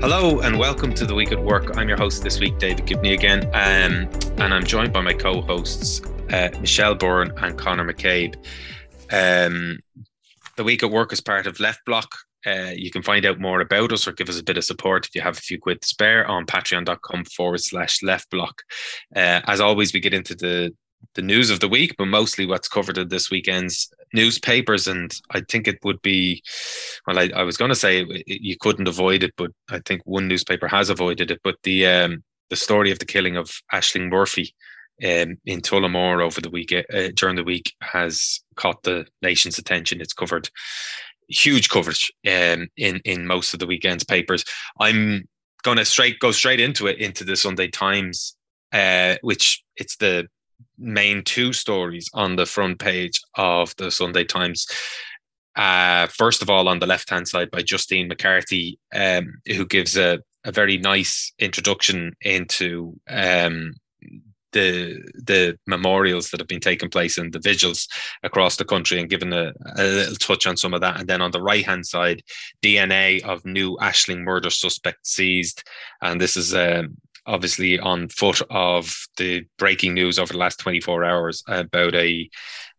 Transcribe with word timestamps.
Hello 0.00 0.40
and 0.40 0.58
welcome 0.58 0.94
to 0.94 1.04
the 1.04 1.14
week 1.14 1.30
at 1.30 1.38
work. 1.38 1.76
I'm 1.76 1.86
your 1.86 1.98
host 1.98 2.22
this 2.22 2.40
week, 2.40 2.56
David 2.56 2.86
Gibney 2.86 3.12
again, 3.12 3.44
um, 3.48 4.08
and 4.38 4.54
I'm 4.54 4.64
joined 4.64 4.94
by 4.94 5.02
my 5.02 5.12
co-hosts 5.12 6.00
uh, 6.32 6.48
Michelle 6.58 6.94
Byrne 6.94 7.30
and 7.36 7.58
Conor 7.58 7.84
McCabe. 7.84 8.34
Um, 9.12 9.78
the 10.56 10.64
week 10.64 10.82
at 10.82 10.90
work 10.90 11.12
is 11.12 11.20
part 11.20 11.46
of 11.46 11.60
Left 11.60 11.84
Block. 11.84 12.08
Uh, 12.46 12.70
you 12.74 12.90
can 12.90 13.02
find 13.02 13.26
out 13.26 13.40
more 13.40 13.60
about 13.60 13.92
us 13.92 14.08
or 14.08 14.12
give 14.12 14.30
us 14.30 14.40
a 14.40 14.42
bit 14.42 14.56
of 14.56 14.64
support 14.64 15.04
if 15.04 15.14
you 15.14 15.20
have 15.20 15.36
a 15.36 15.42
few 15.42 15.58
quid 15.58 15.82
to 15.82 15.86
spare 15.86 16.26
on 16.26 16.46
patreon.com 16.46 17.26
forward 17.26 17.60
slash 17.60 18.02
left 18.02 18.30
block. 18.30 18.62
Uh, 19.14 19.42
as 19.46 19.60
always, 19.60 19.92
we 19.92 20.00
get 20.00 20.14
into 20.14 20.34
the 20.34 20.74
the 21.14 21.22
news 21.22 21.50
of 21.50 21.60
the 21.60 21.68
week, 21.68 21.94
but 21.98 22.06
mostly 22.06 22.46
what's 22.46 22.68
covered 22.68 22.96
in 22.96 23.08
this 23.08 23.30
weekend's 23.30 23.92
newspapers. 24.12 24.86
And 24.86 25.12
I 25.30 25.42
think 25.48 25.68
it 25.68 25.78
would 25.84 26.00
be, 26.02 26.42
well, 27.06 27.18
I, 27.18 27.30
I 27.34 27.42
was 27.42 27.56
going 27.56 27.70
to 27.70 27.74
say 27.74 28.02
it, 28.02 28.24
you 28.26 28.56
couldn't 28.58 28.88
avoid 28.88 29.22
it, 29.22 29.32
but 29.36 29.50
I 29.70 29.80
think 29.86 30.02
one 30.04 30.28
newspaper 30.28 30.68
has 30.68 30.90
avoided 30.90 31.30
it. 31.30 31.40
But 31.42 31.56
the 31.62 31.86
um, 31.86 32.24
the 32.48 32.56
story 32.56 32.90
of 32.90 32.98
the 32.98 33.06
killing 33.06 33.36
of 33.36 33.50
Ashling 33.72 34.10
Murphy 34.10 34.54
um, 35.02 35.38
in 35.46 35.60
Tullamore 35.60 36.22
over 36.22 36.40
the 36.40 36.50
week 36.50 36.72
uh, 36.72 37.08
during 37.14 37.36
the 37.36 37.44
week 37.44 37.72
has 37.80 38.40
caught 38.56 38.82
the 38.82 39.06
nation's 39.22 39.58
attention. 39.58 40.00
It's 40.00 40.12
covered 40.12 40.50
huge 41.28 41.68
coverage 41.68 42.12
um, 42.26 42.68
in 42.76 43.00
in 43.04 43.26
most 43.26 43.54
of 43.54 43.60
the 43.60 43.66
weekend's 43.66 44.04
papers. 44.04 44.44
I'm 44.78 45.28
going 45.62 45.78
to 45.78 45.84
straight 45.84 46.18
go 46.18 46.32
straight 46.32 46.60
into 46.60 46.86
it 46.86 46.98
into 46.98 47.24
the 47.24 47.36
Sunday 47.36 47.68
Times, 47.68 48.36
uh, 48.72 49.16
which 49.22 49.62
it's 49.76 49.96
the 49.96 50.28
main 50.80 51.22
two 51.22 51.52
stories 51.52 52.08
on 52.14 52.36
the 52.36 52.46
front 52.46 52.78
page 52.78 53.20
of 53.36 53.74
the 53.76 53.90
Sunday 53.90 54.24
Times. 54.24 54.66
Uh, 55.56 56.06
first 56.06 56.42
of 56.42 56.50
all, 56.50 56.68
on 56.68 56.78
the 56.78 56.86
left 56.86 57.10
hand 57.10 57.28
side 57.28 57.50
by 57.50 57.62
Justine 57.62 58.08
McCarthy, 58.08 58.78
um, 58.94 59.34
who 59.46 59.66
gives 59.66 59.96
a, 59.96 60.20
a 60.44 60.52
very 60.52 60.78
nice 60.78 61.32
introduction 61.38 62.14
into 62.22 62.98
um, 63.08 63.72
the 64.52 65.00
the 65.14 65.56
memorials 65.66 66.30
that 66.30 66.40
have 66.40 66.48
been 66.48 66.60
taking 66.60 66.90
place 66.90 67.18
and 67.18 67.32
the 67.32 67.38
vigils 67.38 67.86
across 68.22 68.56
the 68.56 68.64
country 68.64 68.98
and 68.98 69.10
given 69.10 69.32
a, 69.32 69.52
a 69.76 69.84
little 69.84 70.16
touch 70.16 70.46
on 70.46 70.56
some 70.56 70.74
of 70.74 70.80
that. 70.80 70.98
And 70.98 71.08
then 71.08 71.22
on 71.22 71.30
the 71.30 71.42
right 71.42 71.64
hand 71.64 71.86
side, 71.86 72.22
DNA 72.62 73.22
of 73.22 73.44
new 73.44 73.76
Ashling 73.76 74.22
murder 74.22 74.50
suspect 74.50 75.06
seized. 75.06 75.62
And 76.02 76.20
this 76.20 76.36
is 76.36 76.54
um, 76.54 76.96
obviously 77.26 77.78
on 77.78 78.08
foot 78.08 78.40
of 78.50 78.94
the 79.16 79.44
breaking 79.58 79.94
news 79.94 80.18
over 80.18 80.32
the 80.32 80.38
last 80.38 80.58
24 80.60 81.04
hours 81.04 81.42
about 81.46 81.94
a 81.94 82.28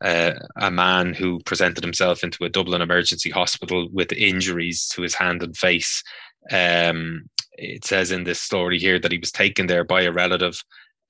uh, 0.03 0.33
a 0.55 0.71
man 0.71 1.13
who 1.13 1.39
presented 1.41 1.83
himself 1.83 2.23
into 2.23 2.43
a 2.43 2.49
Dublin 2.49 2.81
emergency 2.81 3.29
hospital 3.29 3.87
with 3.91 4.11
injuries 4.11 4.87
to 4.87 5.03
his 5.03 5.13
hand 5.13 5.43
and 5.43 5.55
face. 5.55 6.03
Um, 6.49 7.29
it 7.53 7.85
says 7.85 8.11
in 8.11 8.23
this 8.23 8.39
story 8.39 8.79
here 8.79 8.97
that 8.99 9.11
he 9.11 9.19
was 9.19 9.31
taken 9.31 9.67
there 9.67 9.83
by 9.83 10.01
a 10.01 10.11
relative, 10.11 10.59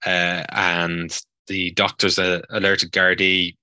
uh, 0.05 0.43
and 0.49 1.17
the 1.47 1.71
doctors 1.71 2.19
uh, 2.19 2.41
alerted 2.49 2.91
Gardaí 2.91 3.55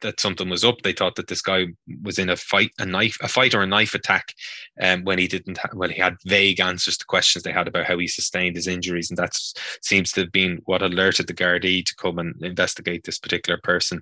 that 0.00 0.20
something 0.20 0.48
was 0.48 0.64
up. 0.64 0.82
They 0.82 0.92
thought 0.92 1.16
that 1.16 1.28
this 1.28 1.42
guy 1.42 1.66
was 2.02 2.18
in 2.18 2.30
a 2.30 2.36
fight, 2.36 2.70
a 2.78 2.86
knife, 2.86 3.16
a 3.20 3.28
fight 3.28 3.54
or 3.54 3.62
a 3.62 3.66
knife 3.66 3.94
attack, 3.94 4.34
um, 4.80 5.04
when 5.04 5.18
he 5.18 5.26
didn't. 5.26 5.58
Ha- 5.58 5.70
well, 5.74 5.88
he 5.88 6.00
had 6.00 6.16
vague 6.26 6.60
answers 6.60 6.96
to 6.98 7.06
questions 7.06 7.42
they 7.42 7.52
had 7.52 7.68
about 7.68 7.86
how 7.86 7.98
he 7.98 8.06
sustained 8.06 8.56
his 8.56 8.66
injuries, 8.66 9.10
and 9.10 9.18
that 9.18 9.36
seems 9.82 10.12
to 10.12 10.22
have 10.22 10.32
been 10.32 10.60
what 10.64 10.82
alerted 10.82 11.26
the 11.26 11.34
Gardaí 11.34 11.84
to 11.84 11.94
come 11.96 12.18
and 12.18 12.34
investigate 12.42 13.04
this 13.04 13.18
particular 13.18 13.58
person. 13.62 14.00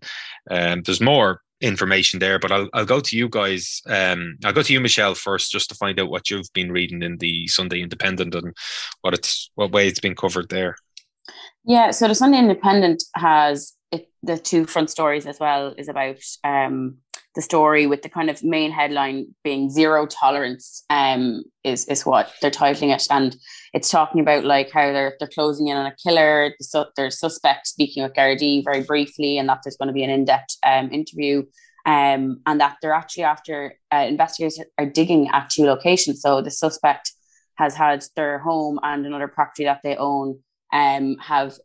Um, 0.51 0.83
there's 0.83 1.01
more 1.01 1.43
information 1.61 2.21
there, 2.21 2.39
but 2.39 2.53
I'll 2.53 2.69
I'll 2.73 2.85
go 2.85 3.01
to 3.01 3.17
you 3.17 3.29
guys. 3.29 3.81
Um, 3.87 4.37
I'll 4.45 4.53
go 4.53 4.63
to 4.63 4.73
you, 4.73 4.81
Michelle, 4.81 5.15
first, 5.15 5.53
just 5.53 5.69
to 5.71 5.75
find 5.75 5.99
out 5.99 6.11
what 6.11 6.31
you've 6.31 6.53
been 6.53 6.73
reading 6.73 7.03
in 7.03 7.19
the 7.19 7.49
Sunday 7.49 7.81
Independent 7.81 8.35
and 8.35 8.55
what 9.01 9.15
it's 9.15 9.51
what 9.55 9.73
way 9.73 9.89
it's 9.89 10.01
been 10.01 10.17
covered 10.17 10.49
there. 10.49 10.77
Yeah, 11.65 11.91
so 11.91 12.07
the 12.07 12.15
Sunday 12.15 12.39
Independent 12.39 13.03
has 13.17 13.73
it, 13.93 14.09
the 14.23 14.39
two 14.39 14.67
front 14.67 14.91
stories 14.91 15.27
as 15.27 15.39
well 15.39 15.75
is 15.77 15.89
about 15.89 16.19
um, 16.45 16.99
the 17.35 17.43
story 17.43 17.87
with 17.87 18.03
the 18.03 18.09
kind 18.09 18.31
of 18.31 18.43
main 18.43 18.73
headline 18.73 19.35
being 19.45 19.71
zero 19.71 20.07
tolerance 20.07 20.85
um, 20.91 21.45
is 21.63 21.85
is 21.87 22.05
what 22.05 22.33
they're 22.41 22.51
titling 22.51 22.95
it. 22.95 23.07
And 23.11 23.37
it's 23.75 23.91
talking 23.91 24.21
about 24.21 24.45
like 24.45 24.71
how 24.71 24.93
they're 24.93 25.15
they're 25.19 25.29
closing 25.29 25.69
in 25.69 25.77
on 25.77 25.87
a 25.87 25.95
killer. 26.03 26.53
The 26.59 26.65
su- 26.65 27.11
suspect 27.11 27.67
speaking 27.67 28.03
with 28.03 28.15
Gardaí 28.15 28.65
very 28.65 28.83
briefly 28.83 29.39
and 29.39 29.49
that 29.49 29.61
there's 29.63 29.77
going 29.77 29.89
to 29.89 29.93
be 29.93 30.03
an 30.03 30.11
in-depth 30.11 30.57
um, 30.65 30.91
interview 30.91 31.45
um, 31.85 32.41
and 32.47 32.61
that 32.61 32.79
they're 32.83 32.93
actually 32.93 33.25
after 33.25 33.75
uh, 33.93 34.07
investigators 34.09 34.59
are 34.79 34.87
digging 34.87 35.29
at 35.29 35.51
two 35.51 35.65
locations. 35.65 36.21
So 36.21 36.43
the 36.43 36.51
suspect 36.51 37.13
has 37.57 37.75
had 37.75 38.05
their 38.17 38.39
home 38.39 38.79
and 38.83 39.07
another 39.07 39.29
property 39.29 39.65
that 39.65 39.81
they 39.85 39.97
own 39.97 40.41
um, 40.73 41.17
have 41.19 41.59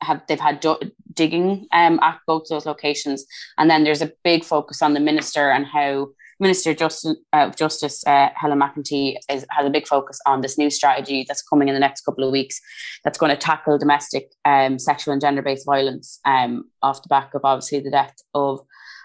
have 0.00 0.22
they've 0.28 0.40
had 0.40 0.60
do- 0.60 0.78
digging 1.12 1.66
um, 1.72 1.98
at 2.02 2.18
both 2.26 2.44
those 2.48 2.66
locations, 2.66 3.24
and 3.58 3.70
then 3.70 3.84
there's 3.84 4.02
a 4.02 4.12
big 4.22 4.44
focus 4.44 4.82
on 4.82 4.94
the 4.94 5.00
minister 5.00 5.50
and 5.50 5.66
how 5.66 6.08
Minister 6.40 6.74
Justin, 6.74 7.16
uh, 7.32 7.50
Justice 7.50 8.04
uh, 8.06 8.28
Helen 8.34 8.60
McEntee 8.60 9.16
is, 9.30 9.46
has 9.50 9.66
a 9.66 9.70
big 9.70 9.86
focus 9.86 10.18
on 10.26 10.40
this 10.40 10.58
new 10.58 10.70
strategy 10.70 11.24
that's 11.26 11.42
coming 11.42 11.68
in 11.68 11.74
the 11.74 11.80
next 11.80 12.02
couple 12.02 12.24
of 12.24 12.32
weeks 12.32 12.60
that's 13.04 13.18
going 13.18 13.30
to 13.30 13.36
tackle 13.36 13.78
domestic 13.78 14.32
um, 14.44 14.78
sexual 14.78 15.12
and 15.12 15.20
gender 15.20 15.42
based 15.42 15.66
violence 15.66 16.18
um, 16.24 16.64
off 16.82 17.02
the 17.02 17.08
back 17.08 17.34
of 17.34 17.42
obviously 17.44 17.80
the 17.80 17.90
death 17.90 18.16
of 18.34 18.60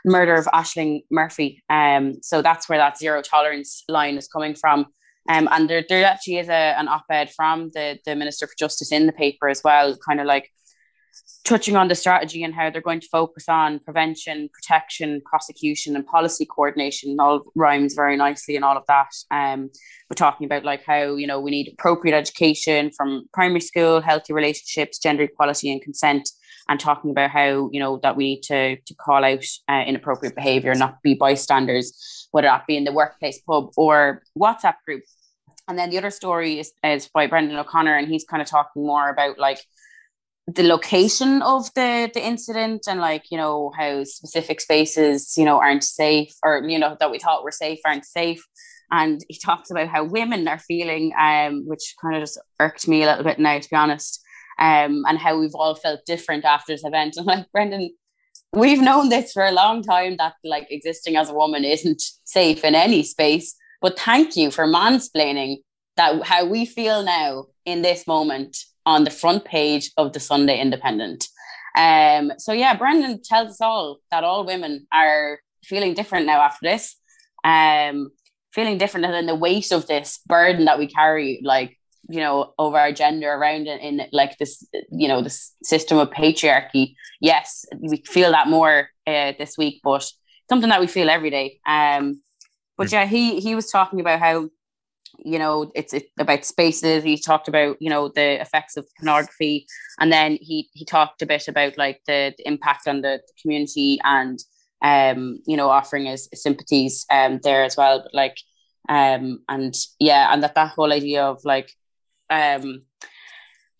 murder 0.05 0.35
of 0.35 0.45
Ashling 0.47 1.03
Murphy. 1.11 1.63
Um, 1.69 2.21
so 2.21 2.41
that's 2.41 2.67
where 2.67 2.79
that 2.79 2.97
zero 2.97 3.21
tolerance 3.21 3.83
line 3.87 4.17
is 4.17 4.27
coming 4.27 4.55
from. 4.55 4.87
Um, 5.27 5.47
and 5.51 5.69
there, 5.69 5.83
there 5.87 6.05
actually 6.05 6.37
is 6.37 6.49
a, 6.49 6.75
an 6.79 6.87
op-ed 6.87 7.29
from 7.29 7.69
the, 7.73 7.99
the 8.05 8.15
Minister 8.15 8.47
for 8.47 8.53
Justice 8.57 8.91
in 8.91 9.05
the 9.05 9.13
paper 9.13 9.47
as 9.47 9.61
well, 9.63 9.95
kind 10.07 10.19
of 10.19 10.25
like 10.25 10.51
touching 11.49 11.75
on 11.75 11.87
the 11.87 11.95
strategy 11.95 12.43
and 12.43 12.53
how 12.53 12.69
they're 12.69 12.79
going 12.79 12.99
to 12.99 13.07
focus 13.07 13.49
on 13.49 13.79
prevention, 13.79 14.49
protection, 14.53 15.19
prosecution, 15.25 15.95
and 15.95 16.05
policy 16.05 16.45
coordination. 16.45 17.17
All 17.19 17.41
rhymes 17.55 17.95
very 17.95 18.15
nicely 18.15 18.55
and 18.55 18.63
all 18.63 18.77
of 18.77 18.85
that. 18.87 19.09
Um, 19.31 19.71
we're 20.09 20.15
talking 20.15 20.45
about 20.45 20.63
like 20.63 20.85
how 20.85 21.15
you 21.15 21.25
know 21.25 21.39
we 21.39 21.49
need 21.49 21.73
appropriate 21.73 22.15
education 22.15 22.91
from 22.91 23.25
primary 23.33 23.61
school, 23.61 23.99
healthy 23.99 24.31
relationships, 24.31 24.99
gender 24.99 25.23
equality, 25.23 25.71
and 25.71 25.81
consent. 25.81 26.29
And 26.69 26.79
talking 26.79 27.09
about 27.09 27.31
how 27.31 27.69
you 27.71 27.79
know 27.79 27.99
that 28.03 28.15
we 28.15 28.25
need 28.25 28.41
to 28.43 28.75
to 28.75 28.93
call 28.93 29.25
out 29.25 29.43
uh, 29.67 29.83
inappropriate 29.87 30.35
behaviour, 30.35 30.75
not 30.75 31.01
be 31.01 31.15
bystanders, 31.15 32.27
whether 32.31 32.47
that 32.47 32.67
be 32.67 32.77
in 32.77 32.83
the 32.83 32.93
workplace, 32.93 33.41
pub, 33.41 33.71
or 33.75 34.21
WhatsApp 34.37 34.75
group. 34.85 35.01
And 35.67 35.77
then 35.77 35.89
the 35.89 35.97
other 35.99 36.09
story 36.11 36.59
is, 36.59 36.71
is 36.83 37.07
by 37.07 37.27
Brendan 37.27 37.57
O'Connor, 37.57 37.95
and 37.95 38.07
he's 38.07 38.23
kind 38.23 38.41
of 38.41 38.47
talking 38.47 38.85
more 38.85 39.09
about 39.09 39.37
like 39.39 39.59
the 40.55 40.63
location 40.63 41.41
of 41.41 41.71
the 41.75 42.09
the 42.13 42.25
incident 42.25 42.85
and 42.87 42.99
like 42.99 43.25
you 43.29 43.37
know 43.37 43.71
how 43.77 44.03
specific 44.03 44.59
spaces 44.61 45.35
you 45.37 45.45
know 45.45 45.59
aren't 45.59 45.83
safe 45.83 46.33
or 46.43 46.63
you 46.65 46.79
know 46.79 46.95
that 46.99 47.11
we 47.11 47.19
thought 47.19 47.43
were 47.43 47.51
safe 47.51 47.79
aren't 47.85 48.05
safe. 48.05 48.43
And 48.91 49.23
he 49.29 49.37
talks 49.37 49.69
about 49.69 49.87
how 49.87 50.03
women 50.03 50.47
are 50.47 50.59
feeling 50.59 51.13
um 51.19 51.63
which 51.67 51.93
kind 52.01 52.15
of 52.15 52.21
just 52.21 52.39
irked 52.59 52.87
me 52.87 53.03
a 53.03 53.05
little 53.05 53.23
bit 53.23 53.39
now 53.39 53.59
to 53.59 53.69
be 53.69 53.75
honest 53.75 54.21
um 54.59 55.03
and 55.07 55.17
how 55.17 55.39
we've 55.39 55.55
all 55.55 55.75
felt 55.75 56.05
different 56.05 56.45
after 56.45 56.73
this 56.73 56.85
event. 56.85 57.15
And 57.17 57.25
like 57.25 57.51
Brendan 57.51 57.91
we've 58.53 58.81
known 58.81 59.09
this 59.09 59.31
for 59.31 59.45
a 59.45 59.51
long 59.51 59.83
time 59.83 60.15
that 60.17 60.33
like 60.43 60.67
existing 60.71 61.15
as 61.15 61.29
a 61.29 61.35
woman 61.35 61.63
isn't 61.63 62.01
safe 62.23 62.63
in 62.63 62.73
any 62.73 63.03
space 63.03 63.55
but 63.81 63.99
thank 63.99 64.35
you 64.35 64.49
for 64.49 64.65
mansplaining 64.65 65.57
that 65.97 66.23
how 66.23 66.45
we 66.45 66.65
feel 66.65 67.03
now 67.03 67.45
in 67.65 67.83
this 67.83 68.07
moment 68.07 68.57
on 68.89 69.03
the 69.03 69.11
front 69.21 69.45
page 69.45 69.91
of 69.97 70.13
the 70.13 70.19
Sunday 70.19 70.59
Independent. 70.59 71.27
Um, 71.77 72.33
so 72.37 72.51
yeah, 72.53 72.75
Brendan 72.75 73.21
tells 73.23 73.49
us 73.51 73.61
all 73.61 73.99
that 74.11 74.23
all 74.23 74.45
women 74.45 74.87
are 74.91 75.39
feeling 75.63 75.93
different 75.93 76.25
now 76.25 76.41
after 76.41 76.63
this. 76.69 76.95
Um, 77.43 78.09
feeling 78.51 78.79
different 78.79 79.05
than 79.05 79.27
the 79.27 79.35
weight 79.35 79.71
of 79.71 79.85
this 79.85 80.19
burden 80.25 80.65
that 80.65 80.79
we 80.79 80.87
carry, 80.87 81.39
like 81.43 81.77
you 82.11 82.21
know, 82.21 82.53
over 82.57 82.77
our 82.79 82.91
gender 82.91 83.31
around 83.31 83.67
in, 83.67 83.79
in 83.79 84.07
like 84.11 84.35
this, 84.39 84.67
you 84.91 85.07
know, 85.07 85.21
this 85.21 85.53
system 85.63 85.99
of 85.99 86.09
patriarchy. 86.09 86.95
Yes, 87.21 87.65
we 87.79 87.97
feel 88.15 88.31
that 88.31 88.47
more 88.47 88.89
uh, 89.05 89.33
this 89.37 89.55
week, 89.55 89.81
but 89.83 90.03
something 90.49 90.69
that 90.69 90.81
we 90.81 90.87
feel 90.87 91.09
every 91.09 91.29
day. 91.29 91.59
Um, 91.67 92.21
but 92.77 92.91
yeah, 92.91 93.05
he 93.05 93.39
he 93.39 93.53
was 93.53 93.69
talking 93.69 93.99
about 93.99 94.19
how 94.19 94.49
you 95.23 95.39
know 95.39 95.71
it's, 95.75 95.93
it's 95.93 96.09
about 96.19 96.45
spaces. 96.45 97.03
He 97.03 97.17
talked 97.17 97.47
about 97.47 97.77
you 97.79 97.89
know 97.89 98.09
the 98.09 98.41
effects 98.41 98.77
of 98.77 98.87
pornography. 98.97 99.65
And 99.99 100.11
then 100.11 100.37
he 100.41 100.69
he 100.73 100.85
talked 100.85 101.21
a 101.21 101.25
bit 101.25 101.47
about 101.47 101.77
like 101.77 102.01
the, 102.07 102.33
the 102.37 102.47
impact 102.47 102.87
on 102.87 103.01
the, 103.01 103.21
community 103.41 103.99
and 104.03 104.39
um 104.81 105.39
you 105.45 105.57
know 105.57 105.69
offering 105.69 106.05
his 106.05 106.29
sympathies 106.33 107.05
um 107.11 107.39
there 107.43 107.63
as 107.63 107.77
well. 107.77 108.01
But 108.01 108.13
like 108.13 108.37
um 108.89 109.39
and 109.47 109.75
yeah 109.99 110.33
and 110.33 110.43
that 110.43 110.55
that 110.55 110.71
whole 110.71 110.91
idea 110.91 111.23
of 111.23 111.39
like 111.45 111.71
um 112.29 112.81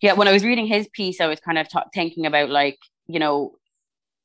yeah 0.00 0.12
when 0.12 0.28
i 0.28 0.32
was 0.32 0.44
reading 0.44 0.66
his 0.66 0.88
piece 0.92 1.20
i 1.20 1.26
was 1.26 1.40
kind 1.40 1.58
of 1.58 1.66
thinking 1.92 2.26
about 2.26 2.48
like 2.48 2.78
you 3.08 3.18
know 3.18 3.52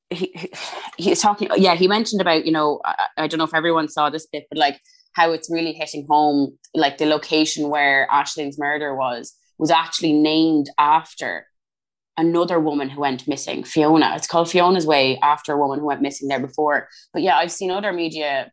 he, 0.10 0.32
he 0.36 0.50
he's 0.98 1.22
talking 1.22 1.50
yeah 1.58 1.76
he 1.76 1.88
mentioned 1.88 2.22
about 2.22 2.46
you 2.46 2.52
know 2.52 2.80
I, 2.86 3.08
I 3.18 3.28
don't 3.28 3.40
know 3.40 3.46
if 3.46 3.54
everyone 3.56 3.90
saw 3.90 4.10
this 4.10 4.28
bit 4.28 4.46
but 4.50 4.60
like 4.60 4.80
how 5.16 5.32
it's 5.32 5.50
really 5.50 5.74
hitting 5.74 6.06
home, 6.10 6.58
like 6.74 6.98
the 6.98 7.06
location 7.06 7.70
where 7.70 8.08
Ashling's 8.12 8.60
murder 8.60 8.96
was, 8.96 9.34
was 9.58 9.72
actually 9.72 10.14
named 10.14 10.70
after 10.78 11.48
another 12.18 12.60
woman 12.60 12.90
who 12.90 13.02
went 13.02 13.28
missing, 13.28 13.64
Fiona. 13.64 14.14
It's 14.16 14.28
called 14.28 14.50
Fiona's 14.50 14.86
Way 14.86 15.18
after 15.20 15.54
a 15.54 15.58
woman 15.58 15.80
who 15.80 15.86
went 15.86 16.02
missing 16.02 16.28
there 16.28 16.40
before. 16.40 16.90
But 17.14 17.22
yeah, 17.22 17.38
I've 17.38 17.52
seen 17.52 17.72
other 17.72 17.94
media 17.94 18.52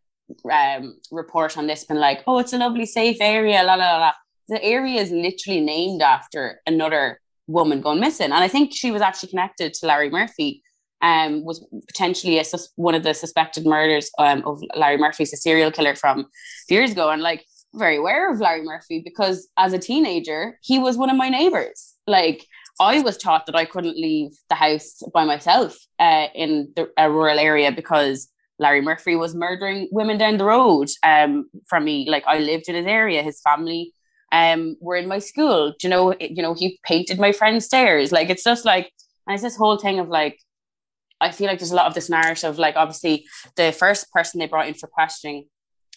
um, 0.51 0.99
report 1.11 1.59
on 1.59 1.67
this, 1.67 1.85
been 1.85 1.99
like, 1.99 2.23
oh, 2.29 2.39
it's 2.39 2.53
a 2.53 2.59
lovely, 2.59 2.87
safe 2.87 3.19
area, 3.21 3.63
la 3.65 3.75
la 3.75 3.99
la. 3.99 4.13
The 4.49 4.63
area 4.63 5.01
is 5.01 5.11
literally 5.11 5.61
named 5.61 6.01
after 6.01 6.61
another 6.67 7.21
woman 7.49 7.81
gone 7.81 7.99
missing. 7.99 8.27
And 8.27 8.45
I 8.45 8.49
think 8.49 8.73
she 8.73 8.93
was 8.93 9.03
actually 9.03 9.31
connected 9.31 9.75
to 9.75 9.87
Larry 9.87 10.11
Murphy, 10.11 10.63
um, 11.03 11.45
was 11.45 11.65
potentially 11.89 12.39
a 12.39 12.45
sus- 12.45 12.71
one 12.77 12.95
of 12.95 13.03
the 13.03 13.13
suspected 13.13 13.67
murders 13.67 14.11
um, 14.19 14.43
of 14.47 14.63
Larry 14.77 14.97
Murphy's 14.97 15.33
a 15.33 15.37
serial 15.37 15.71
killer 15.71 15.95
from 15.95 16.27
years 16.69 16.93
ago. 16.93 17.11
And 17.11 17.23
like, 17.23 17.45
very 17.75 17.97
aware 17.97 18.31
of 18.31 18.41
Larry 18.41 18.63
Murphy 18.63 19.01
because 19.03 19.49
as 19.57 19.73
a 19.73 19.79
teenager, 19.79 20.59
he 20.63 20.79
was 20.79 20.97
one 20.97 21.11
of 21.11 21.17
my 21.17 21.29
neighbors. 21.29 21.95
Like, 22.07 22.47
I 22.81 23.01
was 23.01 23.17
taught 23.17 23.47
that 23.47 23.57
I 23.57 23.65
couldn't 23.65 23.97
leave 23.97 24.31
the 24.49 24.55
house 24.55 25.03
by 25.13 25.25
myself 25.25 25.79
uh, 25.99 26.29
in 26.35 26.73
the, 26.77 26.91
a 26.97 27.11
rural 27.11 27.39
area 27.39 27.71
because 27.73 28.29
Larry 28.59 28.81
Murphy 28.81 29.17
was 29.17 29.35
murdering 29.35 29.89
women 29.91 30.19
down 30.19 30.37
the 30.37 30.45
road 30.45 30.89
um, 31.03 31.49
from 31.67 31.85
me. 31.85 32.09
Like 32.09 32.25
I 32.27 32.39
lived 32.39 32.69
in 32.69 32.75
his 32.75 32.87
area, 32.87 33.23
his 33.23 33.41
family 33.41 33.93
um, 34.31 34.77
were 34.81 34.97
in 34.97 35.09
my 35.09 35.19
school. 35.19 35.75
Do 35.79 35.87
you 35.87 35.91
know, 35.91 36.15
you 36.19 36.43
know, 36.43 36.55
he 36.55 36.79
painted 36.85 37.19
my 37.19 37.33
friend's 37.33 37.67
stairs. 37.67 38.13
Like 38.13 38.31
it's 38.31 38.45
just 38.45 38.65
like, 38.65 38.91
and 39.27 39.35
it's 39.35 39.43
this 39.43 39.57
whole 39.57 39.77
thing 39.77 39.99
of 39.99 40.09
like, 40.09 40.39
I 41.23 41.31
feel 41.31 41.47
like 41.47 41.59
there's 41.59 41.73
a 41.73 41.77
lot 41.77 41.87
of 41.87 41.95
this 41.95 42.11
narrative. 42.11 42.59
Like 42.59 42.77
obviously, 42.77 43.25
the 43.57 43.73
first 43.73 44.11
person 44.13 44.39
they 44.41 44.47
brought 44.47 44.69
in 44.69 44.75
for 44.75 44.89
questioning 44.89 45.47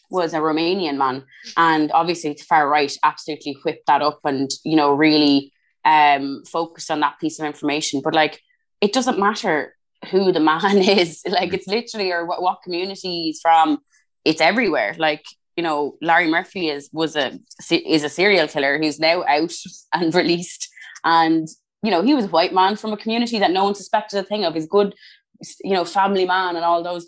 was 0.10 0.34
a 0.34 0.40
Romanian 0.40 0.98
man, 0.98 1.26
and 1.58 1.92
obviously 1.92 2.34
the 2.34 2.44
far 2.44 2.70
right 2.70 2.96
absolutely 3.04 3.58
whipped 3.64 3.88
that 3.88 4.02
up 4.02 4.20
and 4.24 4.50
you 4.64 4.76
know 4.76 4.94
really 4.94 5.52
um, 5.86 6.44
focused 6.46 6.92
on 6.92 7.00
that 7.02 7.20
piece 7.20 7.40
of 7.40 7.46
information. 7.46 8.02
But 8.04 8.16
like, 8.16 8.42
it 8.82 8.94
doesn't 8.94 9.20
matter 9.20 9.76
who 10.12 10.32
the 10.32 10.40
man 10.40 10.78
is. 10.78 11.22
Like, 11.28 11.54
it's 11.54 11.68
literally 11.68 12.12
or 12.12 12.26
what, 12.26 12.42
what 12.42 12.64
community 12.64 13.24
he's 13.24 13.40
from. 13.42 13.80
It's 14.26 14.42
everywhere. 14.42 14.96
Like, 14.98 15.24
you 15.56 15.64
know, 15.64 15.96
Larry 16.02 16.30
Murphy 16.30 16.70
is 16.70 16.90
was 16.92 17.16
a 17.16 17.40
is 17.72 18.04
a 18.04 18.10
serial 18.10 18.48
killer 18.48 18.78
who's 18.78 19.00
now 19.00 19.24
out 19.24 19.54
and 19.94 20.14
released, 20.14 20.68
and 21.04 21.48
you 21.86 21.92
know 21.92 22.02
he 22.02 22.14
was 22.14 22.26
a 22.26 22.30
white 22.30 22.54
man 22.54 22.76
from 22.76 22.94
a 22.94 22.98
community 22.98 23.40
that 23.40 23.52
no 23.52 23.64
one 23.64 23.76
suspected 23.76 24.20
a 24.20 24.24
thing 24.24 24.44
of. 24.44 24.54
He's 24.54 24.68
good, 24.68 24.96
you 25.64 25.74
know, 25.74 25.86
family 25.86 26.26
man 26.26 26.56
and 26.56 26.66
all 26.66 26.84
those 26.84 27.08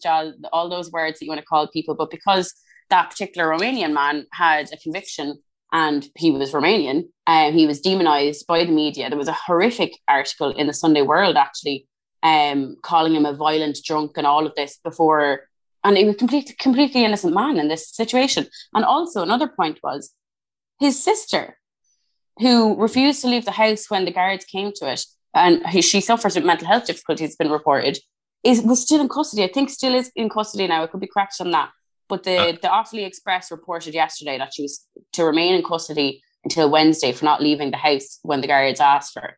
all 0.53 0.69
those 0.69 0.91
words 0.91 1.19
that 1.19 1.25
you 1.25 1.31
want 1.31 1.41
to 1.41 1.45
call 1.45 1.67
people. 1.67 1.95
But 1.95 2.11
because 2.11 2.53
that 2.89 3.09
particular 3.09 3.49
Romanian 3.49 3.93
man 3.93 4.25
had 4.31 4.71
a 4.71 4.77
conviction 4.77 5.41
and 5.71 6.07
he 6.15 6.31
was 6.31 6.51
Romanian. 6.53 7.09
um, 7.27 7.53
he 7.53 7.67
was 7.67 7.81
demonized 7.81 8.47
by 8.47 8.63
the 8.63 8.71
media. 8.71 9.09
There 9.09 9.17
was 9.17 9.27
a 9.27 9.33
horrific 9.33 9.91
article 10.07 10.51
in 10.51 10.67
the 10.67 10.73
Sunday 10.73 11.01
World 11.01 11.35
actually 11.35 11.87
um, 12.23 12.77
calling 12.83 13.13
him 13.13 13.25
a 13.25 13.33
violent 13.33 13.77
drunk 13.85 14.11
and 14.17 14.25
all 14.25 14.45
of 14.45 14.55
this 14.55 14.79
before. 14.83 15.47
And 15.83 15.97
he 15.97 16.05
was 16.05 16.15
completely, 16.15 16.55
completely 16.57 17.03
innocent 17.03 17.33
man 17.33 17.57
in 17.57 17.67
this 17.67 17.89
situation. 17.89 18.47
And 18.73 18.85
also 18.85 19.21
another 19.21 19.47
point 19.47 19.79
was 19.83 20.13
his 20.79 21.01
sister, 21.03 21.57
who 22.39 22.75
refused 22.75 23.21
to 23.21 23.27
leave 23.27 23.45
the 23.45 23.51
house 23.51 23.89
when 23.89 24.05
the 24.05 24.11
guards 24.11 24.45
came 24.45 24.71
to 24.75 24.91
it, 24.91 25.05
and 25.33 25.65
he, 25.67 25.81
she 25.81 26.01
suffers 26.01 26.35
with 26.35 26.45
mental 26.45 26.67
health 26.67 26.85
difficulties. 26.85 27.35
Been 27.35 27.51
reported, 27.51 27.99
is 28.43 28.61
was 28.61 28.81
still 28.81 29.01
in 29.01 29.09
custody. 29.09 29.43
I 29.43 29.51
think 29.51 29.69
still 29.69 29.95
is 29.95 30.11
in 30.15 30.29
custody 30.29 30.67
now. 30.67 30.83
It 30.83 30.91
could 30.91 31.01
be 31.01 31.07
correct 31.07 31.35
on 31.39 31.51
that. 31.51 31.69
But 32.09 32.23
the, 32.23 32.37
uh, 32.37 32.51
the 32.53 32.69
Offaly 32.69 33.05
Express 33.05 33.51
reported 33.51 33.93
yesterday 33.93 34.37
that 34.37 34.53
she 34.53 34.61
was 34.61 34.85
to 35.13 35.25
remain 35.25 35.55
in 35.55 35.63
custody 35.63 36.21
until 36.43 36.69
Wednesday 36.69 37.11
for 37.11 37.25
not 37.25 37.41
leaving 37.41 37.71
the 37.71 37.77
house 37.77 38.19
when 38.23 38.41
the 38.41 38.47
guards 38.47 38.79
asked 38.79 39.15
her. 39.19 39.37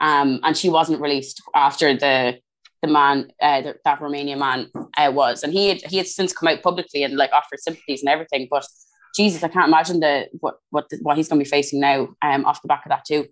Um, 0.00 0.40
and 0.42 0.56
she 0.56 0.68
wasn't 0.68 1.00
released 1.00 1.42
after 1.54 1.96
the 1.96 2.38
the 2.82 2.88
man, 2.88 3.30
uh, 3.42 3.60
the, 3.60 3.74
that 3.84 4.00
Romanian 4.00 4.38
man, 4.38 4.70
uh, 4.96 5.12
was, 5.12 5.42
and 5.42 5.52
he 5.52 5.68
had 5.68 5.82
he 5.82 5.98
had 5.98 6.06
since 6.06 6.32
come 6.32 6.48
out 6.48 6.62
publicly 6.62 7.02
and 7.02 7.16
like 7.16 7.32
offered 7.32 7.60
sympathies 7.60 8.02
and 8.02 8.08
everything. 8.08 8.48
But 8.50 8.66
Jesus, 9.14 9.42
I 9.42 9.48
can't 9.48 9.68
imagine 9.68 10.00
the 10.00 10.28
what 10.40 10.56
what 10.70 10.88
the, 10.88 10.98
what 11.02 11.16
he's 11.16 11.28
going 11.28 11.38
to 11.38 11.44
be 11.44 11.50
facing 11.50 11.80
now 11.80 12.08
um, 12.22 12.44
off 12.44 12.62
the 12.62 12.68
back 12.68 12.84
of 12.84 12.90
that 12.90 13.04
too. 13.04 13.26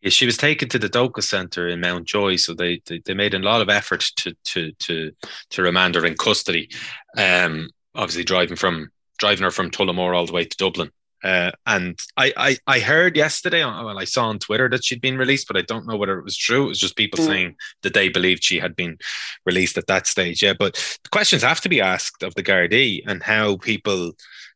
Yeah, 0.00 0.10
she 0.10 0.26
was 0.26 0.36
taken 0.36 0.68
to 0.68 0.78
the 0.78 0.88
Dóchas 0.88 1.24
Centre 1.24 1.68
in 1.68 1.80
Mountjoy, 1.80 2.36
so 2.36 2.54
they, 2.54 2.82
they, 2.86 3.00
they 3.04 3.14
made 3.14 3.34
a 3.34 3.38
lot 3.38 3.62
of 3.62 3.68
effort 3.68 4.04
to 4.16 4.34
to 4.44 4.72
to 4.72 5.12
to 5.50 5.62
remand 5.62 5.94
her 5.94 6.06
in 6.06 6.14
custody. 6.14 6.70
Um, 7.16 7.70
obviously 7.94 8.24
driving 8.24 8.56
from 8.56 8.90
driving 9.18 9.44
her 9.44 9.50
from 9.50 9.70
Tullamore 9.70 10.16
all 10.16 10.26
the 10.26 10.32
way 10.32 10.44
to 10.44 10.56
Dublin. 10.56 10.90
Uh, 11.22 11.50
and 11.64 11.98
I, 12.18 12.32
I 12.36 12.56
I 12.66 12.80
heard 12.80 13.16
yesterday, 13.16 13.64
well, 13.64 13.98
I 13.98 14.04
saw 14.04 14.26
on 14.26 14.38
Twitter 14.38 14.68
that 14.68 14.84
she'd 14.84 15.00
been 15.00 15.16
released, 15.16 15.48
but 15.48 15.56
I 15.56 15.62
don't 15.62 15.86
know 15.86 15.96
whether 15.96 16.18
it 16.18 16.24
was 16.24 16.36
true. 16.36 16.66
It 16.66 16.68
was 16.68 16.78
just 16.78 16.96
people 16.96 17.18
mm. 17.18 17.26
saying 17.26 17.56
that 17.82 17.94
they 17.94 18.10
believed 18.10 18.44
she 18.44 18.58
had 18.58 18.76
been 18.76 18.98
released 19.46 19.78
at 19.78 19.86
that 19.86 20.06
stage. 20.06 20.42
Yeah, 20.42 20.52
but 20.52 20.74
the 21.02 21.08
questions 21.08 21.42
have 21.42 21.62
to 21.62 21.70
be 21.70 21.80
asked 21.80 22.22
of 22.22 22.34
the 22.34 22.42
Gardaí 22.42 23.00
and 23.06 23.22
how 23.22 23.56
people 23.56 24.12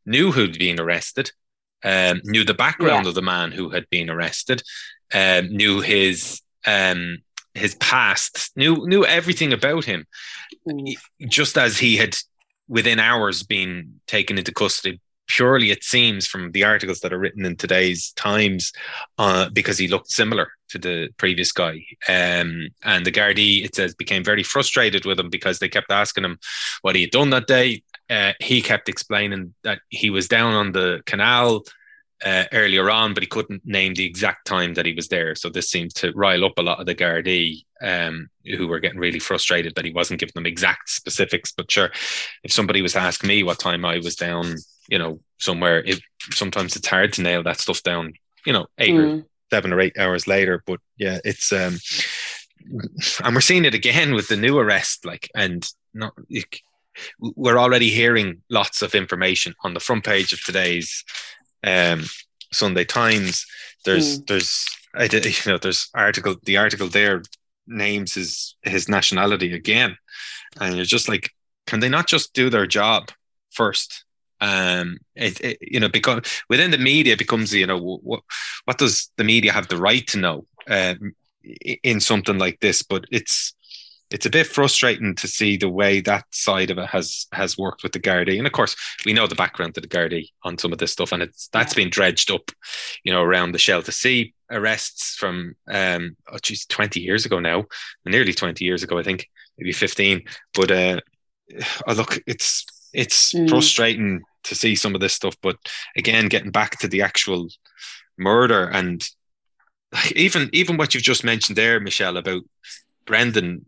knew 0.08 0.32
who'd 0.32 0.58
been 0.58 0.80
arrested, 0.80 1.30
um, 1.84 2.20
knew 2.24 2.44
the 2.44 2.54
background 2.54 3.04
yeah. 3.04 3.10
of 3.10 3.14
the 3.14 3.22
man 3.22 3.52
who 3.52 3.70
had 3.70 3.88
been 3.90 4.10
arrested, 4.10 4.62
um, 5.14 5.48
knew 5.48 5.80
his 5.80 6.40
um, 6.66 7.18
his 7.54 7.74
past, 7.76 8.50
knew 8.56 8.86
knew 8.86 9.04
everything 9.04 9.52
about 9.52 9.84
him, 9.84 10.06
mm. 10.68 10.96
just 11.28 11.56
as 11.56 11.78
he 11.78 11.96
had 11.96 12.16
within 12.66 12.98
hours 12.98 13.42
been 13.42 14.00
taken 14.06 14.38
into 14.38 14.52
custody. 14.52 15.00
Purely, 15.26 15.70
it 15.70 15.84
seems 15.84 16.26
from 16.26 16.52
the 16.52 16.64
articles 16.64 17.00
that 17.00 17.12
are 17.12 17.18
written 17.18 17.44
in 17.44 17.54
today's 17.54 18.12
Times, 18.12 18.72
uh, 19.18 19.50
because 19.50 19.76
he 19.76 19.86
looked 19.86 20.10
similar 20.10 20.48
to 20.70 20.78
the 20.78 21.10
previous 21.18 21.52
guy. 21.52 21.84
Um, 22.08 22.68
and 22.82 23.04
the 23.04 23.12
Gardaí, 23.12 23.62
it 23.62 23.74
says, 23.74 23.94
became 23.94 24.24
very 24.24 24.42
frustrated 24.42 25.04
with 25.04 25.20
him 25.20 25.28
because 25.28 25.58
they 25.58 25.68
kept 25.68 25.90
asking 25.90 26.24
him 26.24 26.38
what 26.80 26.94
he 26.94 27.02
had 27.02 27.10
done 27.10 27.28
that 27.30 27.46
day. 27.46 27.82
Uh, 28.10 28.32
he 28.40 28.62
kept 28.62 28.88
explaining 28.88 29.54
that 29.64 29.80
he 29.88 30.10
was 30.10 30.28
down 30.28 30.54
on 30.54 30.72
the 30.72 31.02
canal 31.04 31.64
uh, 32.24 32.44
earlier 32.52 32.90
on, 32.90 33.14
but 33.14 33.22
he 33.22 33.28
couldn't 33.28 33.64
name 33.64 33.94
the 33.94 34.04
exact 34.04 34.46
time 34.46 34.74
that 34.74 34.86
he 34.86 34.92
was 34.92 35.08
there. 35.08 35.34
So 35.34 35.48
this 35.48 35.70
seemed 35.70 35.94
to 35.96 36.12
rile 36.12 36.44
up 36.44 36.58
a 36.58 36.62
lot 36.62 36.80
of 36.80 36.86
the 36.86 36.94
Gardaí 36.94 37.64
um, 37.80 38.28
who 38.44 38.66
were 38.66 38.80
getting 38.80 38.98
really 38.98 39.18
frustrated 39.18 39.74
that 39.74 39.84
he 39.84 39.92
wasn't 39.92 40.20
giving 40.20 40.32
them 40.34 40.46
exact 40.46 40.90
specifics. 40.90 41.52
But 41.52 41.70
sure, 41.70 41.90
if 42.42 42.52
somebody 42.52 42.82
was 42.82 42.94
to 42.94 43.00
ask 43.00 43.24
me 43.24 43.42
what 43.42 43.58
time 43.58 43.84
I 43.84 43.98
was 43.98 44.16
down, 44.16 44.56
you 44.88 44.98
know, 44.98 45.20
somewhere, 45.38 45.84
it 45.84 46.00
sometimes 46.30 46.74
it's 46.76 46.88
hard 46.88 47.12
to 47.14 47.22
nail 47.22 47.42
that 47.44 47.60
stuff 47.60 47.82
down. 47.82 48.14
You 48.44 48.52
know, 48.52 48.66
eight 48.78 48.94
mm. 48.94 49.20
or 49.20 49.26
seven 49.50 49.72
or 49.72 49.80
eight 49.80 49.98
hours 49.98 50.26
later. 50.26 50.62
But 50.66 50.80
yeah, 50.96 51.18
it's 51.24 51.52
um, 51.52 51.78
and 53.24 53.34
we're 53.34 53.40
seeing 53.40 53.64
it 53.64 53.74
again 53.74 54.14
with 54.14 54.28
the 54.28 54.36
new 54.36 54.58
arrest. 54.58 55.04
Like, 55.04 55.30
and 55.34 55.68
not. 55.94 56.14
We're 57.18 57.58
already 57.58 57.90
hearing 57.90 58.42
lots 58.50 58.82
of 58.82 58.94
information 58.94 59.54
on 59.64 59.74
the 59.74 59.80
front 59.80 60.04
page 60.04 60.32
of 60.32 60.42
today's 60.44 61.04
um, 61.64 62.04
Sunday 62.52 62.84
Times. 62.84 63.46
There's 63.84 64.20
mm. 64.20 64.26
there's 64.26 64.66
I 64.94 65.08
did, 65.08 65.24
you 65.46 65.52
know 65.52 65.58
there's 65.58 65.88
article 65.94 66.36
the 66.44 66.56
article 66.56 66.88
there 66.88 67.22
names 67.66 68.14
his 68.14 68.56
his 68.62 68.88
nationality 68.88 69.52
again, 69.52 69.96
and 70.60 70.76
you're 70.76 70.84
just 70.84 71.08
like, 71.08 71.30
can 71.66 71.80
they 71.80 71.88
not 71.88 72.06
just 72.06 72.34
do 72.34 72.50
their 72.50 72.66
job 72.66 73.10
first? 73.50 74.04
Um, 74.40 74.98
it, 75.16 75.40
it 75.40 75.58
you 75.60 75.80
know 75.80 75.88
because 75.88 76.22
within 76.48 76.70
the 76.70 76.78
media 76.78 77.16
becomes 77.16 77.52
you 77.52 77.66
know 77.66 77.78
what 77.78 78.22
what 78.64 78.78
does 78.78 79.10
the 79.16 79.24
media 79.24 79.52
have 79.52 79.68
the 79.68 79.76
right 79.76 80.06
to 80.08 80.18
know 80.18 80.46
um, 80.68 81.14
in 81.82 82.00
something 82.00 82.38
like 82.38 82.60
this? 82.60 82.82
But 82.82 83.04
it's 83.10 83.54
it's 84.10 84.26
a 84.26 84.30
bit 84.30 84.46
frustrating 84.46 85.14
to 85.16 85.28
see 85.28 85.56
the 85.56 85.68
way 85.68 86.00
that 86.00 86.24
side 86.30 86.70
of 86.70 86.78
it 86.78 86.88
has 86.88 87.26
has 87.32 87.58
worked 87.58 87.82
with 87.82 87.92
the 87.92 88.00
Gardaí. 88.00 88.38
And 88.38 88.46
of 88.46 88.52
course, 88.52 88.74
we 89.04 89.12
know 89.12 89.26
the 89.26 89.34
background 89.34 89.74
to 89.74 89.80
the 89.80 89.88
Gardaí 89.88 90.28
on 90.44 90.56
some 90.56 90.72
of 90.72 90.78
this 90.78 90.92
stuff, 90.92 91.12
and 91.12 91.22
it's 91.22 91.48
that's 91.48 91.74
been 91.74 91.90
dredged 91.90 92.30
up, 92.30 92.50
you 93.04 93.12
know, 93.12 93.22
around 93.22 93.52
the 93.52 93.58
Shell 93.58 93.82
to 93.82 93.92
Sea 93.92 94.34
arrests 94.50 95.14
from 95.16 95.54
um 95.70 96.16
oh 96.32 96.38
geez, 96.40 96.64
20 96.66 97.00
years 97.00 97.26
ago 97.26 97.38
now, 97.38 97.66
nearly 98.06 98.32
20 98.32 98.64
years 98.64 98.82
ago, 98.82 98.98
I 98.98 99.02
think, 99.02 99.28
maybe 99.58 99.72
15. 99.72 100.22
But 100.54 100.70
uh 100.70 101.00
oh, 101.86 101.92
look, 101.92 102.18
it's 102.26 102.64
it's 102.94 103.34
mm. 103.34 103.48
frustrating 103.48 104.22
to 104.44 104.54
see 104.54 104.74
some 104.74 104.94
of 104.94 105.00
this 105.00 105.12
stuff. 105.12 105.36
But 105.42 105.56
again, 105.96 106.28
getting 106.28 106.50
back 106.50 106.78
to 106.78 106.88
the 106.88 107.02
actual 107.02 107.48
murder 108.16 108.68
and 108.68 109.06
even 110.16 110.48
even 110.52 110.76
what 110.78 110.94
you've 110.94 111.02
just 111.02 111.24
mentioned 111.24 111.56
there, 111.56 111.78
Michelle, 111.78 112.16
about 112.16 112.42
Brendan 113.04 113.66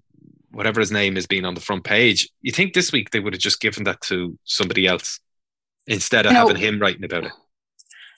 whatever 0.51 0.81
his 0.81 0.93
name 0.93 1.17
is 1.17 1.27
being 1.27 1.45
on 1.45 1.55
the 1.55 1.61
front 1.61 1.85
page. 1.85 2.29
You 2.43 2.53
think 2.53 2.75
this 2.75 2.93
week 2.93 3.11
they 3.11 3.21
would 3.21 3.33
have 3.33 3.41
just 3.41 3.61
given 3.61 3.85
that 3.85 4.01
to 4.03 4.39
somebody 4.45 4.87
else 4.87 5.21
instead 5.87 6.27
of 6.27 6.33
you 6.33 6.39
know, 6.39 6.47
having 6.47 6.63
him 6.63 6.79
writing 6.79 7.05
about 7.05 7.25
it? 7.25 7.33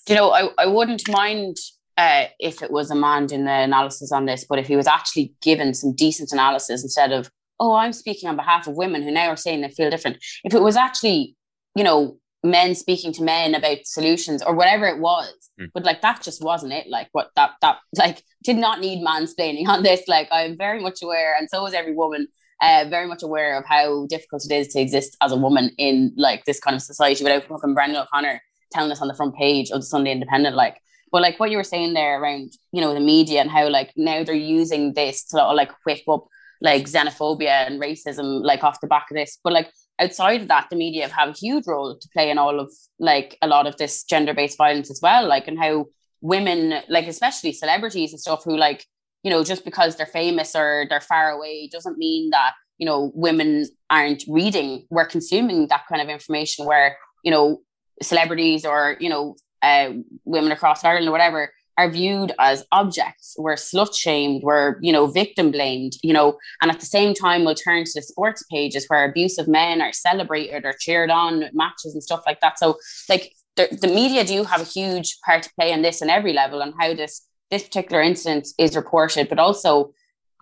You 0.08 0.14
know, 0.14 0.30
I, 0.30 0.48
I 0.58 0.66
wouldn't 0.66 1.08
mind 1.08 1.56
uh, 1.96 2.26
if 2.40 2.62
it 2.62 2.70
was 2.70 2.90
a 2.90 2.94
man 2.94 3.26
doing 3.26 3.44
the 3.44 3.52
analysis 3.52 4.12
on 4.12 4.26
this, 4.26 4.44
but 4.48 4.58
if 4.58 4.66
he 4.66 4.76
was 4.76 4.86
actually 4.86 5.32
given 5.42 5.74
some 5.74 5.94
decent 5.94 6.32
analysis 6.32 6.82
instead 6.82 7.12
of, 7.12 7.30
oh, 7.60 7.74
I'm 7.74 7.92
speaking 7.92 8.28
on 8.28 8.36
behalf 8.36 8.66
of 8.66 8.76
women 8.76 9.02
who 9.02 9.10
now 9.10 9.28
are 9.28 9.36
saying 9.36 9.60
they 9.60 9.68
feel 9.68 9.90
different. 9.90 10.18
If 10.44 10.54
it 10.54 10.62
was 10.62 10.76
actually, 10.76 11.36
you 11.76 11.84
know, 11.84 12.18
men 12.42 12.74
speaking 12.74 13.12
to 13.12 13.22
men 13.22 13.54
about 13.54 13.78
solutions 13.84 14.42
or 14.42 14.54
whatever 14.54 14.86
it 14.86 14.98
was. 14.98 15.32
Mm. 15.60 15.68
But 15.74 15.84
like 15.84 16.02
that 16.02 16.22
just 16.22 16.42
wasn't 16.42 16.72
it. 16.72 16.88
Like 16.88 17.08
what 17.12 17.30
that 17.36 17.52
that 17.60 17.78
like 17.96 18.22
did 18.42 18.56
not 18.56 18.80
need 18.80 19.04
mansplaining 19.04 19.68
on 19.68 19.82
this. 19.82 20.08
Like 20.08 20.28
I'm 20.30 20.56
very 20.56 20.80
much 20.80 21.02
aware, 21.02 21.36
and 21.38 21.48
so 21.48 21.66
is 21.66 21.74
every 21.74 21.94
woman. 21.94 22.28
Uh, 22.60 22.84
very 22.88 23.08
much 23.08 23.24
aware 23.24 23.58
of 23.58 23.64
how 23.66 24.06
difficult 24.06 24.44
it 24.48 24.54
is 24.54 24.68
to 24.68 24.80
exist 24.80 25.16
as 25.20 25.32
a 25.32 25.36
woman 25.36 25.72
in 25.78 26.12
like 26.16 26.44
this 26.44 26.60
kind 26.60 26.76
of 26.76 26.82
society 26.82 27.24
without 27.24 27.42
fucking 27.42 27.74
Brendan 27.74 28.00
O'Connor 28.00 28.40
telling 28.70 28.92
us 28.92 29.02
on 29.02 29.08
the 29.08 29.16
front 29.16 29.34
page 29.34 29.72
of 29.72 29.80
the 29.80 29.86
Sunday 29.86 30.12
Independent, 30.12 30.54
like 30.54 30.80
but 31.12 31.22
like 31.22 31.38
what 31.38 31.50
you 31.50 31.58
were 31.58 31.64
saying 31.64 31.92
there 31.92 32.20
around, 32.20 32.52
you 32.72 32.80
know, 32.80 32.94
the 32.94 33.00
media 33.00 33.40
and 33.42 33.50
how 33.50 33.68
like 33.68 33.92
now 33.96 34.24
they're 34.24 34.34
using 34.34 34.94
this 34.94 35.24
to 35.26 35.52
like 35.52 35.70
whip 35.84 36.00
up 36.08 36.26
like 36.62 36.86
xenophobia 36.86 37.66
and 37.66 37.80
racism 37.80 38.42
like 38.42 38.64
off 38.64 38.80
the 38.80 38.86
back 38.86 39.08
of 39.10 39.16
this. 39.16 39.38
But 39.44 39.52
like 39.52 39.70
outside 40.02 40.42
of 40.42 40.48
that, 40.48 40.68
the 40.70 40.76
media 40.76 41.08
have 41.08 41.30
a 41.30 41.32
huge 41.32 41.66
role 41.66 41.96
to 41.96 42.08
play 42.12 42.30
in 42.30 42.38
all 42.38 42.60
of 42.60 42.70
like 42.98 43.38
a 43.42 43.46
lot 43.46 43.66
of 43.66 43.76
this 43.76 44.04
gender-based 44.04 44.58
violence 44.58 44.90
as 44.90 45.00
well. 45.02 45.26
Like 45.26 45.48
and 45.48 45.58
how 45.58 45.86
women, 46.20 46.82
like 46.88 47.06
especially 47.06 47.52
celebrities 47.52 48.12
and 48.12 48.20
stuff 48.20 48.44
who 48.44 48.56
like, 48.56 48.84
you 49.22 49.30
know, 49.30 49.44
just 49.44 49.64
because 49.64 49.96
they're 49.96 50.06
famous 50.06 50.54
or 50.56 50.86
they're 50.88 51.00
far 51.00 51.30
away 51.30 51.68
doesn't 51.70 51.98
mean 51.98 52.30
that, 52.30 52.52
you 52.78 52.86
know, 52.86 53.12
women 53.14 53.66
aren't 53.88 54.24
reading, 54.28 54.86
we're 54.90 55.06
consuming 55.06 55.68
that 55.68 55.86
kind 55.88 56.02
of 56.02 56.08
information 56.08 56.66
where, 56.66 56.96
you 57.22 57.30
know, 57.30 57.60
celebrities 58.02 58.64
or, 58.64 58.96
you 58.98 59.08
know, 59.08 59.36
uh, 59.62 59.90
women 60.24 60.50
across 60.50 60.82
Ireland 60.82 61.08
or 61.08 61.12
whatever 61.12 61.52
are 61.78 61.90
viewed 61.90 62.32
as 62.38 62.64
objects. 62.72 63.34
We're 63.38 63.54
slut 63.54 63.96
shamed. 63.96 64.42
We're, 64.42 64.76
you 64.80 64.92
know, 64.92 65.06
victim 65.06 65.50
blamed, 65.50 65.94
you 66.02 66.12
know, 66.12 66.38
and 66.60 66.70
at 66.70 66.80
the 66.80 66.86
same 66.86 67.14
time, 67.14 67.44
we'll 67.44 67.54
turn 67.54 67.84
to 67.84 67.92
the 67.94 68.02
sports 68.02 68.44
pages 68.50 68.86
where 68.88 69.04
abusive 69.04 69.48
men 69.48 69.80
are 69.80 69.92
celebrated 69.92 70.64
or 70.64 70.74
cheered 70.78 71.10
on 71.10 71.44
matches 71.52 71.94
and 71.94 72.02
stuff 72.02 72.22
like 72.26 72.40
that. 72.40 72.58
So, 72.58 72.78
like, 73.08 73.32
the, 73.56 73.68
the 73.80 73.88
media 73.88 74.24
do 74.24 74.44
have 74.44 74.60
a 74.60 74.64
huge 74.64 75.18
part 75.24 75.42
to 75.42 75.50
play 75.58 75.72
in 75.72 75.82
this 75.82 76.02
in 76.02 76.08
every 76.10 76.32
level 76.32 76.60
and 76.62 76.74
how 76.78 76.94
this 76.94 77.26
this 77.50 77.64
particular 77.64 78.00
incident 78.00 78.48
is 78.58 78.74
reported, 78.74 79.28
but 79.28 79.38
also, 79.38 79.92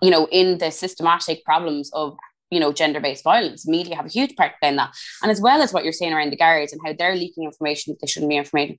you 0.01 0.11
know, 0.11 0.29
in 0.31 0.59
the 0.59 0.71
systematic 0.71 1.45
problems 1.45 1.91
of 1.93 2.17
you 2.51 2.61
know 2.61 2.73
gender-based 2.73 3.25
violence 3.25 3.67
media 3.67 3.97
have 3.97 4.07
a 4.07 4.11
huge 4.11 4.35
part 4.37 4.53
in 4.63 4.77
that 4.77 4.93
and 5.23 5.31
as 5.31 5.41
well 5.41 5.63
as 5.63 5.73
what 5.73 5.85
you're 5.85 5.93
saying 5.93 6.13
around 6.13 6.31
the 6.31 6.37
guards 6.37 6.73
and 6.73 6.81
how 6.85 6.93
they're 6.93 7.17
leaking 7.17 7.45
information 7.45 7.93
that 7.93 8.01
they 8.01 8.07
shouldn't 8.07 8.31
be 8.31 8.37
information 8.37 8.79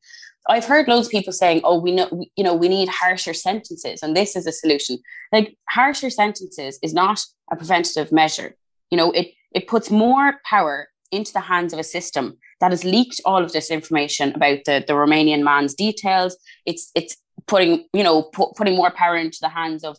I've 0.49 0.65
heard 0.65 0.87
loads 0.87 1.07
of 1.07 1.11
people 1.11 1.33
saying, 1.33 1.61
"Oh, 1.63 1.79
we 1.79 1.91
know, 1.91 2.07
we, 2.11 2.31
you 2.35 2.43
know, 2.43 2.55
we 2.55 2.67
need 2.67 2.89
harsher 2.89 3.33
sentences, 3.33 4.01
and 4.01 4.15
this 4.15 4.35
is 4.35 4.47
a 4.47 4.51
solution." 4.51 4.97
Like 5.31 5.57
harsher 5.69 6.09
sentences 6.09 6.79
is 6.81 6.93
not 6.93 7.23
a 7.51 7.55
preventative 7.55 8.11
measure. 8.11 8.55
You 8.89 8.97
know, 8.97 9.11
it 9.11 9.33
it 9.51 9.67
puts 9.67 9.91
more 9.91 10.39
power 10.43 10.89
into 11.11 11.33
the 11.33 11.41
hands 11.41 11.73
of 11.73 11.79
a 11.79 11.83
system 11.83 12.37
that 12.59 12.71
has 12.71 12.83
leaked 12.83 13.21
all 13.25 13.43
of 13.43 13.51
this 13.51 13.69
information 13.69 14.33
about 14.33 14.59
the 14.65 14.83
the 14.85 14.93
Romanian 14.93 15.43
man's 15.43 15.75
details. 15.75 16.35
It's 16.65 16.89
it's 16.95 17.17
putting 17.47 17.85
you 17.93 18.03
know 18.03 18.23
pu- 18.23 18.53
putting 18.55 18.75
more 18.75 18.91
power 18.91 19.17
into 19.17 19.39
the 19.41 19.49
hands 19.49 19.83
of 19.83 19.97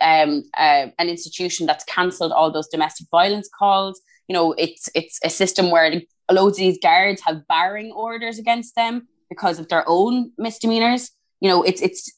um, 0.00 0.44
uh, 0.56 0.86
an 0.98 1.08
institution 1.08 1.66
that's 1.66 1.84
cancelled 1.84 2.32
all 2.32 2.50
those 2.50 2.68
domestic 2.68 3.06
violence 3.10 3.48
calls. 3.58 4.00
You 4.28 4.34
know, 4.34 4.52
it's 4.52 4.88
it's 4.94 5.18
a 5.24 5.30
system 5.30 5.70
where 5.70 6.02
loads 6.30 6.58
of 6.58 6.62
these 6.62 6.78
guards 6.78 7.22
have 7.22 7.46
barring 7.46 7.92
orders 7.92 8.38
against 8.38 8.74
them 8.74 9.08
because 9.28 9.58
of 9.58 9.68
their 9.68 9.84
own 9.86 10.32
misdemeanors. 10.38 11.10
You 11.40 11.48
know, 11.48 11.62
it's 11.62 11.82
it's 11.82 12.12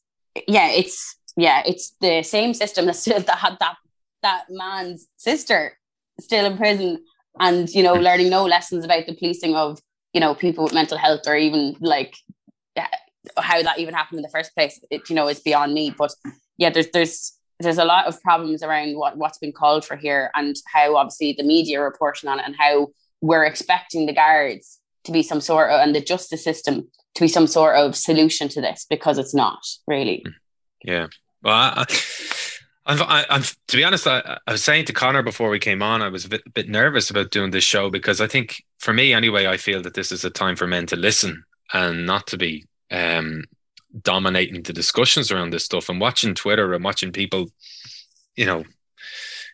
yeah, 0.47 0.71
it's 0.71 1.16
yeah, 1.37 1.62
it's 1.66 1.94
the 2.00 2.23
same 2.23 2.54
system 2.54 2.87
that 2.87 3.26
that 3.26 3.38
had 3.38 3.56
that 3.61 3.76
that 4.23 4.44
man's 4.50 5.06
sister 5.16 5.78
still 6.21 6.44
in 6.44 6.56
prison 6.56 7.04
and 7.40 7.68
you 7.71 7.83
know 7.83 7.94
learning 7.94 8.30
no 8.30 8.44
lessons 8.44 8.85
about 8.85 9.06
the 9.06 9.14
policing 9.14 9.54
of 9.54 9.80
you 10.12 10.21
know 10.21 10.35
people 10.35 10.64
with 10.64 10.73
mental 10.73 10.97
health 10.97 11.23
or 11.26 11.37
even 11.37 11.76
like 11.80 12.16
how 13.37 13.62
that 13.62 13.78
even 13.78 13.94
happened 13.94 14.18
in 14.18 14.23
the 14.23 14.28
first 14.28 14.54
place 14.54 14.80
it 14.90 15.09
you 15.11 15.16
know 15.16 15.28
is 15.28 15.40
beyond 15.40 15.75
me 15.75 15.94
but 15.97 16.12
yeah 16.56 16.71
there's 16.71 16.88
there's 16.92 17.38
there's 17.64 17.78
a 17.78 17.85
lot 17.85 18.06
of 18.06 18.21
problems 18.23 18.62
around 18.62 18.97
what 18.97 19.16
what's 19.16 19.38
been 19.38 19.52
called 19.52 19.85
for 19.85 19.97
here 19.97 20.30
and 20.35 20.56
how 20.73 20.97
obviously 20.97 21.35
the 21.37 21.44
media 21.44 21.80
are 21.80 21.85
reporting 21.85 22.28
on 22.28 22.38
it 22.38 22.44
and 22.47 22.56
how 22.56 22.88
we're 23.21 23.44
expecting 23.44 24.06
the 24.06 24.14
guards 24.14 24.80
to 25.04 25.12
be 25.12 25.23
some 25.23 25.40
sort 25.40 25.71
of 25.71 25.80
and 25.80 25.94
the 25.94 26.00
justice 26.00 26.44
system 26.44 26.88
to 27.14 27.23
be 27.23 27.28
some 27.28 27.47
sort 27.47 27.76
of 27.76 27.97
solution 27.97 28.49
to 28.49 28.61
this 28.61 28.87
because 28.88 29.18
it's 29.18 29.35
not 29.35 29.61
really. 29.87 30.23
Hmm. 30.25 30.33
Yeah. 30.83 31.06
Well, 31.42 31.54
I, 31.54 31.85
I'm, 32.87 33.02
I, 33.02 33.26
I'm, 33.30 33.42
to 33.42 33.76
be 33.76 33.85
honest, 33.85 34.06
I, 34.06 34.38
I, 34.47 34.52
was 34.52 34.62
saying 34.62 34.87
to 34.87 34.92
Conor 34.92 35.23
before 35.23 35.49
we 35.49 35.59
came 35.59 35.83
on, 35.83 36.02
I 36.02 36.09
was 36.09 36.25
a 36.25 36.28
bit, 36.28 36.54
bit 36.54 36.68
nervous 36.68 37.11
about 37.11 37.30
doing 37.30 37.50
this 37.50 37.64
show 37.64 37.90
because 37.90 38.21
I 38.21 38.26
think, 38.26 38.62
for 38.78 38.92
me 38.92 39.12
anyway, 39.12 39.47
I 39.47 39.56
feel 39.56 39.80
that 39.83 39.94
this 39.94 40.12
is 40.12 40.25
a 40.25 40.30
time 40.30 40.56
for 40.56 40.66
men 40.66 40.87
to 40.87 40.97
listen 40.97 41.44
and 41.73 42.06
not 42.06 42.26
to 42.28 42.37
be 42.37 42.66
um, 42.90 43.44
dominating 44.03 44.63
the 44.63 44.73
discussions 44.73 45.31
around 45.31 45.51
this 45.51 45.65
stuff. 45.65 45.89
And 45.89 46.01
watching 46.01 46.35
Twitter 46.35 46.73
and 46.75 46.85
watching 46.85 47.13
people, 47.13 47.49
you 48.37 48.47
know, 48.47 48.65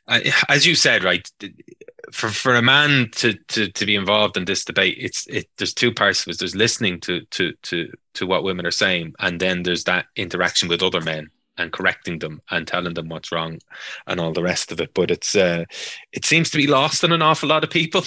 I, 0.06 0.32
as 0.48 0.66
you 0.66 0.74
said, 0.74 1.04
right, 1.04 1.28
for 2.12 2.28
for 2.28 2.54
a 2.54 2.62
man 2.62 3.10
to 3.16 3.34
to 3.48 3.70
to 3.70 3.86
be 3.86 3.94
involved 3.94 4.36
in 4.36 4.44
this 4.44 4.64
debate, 4.64 4.96
it's 4.98 5.26
it. 5.26 5.48
There's 5.56 5.74
two 5.74 5.92
parts 5.92 6.26
of 6.26 6.30
it. 6.30 6.38
There's 6.38 6.56
listening 6.56 7.00
to 7.00 7.20
to 7.26 7.52
to 7.62 7.92
to 8.14 8.26
what 8.26 8.44
women 8.44 8.66
are 8.66 8.72
saying, 8.72 9.14
and 9.20 9.40
then 9.40 9.62
there's 9.62 9.84
that 9.84 10.06
interaction 10.16 10.68
with 10.68 10.82
other 10.82 11.00
men 11.00 11.30
and 11.58 11.72
correcting 11.72 12.18
them 12.18 12.40
and 12.50 12.66
telling 12.66 12.94
them 12.94 13.08
what's 13.08 13.30
wrong 13.30 13.58
and 14.06 14.18
all 14.18 14.32
the 14.32 14.42
rest 14.42 14.72
of 14.72 14.80
it. 14.80 14.92
But 14.94 15.10
it's 15.10 15.36
uh, 15.36 15.64
it 16.12 16.24
seems 16.24 16.50
to 16.50 16.56
be 16.56 16.66
lost 16.66 17.04
on 17.04 17.12
an 17.12 17.22
awful 17.22 17.48
lot 17.48 17.64
of 17.64 17.70
people. 17.70 18.02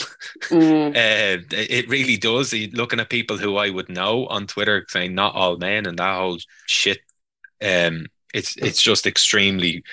Mm. 0.50 0.90
uh, 0.96 1.44
it 1.52 1.88
really 1.88 2.18
does. 2.18 2.54
Looking 2.74 3.00
at 3.00 3.10
people 3.10 3.38
who 3.38 3.58
I 3.58 3.70
would 3.70 3.90
know 3.90 4.28
on 4.28 4.48
Twitter 4.48 4.86
saying 4.90 5.14
not 5.16 5.36
all 5.36 5.58
men 5.58 5.86
and 5.86 6.00
that 6.00 6.18
whole 6.18 6.40
shit. 6.66 7.00
Um, 7.62 8.08
it's 8.34 8.58
it's 8.58 8.82
just 8.82 9.06
extremely 9.06 9.84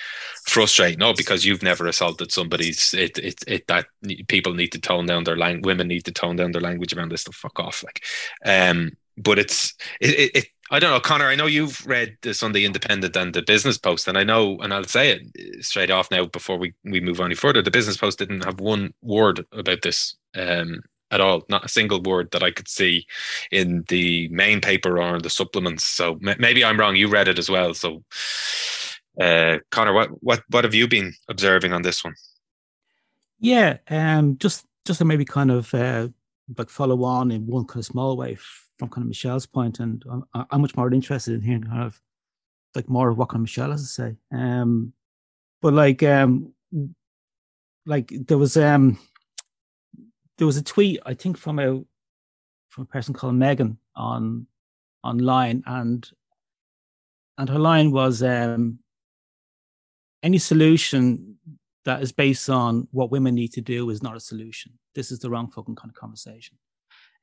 frustrating. 0.47 0.97
No, 0.97 1.13
because 1.13 1.45
you've 1.45 1.61
never 1.61 1.85
assaulted 1.85 2.31
somebody's. 2.31 2.93
It 2.93 3.19
it 3.19 3.43
it 3.47 3.67
that 3.67 3.85
people 4.27 4.55
need 4.55 4.71
to 4.71 4.79
tone 4.79 5.05
down 5.05 5.25
their 5.25 5.37
language. 5.37 5.65
Women 5.65 5.87
need 5.87 6.05
to 6.05 6.11
tone 6.11 6.37
down 6.37 6.51
their 6.51 6.61
language 6.61 6.93
around 6.93 7.11
this. 7.11 7.23
To 7.25 7.31
fuck 7.31 7.59
off, 7.59 7.83
like. 7.83 8.03
Um, 8.43 8.97
but 9.15 9.37
it's 9.37 9.75
it, 9.99 10.09
it, 10.09 10.35
it 10.35 10.47
I 10.73 10.79
don't 10.79 10.91
know, 10.91 11.01
Conor. 11.01 11.25
I 11.25 11.35
know 11.35 11.47
you've 11.47 11.85
read 11.85 12.17
the 12.21 12.33
Sunday 12.33 12.63
Independent 12.63 13.17
and 13.17 13.33
the 13.33 13.41
Business 13.41 13.77
Post, 13.77 14.07
and 14.07 14.17
I 14.17 14.23
know, 14.23 14.57
and 14.61 14.73
I'll 14.73 14.85
say 14.85 15.11
it 15.11 15.65
straight 15.65 15.91
off 15.91 16.09
now 16.09 16.25
before 16.25 16.57
we, 16.57 16.73
we 16.85 17.01
move 17.01 17.19
any 17.19 17.35
further. 17.35 17.61
The 17.61 17.69
Business 17.69 17.97
Post 17.97 18.19
didn't 18.19 18.45
have 18.45 18.61
one 18.61 18.93
word 19.01 19.45
about 19.51 19.81
this 19.81 20.15
um, 20.33 20.81
at 21.11 21.19
all, 21.19 21.43
not 21.49 21.65
a 21.65 21.69
single 21.69 22.01
word 22.01 22.31
that 22.31 22.41
I 22.41 22.51
could 22.51 22.69
see 22.69 23.05
in 23.51 23.83
the 23.89 24.29
main 24.29 24.61
paper 24.61 24.97
or 25.01 25.17
in 25.17 25.23
the 25.23 25.29
supplements. 25.29 25.85
So 25.85 26.17
m- 26.25 26.37
maybe 26.39 26.63
I'm 26.63 26.79
wrong. 26.79 26.95
You 26.95 27.09
read 27.09 27.27
it 27.27 27.37
as 27.37 27.49
well. 27.49 27.73
So, 27.73 28.05
uh, 29.19 29.57
Conor, 29.71 29.91
what 29.91 30.23
what 30.23 30.41
what 30.47 30.63
have 30.63 30.73
you 30.73 30.87
been 30.87 31.13
observing 31.27 31.73
on 31.73 31.81
this 31.81 32.01
one? 32.01 32.15
Yeah, 33.41 33.79
um, 33.89 34.37
just 34.37 34.65
just 34.85 34.99
to 34.99 35.05
maybe 35.05 35.25
kind 35.25 35.51
of 35.51 35.73
uh, 35.73 36.07
like 36.57 36.69
follow 36.69 37.03
on 37.03 37.29
in 37.29 37.45
one 37.45 37.65
kind 37.65 37.81
of 37.81 37.85
small 37.85 38.15
way 38.15 38.37
from 38.81 38.89
kind 38.89 39.03
of 39.03 39.09
Michelle's 39.09 39.45
point, 39.45 39.79
and 39.79 40.03
I'm, 40.09 40.23
I'm 40.49 40.61
much 40.61 40.75
more 40.75 40.91
interested 40.91 41.35
in 41.35 41.41
hearing 41.41 41.65
kind 41.65 41.83
of 41.83 42.01
like 42.73 42.89
more 42.89 43.09
of 43.09 43.17
what 43.19 43.29
kind 43.29 43.37
of 43.37 43.41
Michelle 43.41 43.69
has 43.69 43.83
to 43.83 43.87
say. 43.87 44.15
Um, 44.31 44.93
but 45.61 45.73
like 45.73 46.01
um, 46.01 46.55
like 47.85 48.11
there 48.27 48.39
was 48.39 48.57
um 48.57 48.97
there 50.39 50.47
was 50.47 50.57
a 50.57 50.63
tweet 50.63 50.99
I 51.05 51.13
think 51.13 51.37
from 51.37 51.59
a 51.59 51.83
from 52.69 52.81
a 52.81 52.85
person 52.85 53.13
called 53.13 53.35
Megan 53.35 53.77
on 53.95 54.47
online, 55.03 55.61
and 55.67 56.09
and 57.37 57.47
her 57.47 57.59
line 57.59 57.91
was 57.91 58.23
um, 58.23 58.79
any 60.23 60.39
solution 60.39 61.37
that 61.85 62.01
is 62.01 62.11
based 62.11 62.49
on 62.49 62.87
what 62.91 63.11
women 63.11 63.35
need 63.35 63.53
to 63.53 63.61
do 63.61 63.91
is 63.91 64.01
not 64.01 64.15
a 64.15 64.19
solution. 64.19 64.71
This 64.95 65.11
is 65.11 65.19
the 65.19 65.29
wrong 65.29 65.51
fucking 65.51 65.75
kind 65.75 65.91
of 65.91 65.95
conversation. 65.95 66.57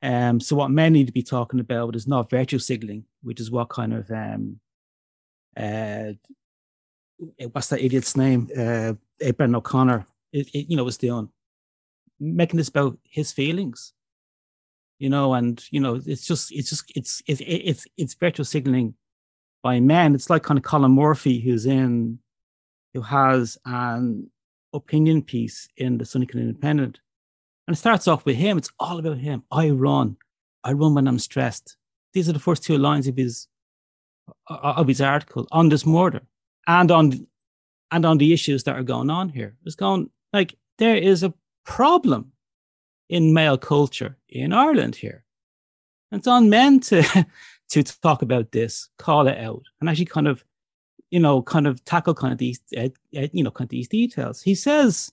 Um, 0.02 0.40
so 0.40 0.56
what 0.56 0.70
men 0.70 0.92
need 0.92 1.06
to 1.08 1.12
be 1.12 1.22
talking 1.22 1.60
about 1.60 1.96
is 1.96 2.06
not 2.06 2.30
virtue 2.30 2.58
signaling, 2.58 3.04
which 3.22 3.40
is 3.40 3.50
what 3.50 3.68
kind 3.68 3.92
of 3.92 4.10
um, 4.10 4.60
uh, 5.56 6.12
what's 7.52 7.68
that 7.68 7.82
idiot's 7.82 8.16
name? 8.16 8.48
Uh, 8.56 8.94
O'Connor, 9.40 10.06
it, 10.32 10.48
it, 10.54 10.70
you 10.70 10.76
know, 10.76 10.84
was 10.84 10.98
doing. 10.98 11.30
Making 12.20 12.58
this 12.58 12.68
about 12.68 12.98
his 13.04 13.32
feelings 13.32 13.92
you 14.98 15.08
know 15.08 15.34
and 15.34 15.64
you 15.70 15.80
know 15.80 16.00
it's 16.04 16.26
just 16.26 16.50
it's 16.52 16.70
just 16.70 16.90
it's 16.94 17.22
it's 17.26 17.40
it's 17.46 17.86
it's 17.96 18.14
virtual 18.14 18.44
signaling 18.44 18.94
by 19.62 19.80
men. 19.80 20.14
It's 20.14 20.30
like 20.30 20.42
kind 20.42 20.58
of 20.58 20.64
colin 20.64 20.92
murphy 20.92 21.40
who's 21.40 21.66
in 21.66 22.18
who 22.94 23.02
has 23.02 23.58
an 23.64 24.30
opinion 24.72 25.22
piece 25.22 25.68
in 25.76 25.98
the 25.98 26.04
sunday 26.04 26.28
independent 26.34 27.00
and 27.68 27.76
it 27.76 27.78
starts 27.78 28.08
off 28.08 28.24
with 28.24 28.36
him. 28.36 28.56
It's 28.56 28.72
all 28.80 28.98
about 28.98 29.18
him. 29.18 29.44
I 29.52 29.68
run. 29.68 30.16
I 30.64 30.72
run 30.72 30.94
when 30.94 31.06
i'm 31.06 31.18
stressed. 31.18 31.76
These 32.14 32.26
are 32.26 32.32
the 32.32 32.38
first 32.38 32.64
two 32.64 32.78
lines 32.78 33.06
of 33.06 33.16
his 33.16 33.46
of 34.48 34.88
his 34.88 35.02
article 35.02 35.46
on 35.52 35.68
this 35.68 35.84
murder 35.84 36.22
and 36.66 36.90
on 36.90 37.26
and 37.90 38.06
on 38.06 38.16
the 38.16 38.32
issues 38.32 38.64
that 38.64 38.74
are 38.74 38.82
going 38.82 39.10
on 39.10 39.28
here. 39.28 39.54
It's 39.66 39.74
going 39.74 40.08
like 40.32 40.54
there 40.78 40.96
is 40.96 41.22
a 41.22 41.34
problem 41.64 42.32
in 43.10 43.34
male 43.34 43.58
culture 43.58 44.16
in 44.30 44.54
Ireland 44.54 44.96
here. 44.96 45.24
And 46.10 46.20
it's 46.20 46.26
on 46.26 46.48
men 46.48 46.80
to 46.80 47.02
to 47.70 47.82
talk 47.82 48.22
about 48.22 48.50
this, 48.50 48.88
call 48.96 49.28
it 49.28 49.36
out, 49.36 49.64
and 49.78 49.90
actually 49.90 50.06
kind 50.06 50.26
of, 50.26 50.42
you 51.10 51.20
know, 51.20 51.42
kind 51.42 51.66
of 51.66 51.84
tackle 51.84 52.14
kind 52.14 52.32
of 52.32 52.38
these, 52.38 52.60
uh, 52.78 52.88
uh, 53.14 53.28
you 53.32 53.44
know, 53.44 53.50
kind 53.50 53.66
of 53.66 53.70
these 53.70 53.88
details. 53.88 54.40
He 54.40 54.54
says 54.54 55.12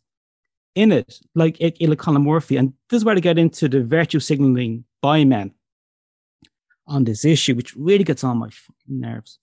in 0.76 0.92
it, 0.92 1.20
like 1.34 1.58
Ila 1.82 2.20
Murphy, 2.20 2.58
and 2.58 2.74
this 2.90 2.98
is 2.98 3.06
where 3.06 3.16
I 3.16 3.20
get 3.20 3.40
into 3.40 3.68
the 3.68 3.84
virtue 3.84 4.20
signaling 4.20 4.84
by 5.02 5.24
men 5.24 5.54
on 6.88 7.06
this 7.06 7.26
issue, 7.26 7.56
which 7.56 7.76
really 7.76 8.04
gets 8.04 8.24
on 8.24 8.38
my 8.38 8.50
nerves. 8.88 9.40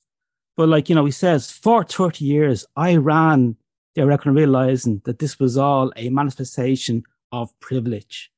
But 0.56 0.68
like, 0.68 0.88
you 0.88 0.94
know, 0.94 1.04
he 1.04 1.10
says, 1.10 1.50
for 1.50 1.82
30 1.82 2.24
years, 2.24 2.66
I 2.76 2.96
ran 2.96 3.56
the 3.94 4.06
reckon 4.06 4.34
realizing 4.34 5.02
that 5.04 5.18
this 5.18 5.38
was 5.38 5.56
all 5.58 5.92
a 5.96 6.08
manifestation 6.10 7.02
of 7.30 7.58
privilege. 7.60 8.30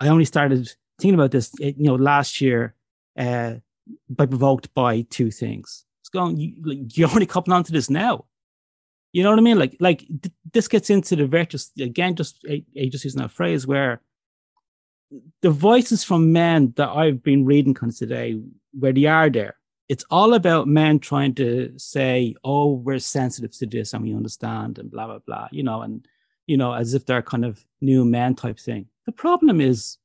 I 0.00 0.08
only 0.08 0.24
started 0.24 0.72
thinking 1.00 1.14
about 1.14 1.30
this, 1.30 1.52
eh, 1.60 1.72
you 1.76 1.84
know, 1.84 1.94
last 1.94 2.40
year, 2.40 2.74
uh, 3.18 3.54
by 4.08 4.26
provoked 4.26 4.72
by 4.74 5.02
two 5.02 5.30
things. 5.30 5.84
It's 6.02 6.08
going, 6.08 6.36
you, 6.36 6.54
like, 6.64 6.96
you're 6.96 7.10
only 7.10 7.26
coupling 7.26 7.56
onto 7.56 7.72
this 7.72 7.90
now. 7.90 8.26
You 9.12 9.22
know 9.22 9.30
what 9.30 9.38
I 9.38 9.42
mean? 9.42 9.58
Like, 9.58 9.76
like 9.78 10.00
th- 10.00 10.34
this 10.52 10.68
gets 10.68 10.90
into 10.90 11.16
the 11.16 11.26
virtuous 11.26 11.70
again. 11.78 12.16
Just 12.16 12.44
I, 12.48 12.64
just 12.90 13.04
using 13.04 13.20
that 13.20 13.30
phrase 13.30 13.66
where 13.66 14.00
the 15.42 15.50
voices 15.50 16.02
from 16.02 16.32
men 16.32 16.72
that 16.76 16.88
I've 16.88 17.22
been 17.22 17.44
reading 17.44 17.74
kind 17.74 17.92
of 17.92 17.98
today, 17.98 18.40
where 18.78 18.92
they 18.92 19.04
are 19.04 19.28
there, 19.28 19.56
it's 19.88 20.04
all 20.10 20.32
about 20.32 20.66
men 20.66 20.98
trying 20.98 21.34
to 21.34 21.74
say, 21.76 22.34
"Oh, 22.42 22.72
we're 22.72 22.98
sensitive 22.98 23.52
to 23.58 23.66
this 23.66 23.92
and 23.92 24.02
we 24.02 24.14
understand," 24.14 24.78
and 24.78 24.90
blah 24.90 25.06
blah 25.06 25.18
blah. 25.18 25.48
You 25.52 25.62
know, 25.62 25.82
and 25.82 26.06
you 26.46 26.56
know, 26.56 26.72
as 26.72 26.94
if 26.94 27.04
they're 27.04 27.22
kind 27.22 27.44
of 27.44 27.64
new 27.80 28.04
men 28.04 28.34
type 28.34 28.58
thing. 28.58 28.86
The 29.04 29.12
problem 29.12 29.60
is, 29.60 29.98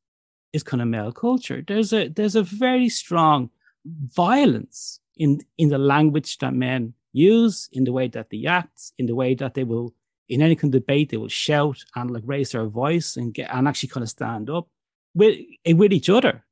is 0.54 0.64
kind 0.64 0.82
of 0.82 0.90
male 0.90 1.14
culture. 1.14 1.64
There's 1.66 1.94
a 1.94 2.10
there's 2.10 2.36
a 2.36 2.44
very 2.44 2.90
strong 2.90 3.50
violence 3.86 5.00
in 5.16 5.40
in 5.58 5.70
the 5.70 5.78
language 5.78 6.38
that 6.40 6.54
men 6.54 6.94
use, 7.18 7.70
in 7.74 7.84
the 7.84 7.92
way 7.92 8.08
that 8.08 8.30
they 8.30 8.46
act, 8.46 8.94
in 8.98 9.06
the 9.08 9.16
way 9.16 9.36
that 9.36 9.54
they 9.54 9.64
will 9.64 9.94
in 10.30 10.42
any 10.42 10.56
kind 10.56 10.74
of 10.74 10.82
debate 10.82 11.10
they 11.10 11.18
will 11.18 11.28
shout 11.30 11.78
and 11.96 12.12
like 12.12 12.24
raise 12.26 12.52
their 12.52 12.66
voice 12.66 13.16
and 13.16 13.34
get 13.34 13.50
and 13.54 13.68
actually 13.68 13.90
kind 13.90 14.04
of 14.04 14.10
stand 14.10 14.50
up 14.50 14.68
with 15.16 15.38
with 15.68 15.94
each 15.94 16.10
other, 16.10 16.46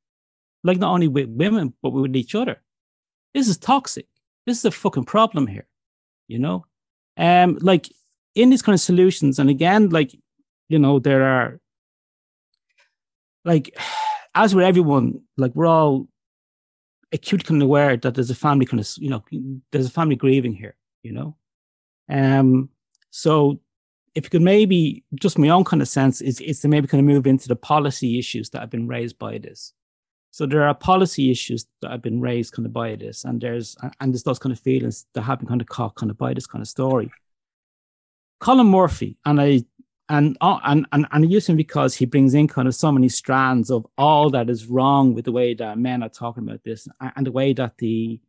like 0.64 0.78
not 0.78 0.92
only 0.92 1.08
with 1.08 1.28
women 1.28 1.74
but 1.82 1.90
with 1.90 2.16
each 2.16 2.34
other. 2.34 2.62
This 3.34 3.48
is 3.48 3.58
toxic. 3.58 4.06
This 4.46 4.58
is 4.58 4.64
a 4.64 4.70
fucking 4.70 5.04
problem 5.04 5.46
here, 5.46 5.66
you 6.28 6.38
know. 6.38 6.64
Um, 7.16 7.58
like 7.60 7.88
in 8.34 8.50
these 8.50 8.62
kind 8.62 8.74
of 8.74 8.80
solutions, 8.80 9.38
and 9.38 9.50
again, 9.50 9.90
like 9.90 10.12
you 10.68 10.78
know, 10.78 10.98
there 10.98 11.24
are 11.24 11.60
like 13.44 13.76
as 14.34 14.54
with 14.54 14.64
everyone, 14.64 15.20
like 15.36 15.54
we're 15.54 15.66
all 15.66 16.08
acutely 17.12 17.60
aware 17.60 17.96
that 17.96 18.14
there's 18.14 18.30
a 18.30 18.34
family 18.34 18.66
kind 18.66 18.80
of 18.80 18.88
you 18.98 19.10
know 19.10 19.24
there's 19.72 19.86
a 19.86 19.90
family 19.90 20.16
grieving 20.16 20.54
here, 20.54 20.76
you 21.02 21.12
know. 21.12 21.36
Um, 22.08 22.70
so 23.10 23.60
if 24.14 24.24
you 24.24 24.30
could 24.30 24.42
maybe 24.42 25.04
just 25.14 25.38
my 25.38 25.50
own 25.50 25.64
kind 25.64 25.82
of 25.82 25.88
sense 25.88 26.20
is, 26.20 26.40
is 26.40 26.60
to 26.60 26.68
maybe 26.68 26.86
kind 26.86 27.00
of 27.00 27.06
move 27.06 27.26
into 27.26 27.48
the 27.48 27.56
policy 27.56 28.18
issues 28.18 28.50
that 28.50 28.60
have 28.60 28.70
been 28.70 28.88
raised 28.88 29.18
by 29.18 29.38
this. 29.38 29.74
So 30.30 30.46
there 30.46 30.66
are 30.66 30.74
policy 30.74 31.30
issues 31.30 31.66
that 31.80 31.90
have 31.90 32.02
been 32.02 32.20
raised 32.20 32.52
kind 32.52 32.66
of 32.66 32.72
by 32.72 32.96
this, 32.96 33.24
and 33.24 33.40
there's 33.40 33.76
and 34.00 34.12
there's 34.12 34.22
those 34.22 34.38
kind 34.38 34.52
of 34.52 34.60
feelings 34.60 35.06
that 35.14 35.22
have 35.22 35.38
been 35.38 35.48
kind 35.48 35.60
of 35.60 35.68
caught 35.68 35.94
kind 35.94 36.10
of 36.10 36.18
by 36.18 36.34
this 36.34 36.46
kind 36.46 36.62
of 36.62 36.68
story. 36.68 37.10
Colin 38.38 38.66
Murphy, 38.66 39.16
and 39.24 39.40
I 39.40 39.64
and 40.08 40.36
uh, 40.40 40.58
and 40.64 40.86
and, 40.92 41.06
and 41.10 41.24
I 41.24 41.28
use 41.28 41.48
him 41.48 41.56
because 41.56 41.94
he 41.94 42.06
brings 42.06 42.34
in 42.34 42.48
kind 42.48 42.68
of 42.68 42.74
so 42.74 42.92
many 42.92 43.08
strands 43.08 43.70
of 43.70 43.86
all 43.98 44.30
that 44.30 44.48
is 44.48 44.66
wrong 44.66 45.14
with 45.14 45.24
the 45.24 45.32
way 45.32 45.54
that 45.54 45.78
men 45.78 46.02
are 46.02 46.08
talking 46.08 46.44
about 46.44 46.64
this 46.64 46.88
and 47.00 47.26
the 47.26 47.32
way 47.32 47.52
that 47.52 47.78
the 47.78 48.20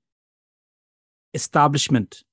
establishment 1.33 2.23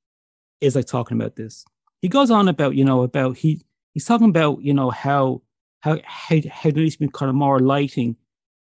is 0.61 0.77
like 0.77 0.87
talking 0.87 1.21
about 1.21 1.37
this 1.37 1.65
he 2.01 2.09
goes 2.09 2.31
on 2.31 2.49
about 2.49 2.75
you 2.75 2.85
know 2.85 3.03
about 3.03 3.37
he 3.39 3.61
he's 3.95 4.05
talking 4.05 4.29
about 4.29 4.63
you 4.63 4.75
know 4.75 4.91
how 4.91 5.41
how 5.81 5.99
how, 6.05 6.37
how 6.51 6.71
there 6.71 6.83
needs 6.83 6.97
to 6.97 7.01
be 7.01 7.09
kind 7.09 7.31
of 7.31 7.35
more 7.35 7.61
lighting 7.61 8.17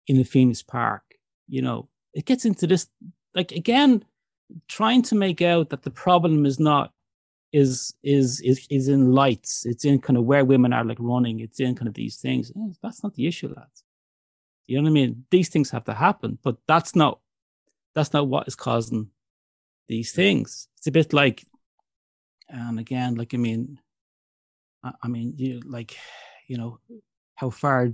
in 0.07 0.17
the 0.17 0.23
Phoenix 0.23 0.61
Park. 0.61 1.03
You 1.47 1.61
know, 1.61 1.89
it 2.13 2.25
gets 2.25 2.45
into 2.45 2.67
this 2.67 2.87
like 3.33 3.51
again, 3.51 4.03
trying 4.67 5.01
to 5.03 5.15
make 5.15 5.41
out 5.41 5.69
that 5.69 5.83
the 5.83 5.91
problem 5.91 6.45
is 6.45 6.59
not 6.59 6.93
is 7.53 7.93
is 8.03 8.39
is 8.41 8.67
is 8.69 8.87
in 8.87 9.11
lights. 9.13 9.65
It's 9.65 9.85
in 9.85 9.99
kind 9.99 10.17
of 10.17 10.25
where 10.25 10.45
women 10.45 10.73
are 10.73 10.85
like 10.85 10.97
running. 10.99 11.39
It's 11.39 11.59
in 11.59 11.75
kind 11.75 11.87
of 11.87 11.93
these 11.93 12.17
things. 12.17 12.51
Eh, 12.55 12.73
that's 12.81 13.03
not 13.03 13.15
the 13.15 13.27
issue, 13.27 13.53
lads. 13.55 13.83
You 14.67 14.77
know 14.77 14.83
what 14.83 14.89
I 14.89 14.93
mean? 14.93 15.25
These 15.29 15.49
things 15.49 15.71
have 15.71 15.83
to 15.85 15.93
happen, 15.93 16.37
but 16.43 16.57
that's 16.67 16.95
not 16.95 17.19
that's 17.93 18.13
not 18.13 18.27
what 18.27 18.47
is 18.47 18.55
causing 18.55 19.09
these 19.89 20.11
things. 20.13 20.67
It's 20.77 20.87
a 20.87 20.91
bit 20.91 21.11
like 21.13 21.43
and 22.51 22.79
again, 22.79 23.15
like 23.15 23.33
I 23.33 23.37
mean, 23.37 23.79
I, 24.83 24.91
I 25.03 25.07
mean, 25.07 25.33
you 25.37 25.61
like, 25.65 25.97
you 26.47 26.57
know, 26.57 26.79
how 27.35 27.49
far 27.49 27.93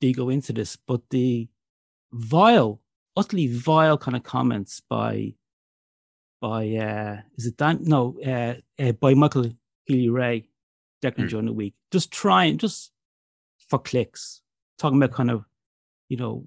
they 0.00 0.12
go 0.12 0.30
into 0.30 0.52
this, 0.52 0.76
but 0.76 1.02
the 1.10 1.48
vile, 2.12 2.80
utterly 3.16 3.46
vile 3.46 3.98
kind 3.98 4.16
of 4.16 4.22
comments 4.22 4.80
by 4.80 5.34
by 6.42 6.62
uh 6.74 7.16
is 7.38 7.46
it 7.46 7.56
Dan 7.56 7.78
no 7.82 8.00
uh, 8.26 8.54
uh 8.82 8.92
by 8.92 9.14
Michael 9.14 9.46
Healy-Rae 9.86 10.44
Declan 11.02 11.24
mm. 11.24 11.30
during 11.30 11.46
the 11.46 11.52
week. 11.52 11.74
Just 11.90 12.10
trying 12.10 12.58
just 12.58 12.92
for 13.68 13.78
clicks, 13.78 14.42
talking 14.78 15.02
about 15.02 15.16
kind 15.16 15.30
of, 15.30 15.44
you 16.08 16.16
know, 16.16 16.46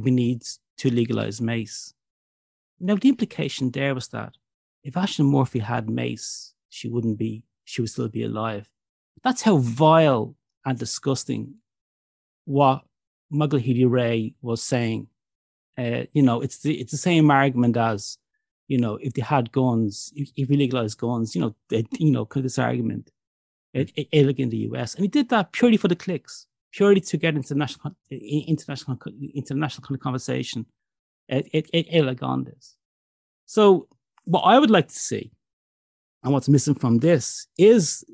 we 0.00 0.10
need 0.10 0.42
to 0.78 0.90
legalize 0.90 1.40
mace. 1.40 1.94
Now 2.80 2.96
the 2.96 3.08
implication 3.08 3.70
there 3.70 3.94
was 3.94 4.08
that 4.08 4.34
if 4.82 4.94
Ashling 4.94 5.30
Murphy 5.30 5.60
had 5.60 5.88
mace, 5.88 6.54
she 6.68 6.88
wouldn't 6.88 7.18
be, 7.18 7.44
she 7.64 7.80
would 7.80 7.90
still 7.90 8.08
be 8.08 8.24
alive. 8.24 8.70
That's 9.22 9.42
how 9.42 9.56
vile 9.56 10.36
and 10.64 10.78
disgusting 10.78 11.54
what 12.44 12.84
Michael 13.30 13.58
Healy-Rae 13.58 14.34
was 14.42 14.62
saying. 14.62 15.08
Uh, 15.76 16.04
you 16.12 16.22
know, 16.22 16.40
it's 16.40 16.58
the, 16.58 16.78
it's 16.80 16.92
the 16.92 16.98
same 16.98 17.30
argument 17.30 17.76
as, 17.76 18.18
you 18.68 18.78
know, 18.78 18.96
if 18.96 19.14
they 19.14 19.22
had 19.22 19.52
guns, 19.52 20.12
if, 20.14 20.48
we 20.48 20.56
legalized 20.56 20.98
guns, 20.98 21.34
you 21.34 21.40
know, 21.40 21.54
they, 21.68 21.84
you 21.98 22.10
know, 22.10 22.24
this 22.42 22.58
argument, 22.58 23.10
it, 23.72 23.92
it, 23.96 24.08
in 24.38 24.48
the 24.48 24.68
US. 24.68 24.94
And 24.94 25.04
he 25.04 25.08
did 25.08 25.28
that 25.28 25.52
purely 25.52 25.76
for 25.76 25.88
the 25.88 25.96
clicks, 25.96 26.46
purely 26.72 27.00
to 27.00 27.16
get 27.16 27.34
international, 27.34 27.94
international, 28.10 28.98
international 29.34 29.86
kind 29.86 29.96
of 29.96 30.00
conversation. 30.00 30.66
It, 31.28 31.48
it, 31.52 31.70
it, 31.72 32.22
on 32.22 32.44
this. 32.44 32.76
So 33.46 33.88
what 34.24 34.42
I 34.42 34.58
would 34.58 34.70
like 34.70 34.88
to 34.88 34.94
see, 34.94 35.32
and 36.22 36.32
what's 36.32 36.48
missing 36.48 36.74
from 36.74 36.98
this, 36.98 37.46
is 37.58 38.04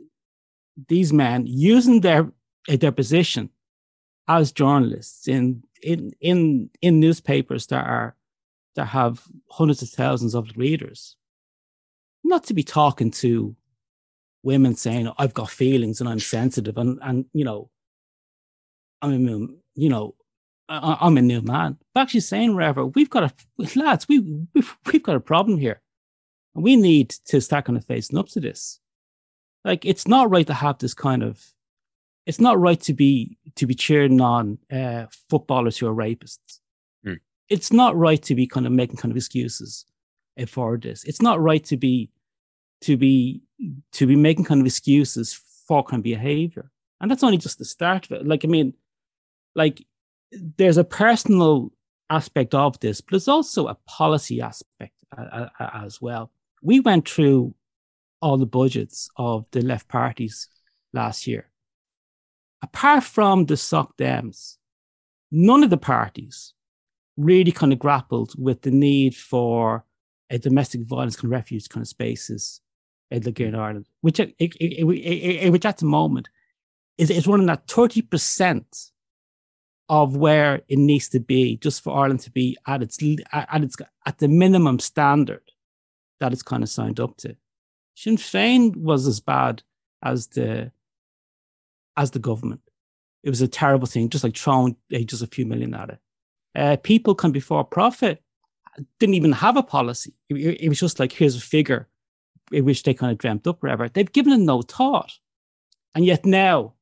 these 0.89 1.13
men 1.13 1.47
using 1.47 2.01
their 2.01 2.33
uh, 2.69 2.77
their 2.77 2.93
position 2.93 3.51
as 4.29 4.53
journalists 4.53 5.29
in 5.29 5.63
in 5.83 6.13
in 6.21 6.71
in 6.83 7.01
newspapers 7.01 7.67
that 7.67 7.85
are 7.85 8.17
that 8.77 8.87
have 8.87 9.23
hundreds 9.51 9.83
of 9.83 9.89
thousands 9.89 10.35
of 10.35 10.57
readers, 10.57 11.17
not 12.25 12.45
to 12.45 12.55
be 12.55 12.63
talking 12.63 13.11
to 13.11 13.57
women 14.43 14.75
saying 14.75 15.11
I've 15.19 15.35
got 15.35 15.51
feelings 15.51 16.01
and 16.01 16.09
I'm 16.09 16.21
sensitive 16.21 16.79
and 16.79 16.99
and 17.03 17.27
you 17.35 17.45
know 17.45 17.69
I'm 19.03 19.29
a 19.29 19.47
you 19.75 19.89
know 19.89 20.15
I'm 20.69 21.17
a 21.17 21.23
new 21.23 21.43
man. 21.43 21.79
But 21.95 22.03
actually 22.03 22.21
saying 22.21 22.55
wherever 22.55 22.87
we've 22.87 23.11
got 23.11 23.25
a 23.25 23.33
lads, 23.79 24.07
we 24.09 24.21
we've, 24.55 24.77
we've 24.93 25.03
got 25.03 25.17
a 25.17 25.21
problem 25.21 25.59
here. 25.59 25.81
And 26.55 26.65
we 26.65 26.77
need 26.77 27.11
to 27.27 27.41
start 27.41 27.67
kind 27.67 27.79
of 27.79 27.85
facing 27.85 28.19
up 28.19 28.29
to 28.31 28.41
this. 28.41 28.81
Like, 29.65 29.85
it's 29.85 30.09
not 30.09 30.31
right 30.31 30.47
to 30.47 30.55
have 30.55 30.79
this 30.79 30.95
kind 30.95 31.23
of, 31.23 31.45
it's 32.27 32.41
not 32.41 32.59
right 32.59 32.81
to 32.83 32.95
be, 32.95 33.39
to 33.57 33.67
be 33.67 33.75
cheering 33.75 34.21
on 34.21 34.59
uh, 34.73 35.07
footballers 35.29 35.79
who 35.79 35.87
are 35.87 35.95
rapists. 35.95 36.60
It's 37.51 37.73
not 37.73 37.97
right 37.97 38.23
to 38.23 38.35
be 38.35 38.47
kind 38.47 38.67
of 38.67 38.73
making 38.73 38.97
kind 38.97 39.13
of 39.13 39.17
excuses 39.17 39.85
for 40.49 40.79
this. 40.79 41.05
It's 41.05 41.21
not 41.21 41.41
right 41.41 41.65
to 41.65 41.77
be, 41.77 42.11
to 42.83 42.97
be, 42.97 43.43
to 43.93 44.07
be 44.07 44.17
making 44.17 44.45
kind 44.45 44.61
of 44.61 44.67
excuses 44.67 45.35
for 45.67 45.85
kind 45.85 46.01
of 46.01 46.05
behavior. 46.05 46.71
And 47.01 47.11
that's 47.11 47.23
only 47.23 47.39
just 47.39 47.59
the 47.59 47.65
start 47.65 48.07
of 48.07 48.13
it. 48.13 48.27
Like, 48.27 48.45
I 48.45 48.49
mean, 48.49 48.75
like, 49.55 49.85
there's 50.33 50.79
a 50.79 50.85
personal 50.85 51.73
aspect 52.09 52.55
of 52.55 52.79
this, 52.81 53.01
but 53.01 53.11
there's 53.11 53.29
also 53.29 53.67
a 53.67 53.77
policy 53.87 54.41
aspect 54.41 54.95
uh, 55.17 55.49
uh, 55.59 55.71
as 55.75 56.01
well 56.01 56.31
we 56.63 56.81
went 56.81 57.09
through 57.09 57.55
all 58.21 58.37
the 58.37 58.47
budgets 58.47 59.09
of 59.17 59.47
the 59.53 59.63
left 59.63 59.89
parties 59.89 60.49
last 60.93 61.27
year. 61.27 61.49
Apart 62.63 63.05
from 63.05 63.47
the 63.47 63.57
Soc 63.57 63.97
Dems, 63.97 64.57
none 65.31 65.65
of 65.65 65.71
the 65.71 65.79
parties 65.79 66.53
really 67.17 67.53
kind 67.53 67.73
of 67.73 67.79
grappled 67.79 68.33
with 68.39 68.63
the 68.63 68.71
need 68.71 69.15
for 69.15 69.85
a 70.31 70.39
domestic 70.39 70.83
violence 70.83 71.17
kind 71.17 71.27
of 71.27 71.31
refuge 71.33 71.69
kind 71.69 71.83
of 71.83 71.89
spaces 71.89 72.61
in 73.11 73.23
in 73.23 73.33
mm. 73.33 73.59
Ireland, 73.59 73.87
which, 74.01 74.21
it, 74.21 74.35
it, 74.39 74.55
it, 74.61 75.51
which 75.51 75.67
at 75.67 75.79
the 75.79 75.87
moment 75.87 76.29
is, 76.99 77.11
is 77.11 77.27
running 77.27 77.51
at 77.51 77.67
30% 77.67 78.91
of 79.89 80.17
where 80.17 80.63
it 80.69 80.79
needs 80.79 81.09
to 81.09 81.19
be 81.19 81.57
just 81.57 81.83
for 81.83 81.99
Ireland 81.99 82.21
to 82.21 82.31
be 82.31 82.57
at 82.67 82.81
its 82.81 82.99
at 83.33 83.63
its 83.65 83.77
at 84.07 84.19
the 84.19 84.29
minimum 84.29 84.79
standard 84.79 85.43
that 86.21 86.33
it's 86.33 86.45
kind 86.45 86.63
of 86.63 86.69
signed 86.69 87.01
up 87.01 87.17
to. 87.19 87.37
Sinn 87.97 88.17
Féin 88.17 88.77
was 88.77 89.09
as 89.09 89.19
bad 89.19 89.65
as 90.03 90.29
the 90.29 90.71
as 91.97 92.13
the 92.13 92.21
government. 92.21 92.63
It 93.25 93.31
was 93.31 93.43
a 93.43 93.49
terrible 93.49 93.87
thing, 93.87 94.09
just 94.09 94.23
like 94.23 94.37
throwing 94.37 94.77
just 94.91 95.25
a 95.25 95.27
few 95.27 95.45
million 95.45 95.75
at 95.75 95.91
it. 95.91 95.99
Uh, 96.55 96.77
people 96.83 97.15
come 97.15 97.33
before 97.33 97.65
profit 97.65 98.23
didn't 98.99 99.15
even 99.15 99.33
have 99.33 99.57
a 99.57 99.63
policy. 99.63 100.15
It, 100.29 100.63
it, 100.63 100.69
was 100.69 100.81
just 100.81 100.99
like 100.99 101.13
here's 101.13 101.37
a 101.37 101.41
figure, 101.41 101.89
in 102.51 102.65
which 102.65 102.83
they 102.83 102.95
kind 102.95 103.13
of 103.13 103.19
dreamt 103.19 103.47
up, 103.47 103.63
whatever. 103.63 103.89
They've 103.89 104.11
given 104.11 104.33
it 104.33 104.39
no 104.39 104.63
thought, 104.63 105.13
and 105.95 106.05
yet 106.05 106.25
now 106.25 106.75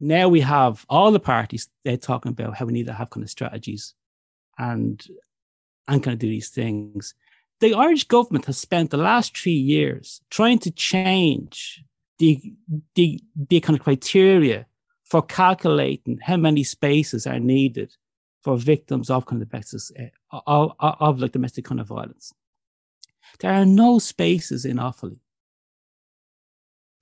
now 0.00 0.28
we 0.28 0.40
have 0.40 0.86
all 0.88 1.12
the 1.12 1.20
parties 1.20 1.68
they're 1.84 1.98
talking 1.98 2.30
about 2.30 2.56
how 2.56 2.64
we 2.64 2.72
need 2.72 2.86
to 2.86 2.94
have 2.94 3.10
kind 3.10 3.22
of 3.22 3.30
strategies 3.30 3.94
and 4.58 5.04
and 5.86 6.02
kind 6.02 6.14
of 6.14 6.18
do 6.18 6.28
these 6.28 6.48
things. 6.48 7.14
The 7.60 7.74
Irish 7.74 8.04
government 8.04 8.46
has 8.46 8.56
spent 8.56 8.90
the 8.90 8.96
last 8.96 9.36
three 9.36 9.52
years 9.52 10.22
trying 10.30 10.58
to 10.60 10.70
change 10.70 11.84
the 12.18 12.54
the 12.94 13.20
the 13.48 13.60
kind 13.60 13.78
of 13.78 13.84
criteria 13.84 14.66
for 15.10 15.22
calculating 15.22 16.18
how 16.22 16.36
many 16.36 16.62
spaces 16.62 17.26
are 17.26 17.40
needed 17.40 17.92
for 18.42 18.56
victims 18.56 19.10
of 19.10 19.26
kind 19.26 19.42
eh, 19.42 19.44
of 19.44 19.50
domestic 19.50 20.12
of, 20.46 20.72
of, 20.78 21.18
like 21.20 21.32
domestic 21.32 21.64
kind 21.64 21.80
of 21.80 21.88
violence. 21.88 22.32
There 23.40 23.52
are 23.52 23.66
no 23.66 23.98
spaces 23.98 24.64
in 24.64 24.76
Offaly. 24.76 25.18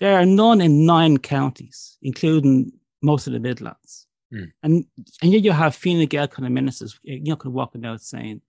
There 0.00 0.18
are 0.18 0.26
none 0.26 0.60
in 0.60 0.86
nine 0.86 1.18
counties, 1.18 1.98
including 2.02 2.72
most 3.02 3.26
of 3.26 3.32
the 3.32 3.40
Midlands. 3.40 4.06
Mm. 4.32 4.52
And 4.62 4.84
and 5.22 5.32
yet 5.32 5.44
you 5.44 5.52
have 5.52 5.74
Fine 5.74 6.06
Gael 6.06 6.28
kind 6.28 6.46
of 6.46 6.52
ministers, 6.52 6.98
eh, 7.06 7.14
you 7.14 7.30
know, 7.30 7.36
kind 7.36 7.50
of 7.50 7.54
walking 7.54 7.84
out 7.84 8.00
saying, 8.00 8.40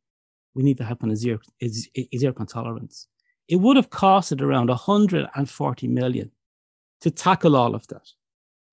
we 0.55 0.63
need 0.63 0.77
to 0.77 0.83
have 0.83 0.99
kind 0.99 1.11
of 1.11 1.17
zero, 1.17 1.39
eh, 1.61 1.69
zero 2.17 2.33
tolerance. 2.45 3.07
It 3.47 3.57
would 3.57 3.77
have 3.77 3.89
costed 3.89 4.41
around 4.41 4.69
140 4.69 5.87
million 5.87 6.31
to 7.01 7.11
tackle 7.11 7.55
all 7.55 7.75
of 7.75 7.87
that. 7.87 8.07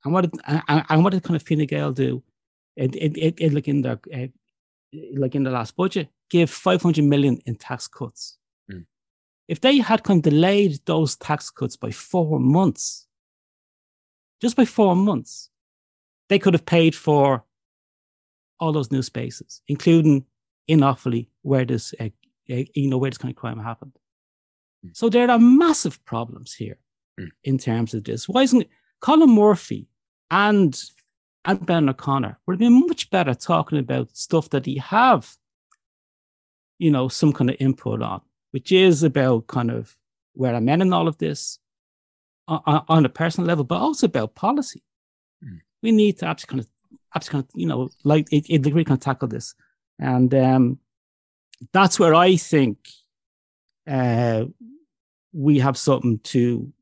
And 0.05 0.13
what 0.13 0.31
did, 0.31 0.41
and, 0.47 0.85
and 0.89 1.05
what 1.05 1.13
did 1.13 1.23
kind 1.23 1.37
of 1.37 1.43
Fine 1.43 1.67
Gael 1.67 1.93
do? 1.93 2.23
It, 2.77 2.95
it, 2.95 3.17
it, 3.17 3.35
it 3.39 3.55
like 3.55 3.69
in 3.69 3.83
the 3.83 3.99
uh, 4.15 4.27
like 5.17 5.35
in 5.35 5.43
the 5.43 5.51
last 5.51 5.77
budget, 5.77 6.09
give 6.31 6.51
500 6.51 7.05
million 7.05 7.39
in 7.47 7.57
tax 7.57 7.89
cuts. 7.89 8.39
Mm. 8.71 8.87
If 9.49 9.61
they 9.61 9.79
had 9.79 10.05
kind 10.05 10.25
of 10.25 10.31
delayed 10.31 10.81
those 10.87 11.17
tax 11.17 11.51
cuts 11.51 11.77
by 11.77 11.91
four 11.91 12.39
months, 12.39 13.07
just 14.41 14.57
by 14.57 14.65
four 14.65 14.95
months, 14.95 15.51
they 16.29 16.39
could 16.39 16.55
have 16.55 16.67
paid 16.67 16.95
for 16.95 17.45
all 18.61 18.73
those 18.73 18.91
new 18.91 19.03
spaces, 19.03 19.63
including 19.69 20.25
in 20.67 20.81
Offaly, 20.81 21.29
where 21.43 21.65
this, 21.65 21.95
uh, 22.01 22.09
you 22.47 22.89
know, 22.89 22.99
where 22.99 23.11
this 23.11 23.19
kind 23.19 23.33
of 23.33 23.37
crime 23.37 23.59
happened. 23.59 23.93
Mm. 24.85 24.97
So 24.97 25.09
there 25.09 25.31
are 25.31 25.39
massive 25.39 26.05
problems 26.05 26.55
here 26.55 26.79
mm. 27.19 27.29
in 27.45 27.59
terms 27.59 27.95
of 27.95 28.05
this. 28.05 28.29
Why 28.29 28.43
isn't 28.43 28.67
Colin 29.01 29.31
Murphy 29.31 29.89
and 30.31 30.79
and 31.45 31.65
Ben 31.65 31.89
O'Connor 31.89 32.39
would 32.47 32.55
have 32.55 32.59
been 32.59 32.87
much 32.87 33.09
better 33.11 33.35
talking 33.35 33.79
about 33.79 34.17
stuff 34.17 34.51
that 34.51 34.67
he 34.67 34.79
have, 34.79 35.33
you 36.79 36.91
know, 36.91 37.09
some 37.09 37.33
kind 37.33 37.51
of 37.51 37.57
input 37.61 38.03
on, 38.03 38.21
which 38.51 38.73
is 38.73 39.05
about 39.05 39.47
kind 39.47 39.71
of 39.71 39.97
where 40.33 40.55
I'm 40.55 40.69
at 40.69 40.81
in 40.81 40.93
all 40.93 41.07
of 41.07 41.19
this 41.19 41.61
on, 42.49 42.85
on 42.89 43.05
a 43.05 43.09
personal 43.09 43.47
level, 43.47 43.65
but 43.65 43.81
also 43.81 44.07
about 44.07 44.35
policy. 44.35 44.83
Mm 45.45 45.61
we 45.83 45.93
need 45.93 46.19
to 46.19 46.27
actually 46.27 46.49
kind 46.49 46.61
of, 46.61 46.69
actually 47.15 47.33
kind 47.33 47.45
of, 47.45 47.51
you 47.55 47.67
know, 47.67 47.89
like 48.05 48.27
it, 48.33 48.45
it 48.49 48.67
really 48.67 48.85
kind 48.85 48.99
of 48.99 49.05
tackle 49.05 49.29
this. 49.29 49.55
And 49.99 50.35
um, 50.35 50.79
that's 51.73 51.99
where 51.99 52.15
I 52.15 52.37
think 52.37 52.79
uh, 53.87 54.47
we 55.33 55.61
have 55.61 55.79
something 55.79 56.19
to 56.35 56.73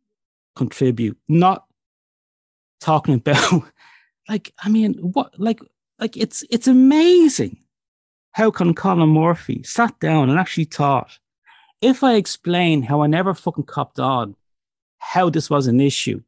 contribute, 0.56 1.18
not 1.28 1.66
talking 2.84 3.14
about 3.14 3.62
like, 4.28 4.52
I 4.62 4.68
mean, 4.68 4.94
what, 4.94 5.38
like, 5.38 5.60
like 5.98 6.16
it's, 6.16 6.44
it's 6.50 6.68
amazing 6.68 7.58
how 8.32 8.50
can 8.50 8.74
Colin 8.74 9.08
Murphy 9.08 9.62
sat 9.62 9.98
down 10.00 10.28
and 10.28 10.38
actually 10.38 10.64
thought, 10.64 11.18
if 11.80 12.02
I 12.02 12.14
explain 12.14 12.82
how 12.82 13.02
I 13.02 13.06
never 13.06 13.34
fucking 13.34 13.64
copped 13.64 14.00
on 14.00 14.36
how 14.98 15.30
this 15.30 15.50
was 15.50 15.66
an 15.66 15.80
issue, 15.80 16.22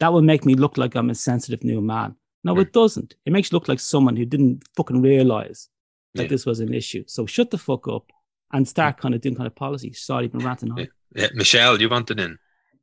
that 0.00 0.12
will 0.12 0.22
make 0.22 0.44
me 0.44 0.54
look 0.54 0.76
like 0.76 0.94
I'm 0.94 1.10
a 1.10 1.14
sensitive 1.14 1.64
new 1.64 1.80
man. 1.80 2.16
No, 2.44 2.54
mm. 2.54 2.62
it 2.62 2.72
doesn't. 2.72 3.14
It 3.24 3.32
makes 3.32 3.50
you 3.50 3.56
look 3.56 3.68
like 3.68 3.80
someone 3.80 4.16
who 4.16 4.24
didn't 4.24 4.62
fucking 4.76 5.02
realize 5.02 5.68
that 6.14 6.24
yeah. 6.24 6.28
this 6.28 6.46
was 6.46 6.60
an 6.60 6.74
issue. 6.74 7.04
So 7.06 7.26
shut 7.26 7.50
the 7.50 7.58
fuck 7.58 7.88
up 7.88 8.10
and 8.52 8.66
start 8.66 8.98
kind 8.98 9.14
of 9.14 9.20
doing 9.20 9.34
kind 9.34 9.46
of 9.46 9.54
policy. 9.54 9.92
Sorry, 9.92 10.28
been 10.28 10.44
ranting 10.44 10.70
on. 10.72 10.78
Yeah. 10.78 10.86
yeah. 11.14 11.28
Michelle, 11.34 11.80
you 11.80 11.88
wanted 11.88 12.20
in? 12.20 12.38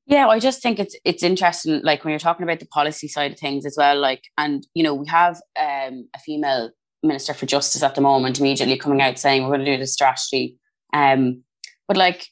Yeah, 0.08 0.28
I 0.28 0.39
just 0.39 0.62
think 0.62 0.80
it's 0.80 0.96
it's 1.04 1.24
interesting, 1.24 1.82
like 1.84 2.04
when 2.04 2.12
you're 2.12 2.20
talking 2.20 2.44
about 2.44 2.60
the 2.60 2.68
policy 2.68 3.08
side 3.08 3.32
of 3.32 3.39
things 3.39 3.65
as 3.65 3.76
well. 3.78 4.00
Like, 4.00 4.24
and 4.38 4.65
you 4.74 4.84
know, 4.84 4.94
we 4.94 5.08
have 5.08 5.41
um, 5.60 6.08
a 6.13 6.20
female 6.24 6.70
minister 7.02 7.34
for 7.34 7.46
justice 7.46 7.82
at 7.82 7.96
the 7.96 8.02
moment, 8.02 8.39
immediately 8.39 8.78
coming 8.78 9.02
out 9.02 9.18
saying 9.18 9.44
we're 9.44 9.56
going 9.56 9.65
to 9.65 9.74
do 9.74 9.78
the 9.78 9.88
strategy. 9.88 10.58
Um, 10.94 11.44
but 11.88 11.98
like, 11.98 12.28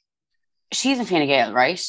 she's 0.71 0.99
in 0.99 1.05
Fine 1.05 1.27
Gael, 1.27 1.53
right? 1.53 1.83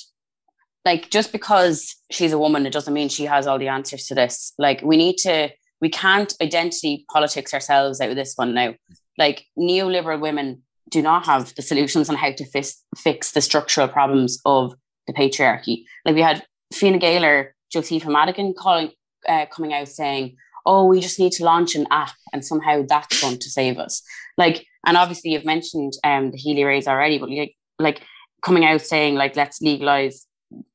like 0.85 1.11
just 1.11 1.33
because 1.33 1.97
she's 2.11 2.33
a 2.33 2.38
woman, 2.38 2.66
it 2.66 2.73
doesn't 2.73 2.94
mean 2.94 3.09
she 3.09 3.25
has 3.25 3.47
all 3.47 3.59
the 3.59 3.68
answers 3.68 4.07
to 4.07 4.14
this. 4.14 4.53
Like 4.59 4.83
we 4.83 4.97
need 4.97 5.16
to, 5.18 5.51
we 5.81 5.88
can't 5.88 6.35
identity 6.42 7.07
politics 7.11 7.55
ourselves 7.55 8.01
out 8.01 8.11
of 8.11 8.16
this 8.16 8.35
one 8.37 8.55
now. 8.55 8.75
Like 9.16 9.47
neoliberal 9.59 10.20
women 10.20 10.62
do 10.90 11.01
not 11.01 11.27
have 11.27 11.55
the 11.55 11.62
solutions 11.62 12.11
on 12.11 12.16
how 12.16 12.33
to 12.33 12.44
fix, 12.44 12.83
fix 12.97 13.33
the 13.33 13.40
structural 13.40 13.88
problems 13.88 14.40
of 14.44 14.75
the 15.07 15.12
patriarchy. 15.12 15.85
Like 16.05 16.14
we 16.14 16.23
had 16.23 16.45
Fine 16.73 16.99
Gaeler, 16.99 17.55
Josepha 17.71 18.11
Madigan 18.11 18.55
calling, 18.57 18.90
uh, 19.29 19.47
coming 19.47 19.73
out 19.73 19.88
saying, 19.88 20.37
"Oh, 20.67 20.87
we 20.87 21.01
just 21.01 21.19
need 21.19 21.33
to 21.33 21.45
launch 21.45 21.75
an 21.75 21.87
app, 21.90 22.12
and 22.33 22.45
somehow 22.45 22.85
that's 22.88 23.21
going 23.21 23.38
to 23.38 23.51
save 23.51 23.79
us." 23.79 24.03
Like, 24.37 24.67
and 24.87 24.97
obviously 24.97 25.31
you've 25.31 25.45
mentioned 25.45 25.95
um, 26.05 26.31
the 26.31 26.37
Healy-Raes 26.37 26.88
already, 26.88 27.19
but 27.19 27.31
like, 27.31 27.55
like 27.79 28.03
coming 28.43 28.64
out 28.64 28.81
saying 28.81 29.14
like, 29.14 29.37
"Let's 29.37 29.61
legalize 29.61 30.27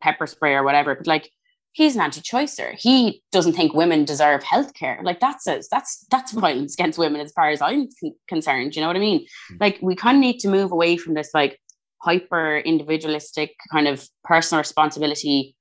pepper 0.02 0.28
spray 0.28 0.54
or 0.54 0.64
whatever. 0.64 0.96
But 0.96 1.08
like 1.08 1.32
he's 1.72 1.96
an 1.96 2.02
anti-choicer. 2.02 2.76
He 2.78 3.22
doesn't 3.32 3.54
think 3.54 3.74
women 3.74 4.06
deserve 4.06 4.44
healthcare. 4.44 5.02
Like 5.04 5.20
that's 5.20 5.48
a, 5.48 5.62
that's 5.70 6.06
that's 6.10 6.32
violence 6.32 6.74
against 6.74 7.00
women 7.00 7.22
as 7.22 7.32
far 7.32 7.50
as 7.50 7.62
I'm 7.62 7.88
con- 8.00 8.16
concerned. 8.28 8.76
You 8.76 8.82
know 8.82 8.88
what 8.88 8.96
I 8.96 9.00
mean? 9.00 9.22
Mm-hmm. 9.22 9.58
Like 9.60 9.80
we 9.82 9.96
kind 9.96 10.18
of 10.18 10.22
need 10.22 10.40
to 10.40 10.50
move 10.50 10.72
away 10.72 10.98
from 10.98 11.14
this 11.14 11.32
like 11.34 11.60
hyper 12.02 12.58
individualistic 12.58 13.56
kind 13.72 13.88
of 13.88 14.08
personal 14.24 14.60
responsibility 14.60 15.56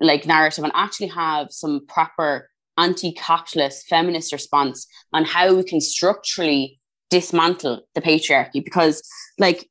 like 0.00 0.26
narrative 0.26 0.64
and 0.64 0.72
actually 0.74 1.06
have 1.06 1.48
some 1.50 1.86
proper 1.86 2.48
anti-capitalist 2.78 3.86
feminist 3.86 4.32
response 4.32 4.86
on 5.12 5.24
how 5.24 5.54
we 5.54 5.62
can 5.62 5.80
structurally 5.80 6.80
dismantle 7.10 7.82
the 7.94 8.00
patriarchy 8.00 8.64
because 8.64 9.02
like 9.38 9.68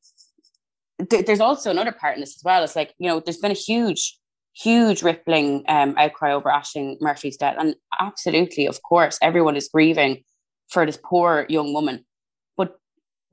th- 1.09 1.25
there's 1.25 1.39
also 1.39 1.71
another 1.71 1.91
part 1.91 2.15
in 2.15 2.21
this 2.21 2.37
as 2.37 2.43
well. 2.43 2.63
It's 2.63 2.75
like, 2.75 2.93
you 2.99 3.07
know, 3.07 3.19
there's 3.19 3.37
been 3.37 3.51
a 3.51 3.55
huge, 3.55 4.17
huge 4.53 5.01
rippling 5.01 5.63
um, 5.67 5.95
outcry 5.97 6.33
over 6.33 6.49
Ashling 6.49 6.97
Murphy's 7.01 7.37
death. 7.37 7.55
And 7.59 7.75
absolutely, 7.99 8.67
of 8.67 8.81
course, 8.83 9.17
everyone 9.21 9.55
is 9.55 9.69
grieving 9.73 10.23
for 10.69 10.85
this 10.85 10.99
poor 11.03 11.45
young 11.49 11.73
woman. 11.73 12.05
But 12.57 12.77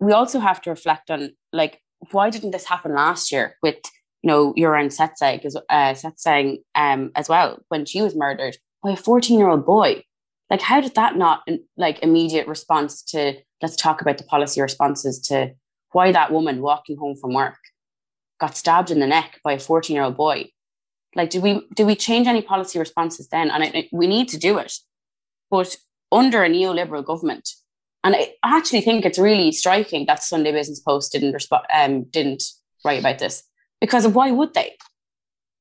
we 0.01 0.13
also 0.13 0.41
have 0.41 0.61
to 0.63 0.71
reflect 0.71 1.11
on, 1.11 1.31
like, 1.53 1.81
why 2.11 2.31
didn't 2.31 2.53
this 2.53 2.65
happen 2.65 2.95
last 2.95 3.33
year 3.33 3.57
with, 3.63 3.77
you 4.23 4.29
know, 4.29 4.55
Joran 4.57 4.89
Setsang, 4.89 5.45
uh, 5.69 5.95
Setsang 5.95 6.59
um, 6.75 7.11
as 7.15 7.29
well, 7.29 7.59
when 7.69 7.85
she 7.85 8.03
was 8.03 8.17
murdered 8.17 8.57
by 8.83 8.91
a 8.91 8.97
14 8.97 9.39
year 9.39 9.49
old 9.49 9.67
boy? 9.67 10.03
Like, 10.51 10.63
how 10.63 10.81
did 10.81 10.95
that 10.95 11.17
not, 11.17 11.47
like, 11.77 11.99
immediate 12.03 12.47
response 12.47 13.03
to, 13.05 13.35
let's 13.61 13.77
talk 13.77 14.01
about 14.01 14.17
the 14.17 14.25
policy 14.25 14.63
responses 14.63 15.21
to 15.29 15.53
why 15.93 16.13
that 16.13 16.33
woman 16.33 16.63
walking 16.63 16.97
home 16.97 17.17
from 17.17 17.35
work 17.35 17.59
got 18.41 18.57
stabbed 18.57 18.91
in 18.91 19.01
the 19.01 19.07
neck 19.07 19.41
by 19.45 19.53
a 19.53 19.59
14 19.59 19.95
year 19.95 20.05
old 20.05 20.17
boy. 20.17 20.47
Like, 21.15 21.31
did 21.31 21.43
we 21.43 21.67
did 21.75 21.87
we 21.87 21.97
change 21.97 22.27
any 22.27 22.43
policy 22.43 22.79
responses 22.79 23.29
then? 23.29 23.51
And 23.51 23.65
I, 23.65 23.89
we 23.93 24.07
need 24.07 24.29
to 24.29 24.39
do 24.39 24.59
it, 24.59 24.73
but 25.51 25.77
under 26.13 26.45
a 26.45 26.49
neoliberal 26.49 27.05
government. 27.05 27.49
And 28.05 28.15
I 28.15 28.35
actually 28.45 28.81
think 28.81 29.05
it's 29.05 29.19
really 29.19 29.53
striking 29.53 30.07
that 30.07 30.23
Sunday 30.23 30.53
Business 30.53 30.81
Post 30.81 31.13
didn't 31.13 31.35
resp- 31.35 31.65
um, 31.75 32.05
didn't 32.05 32.45
write 32.85 33.01
about 33.01 33.19
this 33.19 33.43
because 33.81 34.07
why 34.07 34.31
would 34.31 34.55
they? 34.55 34.77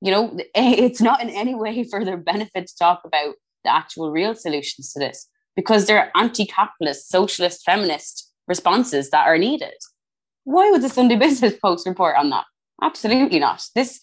You 0.01 0.11
know, 0.11 0.37
it's 0.55 1.01
not 1.01 1.21
in 1.21 1.29
any 1.29 1.55
way 1.55 1.83
for 1.83 2.05
their 2.05 2.17
benefit 2.17 2.67
to 2.67 2.77
talk 2.77 3.01
about 3.05 3.35
the 3.63 3.73
actual 3.73 4.11
real 4.11 4.35
solutions 4.35 4.93
to 4.93 4.99
this 4.99 5.27
because 5.55 5.85
they're 5.87 6.11
anti-capitalist, 6.15 7.09
socialist, 7.09 7.63
feminist 7.65 8.31
responses 8.47 9.09
that 9.09 9.27
are 9.27 9.37
needed. 9.37 9.73
Why 10.43 10.69
would 10.69 10.83
the 10.83 10.89
Sunday 10.89 11.15
Business 11.19 11.55
Post 11.61 11.87
report 11.87 12.15
on 12.17 12.29
that? 12.29 12.45
Absolutely 12.81 13.39
not. 13.39 13.65
This, 13.73 13.99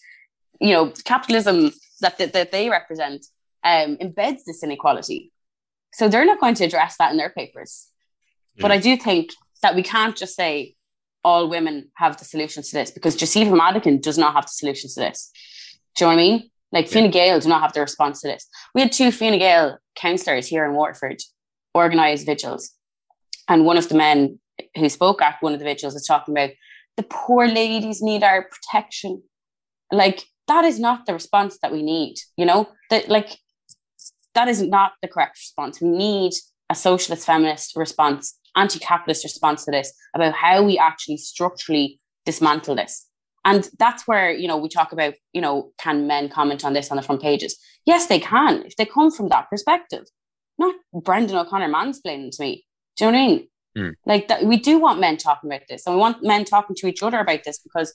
you 0.59 0.73
know, 0.73 0.91
capitalism 1.05 1.71
that, 2.01 2.17
that, 2.17 2.33
that 2.33 2.51
they 2.51 2.69
represent 2.69 3.25
um, 3.63 3.97
embeds 3.97 4.43
this 4.45 4.63
inequality. 4.63 5.31
So 5.93 6.09
they're 6.09 6.25
not 6.25 6.41
going 6.41 6.55
to 6.55 6.65
address 6.65 6.97
that 6.97 7.11
in 7.11 7.17
their 7.17 7.29
papers. 7.29 7.87
Mm. 8.57 8.61
But 8.61 8.71
I 8.71 8.77
do 8.77 8.97
think 8.97 9.31
that 9.61 9.75
we 9.75 9.83
can't 9.83 10.15
just 10.15 10.35
say 10.35 10.75
all 11.23 11.49
women 11.49 11.89
have 11.95 12.17
the 12.17 12.25
solutions 12.25 12.69
to 12.69 12.77
this 12.77 12.91
because 12.91 13.15
Josepha 13.15 13.55
Madigan 13.55 13.99
does 13.99 14.17
not 14.17 14.33
have 14.33 14.45
the 14.45 14.51
solutions 14.51 14.93
to 14.93 15.01
this. 15.01 15.31
Do 15.95 16.05
you 16.05 16.11
know 16.11 16.15
what 16.15 16.21
I 16.21 16.23
mean? 16.23 16.49
Like 16.71 16.85
yeah. 16.87 17.01
Fine 17.01 17.11
Gael 17.11 17.39
do 17.39 17.49
not 17.49 17.61
have 17.61 17.73
the 17.73 17.81
response 17.81 18.21
to 18.21 18.27
this. 18.27 18.47
We 18.73 18.81
had 18.81 18.91
two 18.91 19.11
Fine 19.11 19.39
Gael 19.39 19.79
councillors 19.95 20.47
here 20.47 20.65
in 20.65 20.73
Waterford 20.73 21.21
organise 21.73 22.23
vigils. 22.23 22.71
And 23.47 23.65
one 23.65 23.77
of 23.77 23.89
the 23.89 23.95
men 23.95 24.39
who 24.75 24.89
spoke 24.89 25.21
at 25.21 25.37
one 25.41 25.53
of 25.53 25.59
the 25.59 25.65
vigils 25.65 25.93
was 25.93 26.05
talking 26.05 26.33
about 26.33 26.51
the 26.97 27.03
poor 27.03 27.47
ladies 27.47 28.01
need 28.01 28.23
our 28.23 28.47
protection. 28.47 29.23
Like 29.91 30.23
that 30.47 30.65
is 30.65 30.79
not 30.79 31.05
the 31.05 31.13
response 31.13 31.57
that 31.61 31.71
we 31.71 31.83
need, 31.83 32.15
you 32.37 32.45
know? 32.45 32.69
That 32.89 33.09
like 33.09 33.37
that 34.33 34.47
is 34.47 34.61
not 34.61 34.93
the 35.01 35.07
correct 35.07 35.37
response. 35.37 35.81
We 35.81 35.89
need 35.89 36.33
a 36.69 36.75
socialist 36.75 37.25
feminist 37.25 37.75
response, 37.75 38.37
anti-capitalist 38.55 39.23
response 39.23 39.65
to 39.65 39.71
this 39.71 39.93
about 40.13 40.33
how 40.33 40.63
we 40.63 40.77
actually 40.77 41.17
structurally 41.17 41.99
dismantle 42.25 42.75
this. 42.75 43.07
And 43.43 43.69
that's 43.77 44.07
where, 44.07 44.31
you 44.31 44.47
know, 44.47 44.57
we 44.57 44.69
talk 44.69 44.91
about, 44.91 45.13
you 45.33 45.41
know, 45.41 45.71
can 45.77 46.07
men 46.07 46.29
comment 46.29 46.65
on 46.65 46.73
this 46.73 46.89
on 46.89 46.97
the 46.97 47.03
front 47.03 47.21
pages? 47.21 47.57
Yes, 47.85 48.07
they 48.07 48.19
can, 48.19 48.63
if 48.65 48.75
they 48.75 48.85
come 48.85 49.11
from 49.11 49.29
that 49.29 49.49
perspective. 49.49 50.05
Not 50.57 50.75
Brendan 50.93 51.37
O'Connor 51.37 51.69
mansplaining 51.69 52.31
to 52.31 52.41
me. 52.41 52.65
Do 52.97 53.05
you 53.05 53.11
know 53.11 53.17
what 53.17 53.23
I 53.23 53.27
mean? 53.27 53.47
Mm. 53.77 53.93
Like 54.05 54.27
that, 54.29 54.45
we 54.45 54.57
do 54.57 54.79
want 54.79 54.99
men 54.99 55.17
talking 55.17 55.49
about 55.49 55.63
this, 55.67 55.85
and 55.85 55.95
we 55.95 55.99
want 55.99 56.23
men 56.23 56.45
talking 56.45 56.75
to 56.77 56.87
each 56.87 57.03
other 57.03 57.19
about 57.19 57.43
this 57.43 57.59
because 57.59 57.93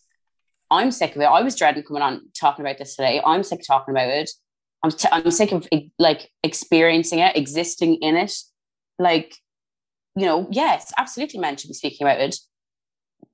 I'm 0.71 0.91
sick 0.91 1.17
of 1.17 1.23
it. 1.23 1.25
I 1.25 1.43
was 1.43 1.57
dreading 1.57 1.83
coming 1.83 2.03
on 2.03 2.29
talking 2.39 2.65
about 2.65 2.79
this 2.79 2.95
today. 2.95 3.21
I'm 3.25 3.43
sick 3.43 3.61
of 3.61 3.67
talking 3.67 3.93
about 3.93 4.09
it. 4.09 4.31
I'm 4.85 4.91
t- 4.91 5.09
I'm 5.11 5.31
sick 5.31 5.53
of 5.53 5.67
like 5.99 6.31
experiencing 6.45 7.19
it, 7.21 7.37
existing 7.37 7.97
in 7.97 8.17
it. 8.17 8.35
Like, 8.99 9.35
you 10.17 10.27
know, 10.27 10.49
yes, 10.51 10.93
absolutely, 10.99 11.41
men 11.41 11.57
should 11.57 11.69
be 11.69 11.75
speaking 11.75 12.07
about 12.07 12.21
it, 12.21 12.37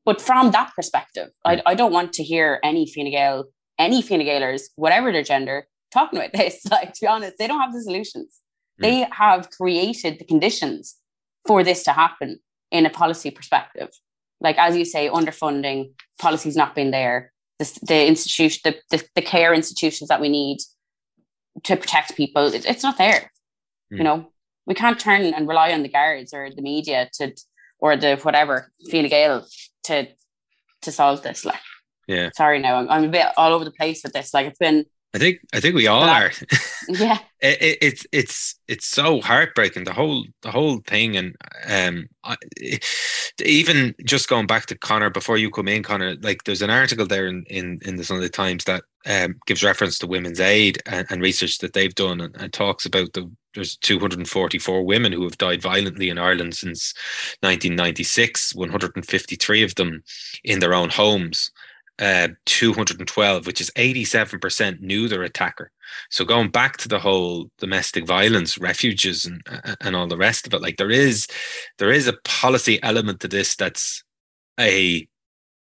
but 0.07 0.23
from 0.23 0.53
that 0.53 0.73
perspective, 0.75 1.31
I, 1.45 1.61
I 1.67 1.75
don't 1.75 1.93
want 1.93 2.13
to 2.15 2.23
hear 2.23 2.61
any 2.63 2.87
Fine 2.87 3.11
Gael, 3.11 3.47
any 3.77 4.01
Fine 4.03 4.21
Gaelers, 4.21 4.69
whatever 4.77 5.11
their 5.11 5.25
gender, 5.25 5.67
talking 5.93 6.19
about 6.19 6.33
this. 6.35 6.65
Like 6.71 6.93
to 6.95 7.01
be 7.03 7.07
honest, 7.09 7.35
they 7.39 7.49
don't 7.49 7.61
have 7.61 7.73
the 7.73 7.83
solutions. 7.83 8.41
Mm. 8.81 8.83
They 8.83 9.09
have 9.11 9.51
created 9.51 10.21
the 10.21 10.25
conditions 10.25 10.97
for 11.47 11.65
this 11.65 11.83
to 11.85 11.93
happen 11.93 12.39
in 12.71 12.87
a 12.87 12.91
policy 12.91 13.33
perspective. 13.33 13.89
Like 14.41 14.57
as 14.59 14.77
you 14.77 14.85
say, 14.85 15.09
underfunding, 15.09 15.91
policies 16.21 16.57
not 16.57 16.77
being 16.77 16.93
there, 16.93 17.33
the, 17.59 17.79
the 17.83 18.07
institution, 18.07 18.61
the, 18.65 18.97
the, 18.97 19.05
the 19.17 19.23
care 19.23 19.53
institutions 19.53 20.09
that 20.09 20.21
we 20.21 20.29
need 20.29 20.59
to 21.65 21.77
protect 21.77 22.17
people, 22.17 22.47
it, 22.47 22.65
it's 22.65 22.85
not 22.85 22.97
there. 22.97 23.33
Mm. 23.93 23.99
You 23.99 24.05
know, 24.05 24.33
we 24.67 24.75
can't 24.75 24.99
turn 24.99 25.23
and 25.23 25.49
rely 25.49 25.73
on 25.73 25.83
the 25.83 25.89
guards 25.89 26.35
or 26.35 26.51
the 26.51 26.63
media 26.63 27.09
to 27.15 27.33
or 27.79 27.97
the 27.97 28.17
whatever 28.17 28.73
Fine 28.91 29.09
Gael 29.09 29.47
to 29.85 30.09
to 30.83 30.93
solve 30.93 31.23
this. 31.23 31.45
Like, 31.45 31.61
yeah. 32.07 32.31
Sorry, 32.37 32.59
now 32.59 32.77
I'm, 32.77 32.89
I'm 32.89 33.05
a 33.05 33.09
bit 33.09 33.27
all 33.37 33.53
over 33.53 33.65
the 33.65 33.71
place 33.71 34.03
with 34.03 34.13
this. 34.13 34.33
Like, 34.35 34.47
it's 34.47 34.59
been 34.59 34.87
I 35.17 35.19
think 35.19 35.39
I 35.55 35.61
think 35.61 35.75
we 35.75 35.87
all 35.87 36.03
are. 36.03 36.31
yeah, 36.89 37.19
it, 37.41 37.63
it, 37.63 37.79
it's 37.81 38.07
it's 38.13 38.61
it's 38.69 38.87
so 38.87 39.23
heartbreaking 39.23 39.85
the 39.85 39.95
whole 39.95 40.27
the 40.43 40.51
whole 40.51 40.81
thing, 40.87 41.17
and 41.17 41.37
um, 41.67 42.09
I, 42.23 42.37
even 43.43 43.95
just 44.05 44.29
going 44.29 44.47
back 44.47 44.67
to 44.67 44.79
Conor 44.79 45.11
before 45.11 45.37
you 45.39 45.51
come 45.51 45.69
in, 45.69 45.83
Conor. 45.83 46.17
Like, 46.17 46.45
there's 46.45 46.63
an 46.63 46.71
article 46.71 47.07
there 47.07 47.27
in 47.27 47.45
in, 47.49 47.81
in 47.85 47.97
the 47.97 48.05
Sunday 48.05 48.29
Times 48.29 48.65
that 48.65 48.85
um, 49.07 49.39
gives 49.47 49.65
reference 49.65 49.99
to 49.99 50.07
Women's 50.07 50.41
Aid 50.41 50.83
and, 50.87 51.07
and 51.11 51.23
research 51.23 51.59
that 51.59 51.73
they've 51.73 51.95
done, 51.95 52.21
and, 52.21 52.35
and 52.37 52.53
talks 52.53 52.87
about 52.87 53.13
the 53.13 53.31
there's 53.55 53.77
244 53.77 54.83
women 54.83 55.13
who 55.13 55.25
have 55.25 55.39
died 55.39 55.63
violently 55.63 56.11
in 56.11 56.19
Ireland 56.19 56.55
since 56.55 56.93
1996. 57.41 58.55
153 58.55 59.63
of 59.63 59.75
them 59.77 60.03
in 60.45 60.61
their 60.61 60.75
own 60.75 60.91
homes 60.91 61.51
uh, 61.99 62.29
212, 62.45 63.47
which 63.47 63.61
is 63.61 63.71
87% 63.77 64.81
knew 64.81 65.09
their 65.09 65.23
attacker. 65.23 65.71
So 66.11 66.25
going 66.25 66.51
back 66.51 66.77
to 66.79 66.89
the 66.89 66.99
whole 66.99 67.51
domestic 67.59 68.07
violence, 68.07 68.59
refuges, 68.59 69.25
and 69.25 69.43
and 69.81 69.97
all 69.97 70.07
the 70.07 70.17
rest 70.17 70.47
of 70.47 70.55
it, 70.55 70.63
like 70.63 70.77
there 70.77 70.91
is 70.91 71.27
there 71.79 71.93
is 71.93 72.07
a 72.07 72.19
policy 72.25 72.83
element 72.83 73.21
to 73.21 73.29
this 73.29 73.57
that's 73.57 74.03
a 74.59 75.07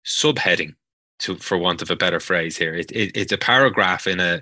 subheading 0.06 0.74
to 1.18 1.36
for 1.38 1.58
want 1.58 1.82
of 1.82 1.90
a 1.90 1.96
better 1.96 2.20
phrase 2.20 2.58
here. 2.58 2.76
It, 2.76 2.92
it, 2.92 3.16
it's 3.16 3.32
a 3.32 3.38
paragraph 3.38 4.08
in 4.08 4.20
a, 4.20 4.42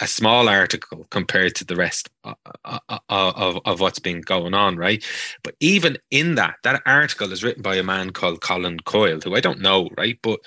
a 0.00 0.06
small 0.06 0.48
article 0.48 1.06
compared 1.10 1.54
to 1.56 1.64
the 1.64 1.76
rest 1.76 2.08
of, 2.24 2.34
of, 3.08 3.58
of 3.64 3.80
what's 3.80 3.98
been 3.98 4.20
going 4.22 4.54
on 4.54 4.76
right? 4.76 5.04
But 5.42 5.54
even 5.60 5.98
in 6.10 6.36
that 6.36 6.56
that 6.62 6.82
article 6.86 7.32
is 7.32 7.44
written 7.44 7.62
by 7.62 7.76
a 7.76 7.82
man 7.82 8.10
called 8.10 8.40
colin 8.40 8.78
coyle 8.80 9.20
who 9.22 9.34
i 9.34 9.40
don't 9.40 9.60
know 9.60 9.90
right? 9.98 10.18
But 10.22 10.40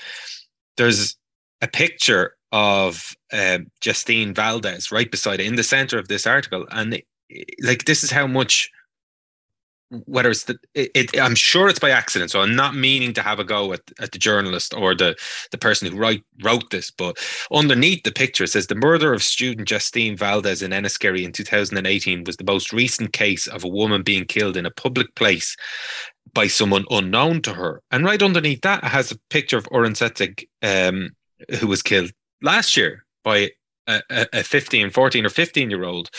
there's 0.78 1.18
a 1.62 1.68
picture 1.68 2.36
of 2.52 3.13
um, 3.34 3.68
Jastine 3.82 4.34
Valdez 4.34 4.92
right 4.92 5.10
beside 5.10 5.40
it 5.40 5.48
in 5.48 5.56
the 5.56 5.63
center 5.63 6.00
of 6.00 6.08
this 6.08 6.26
article, 6.26 6.66
and 6.72 6.94
it, 6.94 7.06
like 7.63 7.86
this 7.86 8.04
is 8.04 8.12
how 8.12 8.28
much. 8.28 8.70
Whether 10.06 10.32
it's 10.32 10.44
the, 10.44 10.58
it, 10.74 10.92
it, 10.94 11.18
I'm 11.18 11.36
sure 11.36 11.70
it's 11.70 11.80
by 11.80 11.92
accident, 11.92 12.30
so 12.30 12.42
I'm 12.42 12.58
not 12.58 12.76
meaning 12.76 13.13
to 13.13 13.22
have 13.22 13.40
a 13.40 13.46
go 13.46 13.72
at, 13.72 13.80
at 14.02 14.12
the 14.12 14.20
journalist 14.20 14.74
or 14.74 14.94
the 14.94 15.16
the 15.52 15.58
person 15.58 15.90
who 15.90 15.98
write 15.98 16.24
wrote 16.44 16.72
this. 16.72 16.92
But 16.92 17.18
underneath 17.54 18.04
the 18.04 18.12
picture 18.12 18.44
it 18.44 18.50
says 18.50 18.68
the 18.68 18.76
murder 18.76 19.13
of 19.13 19.24
student 19.24 19.70
Jastine 19.70 20.18
Valdez 20.18 20.62
in 20.62 20.72
Enniskerry 20.72 21.24
in 21.24 21.32
2018 21.32 22.26
was 22.26 22.36
the 22.36 22.44
most 22.44 22.74
recent 22.74 23.13
case 23.13 23.48
of 23.48 23.63
a 23.63 23.70
woman 23.70 24.04
being 24.04 24.26
killed 24.26 24.58
in 24.58 24.66
a 24.66 24.72
public 24.72 25.16
place 25.16 25.56
by 26.34 26.48
someone 26.48 26.86
unknown 26.90 27.42
to 27.44 27.54
her. 27.54 27.82
And 27.92 28.06
right 28.06 28.22
underneath 28.22 28.62
that 28.62 28.84
has 28.84 29.12
a 29.12 29.20
picture 29.30 29.58
of 29.58 29.68
Oren 29.72 29.94
Setzig, 29.94 30.46
um, 30.62 31.12
who 31.60 31.68
was 31.68 31.82
killed 31.82 32.12
last 32.42 32.78
year 32.78 33.06
by 33.24 33.52
a, 33.88 34.02
a 34.34 34.44
15, 34.44 34.90
14 34.90 35.26
or 35.26 35.30
15 35.30 35.70
year 35.70 35.84
old. 35.84 36.10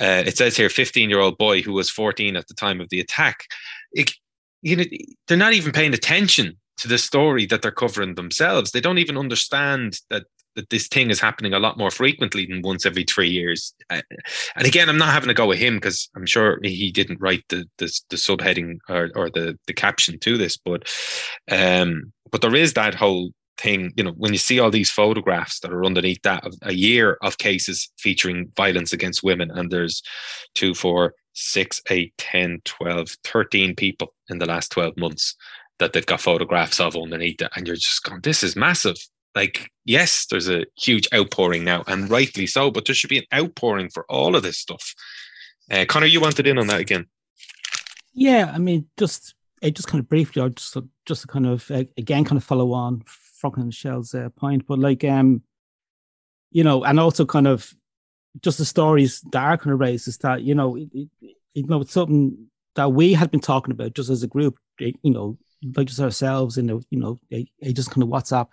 Uh, 0.00 0.22
it 0.26 0.36
says 0.36 0.56
here 0.56 0.68
15 0.68 1.10
year 1.10 1.20
old 1.20 1.38
boy 1.38 1.62
who 1.62 1.72
was 1.72 1.90
14 1.90 2.36
at 2.36 2.48
the 2.48 2.54
time 2.54 2.80
of 2.80 2.88
the 2.90 3.00
attack. 3.00 3.46
It, 3.92 4.12
you 4.62 4.76
know, 4.76 4.84
they're 5.28 5.36
not 5.36 5.52
even 5.52 5.72
paying 5.72 5.94
attention 5.94 6.58
to 6.78 6.88
the 6.88 6.98
story 6.98 7.46
that 7.46 7.62
they're 7.62 7.70
covering 7.70 8.14
themselves. 8.14 8.70
They 8.70 8.80
don't 8.80 8.98
even 8.98 9.18
understand 9.18 10.00
that 10.10 10.24
that 10.56 10.70
this 10.70 10.88
thing 10.88 11.10
is 11.10 11.20
happening 11.20 11.52
a 11.52 11.58
lot 11.58 11.78
more 11.78 11.90
frequently 11.90 12.46
than 12.46 12.62
once 12.62 12.86
every 12.86 13.04
three 13.04 13.28
years. 13.28 13.74
Uh, 13.90 14.02
and 14.56 14.66
again, 14.66 14.88
I'm 14.88 14.98
not 14.98 15.12
having 15.12 15.28
to 15.28 15.34
go 15.34 15.46
with 15.46 15.58
him 15.58 15.76
because 15.76 16.08
I'm 16.14 16.26
sure 16.26 16.58
he 16.62 16.90
didn't 16.90 17.20
write 17.20 17.44
the 17.48 17.68
the, 17.78 18.00
the 18.10 18.16
subheading 18.16 18.78
or, 18.88 19.10
or 19.14 19.30
the 19.30 19.58
the 19.66 19.74
caption 19.74 20.18
to 20.20 20.36
this, 20.36 20.56
but 20.56 20.88
um, 21.50 22.12
but 22.30 22.40
there 22.40 22.54
is 22.54 22.74
that 22.74 22.94
whole 22.94 23.30
thing. 23.58 23.92
You 23.96 24.04
know, 24.04 24.12
when 24.12 24.32
you 24.32 24.38
see 24.38 24.58
all 24.58 24.70
these 24.70 24.90
photographs 24.90 25.60
that 25.60 25.72
are 25.72 25.84
underneath 25.84 26.22
that 26.22 26.46
of 26.46 26.54
a 26.62 26.74
year 26.74 27.18
of 27.22 27.38
cases 27.38 27.90
featuring 27.98 28.50
violence 28.56 28.92
against 28.92 29.22
women, 29.22 29.50
and 29.50 29.70
there's 29.70 30.02
two, 30.54 30.74
four, 30.74 31.14
six, 31.34 31.80
eight, 31.90 32.12
10, 32.18 32.60
12, 32.64 33.16
13 33.24 33.74
people 33.74 34.14
in 34.28 34.38
the 34.38 34.46
last 34.46 34.70
12 34.72 34.96
months 34.96 35.34
that 35.78 35.92
they've 35.92 36.06
got 36.06 36.20
photographs 36.20 36.78
of 36.80 36.96
underneath 36.96 37.40
it, 37.42 37.50
and 37.56 37.66
you're 37.66 37.76
just 37.76 38.02
going, 38.04 38.20
this 38.20 38.42
is 38.42 38.54
massive 38.54 38.96
like 39.34 39.70
yes 39.84 40.26
there's 40.30 40.48
a 40.48 40.64
huge 40.76 41.08
outpouring 41.14 41.64
now 41.64 41.82
and 41.86 42.10
rightly 42.10 42.46
so 42.46 42.70
but 42.70 42.84
there 42.86 42.94
should 42.94 43.10
be 43.10 43.18
an 43.18 43.24
outpouring 43.34 43.88
for 43.88 44.04
all 44.08 44.36
of 44.36 44.42
this 44.42 44.58
stuff. 44.58 44.94
Uh, 45.70 45.84
conor 45.88 46.06
you 46.06 46.20
wanted 46.20 46.46
in 46.46 46.58
on 46.58 46.66
that 46.66 46.80
again. 46.80 47.06
Yeah 48.14 48.52
i 48.54 48.58
mean 48.58 48.86
just 48.98 49.34
uh, 49.62 49.70
just 49.70 49.88
kind 49.88 50.00
of 50.00 50.08
briefly 50.08 50.42
i 50.42 50.48
just 50.48 50.76
just 51.06 51.22
to 51.22 51.28
kind 51.28 51.46
of 51.46 51.70
uh, 51.70 51.84
again 51.96 52.24
kind 52.24 52.36
of 52.36 52.44
follow 52.44 52.72
on 52.72 53.02
from 53.06 53.52
michelle's 53.56 54.14
uh, 54.14 54.28
point 54.36 54.66
but 54.66 54.78
like 54.78 55.02
um 55.04 55.42
you 56.50 56.62
know 56.62 56.84
and 56.84 57.00
also 57.00 57.24
kind 57.24 57.48
of 57.48 57.74
just 58.40 58.58
the 58.58 58.64
stories 58.64 59.20
that 59.32 59.42
are 59.42 59.56
kind 59.56 59.72
of 59.72 59.80
raised 59.80 60.08
is 60.08 60.18
that 60.18 60.42
you 60.42 60.54
know 60.54 60.76
it, 60.76 60.88
it, 60.92 61.08
you 61.54 61.66
know 61.66 61.80
it's 61.80 61.92
something 61.92 62.46
that 62.74 62.92
we 62.92 63.12
had 63.12 63.30
been 63.30 63.40
talking 63.40 63.72
about 63.72 63.94
just 63.94 64.10
as 64.10 64.22
a 64.22 64.28
group 64.28 64.58
you 64.78 64.94
know 65.04 65.36
like 65.76 65.86
just 65.86 66.00
ourselves 66.00 66.56
the 66.56 66.84
you 66.90 66.98
know 66.98 67.18
a 67.30 67.72
just 67.72 67.90
kind 67.90 68.02
of 68.02 68.08
whatsapp 68.08 68.48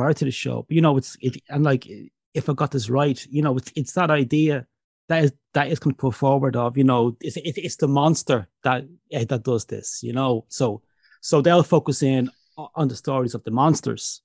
prior 0.00 0.14
to 0.14 0.24
the 0.24 0.30
show. 0.30 0.64
But, 0.66 0.74
you 0.74 0.80
know, 0.80 0.96
it's 0.96 1.16
it 1.20 1.36
and 1.50 1.62
like 1.62 1.86
if 2.32 2.48
I 2.48 2.54
got 2.54 2.70
this 2.70 2.88
right, 2.88 3.26
you 3.30 3.42
know, 3.42 3.56
it's 3.58 3.70
it's 3.76 3.92
that 3.92 4.10
idea 4.10 4.66
that 5.08 5.24
is 5.24 5.32
that 5.52 5.68
is 5.68 5.78
going 5.78 5.94
to 5.94 6.00
put 6.00 6.14
forward 6.14 6.56
of 6.56 6.78
you 6.78 6.84
know 6.84 7.16
it's 7.20 7.36
it, 7.36 7.58
it's 7.58 7.76
the 7.76 7.88
monster 7.88 8.48
that 8.62 8.84
uh, 9.14 9.24
that 9.28 9.42
does 9.42 9.66
this, 9.66 10.02
you 10.02 10.14
know. 10.14 10.46
So 10.48 10.82
so 11.20 11.42
they'll 11.42 11.62
focus 11.62 12.02
in 12.02 12.30
on 12.56 12.88
the 12.88 12.96
stories 12.96 13.34
of 13.34 13.44
the 13.44 13.50
monsters 13.50 14.22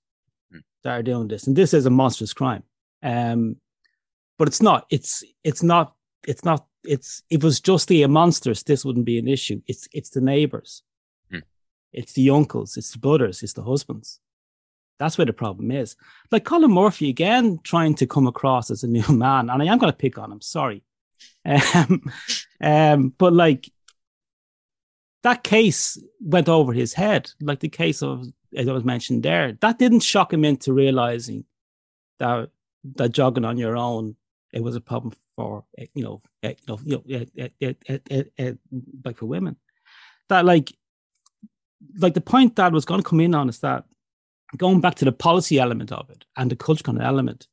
mm. 0.53 0.61
that 0.83 0.91
are 0.97 1.03
doing 1.03 1.27
this, 1.27 1.47
and 1.47 1.55
this 1.55 1.73
is 1.73 1.85
a 1.85 1.89
monstrous 1.89 2.33
crime. 2.33 2.63
Um, 3.03 3.57
but 4.38 4.47
it's 4.47 4.61
not. 4.61 4.85
It's 4.89 5.23
it's 5.43 5.63
not. 5.63 5.95
It's 6.25 6.45
not. 6.45 6.67
It's 6.85 7.21
if 7.29 7.39
it 7.39 7.43
was 7.43 7.59
just 7.59 7.89
the 7.89 8.07
monsters, 8.07 8.63
this 8.63 8.85
wouldn't 8.85 9.05
be 9.05 9.19
an 9.19 9.27
issue. 9.27 9.61
It's 9.67 9.89
it's 9.91 10.11
the 10.11 10.21
neighbors, 10.21 10.83
mm. 11.33 11.41
it's 11.91 12.13
the 12.13 12.29
uncles, 12.29 12.77
it's 12.77 12.91
the 12.91 12.99
brothers, 12.99 13.43
it's 13.43 13.53
the 13.53 13.63
husbands. 13.63 14.21
That's 14.97 15.17
where 15.17 15.25
the 15.25 15.34
problem 15.34 15.71
is. 15.71 15.95
Like 16.31 16.45
Colin 16.45 16.71
Murphy 16.71 17.10
again, 17.10 17.60
trying 17.63 17.95
to 17.95 18.08
come 18.08 18.27
across 18.27 18.71
as 18.71 18.84
a 18.84 18.88
new 18.88 19.08
man, 19.10 19.49
and 19.49 19.62
I 19.62 19.65
am 19.65 19.77
going 19.77 19.91
to 19.91 19.97
pick 19.97 20.17
on 20.17 20.31
him. 20.31 20.41
Sorry, 20.41 20.84
um, 21.45 22.01
Um, 22.62 23.13
but 23.17 23.34
like 23.34 23.69
that 25.23 25.43
case 25.43 25.97
went 26.19 26.49
over 26.49 26.71
his 26.73 26.93
head, 26.93 27.31
like 27.41 27.60
the 27.60 27.69
case 27.69 28.01
of 28.01 28.25
as 28.55 28.67
I 28.67 28.71
was 28.71 28.84
mentioned 28.84 29.23
there. 29.23 29.53
That 29.62 29.79
didn't 29.79 30.01
shock 30.01 30.31
him 30.31 30.45
into 30.45 30.73
realizing 30.73 31.45
that 32.19 32.49
that 32.95 33.10
jogging 33.10 33.45
on 33.45 33.58
your 33.58 33.75
own 33.75 34.15
it 34.53 34.63
was 34.63 34.75
a 34.75 34.81
problem 34.81 35.13
for 35.36 35.65
eh, 35.77 35.84
eh, 35.84 35.88
you 35.93 36.03
know 36.03 36.21
you 36.43 36.55
know 36.67 36.79
you 36.86 36.95
know 36.95 37.03
it, 37.05 37.53
it, 37.60 38.34
it, 38.38 38.60
like 39.03 39.17
for 39.17 39.25
women. 39.25 39.58
That 40.29 40.45
like 40.45 40.75
like 41.97 42.13
the 42.13 42.21
point 42.21 42.55
that 42.55 42.71
was 42.71 42.86
going 42.86 43.01
to 43.01 43.08
come 43.08 43.19
in 43.19 43.36
on 43.36 43.49
is 43.49 43.60
that 43.60 43.86
going 44.58 44.81
back 44.81 44.95
to 44.95 45.05
the 45.05 45.12
policy 45.12 45.60
element 45.60 45.91
of 45.91 46.10
it 46.10 46.25
and 46.38 46.49
the 46.49 46.55
culture 46.55 46.84
kind 46.84 46.97
of 46.97 47.03
element. 47.03 47.47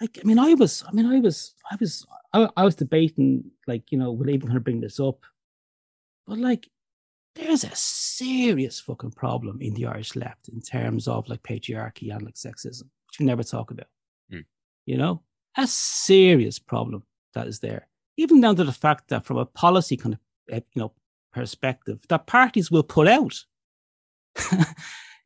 Like 0.00 0.18
I 0.22 0.26
mean, 0.26 0.38
I 0.38 0.54
was 0.54 0.84
I 0.88 0.92
mean 0.92 1.06
I 1.06 1.20
was 1.20 1.54
I 1.70 1.76
was 1.78 2.06
I, 2.32 2.48
I 2.56 2.64
was 2.64 2.74
debating 2.74 3.50
like 3.66 3.92
you 3.92 3.98
know 3.98 4.12
will 4.12 4.28
I 4.28 4.32
even 4.32 4.48
kind 4.48 4.56
of 4.56 4.64
bring 4.64 4.80
this 4.80 4.98
up, 4.98 5.24
but 6.26 6.38
like 6.38 6.68
there's 7.34 7.64
a 7.64 7.74
serious 7.74 8.80
fucking 8.80 9.12
problem 9.12 9.60
in 9.60 9.74
the 9.74 9.86
Irish 9.86 10.16
left 10.16 10.48
in 10.48 10.60
terms 10.60 11.08
of 11.08 11.28
like 11.28 11.42
patriarchy 11.42 12.14
and 12.14 12.22
like 12.22 12.34
sexism, 12.34 12.84
which 13.06 13.18
we 13.20 13.26
never 13.26 13.42
talk 13.42 13.70
about. 13.70 13.86
Mm. 14.32 14.44
You 14.86 14.98
know, 14.98 15.22
a 15.56 15.66
serious 15.66 16.58
problem 16.58 17.04
that 17.34 17.46
is 17.46 17.60
there, 17.60 17.88
even 18.16 18.40
down 18.40 18.56
to 18.56 18.64
the 18.64 18.72
fact 18.72 19.08
that 19.08 19.24
from 19.24 19.38
a 19.38 19.46
policy 19.46 19.96
kind 19.96 20.14
of 20.14 20.20
eh, 20.54 20.60
you 20.74 20.80
know 20.80 20.92
perspective, 21.32 22.00
that 22.08 22.26
parties 22.26 22.70
will 22.70 22.82
put 22.82 23.08
out, 23.08 23.44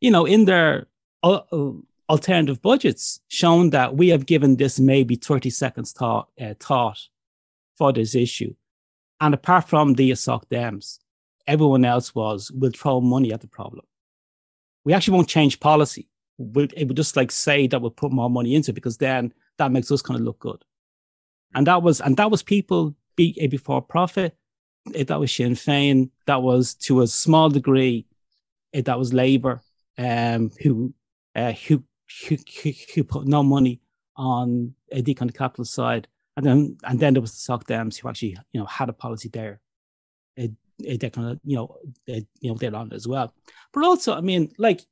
you 0.01 0.11
know, 0.11 0.25
in 0.25 0.45
their 0.45 0.87
uh, 1.23 1.41
uh, 1.53 1.73
alternative 2.09 2.63
budgets, 2.63 3.21
shown 3.29 3.71
that 3.71 3.97
we 3.97 4.09
have 4.09 4.27
given 4.27 4.57
this 4.57 4.79
maybe 4.79 5.17
30 5.17 5.51
seconds 5.51 5.93
thought, 5.93 6.29
uh, 6.41 6.55
thought 6.61 6.99
for 7.77 7.93
this 7.93 8.15
issue. 8.15 8.55
And 9.21 9.35
apart 9.35 9.69
from 9.69 9.95
the 9.95 10.11
Assoc 10.11 10.45
Dems, 10.51 10.99
everyone 11.47 11.85
else 11.85 12.15
was, 12.15 12.51
we'll 12.53 12.73
throw 12.73 13.01
money 13.01 13.33
at 13.33 13.41
the 13.41 13.49
problem. 13.49 13.85
We 14.85 14.93
actually 14.93 15.17
won't 15.17 15.29
change 15.29 15.61
policy. 15.61 16.09
We'll, 16.39 16.69
it 16.77 16.87
would 16.87 16.97
just 16.97 17.17
like 17.17 17.33
say 17.33 17.67
that 17.67 17.81
we'll 17.81 17.91
put 17.91 18.13
more 18.13 18.31
money 18.31 18.55
into 18.55 18.71
it 18.71 18.75
because 18.75 18.99
then 18.99 19.33
that 19.59 19.73
makes 19.73 19.91
us 19.91 20.03
kind 20.03 20.21
of 20.21 20.25
look 20.25 20.39
good. 20.39 20.63
And 21.55 21.67
that 21.67 21.83
was, 21.83 22.01
and 22.01 22.17
that 22.19 22.31
was 22.31 22.43
people 22.43 22.95
be, 23.17 23.37
a 23.41 23.47
before 23.47 23.81
profit. 23.81 24.37
That 24.85 25.19
was 25.19 25.35
Sinn 25.35 25.55
Féin. 25.55 26.11
That 26.27 26.43
was 26.43 26.75
to 26.75 27.01
a 27.01 27.07
small 27.07 27.49
degree, 27.49 28.07
that 28.73 28.99
was 28.99 29.15
Labour, 29.15 29.63
um, 29.99 30.51
who, 30.63 30.95
uh, 31.35 31.53
who, 31.53 31.85
who, 32.29 32.37
who, 32.63 32.73
who 32.95 33.05
put 33.05 33.27
no 33.27 33.43
money 33.43 33.81
on 34.17 34.75
a 34.93 34.99
of 34.99 35.35
capital 35.35 35.65
side. 35.65 36.09
And 36.37 36.45
then, 36.45 36.77
and 36.85 37.01
then 37.01 37.15
there 37.15 37.23
was 37.23 37.33
the 37.33 37.39
Soc 37.39 37.67
Dems 37.67 37.99
who 37.99 38.09
actually, 38.09 38.37
you 38.53 38.61
know, 38.61 38.67
had 38.67 38.89
a 38.89 38.93
policy 38.93 39.29
there. 39.29 39.61
They 40.79 41.11
kind 41.11 41.31
of 41.31 41.41
you 41.45 41.57
know 41.57 41.77
you 42.07 42.51
know 42.51 42.55
they're 42.57 42.75
on 42.75 42.89
it 42.89 42.93
as 42.93 43.09
well. 43.09 43.33
But 43.73 43.85
also, 43.85 44.15
I 44.15 44.21
mean, 44.21 44.53
like 44.59 44.85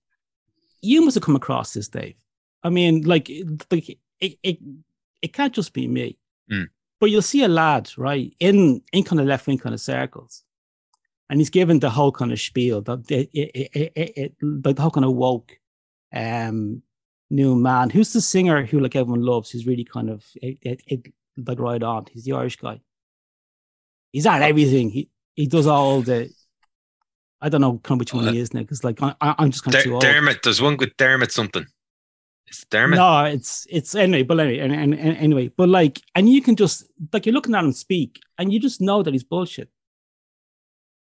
you 0.80 1.02
must 1.02 1.14
have 1.14 1.24
come 1.24 1.36
across 1.36 1.74
this, 1.74 1.88
Dave. 1.88 2.16
I 2.62 2.70
mean, 2.70 3.02
like 3.02 3.30
like 3.70 3.90
it 3.90 3.98
it, 4.42 4.58
it 5.22 5.32
can't 5.32 5.52
just 5.52 5.72
be 5.72 5.86
me. 5.86 6.18
Mm. 6.50 6.68
But 7.00 7.10
you'll 7.10 7.22
see 7.22 7.42
a 7.42 7.48
lad 7.48 7.90
right 7.98 8.34
in 8.40 8.82
in 8.92 9.04
kind 9.04 9.20
of 9.20 9.26
left 9.26 9.46
wing 9.46 9.58
kind 9.58 9.74
of 9.74 9.80
circles, 9.80 10.44
and 11.34 11.40
he's 11.40 11.50
given 11.50 11.80
the 11.80 11.90
whole 11.90 12.12
kind 12.12 12.30
of 12.30 12.40
spiel 12.40 12.80
that 12.82 13.10
it, 13.10 13.28
it, 13.32 13.50
it, 13.74 13.92
it, 13.94 14.12
it 14.16 14.34
like 14.40 14.76
the 14.76 14.82
whole 14.82 14.90
kind 14.90 15.04
of 15.04 15.14
woke 15.14 15.58
um 16.14 16.80
new 17.30 17.56
man 17.56 17.90
who's 17.90 18.12
the 18.12 18.20
singer 18.20 18.64
who 18.64 18.78
like 18.78 18.94
everyone 18.94 19.22
loves 19.22 19.50
who's 19.50 19.66
really 19.66 19.84
kind 19.84 20.10
of 20.10 20.24
like 21.36 21.58
right 21.58 21.82
on 21.82 22.06
he's 22.12 22.24
the 22.24 22.32
irish 22.32 22.56
guy 22.56 22.78
he's 24.12 24.26
at 24.26 24.42
everything 24.42 24.90
he 24.90 25.10
he 25.34 25.46
does 25.46 25.66
all 25.66 26.00
the. 26.00 26.30
I 27.40 27.50
don't 27.50 27.60
know 27.60 27.78
kind 27.82 27.98
of 27.98 28.00
which 28.00 28.14
one 28.14 28.28
he 28.28 28.38
is 28.38 28.54
now 28.54 28.60
because 28.60 28.84
like 28.84 29.02
I, 29.02 29.14
am 29.20 29.50
just 29.50 29.64
kind 29.64 29.74
of 29.74 29.84
Der- 29.84 29.98
Dermot. 29.98 30.42
There's 30.42 30.62
one 30.62 30.78
with 30.78 30.96
Dermot 30.96 31.30
something. 31.30 31.66
It's 32.46 32.64
Dermot. 32.64 32.96
No, 32.96 33.24
it's 33.24 33.66
it's 33.68 33.94
anyway, 33.94 34.22
but 34.22 34.40
anyway, 34.40 34.60
and, 34.60 34.72
and, 34.72 34.94
and 34.94 35.16
anyway, 35.18 35.48
but 35.48 35.68
like, 35.68 36.00
and 36.14 36.30
you 36.30 36.40
can 36.40 36.56
just 36.56 36.86
like 37.12 37.26
you're 37.26 37.34
looking 37.34 37.54
at 37.54 37.64
him 37.64 37.72
speak, 37.72 38.20
and 38.38 38.50
you 38.50 38.58
just 38.58 38.80
know 38.80 39.02
that 39.02 39.12
he's 39.12 39.24
bullshit. 39.24 39.68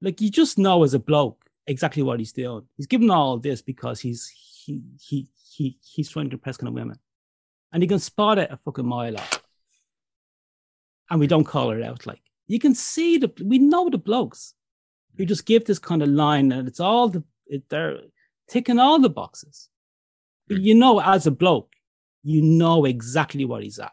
Like 0.03 0.21
you 0.21 0.31
just 0.31 0.59
know 0.59 0.83
as 0.83 0.95
a 0.95 0.99
bloke 0.99 1.47
exactly 1.67 2.03
what 2.03 2.19
he's 2.19 2.33
doing. 2.33 2.67
He's 2.77 2.89
giving 2.89 3.11
all 3.11 3.39
this 3.39 3.63
because 3.63 4.01
he's 4.01 4.29
he 4.29 4.83
he 5.01 5.29
he 5.55 5.79
he's 5.83 6.11
trying 6.11 6.29
to 6.31 6.35
impress 6.35 6.57
kind 6.57 6.69
of 6.69 6.75
women, 6.75 6.99
and 7.73 7.83
he 7.83 7.89
can 7.89 8.01
spot 8.01 8.39
it 8.39 8.51
a 8.51 8.59
fucking 8.59 8.87
mile 8.87 9.17
off, 9.17 9.43
and 11.09 11.21
we 11.21 11.29
don't 11.29 11.45
call 11.45 11.71
it 11.71 11.83
out 11.83 12.05
like 12.05 12.21
you 12.49 12.59
can 12.59 12.75
see 12.75 13.17
the 13.17 13.33
we 13.45 13.59
know 13.59 13.89
the 13.89 13.99
blokes 13.99 14.55
who 15.17 15.25
just 15.25 15.47
give 15.47 15.65
this 15.65 15.79
kind 15.79 16.03
of 16.03 16.09
line 16.09 16.51
and 16.51 16.67
it's 16.67 16.81
all 16.81 17.09
the 17.09 17.23
it, 17.47 17.69
they're 17.69 17.99
ticking 18.49 18.81
all 18.81 18.99
the 18.99 19.09
boxes. 19.09 19.69
But 20.49 20.61
you 20.61 20.75
know, 20.75 21.01
as 21.01 21.27
a 21.27 21.31
bloke, 21.31 21.73
you 22.25 22.43
know 22.43 22.85
exactly 22.85 23.45
what 23.45 23.63
he's 23.63 23.79
at. 23.79 23.93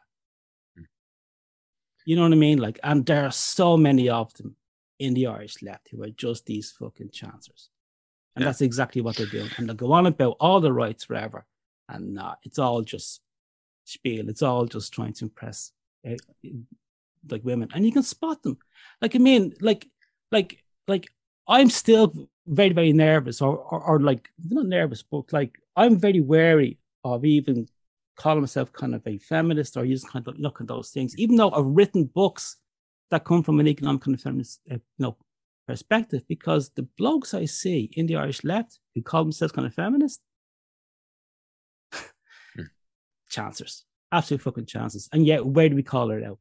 You 2.05 2.15
know 2.15 2.23
what 2.23 2.31
I 2.31 2.35
mean? 2.35 2.57
Like, 2.57 2.79
and 2.83 3.05
there 3.05 3.25
are 3.25 3.31
so 3.31 3.77
many 3.77 4.09
of 4.09 4.33
them 4.33 4.55
in 4.99 5.13
the 5.13 5.27
Irish 5.27 5.61
left 5.61 5.89
who 5.89 6.03
are 6.03 6.09
just 6.09 6.45
these 6.45 6.71
fucking 6.71 7.09
chancers. 7.11 7.69
And 8.35 8.43
yeah. 8.43 8.49
that's 8.49 8.61
exactly 8.61 9.01
what 9.01 9.15
they're 9.15 9.25
doing. 9.25 9.49
And 9.57 9.67
they'll 9.67 9.75
go 9.75 9.93
on 9.93 10.05
about 10.05 10.37
all 10.39 10.61
the 10.61 10.71
rights 10.71 11.05
forever. 11.05 11.45
And 11.87 12.19
it's 12.43 12.59
all 12.59 12.81
just 12.83 13.21
spiel. 13.85 14.29
It's 14.29 14.43
all 14.43 14.65
just 14.65 14.93
trying 14.93 15.13
to 15.13 15.25
impress 15.25 15.71
uh, 16.07 16.15
like 17.29 17.43
women, 17.43 17.69
and 17.73 17.85
you 17.85 17.91
can 17.91 18.03
spot 18.03 18.43
them. 18.43 18.57
Like 19.01 19.15
I 19.15 19.19
mean, 19.19 19.53
like 19.61 19.87
like 20.31 20.63
like 20.87 21.07
I'm 21.47 21.69
still 21.69 22.13
very 22.47 22.73
very 22.73 22.93
nervous, 22.93 23.41
or 23.41 23.57
or, 23.57 23.81
or 23.81 23.99
like 23.99 24.29
not 24.47 24.65
nervous, 24.65 25.03
but 25.03 25.33
like 25.33 25.57
I'm 25.75 25.97
very 25.97 26.21
wary 26.21 26.77
of 27.03 27.25
even 27.25 27.67
calling 28.15 28.41
myself 28.41 28.71
kind 28.73 28.93
of 28.93 29.05
a 29.07 29.17
feminist 29.17 29.77
or 29.77 29.85
using 29.85 30.09
kind 30.09 30.27
of 30.27 30.37
look 30.37 30.61
at 30.61 30.67
those 30.67 30.89
things, 30.89 31.17
even 31.17 31.35
though 31.35 31.51
I've 31.51 31.65
written 31.65 32.05
books 32.05 32.57
that 33.11 33.25
come 33.25 33.43
from 33.43 33.59
an 33.59 33.67
economic 33.67 34.01
kind 34.01 34.15
of 34.15 34.21
feminist, 34.21 34.61
uh, 34.71 34.75
you 34.75 34.81
know, 34.99 35.17
perspective, 35.67 36.23
because 36.27 36.71
the 36.75 36.87
blokes 36.97 37.33
I 37.33 37.45
see 37.45 37.89
in 37.93 38.07
the 38.07 38.15
Irish 38.15 38.43
left 38.43 38.79
who 38.95 39.01
call 39.01 39.23
themselves 39.23 39.51
kind 39.51 39.67
of 39.67 39.73
feminist, 39.73 40.21
hmm. 41.93 42.63
chancers, 43.29 43.85
absolute 44.11 44.41
fucking 44.41 44.65
chances. 44.65 45.09
And 45.13 45.25
yet, 45.25 45.45
where 45.45 45.69
do 45.69 45.75
we 45.75 45.83
call 45.83 46.11
it 46.11 46.23
out? 46.23 46.39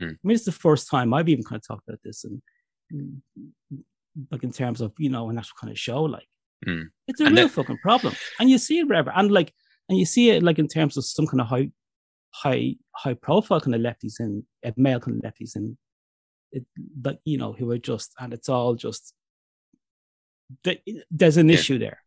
Mm. 0.00 0.12
I 0.12 0.18
mean, 0.24 0.34
it's 0.34 0.44
the 0.44 0.52
first 0.52 0.88
time 0.88 1.12
I've 1.12 1.28
even 1.28 1.44
kind 1.44 1.60
of 1.60 1.66
talked 1.66 1.86
about 1.88 2.00
this, 2.02 2.24
and 2.24 2.40
like 4.30 4.42
in 4.42 4.52
terms 4.52 4.80
of 4.80 4.92
you 4.98 5.10
know 5.10 5.28
an 5.28 5.38
actual 5.38 5.56
kind 5.60 5.70
of 5.70 5.78
show, 5.78 6.02
like 6.02 6.26
mm. 6.66 6.84
it's 7.06 7.20
a 7.20 7.26
and 7.26 7.36
real 7.36 7.48
that- 7.48 7.54
fucking 7.54 7.78
problem, 7.78 8.14
and 8.38 8.50
you 8.50 8.58
see 8.58 8.78
it 8.78 8.88
wherever, 8.88 9.12
and 9.14 9.30
like, 9.30 9.52
and 9.88 9.98
you 9.98 10.06
see 10.06 10.30
it 10.30 10.42
like 10.42 10.58
in 10.58 10.68
terms 10.68 10.96
of 10.96 11.04
some 11.04 11.26
kind 11.26 11.40
of 11.40 11.48
high, 11.48 11.70
high, 12.30 12.76
high 12.96 13.14
profile 13.14 13.60
kind 13.60 13.74
of 13.74 13.80
lefties 13.80 14.14
and 14.18 14.42
uh, 14.64 14.70
male 14.76 15.00
kind 15.00 15.22
of 15.22 15.30
lefties, 15.30 15.54
and 15.54 15.76
it, 16.52 16.64
like 17.04 17.20
you 17.24 17.38
know 17.38 17.52
who 17.52 17.70
are 17.70 17.78
just, 17.78 18.12
and 18.18 18.32
it's 18.32 18.48
all 18.48 18.74
just 18.74 19.14
there's 21.10 21.36
an 21.36 21.48
yeah. 21.48 21.54
issue 21.54 21.78
there. 21.78 22.02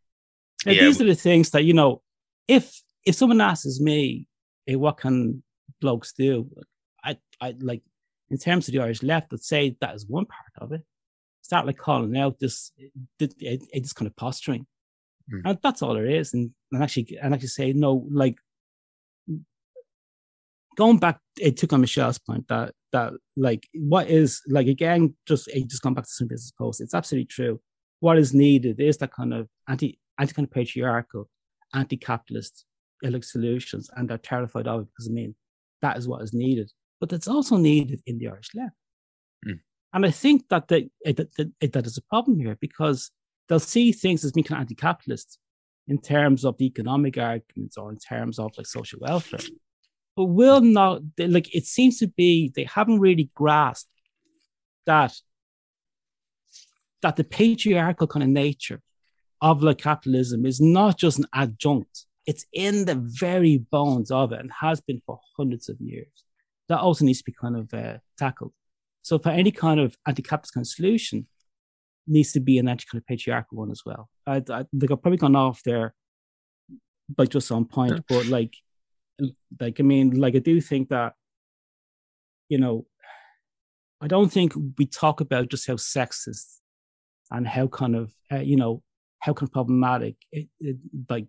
Now, 0.65 0.71
yeah. 0.73 0.81
These 0.83 1.01
are 1.01 1.05
the 1.05 1.15
things 1.15 1.49
that 1.51 1.63
you 1.63 1.73
know. 1.73 2.01
If 2.47 2.81
if 3.05 3.15
someone 3.15 3.41
asks 3.41 3.79
me, 3.79 4.27
hey, 4.65 4.75
what 4.75 4.97
can 4.97 5.43
blokes 5.79 6.13
do? 6.13 6.49
I, 7.03 7.17
I 7.41 7.55
like 7.59 7.83
in 8.29 8.37
terms 8.37 8.67
of 8.67 8.73
the 8.73 8.81
Irish 8.81 9.03
left, 9.03 9.31
let's 9.31 9.47
say 9.47 9.75
that 9.81 9.95
is 9.95 10.07
one 10.07 10.25
part 10.25 10.51
of 10.57 10.71
it. 10.71 10.81
Start 11.41 11.65
like 11.65 11.77
calling 11.77 12.17
out 12.17 12.39
this, 12.39 12.71
it, 12.77 13.33
it, 13.39 13.61
it 13.73 13.95
kind 13.95 14.07
of 14.07 14.15
posturing, 14.15 14.65
mm. 15.31 15.41
and 15.43 15.59
that's 15.61 15.81
all 15.81 15.93
there 15.93 16.05
is. 16.05 16.33
And, 16.33 16.51
and 16.71 16.81
actually, 16.81 17.17
and 17.21 17.33
actually 17.33 17.49
say 17.49 17.73
no, 17.73 18.07
like 18.09 18.37
going 20.77 20.97
back, 20.97 21.19
it 21.39 21.57
took 21.57 21.73
on 21.73 21.81
Michelle's 21.81 22.17
point 22.17 22.47
that 22.47 22.73
that 22.93 23.13
like 23.35 23.67
what 23.73 24.07
is 24.07 24.41
like 24.47 24.67
again, 24.67 25.15
just 25.27 25.49
just 25.67 25.81
going 25.81 25.95
back 25.95 26.05
to 26.05 26.09
some 26.09 26.27
business 26.27 26.53
post. 26.57 26.81
It's 26.81 26.93
absolutely 26.93 27.27
true. 27.27 27.59
What 27.99 28.17
is 28.17 28.33
needed 28.33 28.79
is 28.79 28.97
that 28.97 29.13
kind 29.13 29.33
of 29.33 29.47
anti 29.67 29.99
anti 30.17 30.33
kind 30.33 30.47
of 30.47 30.51
patriarchal, 30.51 31.29
anti 31.73 31.97
capitalist 31.97 32.65
like 33.03 33.23
solutions, 33.25 33.89
and 33.95 34.09
they're 34.09 34.17
terrified 34.17 34.67
of 34.67 34.81
it 34.81 34.87
because 34.87 35.09
I 35.09 35.13
mean 35.13 35.35
that 35.81 35.97
is 35.97 36.07
what 36.07 36.21
is 36.21 36.33
needed 36.33 36.71
but 37.03 37.11
it's 37.11 37.27
also 37.27 37.57
needed 37.57 38.01
in 38.07 38.17
the 38.17 38.29
Irish 38.29 38.47
left. 38.55 38.77
Mm. 39.45 39.59
And 39.91 40.05
I 40.05 40.09
think 40.09 40.47
that, 40.47 40.69
the, 40.69 40.89
that, 41.03 41.35
that, 41.35 41.73
that 41.73 41.85
is 41.85 41.97
a 41.97 42.01
problem 42.03 42.39
here 42.39 42.57
because 42.61 43.11
they'll 43.49 43.59
see 43.59 43.91
things 43.91 44.23
as 44.23 44.31
being 44.31 44.45
kind 44.45 44.59
of 44.59 44.61
anti-capitalist 44.61 45.37
in 45.89 45.99
terms 45.99 46.45
of 46.45 46.57
the 46.57 46.65
economic 46.65 47.17
arguments 47.17 47.77
or 47.77 47.91
in 47.91 47.97
terms 47.97 48.39
of 48.39 48.53
like 48.57 48.67
social 48.67 48.99
welfare. 49.01 49.41
But 50.15 50.25
will 50.25 50.61
not 50.61 51.01
like 51.17 51.53
it 51.55 51.65
seems 51.65 51.97
to 51.99 52.07
be 52.07 52.51
they 52.55 52.65
haven't 52.65 52.99
really 52.99 53.29
grasped 53.33 53.89
that 54.85 55.13
that 57.01 57.15
the 57.15 57.23
patriarchal 57.23 58.07
kind 58.07 58.23
of 58.23 58.29
nature 58.29 58.81
of 59.41 59.63
like 59.63 59.79
capitalism 59.79 60.45
is 60.45 60.61
not 60.61 60.97
just 60.97 61.19
an 61.19 61.25
adjunct. 61.33 62.05
It's 62.25 62.45
in 62.53 62.85
the 62.85 62.95
very 62.95 63.57
bones 63.57 64.11
of 64.11 64.31
it 64.31 64.39
and 64.39 64.51
has 64.61 64.79
been 64.79 65.01
for 65.05 65.19
hundreds 65.35 65.67
of 65.67 65.81
years 65.81 66.23
that 66.69 66.79
also 66.79 67.05
needs 67.05 67.19
to 67.19 67.25
be 67.25 67.35
kind 67.39 67.57
of 67.57 67.73
uh, 67.73 67.97
tackled. 68.17 68.53
So 69.01 69.19
for 69.19 69.29
any 69.29 69.51
kind 69.51 69.79
of 69.79 69.97
anti-capitalist 70.07 70.53
kind 70.53 70.63
of 70.63 70.67
solution, 70.67 71.27
needs 72.07 72.31
to 72.33 72.39
be 72.39 72.57
an 72.57 72.67
anti 72.67 72.85
kind 72.89 73.01
of 73.01 73.07
patriarchal 73.07 73.57
one 73.57 73.71
as 73.71 73.83
well. 73.85 74.09
I, 74.25 74.37
I 74.37 74.65
think 74.79 74.91
I've 74.91 75.01
probably 75.01 75.17
gone 75.17 75.35
off 75.35 75.61
there, 75.63 75.93
like 77.17 77.29
just 77.29 77.51
on 77.51 77.65
point, 77.65 77.93
yeah. 77.93 77.99
but 78.07 78.27
like, 78.27 78.55
like 79.59 79.79
I 79.79 79.83
mean, 79.83 80.11
like 80.11 80.35
I 80.35 80.39
do 80.39 80.61
think 80.61 80.89
that, 80.89 81.13
you 82.49 82.57
know, 82.57 82.85
I 84.01 84.07
don't 84.07 84.31
think 84.31 84.53
we 84.77 84.85
talk 84.85 85.21
about 85.21 85.49
just 85.49 85.67
how 85.67 85.75
sexist 85.75 86.59
and 87.31 87.47
how 87.47 87.67
kind 87.67 87.95
of 87.95 88.13
uh, 88.31 88.39
you 88.39 88.55
know 88.55 88.83
how 89.19 89.33
kind 89.33 89.47
of 89.47 89.53
problematic 89.53 90.15
it, 90.31 90.47
it, 90.59 90.77
like 91.09 91.27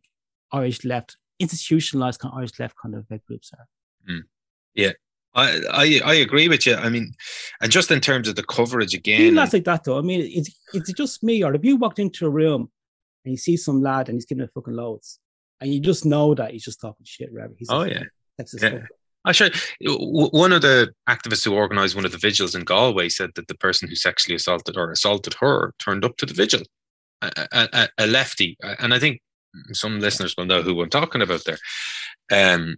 Irish 0.52 0.84
left 0.84 1.16
institutionalized 1.38 2.20
kind 2.20 2.32
of 2.32 2.38
Irish 2.38 2.58
left 2.58 2.74
kind 2.80 2.94
of 2.94 3.06
groups 3.26 3.52
are. 3.56 3.66
Mm. 4.10 4.22
Yeah, 4.74 4.92
I, 5.34 5.60
I 5.70 6.00
I 6.04 6.14
agree 6.14 6.48
with 6.48 6.66
you. 6.66 6.74
I 6.74 6.88
mean, 6.88 7.14
and 7.60 7.70
just 7.70 7.90
in 7.90 8.00
terms 8.00 8.28
of 8.28 8.36
the 8.36 8.44
coverage 8.44 8.94
again, 8.94 9.34
lads 9.34 9.52
like 9.52 9.64
that 9.64 9.84
though. 9.84 9.98
I 9.98 10.02
mean, 10.02 10.20
it's 10.20 10.50
it's 10.72 10.92
just 10.92 11.22
me, 11.22 11.42
or 11.42 11.54
if 11.54 11.64
you 11.64 11.76
walked 11.76 11.98
into 11.98 12.26
a 12.26 12.30
room 12.30 12.70
and 13.24 13.32
you 13.32 13.38
see 13.38 13.56
some 13.56 13.80
lad 13.80 14.08
and 14.08 14.16
he's 14.16 14.26
giving 14.26 14.44
a 14.44 14.48
fucking 14.48 14.74
loads, 14.74 15.18
and 15.64 15.72
you 15.72 15.80
just 15.80 16.04
know 16.04 16.34
that 16.34 16.50
he's 16.50 16.64
just 16.64 16.80
talking 16.80 17.04
shit, 17.04 17.30
right? 17.32 17.48
He's 17.58 17.68
oh 17.70 17.84
yeah, 17.84 18.02
that's 18.36 18.54
yeah. 18.62 18.80
I 19.24 19.32
sure 19.32 19.48
one 19.80 20.52
of 20.52 20.60
the 20.60 20.92
activists 21.08 21.44
who 21.44 21.54
organised 21.54 21.96
one 21.96 22.04
of 22.04 22.12
the 22.12 22.18
vigils 22.18 22.54
in 22.54 22.64
Galway 22.64 23.08
said 23.08 23.30
that 23.36 23.48
the 23.48 23.54
person 23.54 23.88
who 23.88 23.94
sexually 23.94 24.36
assaulted 24.36 24.76
or 24.76 24.90
assaulted 24.90 25.32
her 25.40 25.72
turned 25.78 26.04
up 26.04 26.18
to 26.18 26.26
the 26.26 26.34
vigil, 26.34 26.60
a, 27.22 27.48
a, 27.50 27.88
a 27.96 28.06
lefty, 28.06 28.58
and 28.62 28.92
I 28.92 28.98
think 28.98 29.22
some 29.72 30.00
listeners 30.00 30.34
will 30.36 30.44
know 30.44 30.60
who 30.60 30.82
I'm 30.82 30.90
talking 30.90 31.22
about 31.22 31.44
there. 31.46 31.58
Um, 32.30 32.76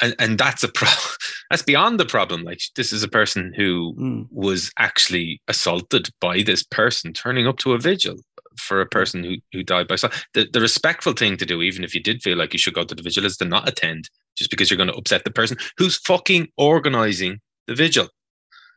and, 0.00 0.14
and 0.20 0.38
that's 0.38 0.62
a 0.62 0.68
pro 0.68 0.88
that's 1.50 1.62
beyond 1.62 1.98
the 1.98 2.06
problem 2.06 2.42
like 2.42 2.60
this 2.76 2.92
is 2.92 3.02
a 3.02 3.08
person 3.08 3.52
who 3.56 3.94
mm. 3.98 4.26
was 4.30 4.70
actually 4.78 5.40
assaulted 5.48 6.10
by 6.20 6.42
this 6.42 6.62
person 6.62 7.12
turning 7.12 7.48
up 7.48 7.58
to 7.58 7.72
a 7.72 7.78
vigil 7.78 8.14
for 8.58 8.80
a 8.80 8.86
person 8.86 9.24
who, 9.24 9.36
who 9.52 9.62
died 9.62 9.88
by 9.88 9.96
so 9.96 10.08
the, 10.34 10.48
the 10.52 10.60
respectful 10.60 11.12
thing 11.12 11.36
to 11.36 11.46
do 11.46 11.62
even 11.62 11.84
if 11.84 11.94
you 11.94 12.02
did 12.02 12.22
feel 12.22 12.36
like 12.36 12.52
you 12.52 12.58
should 12.58 12.74
go 12.74 12.84
to 12.84 12.94
the 12.94 13.02
vigil 13.02 13.24
is 13.24 13.36
to 13.36 13.44
not 13.44 13.68
attend 13.68 14.08
just 14.36 14.50
because 14.50 14.70
you're 14.70 14.76
going 14.76 14.88
to 14.88 14.96
upset 14.96 15.24
the 15.24 15.30
person 15.30 15.56
who's 15.76 15.96
fucking 15.98 16.48
organizing 16.56 17.40
the 17.66 17.74
vigil 17.74 18.08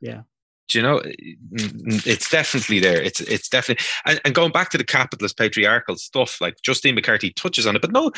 yeah 0.01 0.21
do 0.67 0.79
you 0.79 0.83
know 0.83 1.01
it's 2.05 2.29
definitely 2.29 2.79
there 2.79 3.01
it's 3.01 3.19
it's 3.21 3.49
definitely 3.49 3.83
and, 4.05 4.21
and 4.23 4.35
going 4.35 4.51
back 4.51 4.69
to 4.69 4.77
the 4.77 4.83
capitalist 4.83 5.37
patriarchal 5.37 5.95
stuff 5.95 6.39
like 6.39 6.55
justine 6.63 6.95
mccarthy 6.95 7.31
touches 7.31 7.67
on 7.67 7.75
it 7.75 7.81
but 7.81 7.91
no 7.91 8.11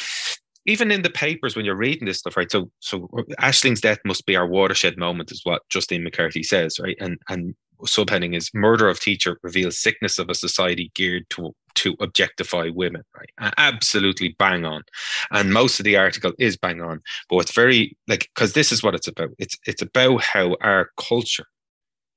even 0.66 0.92
in 0.92 1.02
the 1.02 1.10
papers 1.10 1.56
when 1.56 1.66
you're 1.66 1.76
reading 1.76 2.06
this 2.06 2.20
stuff, 2.20 2.38
right? 2.38 2.52
So, 2.52 2.72
so 2.80 3.10
Ashling's 3.40 3.82
death 3.82 4.00
must 4.06 4.26
be 4.26 4.36
our 4.36 4.48
watershed 4.48 4.98
moment, 4.98 5.32
is 5.32 5.42
what 5.44 5.68
Justine 5.70 6.04
McCarthy 6.04 6.44
says, 6.44 6.80
right? 6.80 6.96
And 7.00 7.18
and 7.30 7.56
subheading 7.86 8.36
is 8.36 8.50
murder 8.54 8.90
of 8.90 9.00
teacher 9.00 9.38
reveals 9.44 9.78
sickness 9.78 10.20
of 10.20 10.30
a 10.30 10.36
society 10.36 10.92
geared 10.96 11.30
to 11.32 11.54
to 11.76 11.96
objectify 12.00 12.70
women, 12.70 13.02
right? 13.18 13.54
Absolutely 13.58 14.36
bang 14.38 14.66
on, 14.66 14.84
and 15.32 15.54
most 15.54 15.80
of 15.80 15.84
the 15.84 15.98
article 15.98 16.34
is 16.40 16.58
bang 16.58 16.82
on, 16.82 17.02
but 17.30 17.38
it's 17.38 17.54
very 17.54 17.98
like 18.08 18.30
because 18.34 18.54
this 18.54 18.72
is 18.72 18.84
what 18.84 18.96
it's 18.96 19.08
about. 19.08 19.30
It's 19.40 19.58
it's 19.66 19.82
about 19.82 20.24
how 20.24 20.56
our 20.62 20.90
culture 20.98 21.46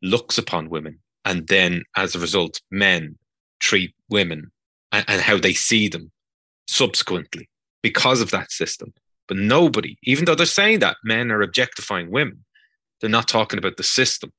looks 0.02 0.38
upon 0.38 0.70
women, 0.70 0.98
and 1.24 1.48
then 1.48 1.82
as 1.96 2.14
a 2.14 2.20
result, 2.20 2.60
men 2.70 3.16
treat 3.60 3.94
women 4.10 4.50
and, 4.92 5.04
and 5.08 5.22
how 5.22 5.38
they 5.38 5.54
see 5.54 5.88
them 5.88 6.10
subsequently 6.68 7.48
because 7.82 8.20
of 8.20 8.30
that 8.30 8.50
system. 8.50 8.92
But 9.28 9.38
nobody, 9.38 9.96
even 10.02 10.24
though 10.24 10.34
they're 10.34 10.46
saying 10.46 10.80
that 10.80 10.98
men 11.02 11.32
are 11.32 11.42
objectifying 11.42 12.10
women, 12.10 12.44
they're 13.00 13.10
not 13.10 13.28
talking 13.28 13.58
about 13.58 13.76
the 13.76 13.82
system 13.82 14.32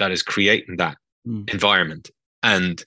that 0.00 0.10
is 0.10 0.22
creating 0.22 0.76
that 0.78 0.96
mm. 1.26 1.48
environment. 1.50 2.10
And 2.42 2.82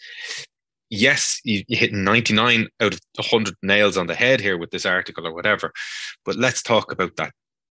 yes, 0.89 1.39
you, 1.45 1.63
you 1.67 1.77
hit 1.77 1.93
99 1.93 2.67
out 2.81 2.93
of 2.93 2.99
100 3.15 3.55
nails 3.63 3.97
on 3.97 4.07
the 4.07 4.15
head 4.15 4.41
here 4.41 4.57
with 4.57 4.71
this 4.71 4.85
article 4.85 5.25
or 5.25 5.33
whatever. 5.33 5.71
But 6.25 6.35
let's 6.35 6.61
talk 6.61 6.91
about 6.91 7.15
that 7.15 7.31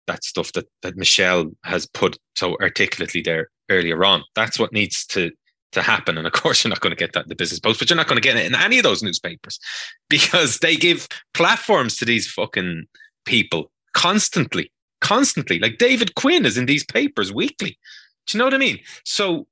that 0.06 0.24
stuff 0.24 0.52
that 0.52 0.66
that 0.82 0.96
Michelle 0.96 1.50
has 1.64 1.86
put 1.86 2.16
so 2.36 2.56
articulately 2.60 3.22
there 3.22 3.48
earlier 3.70 4.04
on. 4.04 4.22
That's 4.34 4.58
what 4.58 4.72
needs 4.72 5.04
to 5.06 5.30
to 5.72 5.82
happen. 5.82 6.16
And 6.16 6.26
of 6.26 6.32
course, 6.32 6.64
you're 6.64 6.70
not 6.70 6.80
going 6.80 6.94
to 6.94 6.96
get 6.96 7.12
that 7.12 7.24
in 7.24 7.28
the 7.28 7.34
business 7.34 7.60
post, 7.60 7.78
but 7.78 7.90
you're 7.90 7.96
not 7.96 8.06
going 8.06 8.20
to 8.20 8.26
get 8.26 8.36
it 8.36 8.46
in 8.46 8.54
any 8.54 8.78
of 8.78 8.84
those 8.84 9.02
newspapers 9.02 9.58
because 10.08 10.58
they 10.58 10.76
give 10.76 11.08
platforms 11.34 11.96
to 11.96 12.04
these 12.04 12.30
fucking 12.30 12.86
people 13.24 13.70
constantly, 13.94 14.72
constantly. 15.00 15.58
Like 15.58 15.78
David 15.78 16.14
Quinn 16.14 16.46
is 16.46 16.56
in 16.56 16.66
these 16.66 16.84
papers 16.84 17.32
weekly. 17.32 17.78
Do 18.26 18.36
you 18.36 18.38
know 18.38 18.44
what 18.44 18.54
I 18.54 18.58
mean? 18.58 18.80
So 19.04 19.46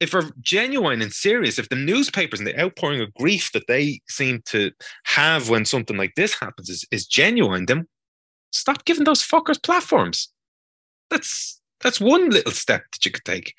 if 0.00 0.14
we're 0.14 0.30
genuine 0.40 1.02
and 1.02 1.12
serious, 1.12 1.58
if 1.58 1.68
the 1.68 1.76
newspapers 1.76 2.40
and 2.40 2.46
the 2.46 2.58
outpouring 2.58 3.00
of 3.00 3.12
grief 3.14 3.52
that 3.52 3.66
they 3.68 4.00
seem 4.08 4.42
to 4.46 4.72
have 5.04 5.50
when 5.50 5.64
something 5.64 5.96
like 5.96 6.14
this 6.16 6.34
happens 6.34 6.70
is, 6.70 6.84
is 6.90 7.06
genuine, 7.06 7.66
then 7.66 7.86
stop 8.50 8.84
giving 8.84 9.04
those 9.04 9.22
fuckers 9.22 9.62
platforms. 9.62 10.32
That's 11.10 11.60
that's 11.80 12.00
one 12.00 12.30
little 12.30 12.52
step 12.52 12.82
that 12.92 13.04
you 13.04 13.10
could 13.10 13.24
take. 13.24 13.54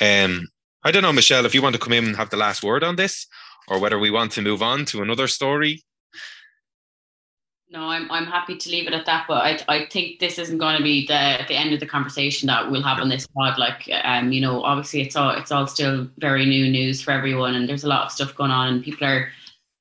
Um, 0.00 0.48
I 0.82 0.90
don't 0.90 1.02
know, 1.02 1.12
Michelle, 1.12 1.46
if 1.46 1.54
you 1.54 1.62
want 1.62 1.74
to 1.74 1.80
come 1.80 1.94
in 1.94 2.04
and 2.04 2.16
have 2.16 2.30
the 2.30 2.36
last 2.36 2.62
word 2.62 2.84
on 2.84 2.96
this, 2.96 3.26
or 3.68 3.78
whether 3.78 3.98
we 3.98 4.10
want 4.10 4.32
to 4.32 4.42
move 4.42 4.62
on 4.62 4.84
to 4.86 5.02
another 5.02 5.28
story. 5.28 5.82
No, 7.74 7.90
I'm 7.90 8.08
I'm 8.08 8.24
happy 8.24 8.56
to 8.56 8.70
leave 8.70 8.86
it 8.86 8.94
at 8.94 9.04
that. 9.06 9.26
But 9.26 9.42
I 9.42 9.58
I 9.66 9.86
think 9.86 10.20
this 10.20 10.38
isn't 10.38 10.58
going 10.58 10.76
to 10.76 10.82
be 10.82 11.08
the 11.08 11.44
the 11.48 11.56
end 11.56 11.74
of 11.74 11.80
the 11.80 11.86
conversation 11.86 12.46
that 12.46 12.70
we'll 12.70 12.84
have 12.84 13.00
on 13.00 13.08
this 13.08 13.26
pod. 13.26 13.58
Like, 13.58 13.90
um, 14.04 14.30
you 14.30 14.40
know, 14.40 14.62
obviously 14.62 15.02
it's 15.02 15.16
all 15.16 15.30
it's 15.30 15.50
all 15.50 15.66
still 15.66 16.08
very 16.18 16.46
new 16.46 16.70
news 16.70 17.02
for 17.02 17.10
everyone, 17.10 17.56
and 17.56 17.68
there's 17.68 17.82
a 17.82 17.88
lot 17.88 18.04
of 18.04 18.12
stuff 18.12 18.36
going 18.36 18.52
on, 18.52 18.72
and 18.72 18.84
people 18.84 19.08
are 19.08 19.28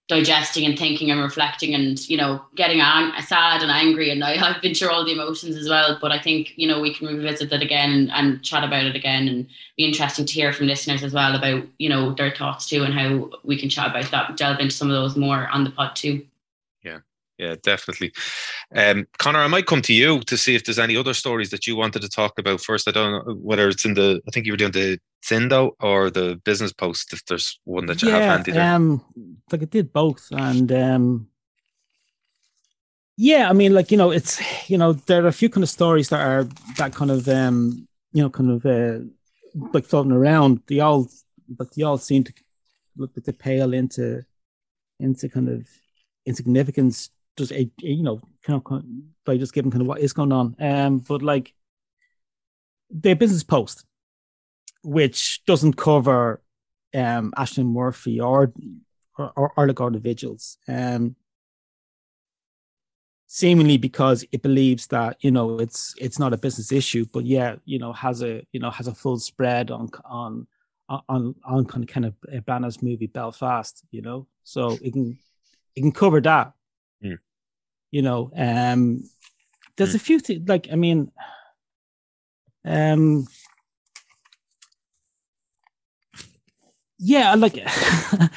digesting 0.08 0.66
and 0.66 0.78
thinking 0.78 1.12
and 1.12 1.22
reflecting 1.22 1.74
and 1.74 2.10
you 2.10 2.18
know 2.18 2.44
getting 2.56 2.82
ang- 2.82 3.14
sad 3.22 3.62
and 3.62 3.72
angry 3.72 4.10
and 4.10 4.22
I, 4.22 4.36
have 4.52 4.62
been 4.62 4.74
through 4.74 4.90
all 4.90 5.06
the 5.06 5.14
emotions 5.14 5.56
as 5.56 5.70
well 5.70 5.98
but 6.02 6.12
I 6.12 6.20
think 6.20 6.52
you 6.58 6.68
know 6.68 6.82
we 6.82 6.94
can 6.94 7.08
revisit 7.08 7.50
that 7.52 7.62
again 7.62 7.90
and, 7.90 8.12
and 8.12 8.44
chat 8.44 8.66
about 8.66 8.84
it 8.84 8.98
again 8.98 9.30
and 9.30 9.48
be 9.78 9.86
interesting 9.86 10.26
to 10.26 10.34
hear 10.34 10.52
from 10.52 10.68
listeners 10.68 11.04
as 11.04 11.14
well 11.14 11.34
about 11.36 11.64
you 11.80 11.88
know 11.88 12.14
their 12.14 12.36
thoughts 12.36 12.68
too 12.68 12.84
and 12.84 12.94
how 12.94 13.30
we 13.46 13.58
can 13.58 13.70
chat 13.70 13.92
about 13.92 14.12
that 14.12 14.36
delve 14.36 14.60
into 14.60 14.76
some 14.76 14.90
of 14.90 14.94
those 14.94 15.16
more 15.16 15.48
on 15.48 15.64
the 15.64 15.72
pod 15.72 15.96
too 15.96 16.22
yeah 17.44 17.56
definitely. 17.62 18.12
Um, 18.76 19.06
Conor, 19.18 19.40
I 19.40 19.48
might 19.48 19.68
come 19.68 19.82
to 19.82 19.94
you 19.94 20.22
to 20.22 20.38
see 20.38 20.56
if 20.56 20.64
there's 20.64 20.80
any 20.80 20.96
other 20.98 21.14
stories 21.14 21.50
that 21.50 21.66
you 21.68 21.76
wanted 21.76 22.02
to 22.02 22.10
talk 22.10 22.40
about 22.40 22.62
first. 22.62 22.88
I 22.88 22.92
don't 22.92 23.12
know 23.12 23.34
whether 23.36 23.68
it's 23.70 23.86
in 23.86 23.94
the, 23.94 24.22
I 24.28 24.32
think 24.32 24.46
you 24.46 24.54
were 24.54 24.58
doing 24.64 24.72
the 24.72 25.00
Sindo 25.24 25.72
or 25.80 26.10
the 26.10 26.42
business 26.44 26.74
post, 26.74 27.14
if 27.14 27.22
there's 27.26 27.60
one 27.66 27.86
that 27.88 28.02
you 28.02 28.10
yeah, 28.10 28.18
have 28.18 28.32
handy 28.32 28.52
there. 28.52 28.76
Um, 28.76 29.02
like 29.52 29.62
I 29.62 29.66
did 29.66 29.94
both. 29.94 30.28
And 30.32 30.72
um, 30.72 31.28
yeah, 33.16 33.50
I 33.50 33.54
mean, 33.54 33.74
like, 33.74 33.92
you 33.92 33.98
know, 33.98 34.12
it's, 34.12 34.42
you 34.70 34.78
know, 34.78 34.94
there 34.94 35.24
are 35.24 35.30
a 35.30 35.40
few 35.42 35.50
kind 35.50 35.64
of 35.64 35.70
stories 35.70 36.10
that 36.10 36.22
are 36.22 36.48
that 36.78 36.94
kind 36.94 37.12
of, 37.12 37.28
um, 37.28 37.88
you 38.12 38.22
know, 38.24 38.30
kind 38.30 38.52
of 38.52 38.66
uh, 38.66 39.06
like 39.74 39.86
floating 39.86 40.12
around. 40.12 40.62
They 40.68 40.80
all, 40.80 41.08
but 41.48 41.74
they 41.74 41.84
all 41.84 41.98
seem 41.98 42.24
to 42.24 42.34
look 42.98 43.18
at 43.18 43.24
the 43.26 43.34
pale 43.34 43.74
into, 43.74 44.26
into 45.00 45.30
kind 45.30 45.50
of 45.50 45.68
insignificance 46.26 47.10
just 47.38 47.52
a, 47.52 47.70
you 47.80 48.04
know 48.04 48.22
kind 48.44 48.62
of 48.64 48.84
by 49.26 49.38
just 49.38 49.54
giving 49.54 49.72
kind 49.72 49.82
of 49.82 49.88
what 49.88 50.00
is 50.00 50.14
going 50.14 50.32
on. 50.32 50.56
Um, 50.60 51.00
but 51.00 51.22
like 51.22 51.54
the 52.90 53.14
business 53.14 53.44
post, 53.44 53.86
which 54.84 55.44
doesn't 55.46 55.74
cover 55.74 56.42
um 56.94 57.34
Ashling 57.38 57.68
Murphy 57.72 58.20
or 58.20 58.54
or, 59.18 59.52
or, 59.56 59.68
the 59.68 60.00
vigils, 60.00 60.58
um, 60.68 61.16
seemingly 63.28 63.78
because 63.78 64.26
it 64.32 64.42
believes 64.42 64.88
that 64.88 65.18
you 65.22 65.32
know 65.32 65.60
it's 65.60 65.94
it's 65.98 66.20
not 66.20 66.34
a 66.34 66.38
business 66.38 66.72
issue, 66.72 67.06
but 67.12 67.26
yeah, 67.26 67.56
you 67.66 67.80
know 67.80 67.94
has 67.94 68.22
a 68.22 68.46
you 68.52 68.60
know 68.60 68.72
has 68.72 68.88
a 68.88 68.96
full 68.96 69.20
spread 69.20 69.72
on 69.72 69.90
on 70.06 70.48
on 70.90 71.36
on 71.46 71.66
kind 71.66 71.84
of 71.84 71.90
kind 71.90 72.06
of 72.06 72.46
Branagh's 72.46 72.82
movie 72.82 73.08
Belfast, 73.08 73.84
you 73.92 74.02
know, 74.02 74.28
so 74.44 74.78
it 74.82 74.94
can 74.94 75.18
it 75.76 75.82
can 75.82 75.92
cover 75.92 76.22
that 76.22 76.54
you 77.94 78.02
know 78.02 78.32
um 78.36 79.04
there's 79.78 79.94
a 79.94 80.00
few 80.00 80.20
things 80.20 80.50
like 80.50 80.68
i 80.72 80.76
mean 80.76 81.12
um 82.66 83.28
yeah 86.98 87.36
like 87.36 87.60
i 87.66 88.30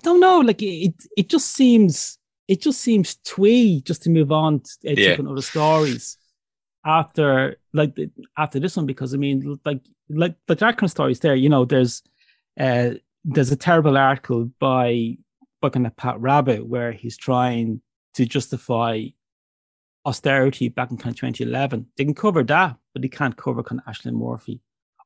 don't 0.00 0.18
know 0.18 0.38
like 0.38 0.62
it 0.62 0.94
it 1.14 1.28
just 1.28 1.50
seems 1.50 2.18
it 2.48 2.62
just 2.62 2.80
seems 2.80 3.16
twee 3.16 3.82
just 3.82 4.02
to 4.02 4.08
move 4.10 4.32
on 4.32 4.60
to 4.60 4.88
uh, 4.88 4.94
yeah. 4.96 5.08
different 5.10 5.30
other 5.30 5.42
stories 5.42 6.16
after 6.86 7.56
like 7.74 7.94
after 8.38 8.58
this 8.58 8.76
one 8.76 8.86
because 8.86 9.12
i 9.12 9.18
mean 9.18 9.58
like 9.66 9.82
like 10.08 10.34
the 10.48 10.54
dark 10.54 10.78
kind 10.78 10.88
of 10.88 10.90
stories 10.90 11.20
there 11.20 11.34
you 11.34 11.50
know 11.50 11.66
there's 11.66 12.02
uh 12.58 12.90
there's 13.24 13.52
a 13.52 13.56
terrible 13.56 13.98
article 13.98 14.50
by 14.58 15.18
looking 15.62 15.86
at 15.86 15.96
Pat 15.96 16.16
Rabbitte, 16.16 16.66
where 16.66 16.92
he's 16.92 17.16
trying 17.16 17.80
to 18.14 18.26
justify 18.26 19.06
austerity 20.04 20.68
back 20.68 20.90
in 20.90 20.96
kind 20.96 21.14
of 21.14 21.20
2011. 21.20 21.86
They 21.96 22.04
can 22.04 22.14
cover 22.14 22.42
that, 22.44 22.76
but 22.92 23.02
they 23.02 23.08
can't 23.08 23.36
cover 23.36 23.62
kind 23.62 23.80
of 23.84 23.92
Ashling 23.92 24.14
Murphy. 24.14 24.60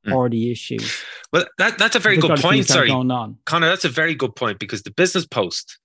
mm. 0.06 0.14
or 0.14 0.28
the 0.28 0.50
issues. 0.50 1.02
Well, 1.32 1.44
that, 1.58 1.78
that's 1.78 1.96
a 1.96 1.98
very 1.98 2.16
good 2.16 2.38
point. 2.38 2.66
Sorry, 2.66 2.88
Conor, 3.44 3.68
that's 3.68 3.84
a 3.84 3.90
very 3.90 4.14
good 4.14 4.34
point 4.36 4.58
because 4.58 4.82
the 4.82 4.90
Business 4.90 5.26
Post 5.26 5.78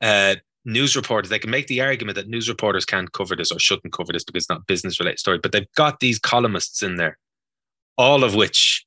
uh, 0.00 0.36
news 0.64 0.96
reporters, 0.96 1.30
they 1.30 1.38
can 1.38 1.50
make 1.50 1.66
the 1.66 1.80
argument 1.80 2.16
that 2.16 2.28
news 2.28 2.48
reporters 2.48 2.84
can't 2.84 3.12
cover 3.12 3.36
this 3.36 3.50
or 3.50 3.58
shouldn't 3.58 3.92
cover 3.92 4.12
this 4.12 4.24
because 4.24 4.44
it's 4.44 4.50
not 4.50 4.66
business 4.66 4.98
related 5.00 5.18
story, 5.18 5.38
but 5.38 5.52
they've 5.52 5.72
got 5.76 6.00
these 6.00 6.18
columnists 6.18 6.82
in 6.82 6.96
there, 6.96 7.18
all 7.96 8.24
of 8.24 8.34
which 8.34 8.84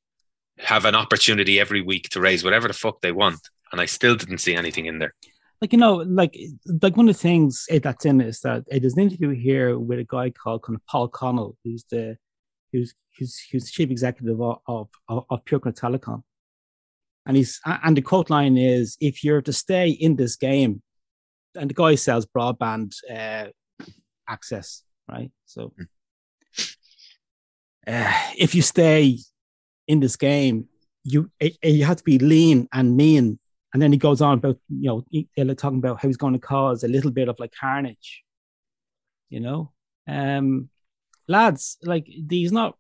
have 0.58 0.86
an 0.86 0.96
opportunity 0.96 1.60
every 1.60 1.82
week 1.82 2.10
to 2.10 2.22
raise 2.22 2.44
whatever 2.44 2.68
the 2.68 2.74
fuck 2.74 3.02
they 3.02 3.12
want. 3.12 3.40
And 3.72 3.82
I 3.82 3.86
still 3.86 4.16
didn't 4.16 4.40
see 4.40 4.56
anything 4.56 4.86
in 4.86 5.00
there. 5.00 5.14
Like, 5.62 5.74
you 5.74 5.80
know, 5.80 5.96
like 5.96 6.38
like 6.82 6.98
one 6.98 7.08
of 7.10 7.16
the 7.16 7.22
things 7.22 7.66
that's 7.70 8.06
in 8.06 8.22
is 8.22 8.42
that 8.42 8.64
it 8.70 8.84
is 8.84 8.96
an 8.96 9.04
interview 9.04 9.30
here 9.30 9.80
with 9.80 10.00
a 10.00 10.04
guy 10.04 10.30
called 10.30 10.64
kind 10.64 10.76
of 10.76 10.86
Paul 10.86 11.08
Connell, 11.08 11.58
who's 11.64 11.86
the 11.90 12.18
who's 12.72 12.94
who's 13.18 13.40
who's 13.52 13.72
chief 13.72 13.90
executive 13.90 14.40
of 14.42 14.60
of, 14.68 14.90
of 15.30 15.46
Pure 15.46 15.62
Telecom. 15.62 16.24
And 17.26 17.38
he's 17.38 17.60
and 17.66 17.98
the 17.98 18.02
quote 18.02 18.30
line 18.30 18.58
is 18.58 18.98
if 19.00 19.24
you're 19.24 19.42
to 19.42 19.54
stay 19.54 19.90
in 19.90 20.18
this 20.18 20.36
game, 20.36 20.84
and 21.56 21.70
the 21.70 21.74
guy 21.74 21.96
sells 21.96 22.26
broadband 22.26 22.94
uh, 23.10 23.48
access, 24.28 24.84
right? 25.10 25.32
So 25.46 25.74
uh, 27.88 28.14
if 28.38 28.54
you 28.54 28.62
stay 28.62 29.20
in 29.88 30.00
this 30.00 30.18
game, 30.18 30.68
you 31.04 31.32
you 31.64 31.86
have 31.86 31.98
to 31.98 32.04
be 32.04 32.20
lean 32.20 32.68
and 32.74 32.96
mean. 32.98 33.40
And 33.76 33.82
then 33.82 33.92
he 33.92 33.98
goes 33.98 34.22
on 34.22 34.38
about 34.38 34.58
you 34.70 34.88
know 34.88 35.06
they're 35.36 35.54
talking 35.54 35.80
about 35.80 36.00
how 36.00 36.08
he's 36.08 36.16
going 36.16 36.32
to 36.32 36.40
cause 36.40 36.86
a 36.86 36.88
little 36.88 37.12
bit 37.12 37.28
of 37.28 37.38
like 37.40 37.52
carnage. 37.60 38.24
You 39.28 39.42
know, 39.42 39.74
um, 40.08 40.70
lads, 41.28 41.78
like 41.84 42.06
he's 42.08 42.54
not 42.54 42.78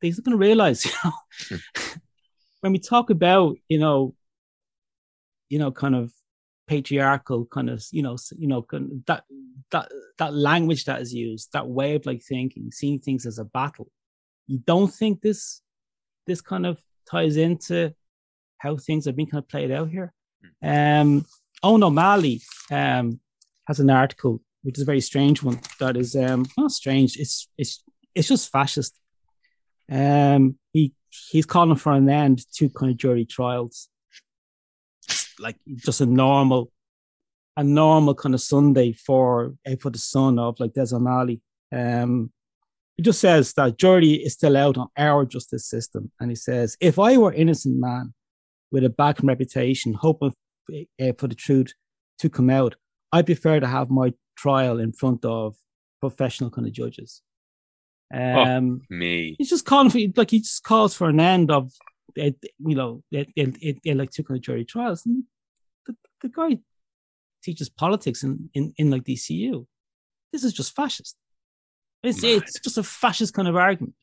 he's 0.00 0.18
not 0.18 0.24
going 0.24 0.36
to 0.36 0.44
realize. 0.44 0.84
You 0.90 0.92
know, 1.04 1.12
hmm. 1.48 1.98
when 2.58 2.72
we 2.72 2.80
talk 2.80 3.10
about 3.10 3.56
you 3.68 3.78
know, 3.78 4.16
you 5.48 5.60
know, 5.60 5.70
kind 5.70 5.94
of 5.94 6.10
patriarchal 6.66 7.46
kind 7.46 7.70
of 7.70 7.84
you 7.92 8.02
know 8.02 8.16
you 8.36 8.48
know 8.48 8.66
that 9.06 9.22
that 9.70 9.88
that 10.18 10.34
language 10.34 10.86
that 10.86 11.02
is 11.02 11.14
used 11.14 11.52
that 11.52 11.68
way 11.68 11.94
of 11.94 12.04
like 12.04 12.20
thinking 12.20 12.72
seeing 12.72 12.98
things 12.98 13.26
as 13.26 13.38
a 13.38 13.44
battle 13.44 13.86
you 14.48 14.58
don't 14.58 14.92
think 14.92 15.20
this 15.20 15.60
this 16.26 16.40
kind 16.40 16.66
of 16.66 16.78
ties 17.08 17.36
into 17.36 17.94
how 18.58 18.76
things 18.76 19.04
have 19.04 19.14
been 19.14 19.26
kind 19.26 19.44
of 19.44 19.48
played 19.48 19.70
out 19.70 19.88
here 19.88 20.12
um 20.62 21.24
Eoin 21.64 21.84
O'Malley 21.84 22.40
um 22.70 23.20
has 23.66 23.80
an 23.80 23.90
article 23.90 24.40
which 24.62 24.76
is 24.76 24.82
a 24.82 24.86
very 24.86 25.00
strange 25.00 25.42
one 25.42 25.60
that 25.80 25.96
is 25.96 26.14
um 26.16 26.46
not 26.56 26.70
strange 26.70 27.16
it's 27.16 27.48
it's 27.56 27.82
it's 28.14 28.28
just 28.28 28.50
fascist 28.50 28.98
um 29.90 30.58
he 30.72 30.92
he's 31.30 31.46
calling 31.46 31.76
for 31.76 31.92
an 31.92 32.08
end 32.08 32.44
to 32.54 32.68
kind 32.70 32.92
of 32.92 32.98
jury 32.98 33.24
trials 33.24 33.88
like 35.38 35.56
just 35.84 36.00
a 36.00 36.06
normal 36.06 36.70
a 37.56 37.64
normal 37.64 38.14
kind 38.14 38.34
of 38.34 38.40
Sunday 38.40 38.92
for 38.92 39.54
eh, 39.64 39.76
for 39.80 39.90
the 39.90 39.98
son 39.98 40.38
of 40.38 40.60
like 40.60 40.74
Des 40.74 40.94
O'Malley. 40.94 41.40
Um, 41.72 42.30
he 42.96 43.02
just 43.02 43.20
says 43.20 43.52
that 43.54 43.78
jury 43.78 44.12
is 44.12 44.34
still 44.34 44.56
out 44.56 44.78
on 44.78 44.88
our 44.96 45.24
justice 45.24 45.66
system, 45.66 46.10
and 46.20 46.30
he 46.30 46.36
says, 46.36 46.76
if 46.80 46.98
I 46.98 47.16
were 47.16 47.32
innocent 47.32 47.78
man 47.78 48.14
with 48.76 48.84
a 48.84 48.90
bad 48.90 49.16
reputation, 49.24 49.94
hoping 49.94 50.34
uh, 51.00 51.12
for 51.16 51.28
the 51.28 51.34
truth 51.34 51.72
to 52.18 52.28
come 52.28 52.50
out, 52.50 52.74
I'd 53.10 53.24
prefer 53.24 53.58
to 53.58 53.66
have 53.66 53.88
my 53.88 54.12
trial 54.36 54.78
in 54.78 54.92
front 54.92 55.24
of 55.24 55.56
professional 55.98 56.50
kind 56.50 56.66
of 56.66 56.74
judges. 56.74 57.22
Oh, 58.12 58.18
um, 58.18 58.82
oh, 58.82 58.94
me. 58.94 59.34
He's 59.38 59.48
just 59.48 59.64
calling 59.64 59.88
for 59.88 59.98
like 60.14 60.30
he 60.30 60.40
just 60.40 60.62
calls 60.62 60.94
for 60.94 61.08
an 61.08 61.20
end 61.20 61.50
of, 61.50 61.72
uh, 62.20 62.32
you 62.58 62.76
know, 62.76 63.02
it, 63.10 63.28
it, 63.34 63.56
it, 63.62 63.76
it 63.82 63.96
like 63.96 64.10
two 64.10 64.22
kind 64.22 64.36
of 64.36 64.44
jury 64.44 64.66
trials. 64.66 65.06
And 65.06 65.24
the, 65.86 65.96
the 66.20 66.28
guy 66.28 66.58
teaches 67.42 67.70
politics 67.70 68.22
in, 68.22 68.50
in, 68.52 68.74
in 68.76 68.90
like 68.90 69.04
DCU. 69.04 69.64
This 70.34 70.44
is 70.44 70.52
just 70.52 70.76
fascist. 70.76 71.16
It's, 72.02 72.22
it's 72.22 72.60
just 72.60 72.76
a 72.76 72.82
fascist 72.82 73.32
kind 73.32 73.48
of 73.48 73.56
argument 73.56 73.94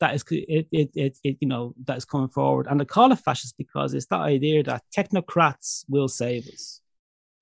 that 0.00 0.14
is 0.14 0.24
it, 0.30 0.68
it, 0.70 0.90
it, 0.94 1.18
it, 1.24 1.36
you 1.40 1.48
know 1.48 1.74
that 1.84 1.96
is 1.96 2.04
coming 2.04 2.28
forward 2.28 2.66
and 2.68 2.80
I 2.80 2.84
call 2.84 3.12
it 3.12 3.16
fascist 3.16 3.56
because 3.56 3.94
it's 3.94 4.06
that 4.06 4.20
idea 4.20 4.62
that 4.64 4.82
technocrats 4.96 5.84
will 5.88 6.08
save 6.08 6.46
us 6.48 6.80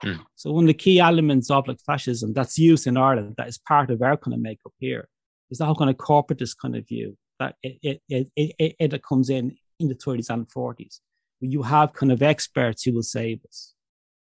mm. 0.04 0.20
so 0.34 0.52
one 0.52 0.64
of 0.64 0.68
the 0.68 0.74
key 0.74 1.00
elements 1.00 1.50
of 1.50 1.66
like 1.68 1.80
fascism 1.80 2.32
that's 2.32 2.58
used 2.58 2.86
in 2.86 2.96
Ireland 2.96 3.34
that 3.38 3.48
is 3.48 3.58
part 3.58 3.90
of 3.90 4.02
our 4.02 4.16
kind 4.16 4.34
of 4.34 4.40
makeup 4.40 4.72
here 4.78 5.08
is 5.50 5.58
the 5.58 5.66
whole 5.66 5.74
kind 5.74 5.90
of 5.90 5.96
corporatist 5.96 6.56
kind 6.60 6.76
of 6.76 6.86
view 6.86 7.16
that 7.38 7.56
it 7.62 8.00
it, 8.08 8.30
it, 8.36 8.54
it, 8.58 8.76
it 8.78 9.02
comes 9.02 9.30
in 9.30 9.56
in 9.80 9.88
the 9.88 9.94
30s 9.94 10.30
and 10.30 10.48
40s 10.48 11.00
where 11.40 11.50
you 11.50 11.62
have 11.62 11.92
kind 11.92 12.12
of 12.12 12.22
experts 12.22 12.84
who 12.84 12.92
will 12.92 13.02
save 13.02 13.40
us 13.48 13.74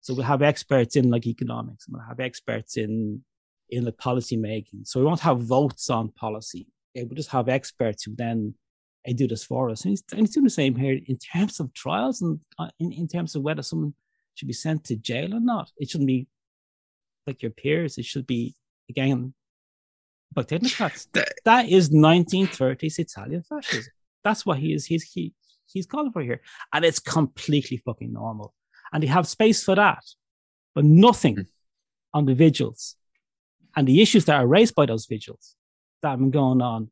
so 0.07 0.15
we'll 0.15 0.23
have 0.23 0.41
experts 0.41 0.95
in 0.95 1.11
like 1.11 1.27
economics, 1.27 1.87
and 1.87 1.95
we'll 1.95 2.07
have 2.07 2.21
experts 2.21 2.77
in 2.77 3.25
in 3.69 3.85
the 3.85 3.91
policy 3.91 4.37
making. 4.37 4.85
So 4.85 5.01
we 5.01 5.07
won't 5.07 5.19
have 5.19 5.41
votes 5.41 5.91
on 5.91 6.11
policy. 6.11 6.69
We'll 7.05 7.17
just 7.17 7.31
have 7.31 7.49
experts 7.49 8.05
who 8.05 8.15
then 8.17 8.55
uh, 9.09 9.13
do 9.15 9.29
this 9.29 9.45
for 9.45 9.71
us. 9.71 9.85
And 9.85 9.91
he's, 9.91 10.03
and 10.13 10.21
he's 10.21 10.35
doing 10.35 10.45
the 10.45 10.51
same 10.51 10.75
here 10.75 10.99
in 11.07 11.19
terms 11.19 11.61
of 11.61 11.73
trials 11.75 12.23
and 12.23 12.41
uh, 12.59 12.71
in, 12.79 12.93
in 12.93 13.09
terms 13.09 13.35
of 13.35 13.43
whether 13.43 13.63
someone 13.63 13.95
should 14.35 14.49
be 14.49 14.55
sent 14.55 14.85
to 14.85 14.97
jail 14.97 15.35
or 15.35 15.41
not. 15.41 15.71
It 15.79 15.91
shouldn't 15.91 16.09
be 16.09 16.27
like 17.27 17.43
your 17.43 17.53
peers. 17.53 17.99
It 17.99 18.05
should 18.05 18.27
be 18.27 18.55
again 18.89 19.35
but 20.33 20.49
technocrats. 20.49 21.09
that 21.45 21.69
is 21.69 21.91
1930s 21.91 22.99
Italian 22.99 23.43
fascism. 23.43 23.93
That's 24.23 24.45
what 24.45 24.59
he 24.59 24.75
is. 24.75 24.85
He's 24.87 25.05
he 25.05 25.33
he's 25.67 25.87
calling 25.87 26.13
for 26.13 26.23
here, 26.23 26.43
and 26.73 26.85
it's 26.85 26.99
completely 26.99 27.79
fucking 27.79 28.13
normal 28.13 28.53
and 28.93 29.03
they 29.03 29.09
have 29.09 29.27
space 29.27 29.65
for 29.65 29.75
that, 29.75 30.05
but 30.75 30.85
nothing 30.85 31.37
mm. 31.37 31.47
on 32.15 32.27
the 32.27 32.35
vigils 32.35 32.97
and 33.77 33.87
the 33.87 34.01
issues 34.01 34.25
that 34.27 34.41
are 34.41 34.47
raised 34.47 34.75
by 34.75 34.87
those 34.87 35.07
vigils 35.07 35.56
that 36.07 36.11
have 36.11 36.19
been 36.19 36.31
going 36.31 36.63
on, 36.63 36.91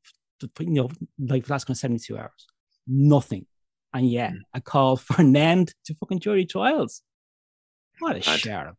you 0.58 0.66
know, 0.70 0.90
like 1.18 1.44
for 1.44 1.48
the 1.48 1.52
last 1.52 1.64
kind 1.64 1.74
of 1.74 1.78
72 1.78 2.18
hours. 2.18 2.46
Nothing. 2.86 3.46
And 3.92 4.10
yet, 4.10 4.32
mm. 4.32 4.40
a 4.52 4.60
call 4.60 4.96
for 4.96 5.20
an 5.20 5.36
end 5.36 5.72
to 5.86 5.94
fucking 5.94 6.20
jury 6.20 6.44
trials. 6.44 7.02
What 8.00 8.16
a 8.16 8.22
share 8.22 8.74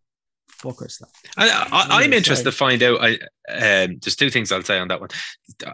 fuckers. 0.51 1.01
I, 1.37 2.03
am 2.03 2.13
interested 2.13 2.45
to 2.45 2.51
find 2.51 2.81
out. 2.83 2.99
I 3.01 3.13
um, 3.49 3.97
there's 4.01 4.15
two 4.15 4.29
things 4.29 4.51
I'll 4.51 4.63
say 4.63 4.79
on 4.79 4.87
that 4.89 4.99
one. 4.99 5.09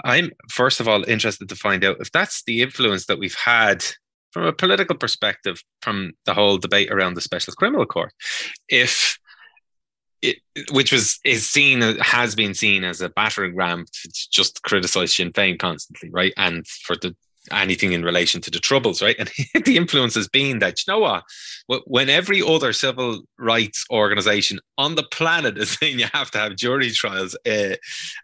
I'm 0.03 0.32
first 0.49 0.80
of 0.80 0.88
all 0.88 1.03
interested 1.09 1.49
to 1.49 1.55
find 1.55 1.84
out 1.84 1.97
if 1.99 2.12
that's 2.12 2.43
the 2.43 2.62
influence 2.62 3.05
that 3.07 3.20
we've 3.20 3.36
had 3.36 3.84
from 4.32 4.45
a 4.45 4.53
political 4.53 4.95
perspective 4.95 5.62
from 5.82 6.12
the 6.26 6.34
whole 6.34 6.57
debate 6.57 6.91
around 6.91 7.16
the 7.16 7.22
special 7.22 7.53
criminal 7.53 7.86
court 7.86 8.14
if 8.70 9.18
it, 10.22 10.38
which 10.72 10.91
was 10.91 11.19
is 11.26 11.49
seen 11.49 11.82
has 11.99 12.36
been 12.36 12.53
seen 12.53 12.84
as 12.84 13.01
a 13.01 13.09
battering 13.09 13.55
ram 13.55 13.86
to 13.91 14.09
just 14.32 14.61
criticize 14.63 15.15
Sinn 15.15 15.34
Féin 15.34 15.57
constantly, 15.57 16.09
right? 16.09 16.34
And 16.38 16.67
for 16.67 16.95
the 16.95 17.15
anything 17.49 17.91
in 17.93 18.03
relation 18.03 18.39
to 18.41 18.51
the 18.51 18.59
troubles, 18.59 19.01
right? 19.01 19.15
And 19.17 19.32
the 19.65 19.78
influence 19.78 20.15
has 20.15 20.28
been 20.28 20.59
that 20.59 20.86
you 20.86 20.93
know 20.93 20.99
what, 20.99 21.24
when 21.88 22.09
every 22.09 22.41
other 22.41 22.74
civil 22.74 23.22
rights 23.39 23.86
organization 23.91 24.59
on 24.78 24.95
the 24.95 25.03
planet 25.03 25.57
is 25.57 25.72
saying 25.80 25.99
you 25.99 26.07
have 26.13 26.32
to 26.32 26.38
have 26.38 26.55
jury 26.55 26.91
trials, 26.91 27.36
uh, 27.47 27.76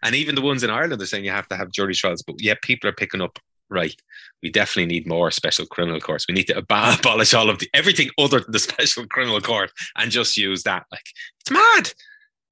and 0.02 0.14
even 0.14 0.34
the 0.34 0.42
ones 0.42 0.62
in 0.62 0.70
Ireland 0.70 1.02
are 1.02 1.06
saying 1.06 1.24
you 1.24 1.30
have 1.30 1.48
to 1.48 1.56
have 1.56 1.72
jury 1.72 1.94
trials, 1.94 2.22
but 2.22 2.40
yet 2.40 2.62
people 2.62 2.88
are 2.88 2.94
picking 2.94 3.20
up 3.20 3.38
right, 3.70 4.00
we 4.42 4.50
definitely 4.50 4.86
need 4.86 5.06
more 5.06 5.30
special 5.30 5.66
criminal 5.66 6.00
courts. 6.00 6.26
We 6.28 6.34
need 6.34 6.46
to 6.48 6.58
ab- 6.58 6.98
abolish 6.98 7.34
all 7.34 7.50
of 7.50 7.58
the 7.58 7.68
everything 7.74 8.10
other 8.18 8.40
than 8.40 8.52
the 8.52 8.58
special 8.58 9.06
criminal 9.06 9.40
court 9.40 9.70
and 9.96 10.10
just 10.10 10.36
use 10.36 10.62
that. 10.64 10.86
Like 10.90 11.06
it's 11.40 11.50
mad. 11.50 11.92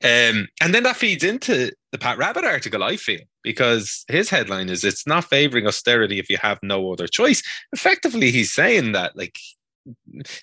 Um, 0.04 0.48
and 0.60 0.74
then 0.74 0.82
that 0.82 0.96
feeds 0.96 1.24
into 1.24 1.72
the 1.90 1.98
Pat 1.98 2.18
Rabbitte 2.18 2.44
article, 2.44 2.84
I 2.84 2.96
feel, 2.96 3.20
because 3.42 4.04
his 4.08 4.28
headline 4.28 4.68
is 4.68 4.84
it's 4.84 5.06
not 5.06 5.24
favoring 5.24 5.66
austerity 5.66 6.18
if 6.18 6.28
you 6.28 6.36
have 6.36 6.58
no 6.62 6.92
other 6.92 7.06
choice. 7.06 7.42
Effectively, 7.72 8.30
he's 8.30 8.52
saying 8.52 8.92
that 8.92 9.16
like 9.16 9.38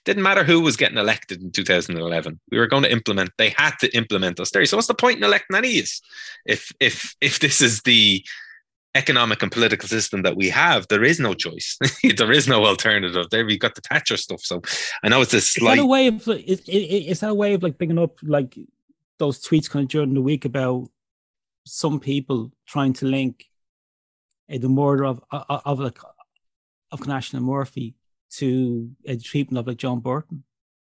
didn't 0.05 0.23
matter 0.23 0.43
who 0.43 0.61
was 0.61 0.77
getting 0.77 0.97
elected 0.97 1.41
in 1.41 1.51
2011. 1.51 2.39
We 2.51 2.57
were 2.57 2.67
going 2.67 2.83
to 2.83 2.91
implement. 2.91 3.31
They 3.37 3.49
had 3.49 3.73
to 3.81 3.95
implement 3.95 4.39
austerity. 4.39 4.67
So 4.67 4.77
what's 4.77 4.87
the 4.87 4.93
point 4.93 5.17
in 5.17 5.23
electing 5.23 5.57
any 5.57 5.79
of 5.79 5.89
if 6.45 6.71
if 6.79 7.15
if 7.21 7.39
this 7.39 7.61
is 7.61 7.81
the 7.81 8.25
economic 8.95 9.41
and 9.41 9.51
political 9.51 9.87
system 9.87 10.21
that 10.21 10.35
we 10.35 10.49
have, 10.49 10.87
there 10.87 11.03
is 11.03 11.19
no 11.19 11.33
choice. 11.33 11.77
there 12.17 12.31
is 12.31 12.47
no 12.47 12.65
alternative. 12.65 13.29
There 13.29 13.45
we've 13.45 13.59
got 13.59 13.75
the 13.75 13.81
Thatcher 13.81 14.17
stuff. 14.17 14.41
So 14.41 14.61
I 15.03 15.09
know 15.09 15.21
it's 15.21 15.33
a 15.33 15.41
slight. 15.41 15.73
Is 15.73 15.77
that 15.77 15.83
a 15.83 15.87
way 15.87 16.07
of 16.07 16.27
is, 16.27 16.61
is 16.67 17.19
that 17.21 17.29
a 17.29 17.33
way 17.33 17.53
of 17.53 17.63
like 17.63 17.77
picking 17.77 17.99
up 17.99 18.17
like 18.21 18.57
those 19.17 19.43
tweets 19.43 19.69
kind 19.69 19.83
of 19.83 19.89
during 19.89 20.13
the 20.13 20.21
week 20.21 20.45
about 20.45 20.89
some 21.65 21.99
people 21.99 22.51
trying 22.67 22.93
to 22.93 23.05
link 23.05 23.45
uh, 24.53 24.57
the 24.57 24.69
murder 24.69 25.05
of 25.05 25.23
of, 25.31 25.61
of 25.65 25.79
like 25.79 25.99
of 26.91 26.99
Kanash 26.99 27.33
and 27.33 27.45
Murphy 27.45 27.95
to 28.31 28.91
a 29.05 29.15
treatment 29.17 29.59
of 29.59 29.67
like 29.67 29.77
Joan 29.77 29.99
Burton. 29.99 30.43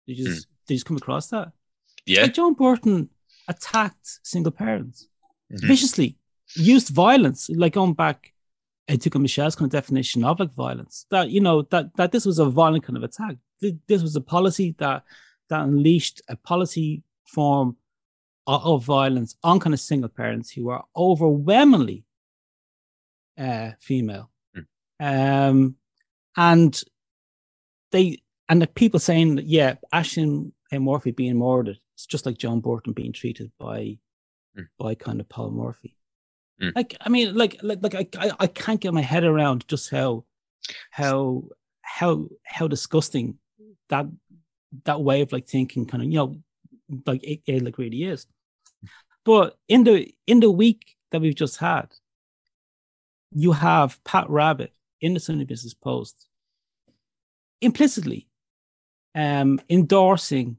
Did 0.07 0.19
you 0.19 0.25
just 0.27 0.47
mm. 0.47 0.51
did 0.67 0.75
you 0.75 0.77
just 0.77 0.87
come 0.87 0.97
across 0.97 1.29
that? 1.29 1.53
Yeah, 2.07 2.23
like 2.23 2.35
Joan 2.35 2.55
Burton 2.55 3.11
attacked 3.49 4.21
single 4.23 4.53
parents 4.53 5.09
mm-hmm. 5.53 5.67
viciously 5.67 6.17
used 6.57 6.89
violence, 6.89 7.49
like 7.51 7.75
going 7.75 7.95
back 7.95 8.33
took 8.97 9.15
a 9.15 9.19
Michelle's 9.19 9.55
kind 9.55 9.67
of 9.67 9.73
definition 9.73 10.25
of 10.25 10.41
like 10.41 10.53
violence. 10.55 11.07
That 11.11 11.31
you 11.31 11.41
know 11.41 11.63
that 11.63 11.95
that 11.97 12.13
this 12.13 12.27
was 12.27 12.39
a 12.39 12.47
violent 12.47 12.85
kind 12.85 12.97
of 12.97 13.05
attack. 13.05 13.37
This 13.61 14.03
was 14.03 14.17
a 14.17 14.21
policy 14.21 14.75
that 14.79 15.05
that 15.49 15.63
unleashed 15.63 16.23
a 16.29 16.37
policy 16.37 17.03
form 17.25 17.77
of, 18.47 18.65
of 18.65 18.85
violence 18.85 19.37
on 19.43 19.61
kind 19.61 19.75
of 19.75 19.81
single 19.81 20.09
parents 20.09 20.51
who 20.51 20.71
are 20.71 20.85
overwhelmingly 20.97 22.05
uh, 23.39 23.73
female, 23.81 24.31
mm. 24.57 24.67
um, 25.01 25.77
and 26.37 26.83
they 27.93 28.19
and 28.49 28.63
the 28.63 28.67
people 28.67 29.01
saying 29.01 29.37
that 29.37 29.47
yeah, 29.47 29.75
and 29.93 30.53
Murphy 30.85 31.11
being 31.11 31.39
murdered, 31.39 31.79
it's 31.95 32.07
just 32.07 32.27
like 32.27 32.39
Joan 32.39 32.61
Burton 32.61 32.93
being 32.93 33.13
treated 33.13 33.51
by 33.59 33.99
mm. 34.57 34.69
by 34.79 34.95
kind 34.95 35.21
of 35.21 35.29
Paul 35.29 35.51
Murphy. 35.51 35.97
Mm. 36.63 36.73
Like 36.77 36.97
I 37.01 37.09
mean, 37.09 37.35
like 37.35 37.57
like 37.63 37.83
like 37.83 38.17
I, 38.19 38.31
I 38.39 38.47
can't 38.47 38.81
get 38.81 38.95
my 38.95 39.01
head 39.01 39.25
around 39.25 39.67
just 39.69 39.91
how 39.91 40.25
how 40.91 41.45
how 41.81 42.29
how 42.45 42.69
disgusting 42.69 43.39
that 43.89 44.07
that 44.85 45.03
way 45.03 45.23
of 45.23 45.33
like 45.33 45.49
thinking 45.49 45.87
kind 45.87 46.03
of 46.03 46.09
you 46.09 46.17
know 46.17 46.37
like 47.07 47.23
it, 47.25 47.41
it 47.47 47.65
like 47.65 47.79
really 47.79 48.05
is. 48.05 48.27
But 49.25 49.57
in 49.69 49.85
the 49.85 50.13
in 50.27 50.41
the 50.41 50.51
week 50.51 50.97
that 51.11 51.21
we've 51.21 51.35
just 51.35 51.59
had, 51.59 51.93
you 53.33 53.53
have 53.53 54.03
Pat 54.05 54.27
Rabbitte 54.29 54.73
in 55.01 55.15
the 55.15 55.21
Sunday 55.21 55.45
Business 55.45 55.75
Post 55.75 56.29
implicitly 57.61 58.29
um, 59.15 59.61
endorsing 59.69 60.57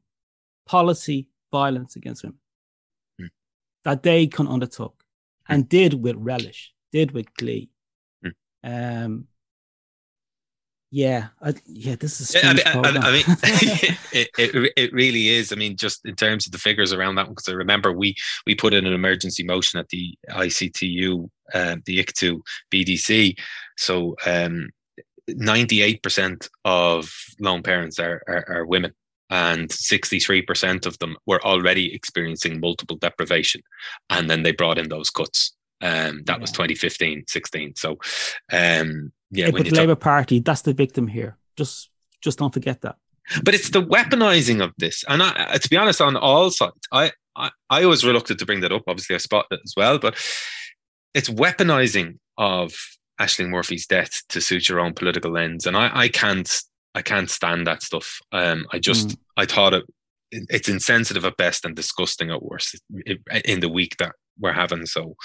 policy 0.68 1.28
violence 1.52 1.96
against 1.96 2.24
women 2.24 2.38
mm. 3.20 3.30
that 3.84 4.04
they 4.04 4.28
can 4.28 4.48
undertook 4.48 5.01
and 5.48 5.68
did 5.68 5.94
with 5.94 6.16
relish, 6.18 6.74
did 6.92 7.12
with 7.12 7.34
glee. 7.36 7.70
Mm. 8.26 8.34
Um, 9.06 9.28
yeah, 10.94 11.28
I, 11.42 11.54
yeah, 11.66 11.96
this 11.96 12.20
is. 12.20 12.36
Yeah, 12.36 12.50
I 12.50 12.54
mean, 12.54 12.98
I, 12.98 13.08
I 13.08 13.12
mean 13.14 13.24
it, 14.12 14.30
it, 14.38 14.74
it 14.76 14.94
really 14.94 15.30
is. 15.30 15.54
I 15.54 15.56
mean, 15.56 15.78
just 15.78 16.06
in 16.06 16.16
terms 16.16 16.46
of 16.46 16.52
the 16.52 16.58
figures 16.58 16.92
around 16.92 17.16
that 17.16 17.28
one, 17.28 17.34
because 17.34 17.48
I 17.48 17.54
remember 17.54 17.94
we 17.94 18.14
we 18.46 18.56
put 18.56 18.74
in 18.74 18.86
an 18.86 18.94
emergency 18.94 19.44
motion 19.44 19.80
at 19.80 19.88
the 19.88 20.14
ICTU, 20.30 21.30
uh, 21.54 21.78
the 21.86 22.04
ICTU 22.04 22.42
BDC. 22.74 23.38
So 23.78 24.16
um, 24.26 24.70
98% 25.30 26.50
of 26.66 27.12
lone 27.40 27.64
parents 27.64 27.98
are, 28.00 28.22
are, 28.28 28.46
are 28.50 28.66
women 28.66 28.94
and 29.32 29.70
63% 29.70 30.86
of 30.86 31.00
them 31.00 31.18
were 31.26 31.44
already 31.44 31.94
experiencing 31.96 32.60
multiple 32.60 32.98
deprivation 32.98 33.62
and 34.10 34.30
then 34.30 34.44
they 34.44 34.52
brought 34.52 34.78
in 34.78 34.90
those 34.90 35.10
cuts. 35.10 35.56
Um, 35.82 36.22
that 36.26 36.36
yeah. 36.36 36.42
was 36.42 36.52
2015 36.52 37.24
16 37.28 37.76
so 37.76 37.98
um, 38.52 39.12
yeah, 39.32 39.50
but 39.50 39.66
the 39.66 39.72
Labour 39.72 39.96
Party 39.96 40.40
that's 40.40 40.62
the 40.62 40.74
victim 40.74 41.08
here. 41.08 41.38
Just 41.58 41.90
just 42.22 42.38
don't 42.38 42.54
forget 42.54 42.82
that. 42.82 42.98
But 43.44 43.56
it's 43.56 43.72
the 43.72 43.82
weaponizing 43.82 44.64
of 44.64 44.74
this. 44.78 45.04
And 45.08 45.24
I, 45.24 45.58
to 45.58 45.70
be 45.70 45.78
honest 45.78 46.00
on 46.00 46.16
all 46.18 46.52
sides 46.52 46.88
I, 46.92 47.12
I 47.36 47.50
I 47.72 47.86
was 47.88 48.06
reluctant 48.06 48.38
to 48.40 48.46
bring 48.46 48.60
that 48.62 48.72
up. 48.72 48.84
Obviously 48.88 49.16
I 49.16 49.20
spot 49.20 49.48
it 49.50 49.62
as 49.64 49.74
well 49.76 49.98
but 49.98 50.14
it's 51.16 51.30
weaponizing 51.30 52.20
of 52.38 52.74
Ashling 53.22 53.50
Murphy's 53.50 53.86
death 53.86 54.24
to 54.30 54.42
suit 54.42 54.68
your 54.68 54.80
own 54.80 54.94
political 54.94 55.38
ends, 55.38 55.68
and 55.68 55.78
I, 55.78 55.92
I 55.94 56.08
can't 56.08 56.62
I 56.94 57.02
can't 57.02 57.30
stand 57.30 57.68
that 57.68 57.84
stuff. 57.84 58.20
Um, 58.32 58.66
I 58.72 58.80
just 58.80 59.10
mm. 59.10 59.18
I 59.38 59.46
thought 59.46 59.74
it 59.74 59.86
it's 60.32 60.70
insensitive 60.70 61.26
at 61.26 61.38
best 61.38 61.66
and 61.66 61.76
disgusting 61.76 62.32
at 62.32 62.44
worst 62.44 62.80
in 63.46 63.60
the 63.60 63.70
week 63.70 63.98
that 63.98 64.14
we're 64.40 64.54
having. 64.54 64.86
So, 64.86 65.16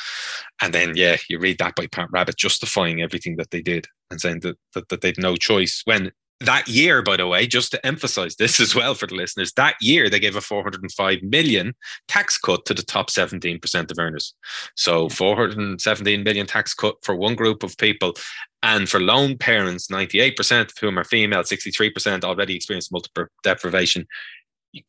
and 0.60 0.74
then 0.74 0.92
yeah, 0.96 1.16
you 1.28 1.38
read 1.38 1.58
that 1.58 1.76
by 1.76 1.86
Pat 1.86 2.08
Rabbitte 2.12 2.36
justifying 2.36 3.02
everything 3.02 3.36
that 3.36 3.50
they 3.50 3.62
did 3.62 3.86
and 4.10 4.20
saying 4.20 4.40
that 4.40 4.56
that, 4.74 4.88
that 4.88 5.00
they'd 5.00 5.18
no 5.18 5.36
choice 5.36 5.82
when 5.84 6.10
that 6.40 6.68
year, 6.68 7.02
by 7.02 7.16
the 7.16 7.26
way, 7.26 7.46
just 7.46 7.70
to 7.70 7.86
emphasize 7.86 8.36
this 8.36 8.60
as 8.60 8.74
well 8.74 8.94
for 8.94 9.06
the 9.06 9.14
listeners, 9.14 9.52
that 9.54 9.76
year 9.80 10.10
they 10.10 10.20
gave 10.20 10.36
a 10.36 10.40
405 10.40 11.22
million 11.22 11.74
tax 12.08 12.36
cut 12.36 12.66
to 12.66 12.74
the 12.74 12.82
top 12.82 13.10
17% 13.10 13.90
of 13.90 13.98
earners. 13.98 14.34
So 14.74 15.08
417 15.08 16.22
million 16.22 16.46
tax 16.46 16.74
cut 16.74 16.96
for 17.02 17.16
one 17.16 17.34
group 17.34 17.62
of 17.62 17.76
people. 17.78 18.14
And 18.62 18.88
for 18.88 19.00
lone 19.00 19.38
parents, 19.38 19.88
98% 19.88 20.62
of 20.62 20.78
whom 20.78 20.98
are 20.98 21.04
female, 21.04 21.42
63% 21.42 22.24
already 22.24 22.56
experienced 22.56 22.92
multiple 22.92 23.26
deprivation 23.42 24.06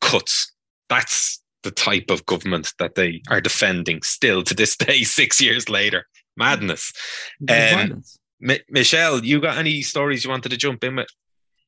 cuts. 0.01 0.51
That's 0.89 1.41
the 1.63 1.71
type 1.71 2.09
of 2.09 2.25
government 2.25 2.73
that 2.79 2.95
they 2.95 3.21
are 3.29 3.41
defending 3.41 4.01
still 4.01 4.43
to 4.43 4.53
this 4.53 4.75
day, 4.77 5.03
six 5.03 5.39
years 5.39 5.69
later. 5.69 6.07
Madness. 6.35 6.91
Um, 7.49 8.03
M- 8.41 8.63
Michelle, 8.69 9.23
you 9.23 9.41
got 9.41 9.57
any 9.57 9.81
stories 9.81 10.23
you 10.23 10.29
wanted 10.29 10.49
to 10.49 10.57
jump 10.57 10.83
in 10.83 10.97
with? 10.97 11.07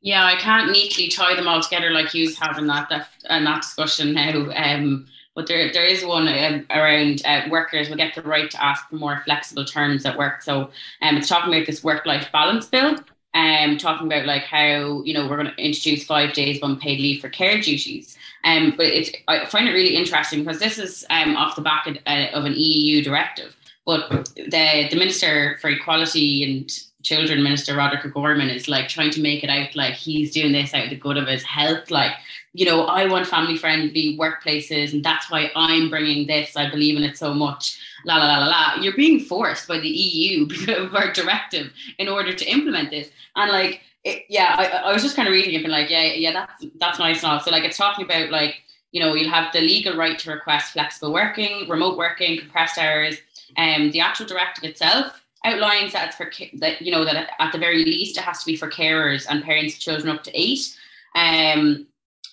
Yeah, 0.01 0.25
I 0.25 0.37
can't 0.37 0.71
neatly 0.71 1.09
tie 1.09 1.35
them 1.35 1.47
all 1.47 1.61
together 1.61 1.91
like 1.91 2.13
you 2.13 2.33
having 2.35 2.67
that 2.67 2.87
that, 2.89 3.09
uh, 3.29 3.43
that 3.43 3.61
discussion 3.61 4.13
now. 4.13 4.49
Um, 4.55 5.07
but 5.35 5.47
there, 5.47 5.71
there 5.71 5.85
is 5.85 6.03
one 6.03 6.27
uh, 6.27 6.63
around 6.69 7.21
uh, 7.25 7.43
workers 7.49 7.89
will 7.89 7.97
get 7.97 8.15
the 8.15 8.21
right 8.21 8.49
to 8.49 8.63
ask 8.63 8.89
for 8.89 8.95
more 8.95 9.21
flexible 9.25 9.65
terms 9.65 10.05
at 10.05 10.17
work. 10.17 10.41
So 10.41 10.69
um, 11.01 11.17
it's 11.17 11.27
talking 11.27 11.53
about 11.53 11.65
this 11.65 11.83
work-life 11.83 12.29
balance 12.31 12.65
bill. 12.65 12.95
Um, 13.35 13.77
talking 13.77 14.07
about 14.07 14.25
like 14.25 14.43
how 14.43 15.03
you 15.03 15.13
know 15.13 15.27
we're 15.27 15.37
going 15.37 15.53
to 15.55 15.63
introduce 15.63 16.03
five 16.03 16.33
days 16.33 16.57
of 16.57 16.69
unpaid 16.69 16.99
leave 16.99 17.21
for 17.21 17.29
care 17.29 17.59
duties. 17.61 18.17
Um, 18.43 18.73
but 18.75 18.87
it, 18.87 19.17
I 19.27 19.45
find 19.45 19.67
it 19.67 19.73
really 19.73 19.95
interesting 19.95 20.43
because 20.43 20.59
this 20.59 20.79
is 20.79 21.05
um, 21.09 21.35
off 21.35 21.55
the 21.55 21.61
back 21.61 21.85
of, 21.87 21.97
uh, 22.07 22.27
of 22.33 22.45
an 22.45 22.53
EU 22.55 23.03
directive. 23.03 23.55
But 23.85 24.09
the 24.35 24.87
the 24.89 24.95
Minister 24.95 25.57
for 25.61 25.69
Equality 25.69 26.43
and 26.43 26.71
children 27.03 27.41
minister 27.41 27.75
Roderick 27.75 28.05
O'Gorman 28.05 28.49
is 28.49 28.67
like 28.67 28.89
trying 28.89 29.11
to 29.11 29.21
make 29.21 29.43
it 29.43 29.49
out 29.49 29.75
like 29.75 29.93
he's 29.93 30.31
doing 30.31 30.51
this 30.51 30.73
out 30.73 30.85
of 30.85 30.89
the 30.89 30.95
good 30.95 31.17
of 31.17 31.27
his 31.27 31.43
health. 31.43 31.89
Like 31.89 32.11
you 32.53 32.65
know 32.65 32.85
I 32.85 33.05
want 33.05 33.27
family 33.27 33.57
friendly 33.57 34.17
workplaces 34.17 34.93
and 34.93 35.03
that's 35.03 35.31
why 35.31 35.51
I'm 35.55 35.89
bringing 35.89 36.27
this. 36.27 36.55
I 36.55 36.69
believe 36.69 36.97
in 36.97 37.03
it 37.03 37.17
so 37.17 37.33
much. 37.33 37.79
La 38.05 38.17
la 38.17 38.25
la 38.25 38.39
la 38.39 38.47
la. 38.47 38.81
You're 38.81 38.95
being 38.95 39.19
forced 39.19 39.67
by 39.67 39.79
the 39.79 39.89
EU 39.89 40.45
because 40.47 40.85
of 40.87 40.95
our 40.95 41.11
directive 41.13 41.71
in 41.97 42.07
order 42.07 42.33
to 42.33 42.45
implement 42.45 42.91
this. 42.91 43.09
And 43.35 43.51
like 43.51 43.81
it, 44.03 44.23
yeah 44.29 44.55
I, 44.57 44.89
I 44.89 44.93
was 44.93 45.03
just 45.03 45.15
kind 45.15 45.27
of 45.27 45.33
reading 45.33 45.53
it 45.53 45.63
and 45.63 45.71
like 45.71 45.89
yeah 45.89 46.13
yeah 46.13 46.31
that's 46.31 46.65
that's 46.79 46.99
nice 46.99 47.23
and 47.23 47.31
all. 47.31 47.39
So 47.39 47.51
like 47.51 47.63
it's 47.63 47.77
talking 47.77 48.05
about 48.05 48.29
like 48.29 48.55
you 48.91 49.01
know 49.01 49.13
you'll 49.13 49.31
have 49.31 49.53
the 49.53 49.61
legal 49.61 49.95
right 49.95 50.17
to 50.19 50.31
request 50.31 50.73
flexible 50.73 51.13
working 51.13 51.69
remote 51.69 51.97
working 51.97 52.39
compressed 52.39 52.77
hours 52.77 53.17
and 53.57 53.83
um, 53.83 53.91
the 53.91 53.99
actual 53.99 54.25
directive 54.25 54.63
itself 54.63 55.23
outlines 55.45 55.93
that 55.93 56.07
it's 56.07 56.17
for 56.17 56.29
that 56.59 56.81
you 56.81 56.91
know 56.91 57.05
that 57.05 57.29
at 57.39 57.51
the 57.51 57.57
very 57.57 57.85
least 57.85 58.17
it 58.17 58.23
has 58.23 58.39
to 58.39 58.45
be 58.45 58.55
for 58.55 58.69
carers 58.69 59.25
and 59.29 59.43
parents 59.43 59.75
of 59.75 59.79
children 59.79 60.15
up 60.15 60.23
to 60.23 60.31
eight. 60.39 60.75
Um, 61.15 61.87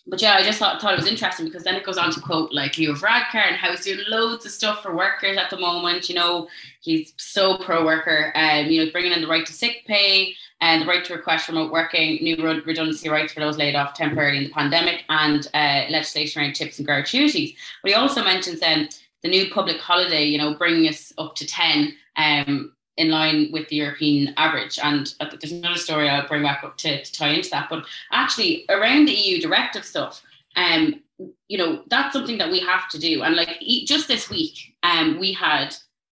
but 0.08 0.22
yeah, 0.22 0.34
I 0.34 0.44
just 0.44 0.60
thought, 0.60 0.80
thought 0.80 0.92
it 0.92 1.00
was 1.00 1.10
interesting 1.10 1.46
because 1.46 1.64
then 1.64 1.74
it 1.74 1.84
goes 1.84 1.98
on 1.98 2.12
to 2.12 2.20
quote 2.20 2.52
like 2.52 2.78
Leo 2.78 2.94
Varadkar 2.94 3.46
and 3.48 3.56
how 3.56 3.70
he's 3.70 3.84
doing 3.84 4.04
loads 4.08 4.46
of 4.46 4.52
stuff 4.52 4.82
for 4.82 4.94
workers 4.94 5.36
at 5.36 5.50
the 5.50 5.58
moment. 5.58 6.08
You 6.08 6.14
know, 6.14 6.48
he's 6.80 7.12
so 7.16 7.58
pro 7.58 7.84
worker, 7.84 8.32
um, 8.36 8.66
you 8.66 8.84
know, 8.84 8.92
bringing 8.92 9.12
in 9.12 9.20
the 9.20 9.26
right 9.26 9.44
to 9.44 9.52
sick 9.52 9.82
pay 9.86 10.32
and 10.60 10.82
the 10.82 10.86
right 10.86 11.04
to 11.04 11.14
request 11.14 11.48
remote 11.48 11.72
working, 11.72 12.22
new 12.22 12.36
redundancy 12.36 13.08
rights 13.08 13.32
for 13.32 13.40
those 13.40 13.58
laid 13.58 13.74
off 13.74 13.94
temporarily 13.94 14.38
in 14.38 14.44
the 14.44 14.50
pandemic, 14.50 15.02
and 15.08 15.48
uh, 15.54 15.86
legislation 15.90 16.40
around 16.40 16.54
tips 16.54 16.78
and 16.78 16.86
gratuities. 16.86 17.54
But 17.82 17.90
he 17.90 17.94
also 17.94 18.22
mentions 18.22 18.60
then 18.60 18.88
the 19.22 19.28
new 19.28 19.50
public 19.50 19.78
holiday, 19.78 20.24
you 20.24 20.38
know, 20.38 20.54
bringing 20.54 20.88
us 20.88 21.12
up 21.18 21.34
to 21.34 21.46
ten 21.46 21.96
um, 22.16 22.72
in 22.96 23.10
line 23.10 23.50
with 23.52 23.68
the 23.68 23.76
European 23.76 24.32
average. 24.36 24.78
And 24.82 25.12
there's 25.40 25.52
another 25.52 25.78
story 25.78 26.08
I'll 26.08 26.26
bring 26.26 26.42
back 26.42 26.64
up 26.64 26.76
to, 26.78 27.04
to 27.04 27.12
tie 27.12 27.28
into 27.28 27.50
that. 27.50 27.68
But 27.68 27.84
actually, 28.12 28.64
around 28.68 29.06
the 29.06 29.12
EU 29.12 29.40
directive 29.40 29.84
stuff, 29.84 30.22
um, 30.56 31.02
you 31.48 31.58
know, 31.58 31.82
that's 31.88 32.12
something 32.12 32.38
that 32.38 32.50
we 32.50 32.60
have 32.60 32.88
to 32.90 32.98
do. 32.98 33.22
And 33.22 33.36
like 33.36 33.60
just 33.84 34.08
this 34.08 34.30
week, 34.30 34.74
um, 34.82 35.18
we 35.18 35.32
had 35.32 35.74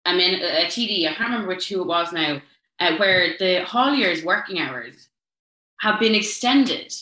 I 0.05 0.15
mean 0.15 0.41
a 0.41 0.65
TD, 0.65 1.07
I 1.07 1.13
can't 1.13 1.29
remember 1.29 1.47
which 1.47 1.69
who 1.69 1.81
it 1.81 1.87
was 1.87 2.13
now, 2.13 2.41
uh, 2.79 2.95
where 2.97 3.35
the 3.39 3.63
hauliers' 3.65 4.23
working 4.23 4.59
hours 4.59 5.09
have 5.81 5.99
been 5.99 6.15
extended. 6.15 6.93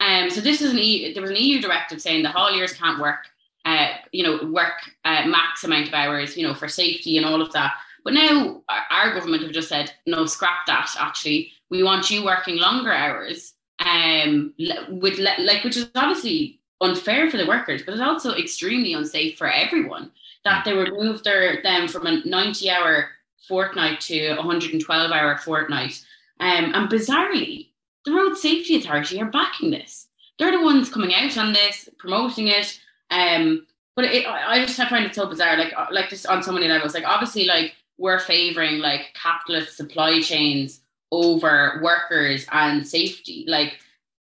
Um, 0.00 0.30
so 0.30 0.40
this 0.40 0.60
is 0.60 0.72
an 0.72 0.78
EU, 0.78 1.14
there 1.14 1.22
was 1.22 1.30
an 1.30 1.36
EU 1.36 1.60
directive 1.60 2.00
saying 2.00 2.22
the 2.22 2.28
hauliers 2.28 2.76
can't 2.76 3.00
work, 3.00 3.26
uh, 3.64 3.88
you 4.12 4.22
know, 4.22 4.50
work 4.50 4.74
uh, 5.04 5.26
max 5.26 5.64
amount 5.64 5.88
of 5.88 5.94
hours, 5.94 6.36
you 6.36 6.46
know, 6.46 6.54
for 6.54 6.68
safety 6.68 7.16
and 7.16 7.26
all 7.26 7.40
of 7.40 7.52
that. 7.52 7.72
But 8.06 8.14
now 8.14 8.62
our 8.92 9.12
government 9.12 9.42
have 9.42 9.50
just 9.50 9.68
said, 9.68 9.92
no, 10.06 10.26
scrap 10.26 10.64
that. 10.68 10.94
Actually, 10.96 11.50
we 11.70 11.82
want 11.82 12.08
you 12.08 12.24
working 12.24 12.56
longer 12.56 12.92
hours, 12.92 13.54
um, 13.80 14.54
with 14.88 15.18
like 15.18 15.64
which 15.64 15.76
is 15.76 15.90
obviously 15.96 16.60
unfair 16.80 17.28
for 17.28 17.36
the 17.36 17.48
workers, 17.48 17.82
but 17.82 17.94
it's 17.94 18.00
also 18.00 18.32
extremely 18.36 18.92
unsafe 18.92 19.36
for 19.36 19.50
everyone. 19.50 20.12
That 20.44 20.64
they 20.64 20.72
would 20.72 20.92
move 20.92 21.24
their 21.24 21.60
them 21.64 21.88
from 21.88 22.06
a 22.06 22.24
ninety 22.24 22.70
hour 22.70 23.08
fortnight 23.48 24.00
to 24.02 24.38
a 24.38 24.42
hundred 24.42 24.70
and 24.72 24.80
twelve 24.80 25.10
hour 25.10 25.36
fortnight. 25.38 26.00
Um, 26.38 26.72
and 26.76 26.88
bizarrely, 26.88 27.70
the 28.04 28.12
Road 28.12 28.36
Safety 28.36 28.76
Authority 28.76 29.20
are 29.20 29.26
backing 29.32 29.72
this. 29.72 30.06
They're 30.38 30.52
the 30.52 30.62
ones 30.62 30.90
coming 30.90 31.12
out 31.12 31.36
on 31.36 31.54
this, 31.54 31.88
promoting 31.98 32.46
it. 32.46 32.78
Um, 33.10 33.66
but 33.96 34.04
it, 34.04 34.26
I 34.28 34.64
just 34.64 34.76
find 34.76 35.06
it 35.06 35.14
so 35.16 35.26
bizarre. 35.26 35.56
Like, 35.56 35.72
like 35.90 36.08
just 36.10 36.28
on 36.28 36.44
so 36.44 36.52
many 36.52 36.68
levels. 36.68 36.94
Like, 36.94 37.04
obviously, 37.04 37.46
like 37.46 37.74
we're 37.98 38.20
favoring 38.20 38.78
like 38.78 39.14
capitalist 39.14 39.76
supply 39.76 40.20
chains 40.20 40.80
over 41.12 41.80
workers 41.82 42.46
and 42.52 42.86
safety. 42.86 43.44
Like 43.46 43.78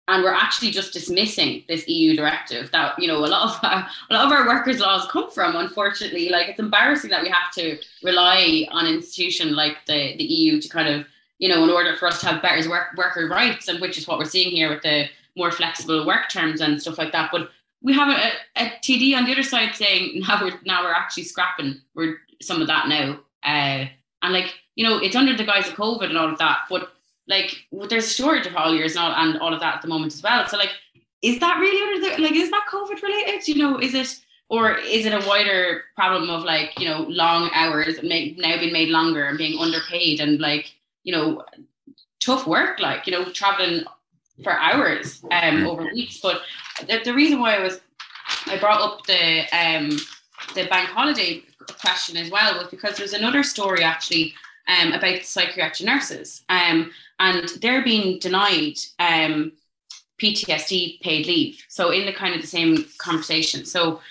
and 0.09 0.23
we're 0.23 0.33
actually 0.33 0.71
just 0.71 0.93
dismissing 0.93 1.63
this 1.67 1.87
EU 1.87 2.15
directive 2.15 2.71
that 2.71 2.97
you 2.97 3.07
know 3.07 3.17
a 3.17 3.27
lot 3.27 3.43
of 3.43 3.59
our, 3.63 3.87
a 4.09 4.13
lot 4.13 4.25
of 4.25 4.31
our 4.31 4.47
workers' 4.47 4.79
laws 4.79 5.05
come 5.11 5.29
from. 5.29 5.55
Unfortunately, 5.55 6.29
like 6.29 6.47
it's 6.47 6.59
embarrassing 6.59 7.09
that 7.09 7.23
we 7.23 7.29
have 7.29 7.51
to 7.55 7.77
rely 8.03 8.67
on 8.71 8.85
an 8.85 8.93
institution 8.93 9.55
like 9.55 9.77
the 9.85 10.15
the 10.17 10.23
EU 10.23 10.61
to 10.61 10.69
kind 10.69 10.87
of 10.87 11.05
you 11.39 11.49
know 11.49 11.63
in 11.63 11.69
order 11.69 11.95
for 11.95 12.07
us 12.07 12.21
to 12.21 12.27
have 12.27 12.41
better 12.41 12.69
work, 12.69 12.95
worker 12.95 13.27
rights, 13.27 13.67
and 13.67 13.81
which 13.81 13.97
is 13.97 14.07
what 14.07 14.17
we're 14.17 14.25
seeing 14.25 14.51
here 14.51 14.69
with 14.69 14.81
the 14.81 15.05
more 15.35 15.51
flexible 15.51 16.05
work 16.05 16.29
terms 16.29 16.61
and 16.61 16.81
stuff 16.81 16.97
like 16.97 17.11
that. 17.11 17.29
But 17.31 17.51
we 17.81 17.93
have 17.93 18.07
a, 18.07 18.31
a 18.61 18.69
TD 18.81 19.15
on 19.15 19.25
the 19.25 19.33
other 19.33 19.43
side 19.43 19.75
saying 19.75 20.21
now 20.27 20.39
we're 20.41 20.59
now 20.65 20.83
we're 20.83 20.93
actually 20.93 21.23
scrapping 21.23 21.81
we're 21.95 22.17
some 22.41 22.61
of 22.61 22.67
that 22.67 22.87
now, 22.87 23.19
uh, 23.43 23.85
and 24.21 24.33
like 24.33 24.53
you 24.75 24.83
know 24.83 24.97
it's 24.97 25.15
under 25.15 25.35
the 25.35 25.43
guise 25.43 25.67
of 25.67 25.75
COVID 25.75 26.05
and 26.05 26.17
all 26.17 26.31
of 26.31 26.37
that, 26.39 26.59
but 26.69 26.91
like 27.27 27.65
there's 27.89 28.05
a 28.05 28.09
shortage 28.09 28.47
of 28.47 28.53
hauliers 28.53 28.91
and 28.91 28.99
all, 28.99 29.13
and 29.13 29.39
all 29.39 29.53
of 29.53 29.59
that 29.59 29.75
at 29.75 29.81
the 29.81 29.87
moment 29.87 30.13
as 30.13 30.23
well. 30.23 30.47
So 30.47 30.57
like, 30.57 30.71
is 31.21 31.39
that 31.39 31.59
really 31.59 31.81
under 31.81 32.15
the, 32.15 32.21
like 32.21 32.33
is 32.33 32.49
that 32.51 32.65
COVID 32.71 33.01
related? 33.01 33.47
You 33.47 33.55
know, 33.55 33.79
is 33.79 33.93
it 33.93 34.19
or 34.49 34.77
is 34.77 35.05
it 35.05 35.13
a 35.13 35.27
wider 35.27 35.83
problem 35.95 36.29
of 36.29 36.43
like 36.43 36.79
you 36.79 36.87
know 36.87 37.01
long 37.09 37.49
hours 37.53 38.01
make, 38.03 38.37
now 38.37 38.57
being 38.59 38.73
made 38.73 38.89
longer 38.89 39.25
and 39.25 39.37
being 39.37 39.59
underpaid 39.59 40.19
and 40.19 40.39
like 40.39 40.73
you 41.03 41.11
know 41.11 41.43
tough 42.19 42.47
work 42.47 42.79
like 42.79 43.05
you 43.05 43.11
know 43.11 43.25
traveling 43.31 43.83
for 44.43 44.53
hours 44.53 45.23
um 45.31 45.65
over 45.67 45.83
weeks. 45.83 46.19
But 46.21 46.41
the, 46.87 47.01
the 47.03 47.13
reason 47.13 47.39
why 47.39 47.55
I 47.55 47.63
was 47.63 47.81
I 48.45 48.57
brought 48.57 48.81
up 48.81 49.05
the 49.05 49.41
um 49.55 49.89
the 50.55 50.65
bank 50.67 50.89
holiday 50.89 51.43
question 51.73 52.17
as 52.17 52.29
well 52.29 52.57
was 52.57 52.69
because 52.69 52.97
there's 52.97 53.13
another 53.13 53.43
story 53.43 53.83
actually 53.83 54.33
um, 54.67 54.93
about 54.93 55.23
psychiatric 55.23 55.85
nurses. 55.85 56.43
Um, 56.49 56.91
and 57.19 57.49
they're 57.61 57.83
being 57.83 58.19
denied 58.19 58.77
um, 58.99 59.53
PTSD 60.21 61.01
paid 61.01 61.25
leave. 61.25 61.63
So 61.67 61.91
in 61.91 62.05
the 62.05 62.13
kind 62.13 62.35
of 62.35 62.41
the 62.41 62.47
same 62.47 62.85
conversation. 62.97 63.65
So 63.65 64.01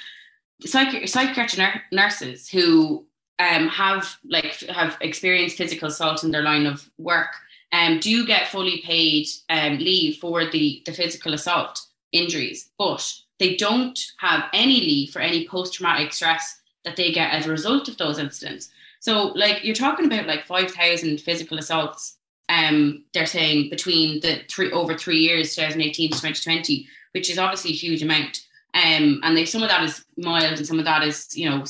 psych- 0.60 1.08
psychiatric 1.08 1.82
nurses 1.92 2.48
who 2.48 3.04
um, 3.38 3.68
have 3.68 4.16
like 4.28 4.60
have 4.68 4.96
experienced 5.00 5.56
physical 5.56 5.88
assault 5.88 6.24
in 6.24 6.30
their 6.30 6.42
line 6.42 6.66
of 6.66 6.88
work 6.98 7.34
um, 7.72 7.98
do 7.98 8.26
get 8.26 8.48
fully 8.48 8.82
paid 8.84 9.26
um, 9.50 9.78
leave 9.78 10.18
for 10.18 10.46
the, 10.50 10.82
the 10.86 10.92
physical 10.92 11.34
assault 11.34 11.80
injuries, 12.12 12.70
but 12.78 13.12
they 13.38 13.56
don't 13.56 13.98
have 14.18 14.44
any 14.54 14.80
leave 14.80 15.10
for 15.10 15.20
any 15.20 15.46
post 15.46 15.74
traumatic 15.74 16.12
stress 16.12 16.60
that 16.86 16.96
they 16.96 17.12
get 17.12 17.34
as 17.34 17.46
a 17.46 17.50
result 17.50 17.88
of 17.88 17.98
those 17.98 18.18
incidents. 18.18 18.70
So, 19.00 19.26
like, 19.34 19.62
you're 19.62 19.74
talking 19.74 20.06
about 20.06 20.26
like 20.26 20.46
5,000 20.46 21.20
physical 21.20 21.58
assaults 21.58 22.16
um, 22.48 23.04
they're 23.12 23.26
saying 23.26 23.70
between 23.70 24.20
the 24.20 24.40
three 24.48 24.70
over 24.72 24.96
three 24.96 25.18
years, 25.18 25.54
2018 25.56 26.10
to 26.10 26.14
2020, 26.14 26.86
which 27.12 27.30
is 27.30 27.38
obviously 27.38 27.70
a 27.72 27.74
huge 27.74 28.02
amount. 28.02 28.46
Um, 28.74 29.20
and 29.22 29.36
they, 29.36 29.46
some 29.46 29.62
of 29.62 29.68
that 29.68 29.82
is 29.82 30.04
mild 30.16 30.58
and 30.58 30.66
some 30.66 30.78
of 30.78 30.84
that 30.84 31.02
is, 31.02 31.36
you 31.36 31.48
know, 31.48 31.64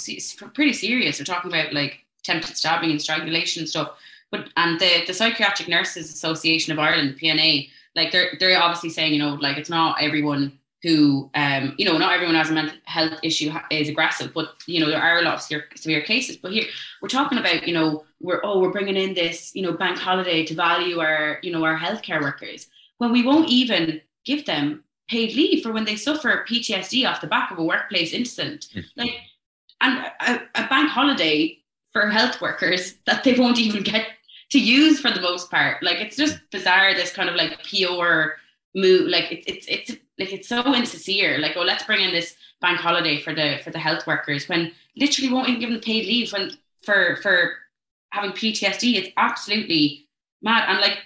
pretty 0.54 0.72
serious. 0.72 1.18
We're 1.18 1.24
talking 1.24 1.50
about 1.50 1.72
like 1.72 2.04
attempted 2.20 2.56
stabbing 2.56 2.90
and 2.90 3.00
strangulation 3.00 3.60
and 3.60 3.68
stuff. 3.68 3.92
But 4.30 4.48
and 4.56 4.78
the, 4.80 5.04
the 5.06 5.14
Psychiatric 5.14 5.68
Nurses 5.68 6.12
Association 6.12 6.72
of 6.72 6.78
Ireland, 6.78 7.18
PNA, 7.20 7.70
like 7.94 8.10
they're 8.10 8.32
they're 8.40 8.60
obviously 8.60 8.90
saying, 8.90 9.14
you 9.14 9.20
know, 9.20 9.34
like 9.34 9.56
it's 9.56 9.70
not 9.70 10.02
everyone 10.02 10.58
who, 10.82 11.30
um, 11.34 11.74
you 11.78 11.84
know, 11.84 11.98
not 11.98 12.12
everyone 12.12 12.34
has 12.34 12.50
a 12.50 12.52
mental 12.52 12.76
health 12.84 13.18
issue 13.22 13.52
is 13.70 13.88
aggressive, 13.88 14.32
but 14.34 14.54
you 14.66 14.78
know 14.78 14.88
there 14.88 15.00
are 15.00 15.18
a 15.18 15.22
lot 15.22 15.34
of 15.34 15.40
severe, 15.40 15.64
severe 15.74 16.02
cases. 16.02 16.36
But 16.36 16.52
here 16.52 16.66
we're 17.00 17.08
talking 17.08 17.38
about, 17.38 17.66
you 17.66 17.74
know, 17.74 18.04
we're 18.20 18.40
oh 18.44 18.60
we're 18.60 18.70
bringing 18.70 18.96
in 18.96 19.14
this, 19.14 19.54
you 19.54 19.62
know, 19.62 19.72
bank 19.72 19.98
holiday 19.98 20.44
to 20.44 20.54
value 20.54 21.00
our, 21.00 21.38
you 21.42 21.50
know, 21.50 21.64
our 21.64 21.76
healthcare 21.76 22.20
workers 22.20 22.68
when 22.98 23.12
we 23.12 23.22
won't 23.22 23.48
even 23.48 24.00
give 24.24 24.46
them 24.46 24.82
paid 25.08 25.34
leave 25.34 25.62
for 25.62 25.72
when 25.72 25.84
they 25.84 25.96
suffer 25.96 26.44
PTSD 26.48 27.08
off 27.08 27.20
the 27.20 27.26
back 27.26 27.50
of 27.50 27.58
a 27.58 27.64
workplace 27.64 28.12
incident, 28.12 28.68
mm. 28.74 28.84
like, 28.96 29.10
and 29.80 29.98
a, 30.20 30.42
a 30.54 30.68
bank 30.68 30.88
holiday 30.88 31.58
for 31.92 32.08
health 32.10 32.40
workers 32.40 32.94
that 33.06 33.24
they 33.24 33.34
won't 33.34 33.58
even 33.58 33.82
get 33.82 34.06
to 34.50 34.58
use 34.58 35.00
for 35.00 35.10
the 35.10 35.20
most 35.20 35.50
part. 35.50 35.82
Like 35.82 35.98
it's 35.98 36.16
just 36.16 36.38
bizarre. 36.50 36.94
This 36.94 37.12
kind 37.12 37.28
of 37.28 37.36
like 37.36 37.62
pure 37.62 38.36
move, 38.74 39.08
like 39.08 39.30
it's 39.30 39.46
it's 39.46 39.66
it's 39.68 40.00
like 40.18 40.32
it's 40.32 40.48
so 40.48 40.74
insincere. 40.74 41.38
Like, 41.38 41.56
oh, 41.56 41.62
let's 41.62 41.84
bring 41.84 42.02
in 42.02 42.12
this 42.12 42.36
bank 42.60 42.78
holiday 42.78 43.20
for 43.20 43.34
the 43.34 43.58
for 43.62 43.70
the 43.70 43.78
health 43.78 44.06
workers 44.06 44.48
when 44.48 44.72
literally 44.96 45.32
won't 45.32 45.48
even 45.48 45.60
give 45.60 45.70
them 45.70 45.80
paid 45.80 46.06
leave 46.06 46.32
when 46.32 46.52
for 46.82 47.16
for 47.22 47.52
having 48.10 48.32
PTSD. 48.32 48.96
It's 48.96 49.12
absolutely 49.16 50.08
mad. 50.42 50.68
And 50.68 50.80
like 50.80 50.98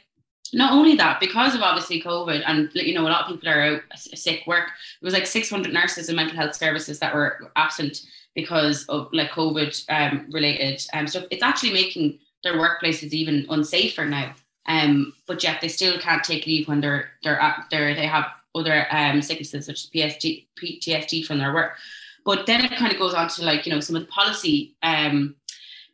not 0.53 0.73
only 0.73 0.97
that, 0.97 1.21
because 1.21 1.55
of 1.55 1.63
obviously 1.63 2.03
COVID 2.03 2.43
and 2.47 2.71
you 2.75 2.95
know 2.95 3.03
a 3.07 3.11
lot 3.11 3.25
of 3.25 3.35
people 3.35 3.49
are 3.49 3.63
out 3.63 3.83
sick 3.97 4.47
work. 4.47 4.69
It 5.01 5.05
was 5.05 5.15
like 5.15 5.27
600 5.27 5.73
nurses 5.73 6.09
and 6.09 6.17
mental 6.17 6.37
health 6.37 6.55
services 6.55 6.99
that 7.01 7.15
were 7.15 7.51
absent 7.57 8.03
because 8.35 8.87
of 8.87 9.09
like 9.13 9.31
COVID 9.31 9.85
um, 9.89 10.27
related 10.31 10.85
um, 10.93 11.07
stuff. 11.07 11.25
It's 11.31 11.43
actually 11.43 11.73
making 11.73 12.19
their 12.43 12.55
workplaces 12.55 13.13
even 13.13 13.47
unsafer 13.49 14.09
now. 14.09 14.35
Um, 14.67 15.15
but 15.27 15.43
yet 15.43 15.61
they 15.61 15.69
still 15.69 15.99
can't 15.99 16.23
take 16.23 16.47
leave 16.47 16.69
when 16.69 16.81
they're 16.81 17.11
they're 17.25 17.41
at, 17.41 17.67
they're 17.71 17.95
they 17.95 18.07
have 18.07 18.27
other 18.55 18.87
um, 18.91 19.23
sicknesses 19.23 19.67
such 19.67 19.85
as 19.85 19.87
PST, 19.87 20.27
PTSD 20.63 21.25
from 21.25 21.39
their 21.39 21.55
work. 21.55 21.77
But 22.25 22.47
then 22.47 22.65
it 22.65 22.77
kind 22.77 22.93
of 22.93 22.99
goes 22.99 23.15
on 23.15 23.29
to 23.29 23.45
like 23.45 23.67
you 23.67 23.73
know 23.73 23.81
some 23.81 23.97
of 23.97 24.03
the 24.03 24.09
policy 24.09 24.77
um, 24.83 25.37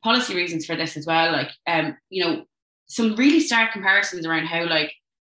policy 0.03 0.35
reasons 0.35 0.67
for 0.67 0.77
this 0.77 0.97
as 0.97 1.07
well. 1.07 1.33
Like 1.33 1.51
um, 1.67 1.97
you 2.11 2.25
know 2.25 2.45
some 2.87 3.15
really 3.17 3.41
stark 3.41 3.73
comparisons 3.73 4.27
around 4.27 4.47
how 4.47 4.67
like 4.67 4.93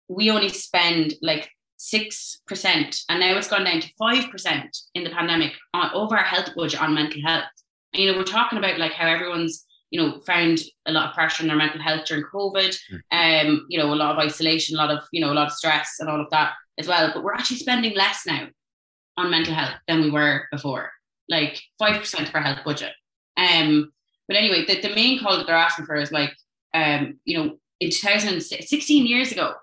we 0.08 0.32
only 0.32 0.50
spend 0.50 1.14
like 1.22 1.50
six 1.78 2.42
percent, 2.48 3.02
and 3.10 3.20
now 3.20 3.38
it's 3.38 3.50
gone 3.50 3.66
down 3.66 3.82
to 3.82 3.94
five 3.98 4.30
percent 4.32 4.76
in 4.96 5.04
the 5.04 5.12
pandemic 5.12 5.54
on, 5.74 5.92
over 5.94 6.18
our 6.18 6.24
health 6.24 6.50
budget 6.56 6.82
on 6.82 6.96
mental 6.96 7.22
health. 7.22 7.46
And 7.94 8.04
you 8.04 8.12
know 8.12 8.18
we're 8.18 8.24
talking 8.24 8.58
about 8.58 8.80
like 8.80 8.94
how 8.94 9.08
everyone's 9.08 9.66
you 9.92 10.00
know, 10.00 10.20
found 10.20 10.60
a 10.86 10.92
lot 10.92 11.10
of 11.10 11.16
pressure 11.16 11.44
on 11.44 11.48
their 11.48 11.58
mental 11.58 11.82
health 11.82 12.06
during 12.06 12.24
COVID. 12.24 12.78
Mm. 13.12 13.48
Um, 13.50 13.66
you 13.70 13.80
know, 13.80 13.92
a 13.92 13.96
lot 13.96 14.12
of 14.12 14.20
isolation, 14.20 14.76
a 14.76 14.80
lot 14.80 14.92
of, 14.92 15.02
you 15.12 15.20
know, 15.22 15.32
a 15.32 15.34
lot 15.34 15.48
of 15.48 15.54
stress 15.54 15.96
and 16.00 16.10
all 16.10 16.22
of 16.22 16.30
that 16.30 16.54
as 16.80 16.88
well. 16.88 17.12
But 17.14 17.24
we're 17.24 17.34
actually 17.34 17.58
spending 17.58 17.96
less 17.96 18.26
now 18.26 18.48
on 19.18 19.30
mental 19.30 19.54
health 19.54 19.76
than 19.88 20.02
we 20.02 20.10
were 20.10 20.48
before, 20.52 20.92
like 21.28 21.62
5% 21.82 22.28
of 22.28 22.36
our 22.36 22.42
health 22.42 22.60
budget. 22.66 22.94
Um, 23.38 23.92
but 24.28 24.38
anyway, 24.38 24.66
the, 24.66 24.82
the 24.82 24.96
main 24.96 25.20
call 25.20 25.38
that 25.38 25.46
they're 25.46 25.56
asking 25.56 25.86
for 25.86 25.96
is 25.96 26.12
like, 26.12 26.34
um, 26.74 27.20
you 27.26 27.38
know, 27.38 27.58
in 27.80 27.90
2016 27.90 29.06
years 29.06 29.32
ago, 29.32 29.54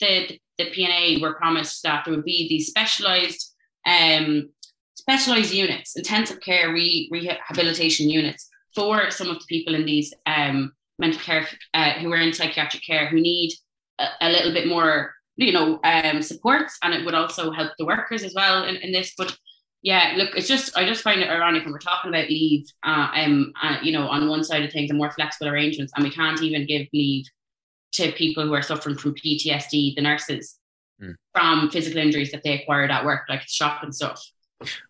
the, 0.00 0.38
the 0.58 0.70
PNA 0.70 1.20
were 1.20 1.34
promised 1.34 1.82
that 1.82 2.04
there 2.04 2.14
would 2.14 2.24
be 2.24 2.48
these 2.48 2.68
specialized 2.68 3.54
um, 3.86 4.50
specialized 4.94 5.52
units, 5.54 5.94
intensive 5.96 6.40
care 6.40 6.72
re- 6.72 7.08
rehabilitation 7.12 8.10
units 8.10 8.48
for 8.74 9.10
some 9.10 9.28
of 9.28 9.38
the 9.38 9.44
people 9.48 9.74
in 9.74 9.86
these 9.86 10.12
um, 10.26 10.72
mental 10.98 11.20
care 11.20 11.46
uh, 11.74 11.92
who 11.92 12.12
are 12.12 12.20
in 12.20 12.32
psychiatric 12.32 12.82
care 12.82 13.06
who 13.06 13.20
need 13.20 13.52
a, 13.98 14.06
a 14.22 14.30
little 14.30 14.52
bit 14.52 14.66
more 14.66 15.14
you 15.36 15.52
know 15.52 15.78
um, 15.84 16.22
supports 16.22 16.78
and 16.82 16.94
it 16.94 17.04
would 17.04 17.14
also 17.14 17.50
help 17.50 17.72
the 17.78 17.86
workers 17.86 18.22
as 18.22 18.34
well 18.34 18.64
in, 18.64 18.76
in 18.76 18.92
this 18.92 19.14
but 19.16 19.36
yeah 19.82 20.14
look 20.16 20.30
it's 20.34 20.48
just 20.48 20.76
i 20.76 20.84
just 20.84 21.02
find 21.02 21.20
it 21.20 21.30
ironic 21.30 21.64
when 21.64 21.72
we're 21.72 21.78
talking 21.78 22.08
about 22.08 22.28
leave 22.28 22.66
uh, 22.84 23.08
um, 23.14 23.52
uh, 23.62 23.76
you 23.82 23.92
know 23.92 24.08
on 24.08 24.28
one 24.28 24.42
side 24.42 24.64
of 24.64 24.72
things 24.72 24.90
and 24.90 24.98
more 24.98 25.10
flexible 25.12 25.48
arrangements 25.48 25.92
and 25.94 26.04
we 26.04 26.10
can't 26.10 26.42
even 26.42 26.66
give 26.66 26.86
leave 26.92 27.26
to 27.92 28.12
people 28.12 28.44
who 28.44 28.54
are 28.54 28.62
suffering 28.62 28.96
from 28.96 29.14
ptsd 29.14 29.94
the 29.94 30.00
nurses 30.00 30.58
mm. 31.02 31.14
from 31.32 31.70
physical 31.70 32.00
injuries 32.00 32.32
that 32.32 32.42
they 32.42 32.60
acquired 32.60 32.90
at 32.90 33.04
work 33.04 33.22
like 33.28 33.42
shock 33.46 33.82
and 33.82 33.94
stuff 33.94 34.22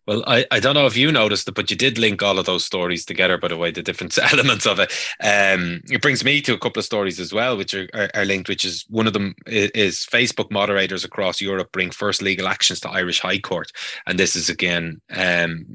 well, 0.07 0.23
I, 0.27 0.47
I 0.51 0.61
don't 0.61 0.75
know 0.75 0.87
if 0.87 0.97
you 0.97 1.11
noticed 1.11 1.49
it, 1.49 1.55
but 1.55 1.71
you 1.71 1.77
did 1.77 1.99
link 1.99 2.23
all 2.23 2.39
of 2.39 2.47
those 2.47 2.64
stories 2.64 3.05
together, 3.05 3.37
by 3.39 3.49
the 3.49 3.57
way, 3.57 3.71
the 3.71 3.83
different 3.83 4.17
elements 4.33 4.67
of 4.67 4.79
it. 4.79 4.93
Um, 5.21 5.81
it 5.91 6.03
brings 6.03 6.25
me 6.25 6.41
to 6.43 6.55
a 6.55 6.59
couple 6.59 6.81
of 6.81 6.87
stories 6.87 7.19
as 7.19 7.33
well, 7.33 7.57
which 7.57 7.75
are, 7.75 7.89
are, 7.93 8.11
are, 8.14 8.25
linked, 8.25 8.49
which 8.49 8.64
is 8.64 8.85
one 8.89 9.07
of 9.07 9.12
them 9.12 9.35
is 9.47 10.07
Facebook 10.11 10.51
moderators 10.51 11.05
across 11.05 11.41
Europe 11.41 11.73
bring 11.73 11.91
first 11.91 12.23
legal 12.23 12.49
actions 12.49 12.81
to 12.81 12.91
Irish 12.91 13.21
High 13.21 13.39
Court. 13.39 13.73
And 14.07 14.19
this 14.19 14.37
is 14.37 14.49
again 14.49 15.01
um, 15.11 15.67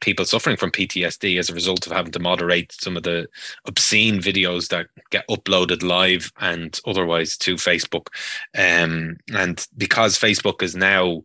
people 0.00 0.24
suffering 0.24 0.56
from 0.56 0.70
PTSD 0.70 1.38
as 1.38 1.48
a 1.48 1.54
result 1.54 1.86
of 1.86 1.92
having 1.92 2.12
to 2.12 2.18
moderate 2.18 2.72
some 2.72 2.96
of 2.96 3.02
the 3.02 3.26
obscene 3.66 4.18
videos 4.18 4.68
that 4.68 4.86
get 5.10 5.26
uploaded 5.28 5.82
live 5.82 6.32
and 6.40 6.78
otherwise 6.86 7.36
to 7.38 7.56
Facebook. 7.56 8.08
Um, 8.56 9.16
and 9.34 9.66
because 9.76 10.18
Facebook 10.18 10.62
is 10.62 10.74
now 10.74 11.22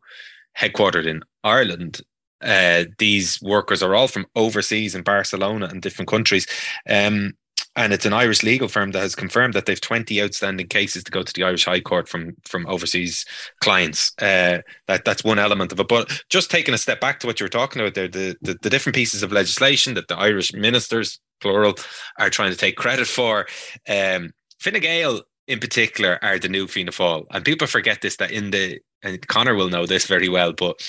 headquartered 0.58 1.06
in 1.06 1.24
Ireland, 1.44 2.02
uh, 2.42 2.86
these 2.98 3.42
workers 3.42 3.84
are 3.84 3.96
all 3.96 4.08
from 4.08 4.28
overseas 4.36 4.96
in 4.96 5.04
Barcelona 5.04 5.68
and 5.68 5.82
different 5.82 6.10
countries. 6.10 6.48
Um, 6.90 7.34
and 7.76 7.94
it's 7.94 8.06
an 8.06 8.14
Irish 8.14 8.44
legal 8.44 8.68
firm 8.68 8.92
that 8.92 9.02
has 9.02 9.16
confirmed 9.16 9.54
that 9.54 9.66
they've 9.66 9.80
20 9.80 10.22
outstanding 10.22 10.68
cases 10.68 11.04
to 11.04 11.12
go 11.12 11.24
to 11.24 11.34
the 11.34 11.44
Irish 11.44 11.66
High 11.66 11.80
Court 11.80 12.08
from 12.10 12.36
from 12.46 12.68
overseas 12.68 13.26
clients. 13.62 14.12
Uh, 14.20 14.60
that 14.88 15.06
that's 15.06 15.24
one 15.24 15.40
element 15.40 15.72
of 15.72 15.80
it. 15.80 15.88
But 15.88 16.24
just 16.30 16.52
taking 16.52 16.74
a 16.74 16.80
step 16.80 17.00
back 17.00 17.20
to 17.20 17.28
what 17.28 17.40
you 17.40 17.46
were 17.46 17.50
talking 17.50 17.82
about 17.82 17.94
there, 17.94 18.08
the, 18.08 18.36
the, 18.42 18.58
the 18.62 18.70
different 18.70 18.96
pieces 18.96 19.24
of 19.24 19.32
legislation 19.32 19.94
that 19.94 20.08
the 20.08 20.18
Irish 20.18 20.54
ministers 20.54 21.20
plural, 21.40 21.76
are 22.18 22.30
trying 22.30 22.52
to 22.52 22.58
take 22.58 22.76
credit 22.76 23.08
for. 23.08 23.48
Um, 23.88 24.34
Fine 24.60 24.82
Gael 24.82 25.22
in 25.48 25.60
particular 25.60 26.20
are 26.22 26.38
the 26.38 26.50
new 26.50 26.68
Fianna 26.68 26.92
Fáil, 26.92 27.26
and 27.32 27.46
people 27.46 27.68
forget 27.68 28.02
this 28.02 28.18
that 28.18 28.32
in 28.32 28.52
the 28.52 28.80
and 29.02 29.26
Conor 29.28 29.56
will 29.56 29.70
know 29.70 29.86
this 29.86 30.06
very 30.06 30.28
well, 30.28 30.52
but 30.52 30.82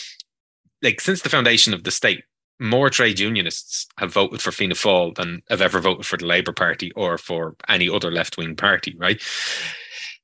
like 0.82 1.00
since 1.00 1.22
the 1.22 1.28
foundation 1.28 1.74
of 1.74 1.84
the 1.84 1.90
state, 1.90 2.24
more 2.58 2.90
trade 2.90 3.18
unionists 3.18 3.86
have 3.98 4.12
voted 4.12 4.40
for 4.40 4.52
Fianna 4.52 4.74
Fáil 4.74 5.14
than 5.14 5.42
have 5.48 5.62
ever 5.62 5.80
voted 5.80 6.04
for 6.04 6.16
the 6.18 6.26
Labour 6.26 6.52
Party 6.52 6.92
or 6.92 7.16
for 7.16 7.56
any 7.68 7.88
other 7.88 8.10
left 8.10 8.36
wing 8.36 8.54
party, 8.54 8.94
right? 8.98 9.20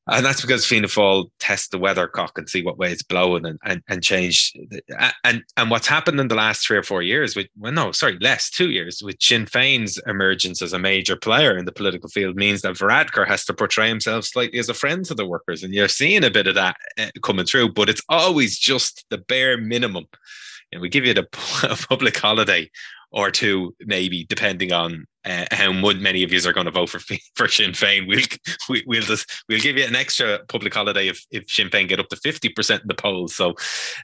And 0.09 0.25
that's 0.25 0.41
because 0.41 0.65
Fianna 0.65 0.87
Fáil 0.87 1.31
test 1.41 1.73
the 1.73 1.81
weathercock 1.81 2.39
and 2.39 2.49
see 2.49 2.63
what 2.63 2.79
way 2.79 2.93
it's 2.93 3.03
blowing 3.03 3.45
and, 3.45 3.59
and, 3.65 3.83
and 3.89 4.05
change. 4.05 4.53
And 5.25 5.43
and 5.57 5.71
what's 5.71 5.89
happened 5.89 6.21
in 6.21 6.29
the 6.29 6.37
last 6.37 6.65
three 6.65 6.77
or 6.77 6.85
four 6.85 7.03
years, 7.03 7.35
with 7.35 7.49
well, 7.59 7.73
no, 7.73 7.91
sorry, 7.91 8.17
less 8.21 8.49
two 8.49 8.71
years, 8.71 9.03
with 9.03 9.17
Sinn 9.21 9.47
Féin's 9.47 10.01
emergence 10.07 10.63
as 10.63 10.73
a 10.73 10.79
major 10.79 11.17
player 11.17 11.57
in 11.57 11.65
the 11.65 11.73
political 11.73 12.09
field, 12.09 12.37
means 12.37 12.63
that 12.63 12.77
Varadkar 12.77 13.27
has 13.27 13.45
to 13.47 13.55
portray 13.55 13.89
himself 13.89 14.25
slightly 14.25 14.61
as 14.61 14.69
a 14.69 14.75
friend 14.75 15.05
to 15.07 15.15
the 15.15 15.27
workers, 15.27 15.65
and 15.65 15.75
you're 15.75 15.89
seeing 15.89 16.23
a 16.23 16.31
bit 16.31 16.47
of 16.47 16.55
that 16.55 16.77
eh, 16.99 17.11
coming 17.23 17.47
through. 17.47 17.73
But 17.73 17.89
it's 17.89 18.03
always 18.09 18.57
just 18.57 19.05
the 19.11 19.19
bare 19.19 19.59
minimum. 19.59 20.07
And 20.73 20.81
we 20.81 20.89
give 20.89 21.05
you 21.05 21.15
the 21.15 21.27
public 21.89 22.17
holiday 22.17 22.71
or 23.17 23.31
two, 23.31 23.75
maybe 23.81 24.25
depending 24.29 24.73
on 24.73 25.07
uh, 25.25 25.47
how 25.51 25.73
many 25.73 26.23
of 26.23 26.31
you 26.31 26.41
are 26.47 26.53
going 26.53 26.67
to 26.67 26.71
vote 26.71 26.91
for 26.91 27.01
for 27.35 27.49
Sinn 27.49 27.73
Féin. 27.73 28.07
We'll 28.07 28.21
we, 28.69 28.85
will 28.87 29.03
just 29.03 29.43
we'll 29.49 29.59
give 29.59 29.79
you 29.79 29.85
an 29.85 29.97
extra 29.97 30.41
public 30.49 30.75
holiday 30.75 31.09
if 31.09 31.25
if 31.31 31.51
Sinn 31.51 31.71
Féin 31.71 31.89
get 31.89 31.99
up 31.99 32.09
to 32.11 32.17
fifty 32.17 32.51
percent 32.51 32.83
in 32.83 32.89
the 32.89 32.95
polls. 32.95 33.35
So 33.35 33.51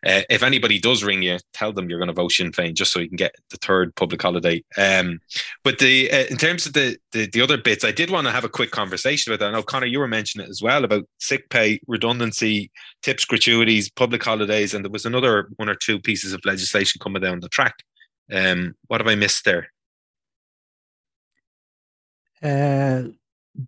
uh, 0.07 0.23
if 0.31 0.43
anybody 0.43 0.81
does 0.81 1.05
ring 1.05 1.23
you, 1.23 1.39
tell 1.53 1.73
them 1.73 1.89
you're 1.89 1.99
going 1.99 2.09
to 2.09 2.15
vote 2.15 2.33
Sinn 2.33 2.53
Féin 2.53 2.73
just 2.73 2.91
so 2.91 3.01
you 3.01 3.09
can 3.09 3.17
get 3.17 3.35
the 3.51 3.59
third 3.59 3.95
public 3.97 4.23
holiday. 4.23 4.65
Um, 4.79 5.21
but 5.63 5.79
the 5.79 6.11
uh, 6.11 6.25
in 6.31 6.39
terms 6.39 6.67
of 6.67 6.73
the, 6.73 6.97
the, 7.13 7.27
the 7.27 7.43
other 7.43 7.59
bits, 7.59 7.85
I 7.85 7.93
did 7.93 8.11
want 8.11 8.27
to 8.27 8.33
have 8.33 8.45
a 8.45 8.49
quick 8.49 8.71
conversation 8.71 9.31
with. 9.31 9.41
That. 9.41 9.51
I 9.51 9.53
know 9.53 9.63
Conor, 9.63 9.87
you 9.87 10.01
were 10.01 10.09
mentioning 10.09 10.47
it 10.47 10.51
as 10.51 10.63
well 10.63 10.85
about 10.85 11.05
sick 11.19 11.51
pay, 11.51 11.81
redundancy, 11.87 12.71
tips, 13.03 13.27
gratuities, 13.27 13.91
public 13.91 14.25
holidays, 14.25 14.73
and 14.73 14.83
there 14.83 14.91
was 14.91 15.05
another 15.05 15.51
one 15.57 15.69
or 15.69 15.75
two 15.75 16.01
pieces 16.01 16.33
of 16.33 16.41
legislation 16.47 16.99
coming 16.99 17.21
down 17.21 17.41
the 17.41 17.49
track. 17.51 17.75
Um, 18.31 18.75
what 18.87 19.01
have 19.01 19.09
I 19.09 19.15
missed 19.15 19.45
there? 19.45 19.69
Uh, 22.43 23.05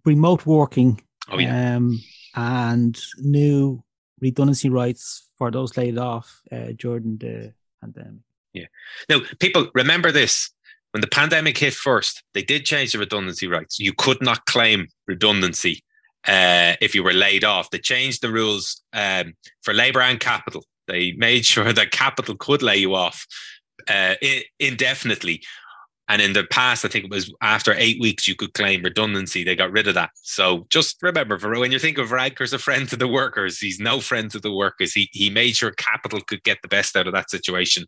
remote 0.05 0.47
working. 0.47 1.01
Oh 1.31 1.39
yeah. 1.39 1.77
Um, 1.77 2.01
and 2.35 3.01
new 3.19 3.83
redundancy 4.21 4.69
rights 4.69 5.29
for 5.39 5.51
those 5.51 5.77
laid 5.77 5.99
off 5.99 6.43
uh, 6.51 6.73
during 6.77 7.19
the 7.19 7.53
pandemic. 7.81 8.23
Yeah. 8.53 8.67
Now, 9.09 9.21
people 9.41 9.69
remember 9.75 10.11
this. 10.11 10.51
When 10.93 11.01
the 11.01 11.09
pandemic 11.09 11.59
hit 11.59 11.75
first, 11.75 12.23
they 12.35 12.43
did 12.43 12.65
change 12.65 12.93
the 12.93 13.01
redundancy 13.01 13.49
rights. 13.49 13.81
You 13.81 13.93
could 13.93 14.23
not 14.23 14.47
claim 14.47 14.87
redundancy 15.09 15.83
uh, 16.27 16.75
if 16.81 16.95
you 16.95 17.03
were 17.03 17.13
laid 17.13 17.43
off. 17.43 17.71
They 17.71 17.79
changed 17.79 18.23
the 18.23 18.31
rules 18.31 18.83
um, 18.93 19.35
for 19.63 19.75
labour 19.75 20.01
and 20.01 20.21
capital. 20.21 20.65
They 20.87 21.13
made 21.13 21.45
sure 21.53 21.73
that 21.73 21.91
capital 21.91 22.37
could 22.37 22.63
lay 22.63 22.77
you 22.77 22.95
off 22.95 23.27
uh, 23.89 24.15
indefinitely. 24.59 25.43
And 26.07 26.21
in 26.21 26.35
the 26.35 26.45
past, 26.45 26.85
I 26.85 26.89
think 26.89 27.07
it 27.07 27.11
was 27.11 27.33
after 27.41 27.73
eight 27.75 27.99
weeks 27.99 28.29
you 28.29 28.35
could 28.35 28.53
claim 28.53 28.83
redundancy. 28.83 29.43
They 29.43 29.57
got 29.57 29.73
rid 29.73 29.89
of 29.89 29.95
that. 29.95 30.11
So 30.23 30.67
just 30.69 31.03
remember, 31.03 31.39
for 31.39 31.59
when 31.59 31.73
you 31.73 31.79
think 31.79 31.97
of 31.97 32.11
Radker's 32.11 32.53
a 32.53 32.59
friend 32.59 32.87
to 32.91 32.97
the 32.97 33.09
workers, 33.09 33.59
he's 33.59 33.81
no 33.81 34.01
friend 34.01 34.31
to 34.33 34.39
the 34.39 34.53
workers. 34.53 34.93
He 34.93 35.09
he 35.13 35.31
made 35.31 35.57
sure 35.57 35.71
capital 35.71 36.21
could 36.21 36.43
get 36.43 36.59
the 36.61 36.69
best 36.69 36.95
out 36.95 37.07
of 37.07 37.15
that 37.15 37.31
situation, 37.31 37.87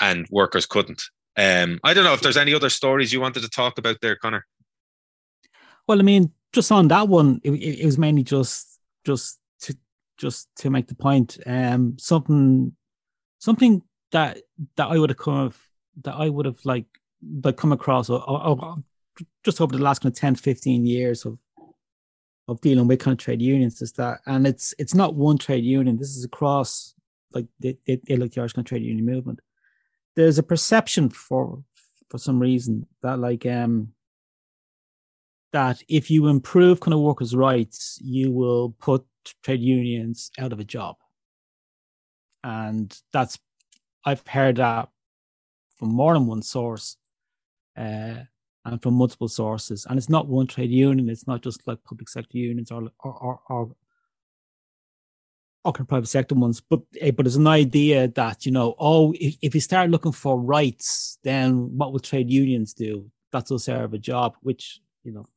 and 0.00 0.26
workers 0.30 0.64
couldn't. 0.64 1.02
Um, 1.36 1.80
I 1.84 1.92
don't 1.92 2.04
know 2.04 2.14
if 2.14 2.22
there's 2.22 2.38
any 2.38 2.54
other 2.54 2.70
stories 2.70 3.12
you 3.12 3.20
wanted 3.20 3.42
to 3.42 3.48
talk 3.50 3.78
about 3.78 3.98
there, 4.00 4.16
Conor. 4.16 4.46
Well, 5.86 5.98
I 5.98 6.02
mean, 6.02 6.32
just 6.52 6.72
on 6.72 6.88
that 6.88 7.08
one, 7.08 7.40
it, 7.44 7.50
it 7.50 7.84
was 7.84 7.98
mainly 7.98 8.22
just 8.22 8.80
just 9.04 9.38
to 9.62 9.76
just 10.16 10.48
to 10.56 10.70
make 10.70 10.88
the 10.88 10.94
point. 10.94 11.38
Um, 11.44 11.96
something 11.98 12.74
something 13.38 13.82
that 14.12 14.38
that 14.76 14.88
I 14.88 14.98
would 14.98 15.10
have 15.10 15.18
come 15.18 15.34
of 15.34 15.58
that 16.02 16.14
I 16.14 16.28
would 16.28 16.46
have 16.46 16.58
like 16.64 16.86
like 17.42 17.56
come 17.56 17.72
across 17.72 18.08
or, 18.08 18.22
or, 18.28 18.48
or, 18.48 18.76
just 19.44 19.60
over 19.60 19.76
the 19.76 19.82
last 19.82 20.00
kind 20.00 20.12
of 20.12 20.18
10 20.18 20.36
15 20.36 20.86
years 20.86 21.24
of 21.24 21.38
of 22.48 22.60
dealing 22.60 22.88
with 22.88 23.00
kind 23.00 23.12
of 23.12 23.18
trade 23.18 23.42
unions 23.42 23.80
is 23.82 23.92
that 23.92 24.20
and 24.26 24.46
it's 24.46 24.74
it's 24.78 24.94
not 24.94 25.14
one 25.14 25.38
trade 25.38 25.64
union 25.64 25.98
this 25.98 26.16
is 26.16 26.24
across 26.24 26.94
like 27.32 27.46
like 27.62 27.78
the 27.84 28.40
Irish 28.40 28.52
kind 28.52 28.64
of 28.64 28.64
trade 28.64 28.82
union 28.82 29.04
movement 29.06 29.40
there's 30.16 30.38
a 30.38 30.42
perception 30.42 31.10
for 31.10 31.62
for 32.08 32.18
some 32.18 32.40
reason 32.40 32.86
that 33.02 33.18
like 33.18 33.46
um 33.46 33.92
that 35.52 35.82
if 35.88 36.10
you 36.10 36.28
improve 36.28 36.80
kind 36.80 36.94
of 36.94 37.00
workers' 37.00 37.34
rights, 37.34 37.98
you 38.02 38.30
will 38.30 38.70
put 38.78 39.04
trade 39.42 39.60
unions 39.60 40.30
out 40.38 40.52
of 40.52 40.60
a 40.60 40.64
job. 40.64 40.96
And 42.42 42.96
that's 43.12 43.38
I've 44.04 44.26
heard 44.26 44.56
that 44.56 44.88
from 45.76 45.88
more 45.90 46.14
than 46.14 46.26
one 46.26 46.42
source 46.42 46.96
uh, 47.76 48.24
and 48.64 48.82
from 48.82 48.94
multiple 48.94 49.28
sources. 49.28 49.86
And 49.88 49.98
it's 49.98 50.08
not 50.08 50.28
one 50.28 50.46
trade 50.46 50.70
union. 50.70 51.08
It's 51.08 51.26
not 51.26 51.42
just 51.42 51.66
like 51.66 51.82
public 51.84 52.08
sector 52.08 52.38
unions 52.38 52.70
or 52.70 52.90
or 53.00 53.12
or, 53.12 53.40
or, 53.48 53.70
or 55.64 55.72
private 55.72 56.06
sector 56.06 56.34
ones. 56.34 56.60
But 56.60 56.80
uh, 57.02 57.10
but 57.12 57.24
there's 57.24 57.36
an 57.36 57.46
idea 57.46 58.08
that 58.08 58.46
you 58.46 58.52
know, 58.52 58.74
oh, 58.78 59.12
if, 59.18 59.36
if 59.42 59.54
you 59.54 59.60
start 59.60 59.90
looking 59.90 60.12
for 60.12 60.38
rights, 60.40 61.18
then 61.24 61.76
what 61.76 61.92
will 61.92 62.00
trade 62.00 62.30
unions 62.30 62.74
do? 62.74 63.10
That's 63.32 63.52
us 63.52 63.68
of 63.68 63.94
a 63.94 63.98
job, 63.98 64.36
which 64.42 64.80
you 65.04 65.12
know. 65.12 65.28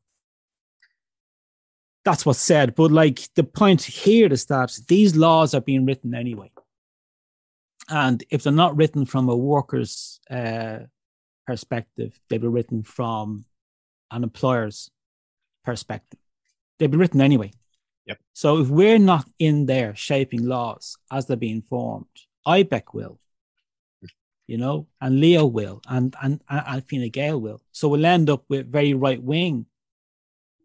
That's 2.05 2.25
what's 2.25 2.39
said, 2.39 2.75
but 2.75 2.91
like 2.91 3.33
the 3.35 3.45
point 3.45 3.81
here 3.81 4.27
is 4.27 4.45
that 4.47 4.77
these 4.89 5.15
laws 5.15 5.53
are 5.53 5.61
being 5.61 5.85
written 5.85 6.13
anyway 6.13 6.51
and 7.89 8.23
if 8.29 8.43
they're 8.43 8.53
not 8.53 8.75
written 8.75 9.05
from 9.05 9.29
a 9.29 9.35
worker's 9.35 10.19
uh, 10.29 10.79
perspective, 11.45 12.19
they 12.29 12.37
be 12.37 12.47
written 12.47 12.83
from 12.83 13.45
an 14.11 14.23
employer's 14.23 14.89
perspective. 15.63 16.19
They've 16.79 16.89
be 16.89 16.97
written 16.97 17.21
anyway. 17.21 17.51
Yep. 18.05 18.17
So 18.33 18.59
if 18.59 18.69
we're 18.69 18.99
not 18.99 19.25
in 19.39 19.65
there 19.65 19.95
shaping 19.95 20.45
laws 20.45 20.97
as 21.11 21.25
they're 21.25 21.37
being 21.37 21.61
formed, 21.61 22.07
IBEC 22.45 22.93
will, 22.93 23.19
you 24.47 24.57
know, 24.57 24.87
and 24.99 25.19
Leo 25.19 25.45
will, 25.45 25.81
and 25.87 26.13
and 26.21 26.41
and 26.49 26.89
Fine 26.89 27.09
Gael 27.09 27.39
will. 27.39 27.61
So 27.71 27.87
we'll 27.87 28.05
end 28.05 28.29
up 28.29 28.43
with 28.49 28.71
very 28.71 28.93
right 28.93 29.21
wing 29.21 29.67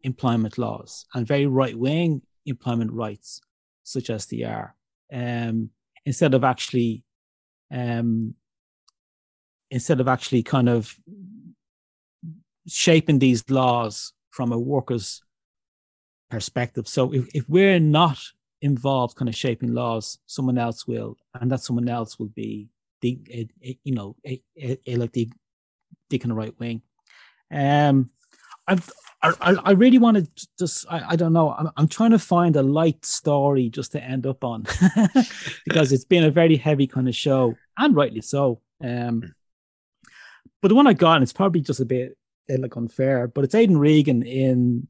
employment 0.02 0.58
laws 0.58 1.06
and 1.14 1.26
very 1.26 1.46
right 1.46 1.78
wing 1.78 2.22
employment 2.46 2.92
rights, 2.92 3.40
such 3.84 4.10
as 4.10 4.26
they 4.26 4.42
are, 4.42 4.74
um, 5.12 5.70
instead 6.04 6.34
of 6.34 6.42
actually 6.42 7.04
um, 7.70 8.34
instead 9.70 10.00
of 10.00 10.08
actually 10.08 10.42
kind 10.42 10.68
of 10.68 10.94
shaping 12.66 13.18
these 13.18 13.48
laws 13.50 14.12
from 14.30 14.52
a 14.52 14.58
worker's 14.58 15.22
perspective. 16.30 16.86
So 16.86 17.12
if, 17.12 17.26
if 17.34 17.48
we're 17.48 17.80
not 17.80 18.18
involved 18.60 19.16
kind 19.16 19.28
of 19.28 19.36
shaping 19.36 19.72
laws, 19.72 20.18
someone 20.26 20.58
else 20.58 20.86
will, 20.86 21.16
and 21.34 21.50
that 21.50 21.60
someone 21.60 21.88
else 21.88 22.18
will 22.18 22.28
be 22.28 22.68
the, 23.00 23.18
a, 23.30 23.48
a, 23.64 23.78
you 23.84 23.94
know, 23.94 24.16
a, 24.26 24.40
a, 24.86 24.96
like 24.96 25.12
the, 25.12 25.30
the 26.10 26.18
kind 26.18 26.32
of 26.32 26.38
right 26.38 26.58
wing. 26.58 26.82
Um, 27.50 28.10
I've, 28.68 28.90
I, 29.22 29.56
I 29.64 29.70
really 29.72 29.98
want 29.98 30.16
to 30.16 30.46
just 30.58 30.86
I, 30.88 31.02
I 31.10 31.16
don't 31.16 31.32
know. 31.32 31.50
I'm, 31.50 31.70
I'm 31.76 31.88
trying 31.88 32.12
to 32.12 32.18
find 32.18 32.54
a 32.54 32.62
light 32.62 33.04
story 33.04 33.68
just 33.68 33.92
to 33.92 34.02
end 34.02 34.26
up 34.26 34.44
on 34.44 34.64
because 35.64 35.90
it's 35.90 36.04
been 36.04 36.22
a 36.22 36.30
very 36.30 36.56
heavy 36.56 36.86
kind 36.86 37.08
of 37.08 37.16
show 37.16 37.56
and 37.76 37.96
rightly 37.96 38.20
so 38.20 38.60
um 38.84 39.34
but 40.62 40.68
the 40.68 40.74
one 40.74 40.86
I 40.86 40.92
got 40.92 41.14
and 41.14 41.24
it's 41.24 41.32
probably 41.32 41.62
just 41.62 41.80
a 41.80 41.84
bit 41.84 42.16
uh, 42.48 42.58
like 42.60 42.76
unfair 42.76 43.26
but 43.26 43.42
it's 43.42 43.56
Aidan 43.56 43.78
Regan 43.78 44.22
in 44.22 44.86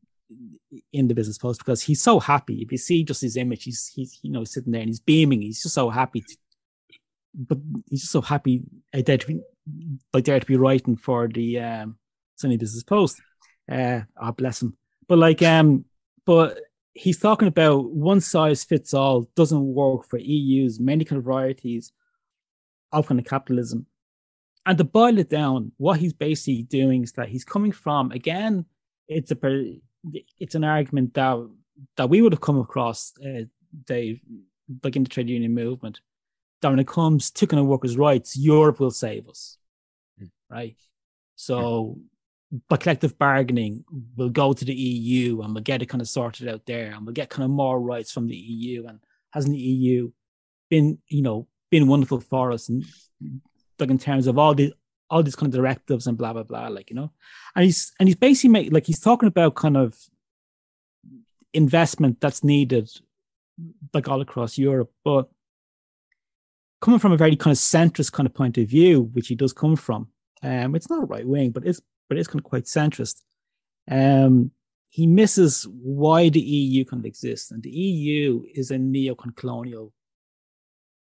in 0.92 1.08
the 1.08 1.14
business 1.14 1.38
post 1.38 1.60
because 1.60 1.82
he's 1.82 2.02
so 2.02 2.20
happy. 2.20 2.60
If 2.60 2.70
you 2.70 2.78
see 2.78 3.02
just 3.04 3.22
his 3.22 3.36
image 3.36 3.64
he's 3.64 3.90
he's 3.94 4.18
you 4.22 4.30
know 4.30 4.44
sitting 4.44 4.72
there 4.72 4.82
and 4.82 4.90
he's 4.90 5.00
beaming. 5.00 5.40
He's 5.40 5.62
just 5.62 5.74
so 5.74 5.88
happy 5.88 6.20
to, 6.20 6.36
but 7.34 7.58
he's 7.88 8.00
just 8.00 8.12
so 8.12 8.20
happy 8.20 8.62
uh, 8.92 9.02
there 9.04 9.16
to 9.16 9.26
be 9.26 9.40
like 10.12 10.24
there 10.24 10.38
to 10.38 10.46
be 10.46 10.56
writing 10.56 10.96
for 10.96 11.28
the 11.28 11.60
um 11.60 11.96
Sunday 12.36 12.58
Business 12.58 12.82
Post 12.82 13.22
uh, 13.70 14.00
oh, 14.20 14.32
bless 14.32 14.62
him. 14.62 14.76
But 15.08 15.18
like, 15.18 15.42
um, 15.42 15.84
but 16.24 16.58
he's 16.94 17.18
talking 17.18 17.48
about 17.48 17.90
one 17.90 18.20
size 18.20 18.64
fits 18.64 18.92
all 18.92 19.30
doesn't 19.36 19.74
work 19.74 20.04
for 20.04 20.18
EU's 20.18 20.80
many 20.80 21.04
kind 21.04 21.18
of 21.18 21.24
varieties 21.24 21.92
of 22.92 23.06
kind 23.06 23.20
of 23.20 23.26
capitalism. 23.26 23.86
And 24.66 24.76
to 24.76 24.84
boil 24.84 25.18
it 25.18 25.30
down, 25.30 25.72
what 25.78 26.00
he's 26.00 26.12
basically 26.12 26.62
doing 26.62 27.02
is 27.02 27.12
that 27.12 27.28
he's 27.28 27.44
coming 27.44 27.72
from 27.72 28.10
again. 28.12 28.66
It's 29.06 29.30
a 29.30 29.80
it's 30.38 30.54
an 30.54 30.64
argument 30.64 31.14
that 31.14 31.48
that 31.96 32.10
we 32.10 32.20
would 32.20 32.32
have 32.32 32.40
come 32.40 32.58
across, 32.58 33.12
uh, 33.24 33.44
Dave, 33.86 34.20
like 34.82 34.96
in 34.96 35.04
the 35.04 35.08
trade 35.08 35.30
union 35.30 35.54
movement. 35.54 36.00
That 36.60 36.70
when 36.70 36.80
it 36.80 36.88
comes 36.88 37.30
to 37.30 37.46
kind 37.46 37.60
of 37.60 37.66
workers' 37.66 37.96
rights, 37.96 38.36
Europe 38.36 38.80
will 38.80 38.90
save 38.90 39.28
us, 39.28 39.56
mm. 40.20 40.30
right? 40.50 40.76
So 41.36 42.00
by 42.68 42.76
collective 42.76 43.18
bargaining, 43.18 43.84
we'll 44.16 44.30
go 44.30 44.52
to 44.52 44.64
the 44.64 44.74
EU 44.74 45.42
and 45.42 45.54
we'll 45.54 45.62
get 45.62 45.82
it 45.82 45.86
kind 45.86 46.00
of 46.00 46.08
sorted 46.08 46.48
out 46.48 46.64
there, 46.66 46.92
and 46.92 47.04
we'll 47.04 47.12
get 47.12 47.30
kind 47.30 47.44
of 47.44 47.50
more 47.50 47.80
rights 47.80 48.10
from 48.10 48.26
the 48.26 48.36
EU. 48.36 48.86
And 48.86 49.00
hasn't 49.32 49.54
the 49.54 49.60
EU 49.60 50.10
been, 50.70 50.98
you 51.08 51.22
know, 51.22 51.46
been 51.70 51.86
wonderful 51.86 52.20
for 52.20 52.52
us, 52.52 52.68
and 52.68 52.84
like 53.78 53.90
in 53.90 53.98
terms 53.98 54.26
of 54.26 54.38
all 54.38 54.54
the 54.54 54.72
all 55.10 55.22
these 55.22 55.36
kind 55.36 55.52
of 55.52 55.58
directives 55.58 56.06
and 56.06 56.16
blah 56.16 56.32
blah 56.32 56.42
blah, 56.42 56.68
like 56.68 56.90
you 56.90 56.96
know, 56.96 57.12
and 57.54 57.64
he's 57.64 57.92
and 58.00 58.08
he's 58.08 58.16
basically 58.16 58.70
like 58.70 58.86
he's 58.86 59.00
talking 59.00 59.28
about 59.28 59.54
kind 59.54 59.76
of 59.76 59.96
investment 61.52 62.20
that's 62.20 62.42
needed, 62.42 62.90
like 63.92 64.08
all 64.08 64.20
across 64.20 64.56
Europe, 64.56 64.92
but 65.04 65.28
coming 66.80 67.00
from 67.00 67.12
a 67.12 67.16
very 67.16 67.36
kind 67.36 67.52
of 67.52 67.58
centrist 67.58 68.12
kind 68.12 68.26
of 68.26 68.34
point 68.34 68.56
of 68.56 68.68
view, 68.68 69.10
which 69.12 69.28
he 69.28 69.34
does 69.34 69.52
come 69.52 69.76
from. 69.76 70.08
Um, 70.42 70.74
it's 70.74 70.88
not 70.88 71.08
right 71.10 71.26
wing, 71.26 71.50
but 71.50 71.66
it's 71.66 71.80
but 72.08 72.18
it's 72.18 72.28
kind 72.28 72.40
of 72.40 72.44
quite 72.44 72.64
centrist. 72.64 73.22
Um, 73.90 74.52
he 74.88 75.06
misses 75.06 75.66
why 75.70 76.28
the 76.28 76.40
EU 76.40 76.84
kind 76.84 77.02
of 77.02 77.06
exists, 77.06 77.50
and 77.50 77.62
the 77.62 77.70
EU 77.70 78.42
is 78.54 78.70
a 78.70 78.78
neo-colonial 78.78 79.92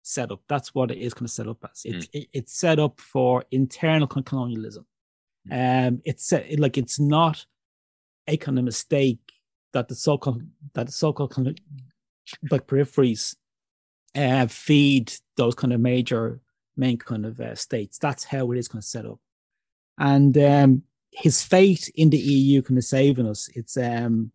setup. 0.02 0.42
That's 0.48 0.74
what 0.74 0.92
it 0.92 0.98
is 0.98 1.14
kind 1.14 1.26
of 1.26 1.32
set 1.32 1.48
up 1.48 1.64
as. 1.72 1.82
It's 1.86 2.08
mm. 2.08 2.10
it, 2.14 2.30
it's 2.34 2.54
set 2.54 2.80
up 2.80 3.00
for 3.00 3.46
internal 3.52 4.08
colonialism. 4.08 4.86
Mm. 5.50 5.88
Um, 5.88 6.02
it's 6.04 6.26
set, 6.26 6.60
like 6.60 6.78
it's 6.78 7.00
not 7.00 7.46
a 8.28 8.38
kind 8.38 8.58
of 8.58 8.66
mistake 8.66 9.20
that 9.74 9.88
the 9.88 9.96
so-called 9.96 10.44
that 10.74 10.88
the 10.88 10.92
so-called 10.92 11.32
kind 11.32 11.48
of 11.48 11.58
like 12.50 12.68
peripheries 12.68 13.36
uh, 14.16 14.48
feed 14.48 15.14
those 15.38 15.56
kind 15.56 15.74
of 15.74 15.80
major 15.80 16.42
main 16.76 16.98
kind 16.98 17.26
of 17.26 17.40
uh, 17.40 17.56
states. 17.56 18.00
That's 18.00 18.24
how 18.24 18.52
it 18.52 18.58
is 18.58 18.68
kind 18.68 18.82
of 18.82 18.86
set 18.86 19.06
up 19.06 19.20
and 20.00 20.38
um, 20.38 20.84
his 21.12 21.44
fate 21.44 21.92
in 21.96 22.10
the 22.10 22.18
EU 22.18 22.62
kind 22.62 22.78
of 22.78 22.84
saving 22.84 23.28
us. 23.28 23.50
It's 23.54 23.78
um, 23.78 24.32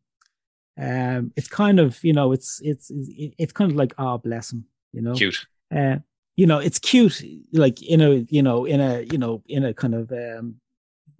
um, 0.78 1.32
it's 1.36 1.48
kind 1.48 1.80
of 1.80 2.02
you 2.04 2.12
know, 2.12 2.32
it's 2.32 2.60
it's 2.62 2.90
it's 2.94 3.52
kind 3.52 3.70
of 3.70 3.76
like 3.76 3.94
oh 3.98 4.18
bless 4.18 4.52
him, 4.52 4.66
you 4.92 5.02
know, 5.02 5.14
cute. 5.14 5.46
Uh, 5.74 5.96
you 6.36 6.46
know, 6.46 6.58
it's 6.58 6.78
cute, 6.78 7.22
like 7.52 7.82
in 7.82 8.00
a 8.00 8.26
you 8.28 8.42
know, 8.42 8.64
in 8.64 8.80
a 8.80 9.02
you 9.02 9.18
know, 9.18 9.42
in 9.46 9.64
a 9.64 9.74
kind 9.74 9.94
of 9.94 10.12
um, 10.12 10.56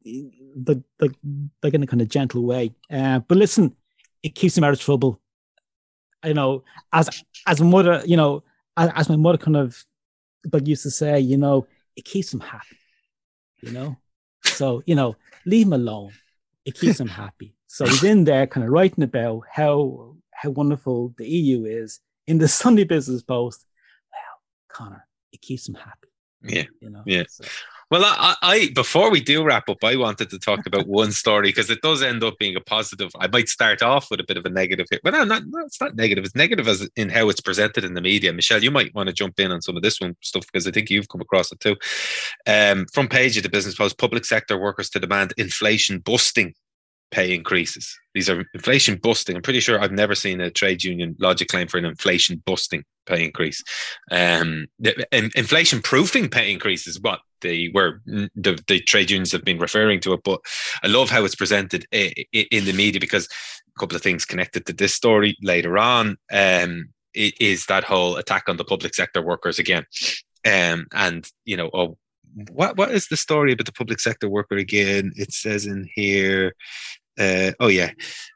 the 0.05 0.83
the 0.99 1.15
like 1.63 1.75
in 1.75 1.83
a 1.83 1.87
kind 1.87 2.03
of 2.03 2.09
gentle 2.09 2.45
way. 2.45 2.75
Uh, 2.91 3.21
but 3.21 3.39
listen, 3.39 3.75
it 4.23 4.35
keeps 4.35 4.57
him 4.57 4.65
out 4.65 4.73
of 4.73 4.81
trouble. 4.81 5.21
You 6.25 6.35
know, 6.35 6.65
as 6.93 7.25
as 7.47 7.61
a 7.61 7.65
mother, 7.65 8.03
you 8.05 8.17
know, 8.17 8.43
as, 8.77 8.91
as 8.95 9.09
my 9.09 9.17
mother 9.17 9.39
kind 9.39 9.57
of 9.57 9.85
like 10.53 10.67
used 10.67 10.83
to 10.83 10.91
say, 10.91 11.21
you 11.21 11.37
know, 11.37 11.67
it 11.97 12.05
keeps 12.05 12.33
him 12.35 12.41
happy. 12.41 12.77
You 13.63 13.73
know, 13.73 13.97
so, 14.55 14.83
you 14.87 14.95
know, 14.95 15.17
leave 15.47 15.67
him 15.67 15.73
alone. 15.73 16.13
It 16.65 16.75
keeps 16.75 16.99
him 16.99 17.09
happy. 17.09 17.55
So 17.67 17.85
he's 17.87 18.05
in 18.05 18.25
there 18.25 18.47
kind 18.47 18.65
of 18.65 18.71
writing 18.73 19.05
about 19.05 19.43
how 19.51 20.17
how 20.33 20.51
wonderful 20.51 21.15
the 21.19 21.29
EU 21.29 21.65
is 21.65 22.01
in 22.27 22.39
the 22.39 22.49
Sunday 22.63 22.85
Business 22.85 23.23
Post. 23.23 23.67
Well, 24.13 24.41
Conor, 24.69 25.07
it 25.33 25.41
keeps 25.41 25.69
him 25.69 25.75
happy. 25.75 26.09
Yeah. 26.43 26.65
You 26.81 26.91
know, 26.91 27.03
yeah. 27.07 27.25
So. 27.29 27.45
Well, 27.95 28.03
I, 28.05 28.35
I, 28.43 28.71
before 28.75 29.09
we 29.09 29.21
do 29.21 29.45
wrap 29.45 29.69
up, 29.69 29.85
I 29.85 29.95
wanted 29.95 30.29
to 30.31 30.39
talk 30.41 30.67
about 30.67 30.89
one 30.89 31.13
story 31.23 31.51
because 31.51 31.71
it 31.71 31.81
does 31.81 32.03
end 32.03 32.25
up 32.25 32.37
being 32.41 32.57
a 32.57 32.61
positive. 32.61 33.13
I 33.21 33.29
might 33.29 33.49
start 33.49 33.83
off 33.83 34.11
with 34.11 34.19
a 34.19 34.25
bit 34.25 34.37
of 34.37 34.45
a 34.45 34.51
negative 34.51 34.89
here, 34.91 34.99
but 35.05 35.13
no, 35.13 35.23
not, 35.23 35.45
no, 35.47 35.61
it's 35.65 35.81
not 35.81 35.95
negative. 35.95 36.25
It's 36.25 36.35
negative 36.35 36.67
as 36.67 36.89
in 36.97 37.09
how 37.09 37.29
it's 37.29 37.41
presented 37.41 37.85
in 37.85 37.95
the 37.95 38.01
media. 38.01 38.33
Michelle, 38.33 38.65
you 38.65 38.73
might 38.73 38.93
want 38.97 39.11
to 39.11 39.13
jump 39.13 39.39
in 39.39 39.53
on 39.53 39.63
some 39.63 39.77
of 39.77 39.85
this 39.85 40.01
one 40.01 40.17
stuff 40.23 40.45
because 40.45 40.67
I 40.67 40.73
think 40.73 40.91
you've 40.91 41.09
come 41.09 41.21
across 41.21 41.53
it 41.53 41.61
too. 41.61 41.77
Um, 42.49 42.87
front 42.93 43.13
page 43.13 43.37
of 43.37 43.45
the 43.45 43.49
Business 43.49 43.77
Post: 43.77 43.97
Public 43.97 44.25
sector 44.25 44.59
workers 44.59 44.91
to 44.91 44.99
demand 44.99 45.33
inflation 45.37 46.01
busting 46.01 46.53
pay 47.11 47.35
increases. 47.35 47.99
These 48.15 48.29
are 48.29 48.45
inflation 48.55 48.99
busting. 49.03 49.37
I'm 49.37 49.43
pretty 49.43 49.61
sure 49.61 49.81
I've 49.81 49.93
never 49.93 50.15
seen 50.15 50.41
a 50.41 50.51
trade 50.51 50.83
union 50.83 51.17
logic 51.19 51.49
claim 51.49 51.69
for 51.69 51.79
an 51.79 51.85
inflation 51.85 52.43
busting 52.45 52.85
pay 53.07 53.25
increase. 53.25 53.63
Um, 54.11 54.67
inflation 55.13 55.83
proofing 55.83 56.29
pay 56.29 56.53
increase 56.53 56.87
is 56.87 57.01
what 57.01 57.21
they 57.41 57.71
were 57.75 58.01
the, 58.07 58.59
the 58.67 58.81
trade 58.81 59.11
unions 59.11 59.33
have 59.33 59.45
been 59.45 59.59
referring 59.59 60.01
to 60.01 60.13
it. 60.15 60.21
But 60.25 60.41
I 60.83 60.89
love 60.89 61.11
how 61.11 61.25
it's 61.25 61.35
presented 61.35 61.87
in 61.93 62.65
the 62.65 62.73
media 62.73 63.01
because 63.01 63.27
a 63.27 63.81
couple 63.81 63.97
of 63.97 64.03
things 64.03 64.25
connected 64.25 64.67
to 64.67 64.73
this 64.73 64.95
story 64.95 65.37
later 65.43 65.79
on 65.79 66.17
um, 66.33 66.89
is 67.15 67.67
that 67.67 67.85
whole 67.85 68.17
attack 68.17 68.49
on 68.49 68.57
the 68.57 68.65
public 68.65 68.95
sector 68.95 69.23
workers 69.23 69.59
again. 69.59 69.85
Um, 70.47 70.87
and 70.93 71.29
you 71.45 71.57
know, 71.57 71.71
oh, 71.73 71.97
what 72.51 72.77
what 72.77 72.91
is 72.91 73.09
the 73.09 73.17
story 73.17 73.53
about 73.53 73.67
the 73.67 73.73
public 73.73 74.01
sector 74.01 74.29
worker 74.29 74.57
again? 74.57 75.13
It 75.17 75.33
says 75.33 75.67
in 75.67 75.89
here, 75.95 76.55
uh, 77.19 77.53
oh 77.61 77.69
yeah, 77.69 77.93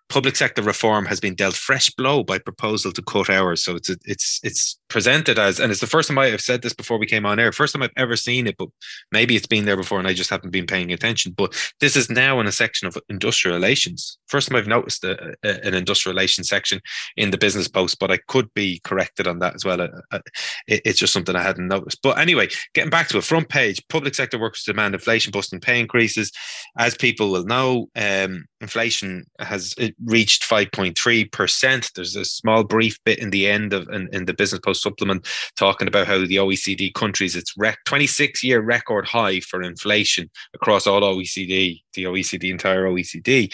public 0.09 0.37
sector 0.37 0.63
reform 0.63 1.07
has 1.07 1.21
been 1.21 1.35
dealt 1.35 1.55
fresh 1.55 1.91
blow 1.91 2.23
by 2.23 2.39
proposal 2.39 2.93
to 2.93 3.03
cut 3.03 3.31
hours. 3.31 3.65
So 3.65 3.77
it's 3.77 3.91
it's 4.05 4.41
it's 4.43 4.78
presented 4.89 5.39
as, 5.39 5.61
and 5.61 5.71
it's 5.71 5.81
the 5.81 5.87
first 5.87 6.09
time 6.09 6.19
I 6.19 6.27
have 6.29 6.41
said 6.41 6.63
this 6.63 6.75
before 6.75 6.99
we 6.99 7.07
came 7.07 7.27
on 7.27 7.39
air. 7.39 7.53
First 7.53 7.75
time 7.75 7.83
I've 7.83 7.91
ever 7.97 8.17
seen 8.17 8.47
it, 8.47 8.57
but 8.57 8.69
maybe 9.13 9.37
it's 9.37 9.47
been 9.47 9.65
there 9.65 9.77
before 9.77 9.99
and 9.99 10.09
I 10.09 10.15
just 10.15 10.31
haven't 10.31 10.51
been 10.51 10.67
paying 10.67 10.93
attention. 10.93 11.33
But 11.37 11.55
this 11.81 11.97
is 11.97 12.11
now 12.11 12.41
in 12.41 12.47
a 12.47 12.53
section 12.53 12.89
of 12.89 12.97
industrial 13.09 13.57
relations. 13.57 14.19
First 14.29 14.49
time 14.49 14.57
I've 14.57 14.67
noticed 14.67 15.05
a, 15.05 15.35
a, 15.43 15.67
an 15.67 15.75
industrial 15.75 16.15
relations 16.15 16.49
section 16.49 16.81
in 17.17 17.31
the 17.31 17.39
business 17.39 17.69
post, 17.69 17.99
but 17.99 18.11
I 18.11 18.19
could 18.29 18.53
be 18.55 18.81
corrected 18.85 19.27
on 19.27 19.39
that 19.41 19.55
as 19.55 19.65
well. 19.65 19.81
Uh, 19.81 19.89
uh, 20.11 20.21
it, 20.67 20.83
it's 20.85 20.99
just 20.99 21.13
something 21.13 21.37
I 21.37 21.43
hadn't 21.43 21.69
noticed. 21.69 22.01
But 22.03 22.19
anyway, 22.19 22.49
getting 22.75 22.91
back 22.91 23.09
to 23.09 23.19
a 23.19 23.23
front 23.23 23.49
page, 23.49 23.83
public 23.89 24.15
sector 24.15 24.39
workers 24.39 24.65
demand 24.65 24.95
inflation 24.95 25.31
busting 25.31 25.61
pay 25.61 25.81
increases. 25.81 26.33
As 26.79 26.97
people 26.97 27.31
will 27.31 27.45
know, 27.45 27.89
um, 27.97 28.47
inflation 28.61 29.27
has 29.39 29.75
reached 30.05 30.43
5.3%. 30.49 31.93
There's 31.93 32.17
a 32.17 32.25
small 32.25 32.65
brief 32.65 32.99
bit 33.05 33.19
in 33.19 33.31
the 33.31 33.47
end 33.47 33.73
of 33.73 33.89
in, 33.89 34.09
in 34.13 34.25
the 34.25 34.35
business 34.35 34.61
post 34.61 34.78
supplement 34.79 35.27
talking 35.57 35.89
about 35.89 36.07
how 36.07 36.19
the 36.19 36.37
OECD 36.37 36.93
countries, 36.95 37.37
it's 37.37 37.55
rec- 37.57 37.85
26 37.85 38.43
year 38.43 38.61
record 38.61 39.07
high 39.07 39.41
for 39.41 39.63
inflation 39.63 40.31
across 40.55 40.87
all 40.87 41.03
OECD, 41.03 41.83
the 41.95 42.05
OECD, 42.05 42.51
entire 42.51 42.85
OECD. 42.85 43.53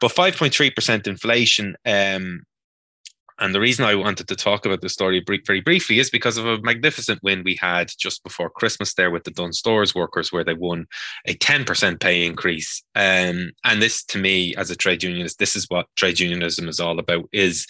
But 0.00 0.12
5.3% 0.12 1.06
inflation 1.06 1.76
um, 1.86 2.42
and 3.38 3.54
the 3.54 3.60
reason 3.60 3.84
I 3.84 3.96
wanted 3.96 4.28
to 4.28 4.36
talk 4.36 4.64
about 4.64 4.80
the 4.80 4.88
story 4.88 5.22
very 5.26 5.60
briefly 5.60 5.98
is 5.98 6.08
because 6.08 6.36
of 6.36 6.46
a 6.46 6.60
magnificent 6.62 7.20
win 7.22 7.42
we 7.44 7.58
had 7.60 7.90
just 7.98 8.22
before 8.22 8.48
Christmas 8.48 8.94
there 8.94 9.10
with 9.10 9.24
the 9.24 9.32
Dunnes 9.32 9.58
Stores 9.58 9.94
workers, 9.94 10.32
where 10.32 10.44
they 10.44 10.54
won 10.54 10.86
a 11.26 11.34
10% 11.34 12.00
pay 12.00 12.24
increase. 12.24 12.82
Um, 12.94 13.50
and 13.64 13.82
this, 13.82 14.04
to 14.04 14.18
me, 14.18 14.54
as 14.56 14.70
a 14.70 14.76
trade 14.76 15.02
unionist, 15.02 15.38
this 15.38 15.56
is 15.56 15.66
what 15.68 15.86
trade 15.96 16.20
unionism 16.20 16.68
is 16.68 16.78
all 16.78 16.98
about: 16.98 17.24
is 17.32 17.66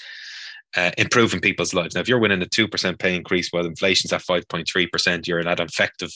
uh, 0.77 0.91
improving 0.99 1.41
people's 1.41 1.75
lives. 1.75 1.95
Now, 1.95 2.01
if 2.01 2.09
you're 2.09 2.19
winning 2.19 2.43
a 2.43 2.47
2% 2.47 2.99
pay 2.99 3.15
increase 3.15 3.51
while 3.51 3.67
inflation's 3.67 4.13
at 4.13 4.23
5.3%, 4.23 5.27
you're 5.27 5.41
at 5.41 5.61
an 5.61 5.67
effective 5.67 6.11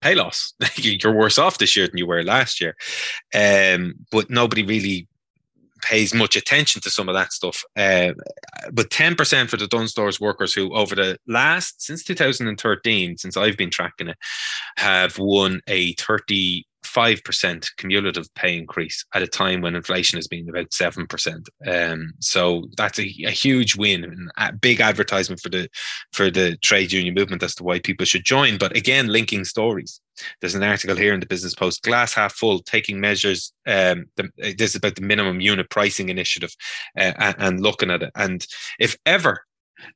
pay 0.00 0.14
loss. 0.14 0.54
you're 0.76 1.14
worse 1.14 1.38
off 1.38 1.58
this 1.58 1.76
year 1.76 1.86
than 1.86 1.98
you 1.98 2.06
were 2.06 2.22
last 2.22 2.60
year. 2.60 2.76
Um, 3.34 3.94
but 4.10 4.30
nobody 4.30 4.62
really 4.62 5.08
pays 5.82 6.14
much 6.14 6.34
attention 6.34 6.80
to 6.80 6.90
some 6.90 7.08
of 7.08 7.14
that 7.14 7.32
stuff. 7.32 7.62
Uh, 7.76 8.12
but 8.72 8.90
10% 8.90 9.48
for 9.48 9.56
the 9.56 9.66
Dunnes 9.66 9.90
Stores 9.90 10.20
workers 10.20 10.52
who, 10.52 10.74
over 10.74 10.94
the 10.94 11.18
last, 11.28 11.82
since 11.82 12.02
2013, 12.04 13.18
since 13.18 13.36
I've 13.36 13.56
been 13.56 13.70
tracking 13.70 14.08
it, 14.08 14.16
have 14.76 15.18
won 15.18 15.60
a 15.68 15.92
30 15.94 16.64
5% 16.84 17.68
cumulative 17.76 18.32
pay 18.34 18.56
increase 18.56 19.04
at 19.14 19.22
a 19.22 19.26
time 19.26 19.60
when 19.60 19.74
inflation 19.74 20.16
has 20.16 20.28
been 20.28 20.48
about 20.48 20.70
7%. 20.70 21.46
Um, 21.66 22.12
so 22.20 22.64
that's 22.76 22.98
a, 22.98 23.02
a, 23.26 23.30
huge 23.30 23.76
win 23.76 24.04
and 24.04 24.30
a 24.36 24.52
big 24.52 24.80
advertisement 24.80 25.40
for 25.40 25.48
the 25.48 25.68
for 26.12 26.30
the 26.30 26.56
trade 26.58 26.92
union 26.92 27.14
movement 27.14 27.42
as 27.42 27.54
to 27.56 27.64
why 27.64 27.78
people 27.78 28.06
should 28.06 28.24
join. 28.24 28.58
But 28.58 28.76
again, 28.76 29.08
linking 29.08 29.44
stories. 29.44 30.00
There's 30.40 30.54
an 30.54 30.62
article 30.62 30.96
here 30.96 31.12
in 31.12 31.20
the 31.20 31.26
Business 31.26 31.54
Post, 31.54 31.82
glass 31.82 32.14
half 32.14 32.34
full, 32.34 32.60
taking 32.60 33.00
measures. 33.00 33.52
Um, 33.66 34.06
the, 34.16 34.30
this 34.56 34.70
is 34.70 34.76
about 34.76 34.94
the 34.94 35.02
minimum 35.02 35.40
unit 35.40 35.68
pricing 35.70 36.08
initiative 36.08 36.54
uh, 36.96 37.12
and, 37.18 37.36
and 37.38 37.60
looking 37.60 37.90
at 37.90 38.02
it. 38.02 38.12
And 38.14 38.46
if 38.78 38.96
ever 39.04 39.44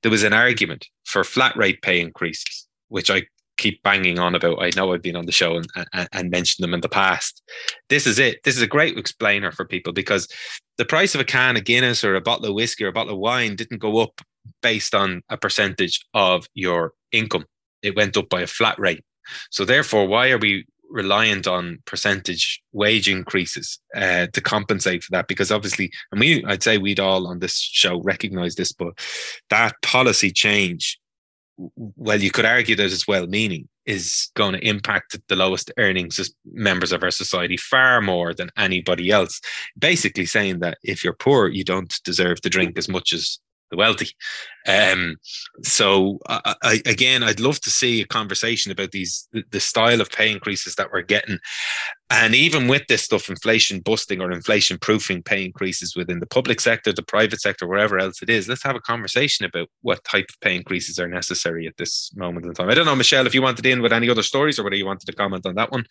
there 0.02 0.10
was 0.10 0.24
an 0.24 0.32
argument 0.32 0.86
for 1.04 1.22
flat 1.24 1.56
rate 1.56 1.82
pay 1.82 2.00
increases, 2.00 2.66
which 2.88 3.10
I 3.10 3.22
keep 3.58 3.82
banging 3.82 4.18
on 4.18 4.34
about. 4.34 4.62
I 4.62 4.70
know 4.74 4.92
I've 4.92 5.02
been 5.02 5.16
on 5.16 5.26
the 5.26 5.32
show 5.32 5.56
and, 5.56 5.66
and, 5.92 6.08
and, 6.12 6.30
mentioned 6.30 6.64
them 6.64 6.72
in 6.72 6.80
the 6.80 6.88
past. 6.88 7.42
This 7.88 8.06
is 8.06 8.18
it. 8.18 8.42
This 8.44 8.56
is 8.56 8.62
a 8.62 8.66
great 8.66 8.96
explainer 8.96 9.52
for 9.52 9.66
people 9.66 9.92
because 9.92 10.28
the 10.78 10.84
price 10.84 11.14
of 11.14 11.20
a 11.20 11.24
can 11.24 11.56
of 11.56 11.64
Guinness 11.64 12.04
or 12.04 12.14
a 12.14 12.20
bottle 12.20 12.46
of 12.46 12.54
whiskey 12.54 12.84
or 12.84 12.88
a 12.88 12.92
bottle 12.92 13.12
of 13.12 13.18
wine 13.18 13.56
didn't 13.56 13.78
go 13.78 13.98
up 13.98 14.20
based 14.62 14.94
on 14.94 15.22
a 15.28 15.36
percentage 15.36 16.06
of 16.14 16.46
your 16.54 16.92
income. 17.12 17.44
It 17.82 17.96
went 17.96 18.16
up 18.16 18.28
by 18.28 18.40
a 18.40 18.46
flat 18.46 18.78
rate. 18.78 19.04
So 19.50 19.64
therefore, 19.64 20.06
why 20.06 20.30
are 20.30 20.38
we 20.38 20.64
reliant 20.90 21.46
on 21.46 21.78
percentage 21.84 22.62
wage 22.72 23.08
increases 23.08 23.78
uh, 23.94 24.26
to 24.32 24.40
compensate 24.40 25.04
for 25.04 25.10
that 25.12 25.28
because 25.28 25.52
obviously 25.52 25.90
and 26.12 26.20
we 26.20 26.42
i'd 26.46 26.62
say 26.62 26.78
we'd 26.78 26.98
all 26.98 27.26
on 27.26 27.40
this 27.40 27.58
show 27.58 28.00
recognize 28.00 28.54
this 28.54 28.72
but 28.72 28.98
that 29.50 29.74
policy 29.82 30.30
change 30.30 30.98
well, 31.76 32.20
you 32.20 32.30
could 32.30 32.44
argue 32.44 32.76
that 32.76 32.86
it's 32.86 33.08
well 33.08 33.26
meaning. 33.26 33.68
is 33.84 34.30
going 34.34 34.52
to 34.52 34.66
impact 34.66 35.18
the 35.28 35.36
lowest 35.36 35.72
earnings 35.78 36.30
members 36.44 36.92
of 36.92 37.02
our 37.02 37.10
society 37.10 37.56
far 37.56 38.00
more 38.00 38.34
than 38.34 38.50
anybody 38.56 39.10
else. 39.10 39.40
Basically, 39.78 40.26
saying 40.26 40.60
that 40.60 40.78
if 40.82 41.02
you're 41.02 41.14
poor, 41.14 41.48
you 41.48 41.64
don't 41.64 41.98
deserve 42.04 42.40
to 42.42 42.50
drink 42.50 42.78
as 42.78 42.88
much 42.88 43.12
as 43.12 43.38
the 43.70 43.76
wealthy. 43.76 44.10
Um, 44.66 45.16
so 45.62 46.18
I, 46.28 46.54
I, 46.62 46.82
again, 46.86 47.22
I'd 47.22 47.40
love 47.40 47.60
to 47.62 47.70
see 47.70 48.00
a 48.00 48.06
conversation 48.06 48.72
about 48.72 48.90
these 48.92 49.28
the 49.50 49.60
style 49.60 50.00
of 50.00 50.10
pay 50.10 50.30
increases 50.30 50.74
that 50.76 50.88
we're 50.92 51.02
getting, 51.02 51.38
and 52.10 52.34
even 52.34 52.68
with 52.68 52.86
this 52.88 53.02
stuff, 53.02 53.28
inflation 53.28 53.80
busting 53.80 54.20
or 54.20 54.30
inflation 54.30 54.78
proofing 54.78 55.22
pay 55.22 55.44
increases 55.44 55.94
within 55.96 56.20
the 56.20 56.26
public 56.26 56.60
sector, 56.60 56.92
the 56.92 57.02
private 57.02 57.40
sector, 57.40 57.66
wherever 57.66 57.98
else 57.98 58.22
it 58.22 58.30
is. 58.30 58.48
Let's 58.48 58.62
have 58.62 58.76
a 58.76 58.80
conversation 58.80 59.44
about 59.44 59.68
what 59.82 60.04
type 60.04 60.26
of 60.28 60.40
pay 60.40 60.56
increases 60.56 60.98
are 60.98 61.08
necessary 61.08 61.66
at 61.66 61.76
this 61.76 62.12
moment 62.16 62.46
in 62.46 62.54
time. 62.54 62.70
I 62.70 62.74
don't 62.74 62.86
know, 62.86 62.96
Michelle, 62.96 63.26
if 63.26 63.34
you 63.34 63.42
wanted 63.42 63.66
in 63.66 63.82
with 63.82 63.92
any 63.92 64.08
other 64.08 64.22
stories 64.22 64.58
or 64.58 64.64
whether 64.64 64.76
you 64.76 64.86
wanted 64.86 65.06
to 65.06 65.14
comment 65.14 65.46
on 65.46 65.54
that 65.56 65.70
one. 65.72 65.84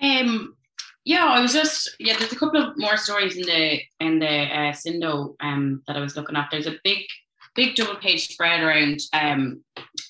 Um, 0.00 0.56
yeah, 1.04 1.24
I 1.24 1.40
was 1.40 1.52
just 1.52 1.96
yeah. 1.98 2.16
There's 2.18 2.32
a 2.32 2.36
couple 2.36 2.62
of 2.62 2.78
more 2.78 2.96
stories 2.96 3.36
in 3.36 3.42
the 3.42 3.80
in 4.00 4.18
the 4.18 4.26
uh, 4.26 4.72
Sindo 4.72 5.34
um, 5.40 5.82
that 5.86 5.96
I 5.96 6.00
was 6.00 6.16
looking 6.16 6.36
at. 6.36 6.48
There's 6.50 6.66
a 6.66 6.78
big 6.82 7.04
big 7.54 7.76
double 7.76 7.96
page 7.96 8.28
spread 8.28 8.62
around 8.62 9.00
um, 9.12 9.62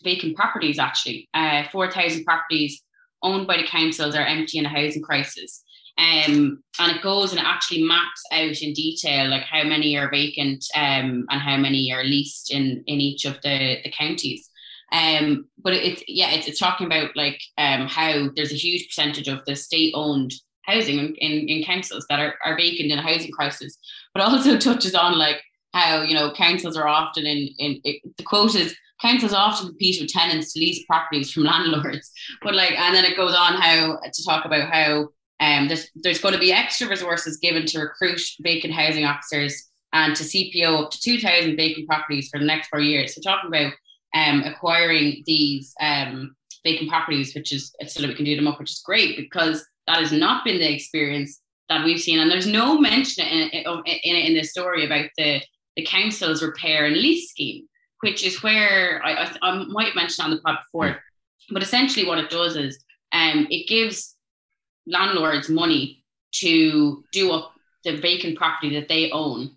vacant 0.04 0.36
properties. 0.36 0.78
Actually, 0.78 1.28
uh, 1.34 1.64
four 1.72 1.90
thousand 1.90 2.24
properties 2.24 2.82
owned 3.22 3.46
by 3.46 3.56
the 3.56 3.66
councils 3.66 4.14
are 4.14 4.24
empty 4.24 4.58
in 4.58 4.66
a 4.66 4.68
housing 4.68 5.02
crisis. 5.02 5.64
Um, 5.96 6.62
and 6.80 6.96
it 6.96 7.02
goes 7.02 7.30
and 7.30 7.40
it 7.40 7.46
actually 7.46 7.84
maps 7.84 8.22
out 8.32 8.60
in 8.60 8.72
detail 8.72 9.28
like 9.28 9.44
how 9.44 9.62
many 9.62 9.96
are 9.96 10.10
vacant 10.10 10.64
um, 10.74 11.24
and 11.30 11.40
how 11.40 11.56
many 11.56 11.92
are 11.92 12.02
leased 12.02 12.52
in 12.52 12.82
in 12.86 13.00
each 13.00 13.24
of 13.24 13.40
the 13.42 13.78
the 13.82 13.90
counties. 13.90 14.48
Um, 14.92 15.48
but 15.58 15.72
it's 15.72 16.04
yeah, 16.06 16.30
it's, 16.30 16.46
it's 16.46 16.60
talking 16.60 16.86
about 16.86 17.16
like 17.16 17.40
um, 17.58 17.88
how 17.88 18.28
there's 18.36 18.52
a 18.52 18.56
huge 18.56 18.86
percentage 18.86 19.26
of 19.26 19.44
the 19.44 19.56
state 19.56 19.92
owned 19.96 20.32
housing 20.66 20.98
in, 20.98 21.14
in, 21.16 21.48
in 21.48 21.64
councils 21.64 22.06
that 22.08 22.20
are, 22.20 22.34
are 22.44 22.56
vacant 22.56 22.90
in 22.90 22.98
a 22.98 23.02
housing 23.02 23.30
crisis, 23.30 23.78
but 24.12 24.22
also 24.22 24.58
touches 24.58 24.94
on 24.94 25.18
like 25.18 25.42
how 25.72 26.02
you 26.02 26.14
know 26.14 26.32
councils 26.32 26.76
are 26.76 26.88
often 26.88 27.26
in 27.26 27.48
in 27.58 27.80
it, 27.84 28.00
the 28.16 28.24
quote 28.24 28.54
is 28.54 28.74
councils 29.00 29.32
often 29.32 29.68
compete 29.68 30.00
with 30.00 30.10
tenants 30.10 30.52
to 30.52 30.60
lease 30.60 30.84
properties 30.86 31.30
from 31.32 31.42
landlords. 31.44 32.10
But 32.42 32.54
like, 32.54 32.72
and 32.72 32.94
then 32.94 33.04
it 33.04 33.16
goes 33.16 33.34
on 33.34 33.60
how 33.60 33.98
to 34.02 34.24
talk 34.24 34.44
about 34.44 34.70
how 34.72 35.08
um, 35.40 35.68
there's 35.68 35.90
there's 35.96 36.20
going 36.20 36.34
to 36.34 36.40
be 36.40 36.52
extra 36.52 36.88
resources 36.88 37.38
given 37.38 37.66
to 37.66 37.80
recruit 37.80 38.20
vacant 38.40 38.72
housing 38.72 39.04
officers 39.04 39.70
and 39.92 40.16
to 40.16 40.24
CPO 40.24 40.84
up 40.84 40.90
to 40.90 41.00
2,000 41.00 41.56
vacant 41.56 41.86
properties 41.86 42.28
for 42.28 42.40
the 42.40 42.46
next 42.46 42.68
four 42.68 42.80
years. 42.80 43.14
So 43.14 43.20
talking 43.20 43.48
about 43.48 43.72
um, 44.14 44.42
acquiring 44.42 45.22
these 45.24 45.72
um, 45.80 46.34
vacant 46.64 46.90
properties, 46.90 47.34
which 47.34 47.52
is 47.52 47.72
so 47.86 48.00
that 48.00 48.08
we 48.08 48.14
can 48.14 48.24
do 48.24 48.34
them 48.34 48.48
up, 48.48 48.58
which 48.58 48.72
is 48.72 48.82
great 48.84 49.16
because 49.16 49.64
that 49.86 49.98
has 49.98 50.12
not 50.12 50.44
been 50.44 50.58
the 50.58 50.72
experience 50.72 51.40
that 51.68 51.84
we've 51.84 52.00
seen. 52.00 52.18
And 52.18 52.30
there's 52.30 52.46
no 52.46 52.78
mention 52.78 53.26
in, 53.26 53.48
in, 53.84 54.36
in, 54.36 54.44
story 54.44 54.84
about 54.84 55.10
the, 55.16 55.40
the 55.76 55.84
council's 55.84 56.42
repair 56.42 56.86
and 56.86 56.96
lease 56.96 57.30
scheme, 57.30 57.66
which 58.00 58.24
is 58.24 58.42
where 58.42 59.00
I, 59.04 59.12
I, 59.12 59.36
I 59.42 59.64
might 59.64 59.86
have 59.86 59.96
mentioned 59.96 60.24
on 60.24 60.30
the 60.30 60.40
pod 60.40 60.58
before. 60.64 60.98
But 61.50 61.62
essentially, 61.62 62.06
what 62.06 62.18
it 62.18 62.30
does 62.30 62.56
is 62.56 62.82
um, 63.12 63.46
it 63.50 63.68
gives 63.68 64.16
landlords 64.86 65.48
money 65.48 66.04
to 66.32 67.04
do 67.12 67.32
up 67.32 67.52
the 67.84 67.96
vacant 67.96 68.36
property 68.36 68.74
that 68.78 68.88
they 68.88 69.10
own, 69.10 69.50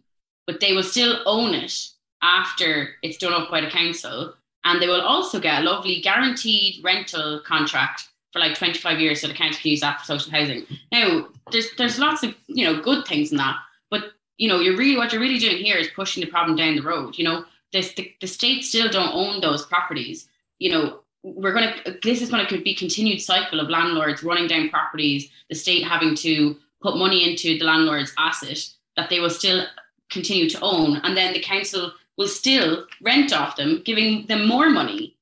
but 0.46 0.60
they 0.60 0.74
will 0.74 0.84
still 0.84 1.22
own 1.26 1.54
it 1.54 1.74
after 2.22 2.90
it's 3.02 3.18
done 3.18 3.34
up 3.34 3.50
by 3.50 3.62
the 3.62 3.70
council. 3.70 4.34
And 4.64 4.82
they 4.82 4.88
will 4.88 5.02
also 5.02 5.40
get 5.40 5.62
a 5.62 5.66
lovely 5.66 6.02
guaranteed 6.02 6.84
rental 6.84 7.42
contract 7.46 8.04
for 8.32 8.40
like 8.40 8.58
25 8.58 9.00
years 9.00 9.22
so 9.22 9.28
the 9.28 9.34
council 9.34 9.62
can 9.62 9.72
use 9.72 9.82
that 9.82 10.00
for 10.00 10.06
social 10.06 10.32
housing. 10.32 10.66
Now, 10.92 11.28
there's 11.52 11.68
there's 11.78 12.00
lots 12.00 12.24
of 12.24 12.36
you 12.48 12.66
know 12.66 12.82
good 12.82 13.06
things 13.08 13.32
in 13.32 13.38
that, 13.38 13.58
but 13.90 14.12
you 14.38 14.48
know, 14.48 14.60
you're 14.60 14.78
really 14.78 14.98
what 14.98 15.12
you're 15.12 15.22
really 15.22 15.40
doing 15.40 15.58
here 15.58 15.78
is 15.78 15.88
pushing 15.96 16.24
the 16.24 16.30
problem 16.30 16.58
down 16.58 16.76
the 16.76 16.82
road. 16.82 17.18
You 17.18 17.26
know, 17.26 17.46
this 17.74 17.94
the, 17.94 18.14
the 18.22 18.28
state 18.28 18.64
still 18.64 18.90
don't 18.90 19.14
own 19.14 19.42
those 19.42 19.66
properties. 19.66 20.28
You 20.60 20.72
know, 20.72 21.00
we're 21.24 21.54
gonna 21.54 21.76
this 22.04 22.22
is 22.22 22.30
gonna 22.30 22.48
be 22.48 22.76
continued 22.76 23.22
cycle 23.22 23.60
of 23.60 23.70
landlords 23.70 24.24
running 24.24 24.48
down 24.48 24.70
properties, 24.70 25.30
the 25.50 25.56
state 25.56 25.84
having 25.84 26.16
to 26.16 26.58
put 26.82 26.98
money 26.98 27.30
into 27.30 27.58
the 27.58 27.66
landlord's 27.66 28.14
asset 28.18 28.60
that 28.96 29.10
they 29.10 29.20
will 29.20 29.30
still 29.30 29.66
continue 30.10 30.50
to 30.50 30.60
own, 30.62 30.98
and 30.98 31.16
then 31.16 31.34
the 31.34 31.40
council 31.40 31.92
will 32.18 32.28
still 32.28 32.86
rent 33.02 33.32
off 33.32 33.56
them, 33.56 33.82
giving 33.86 34.26
them 34.26 34.48
more 34.48 34.70
money 34.70 35.16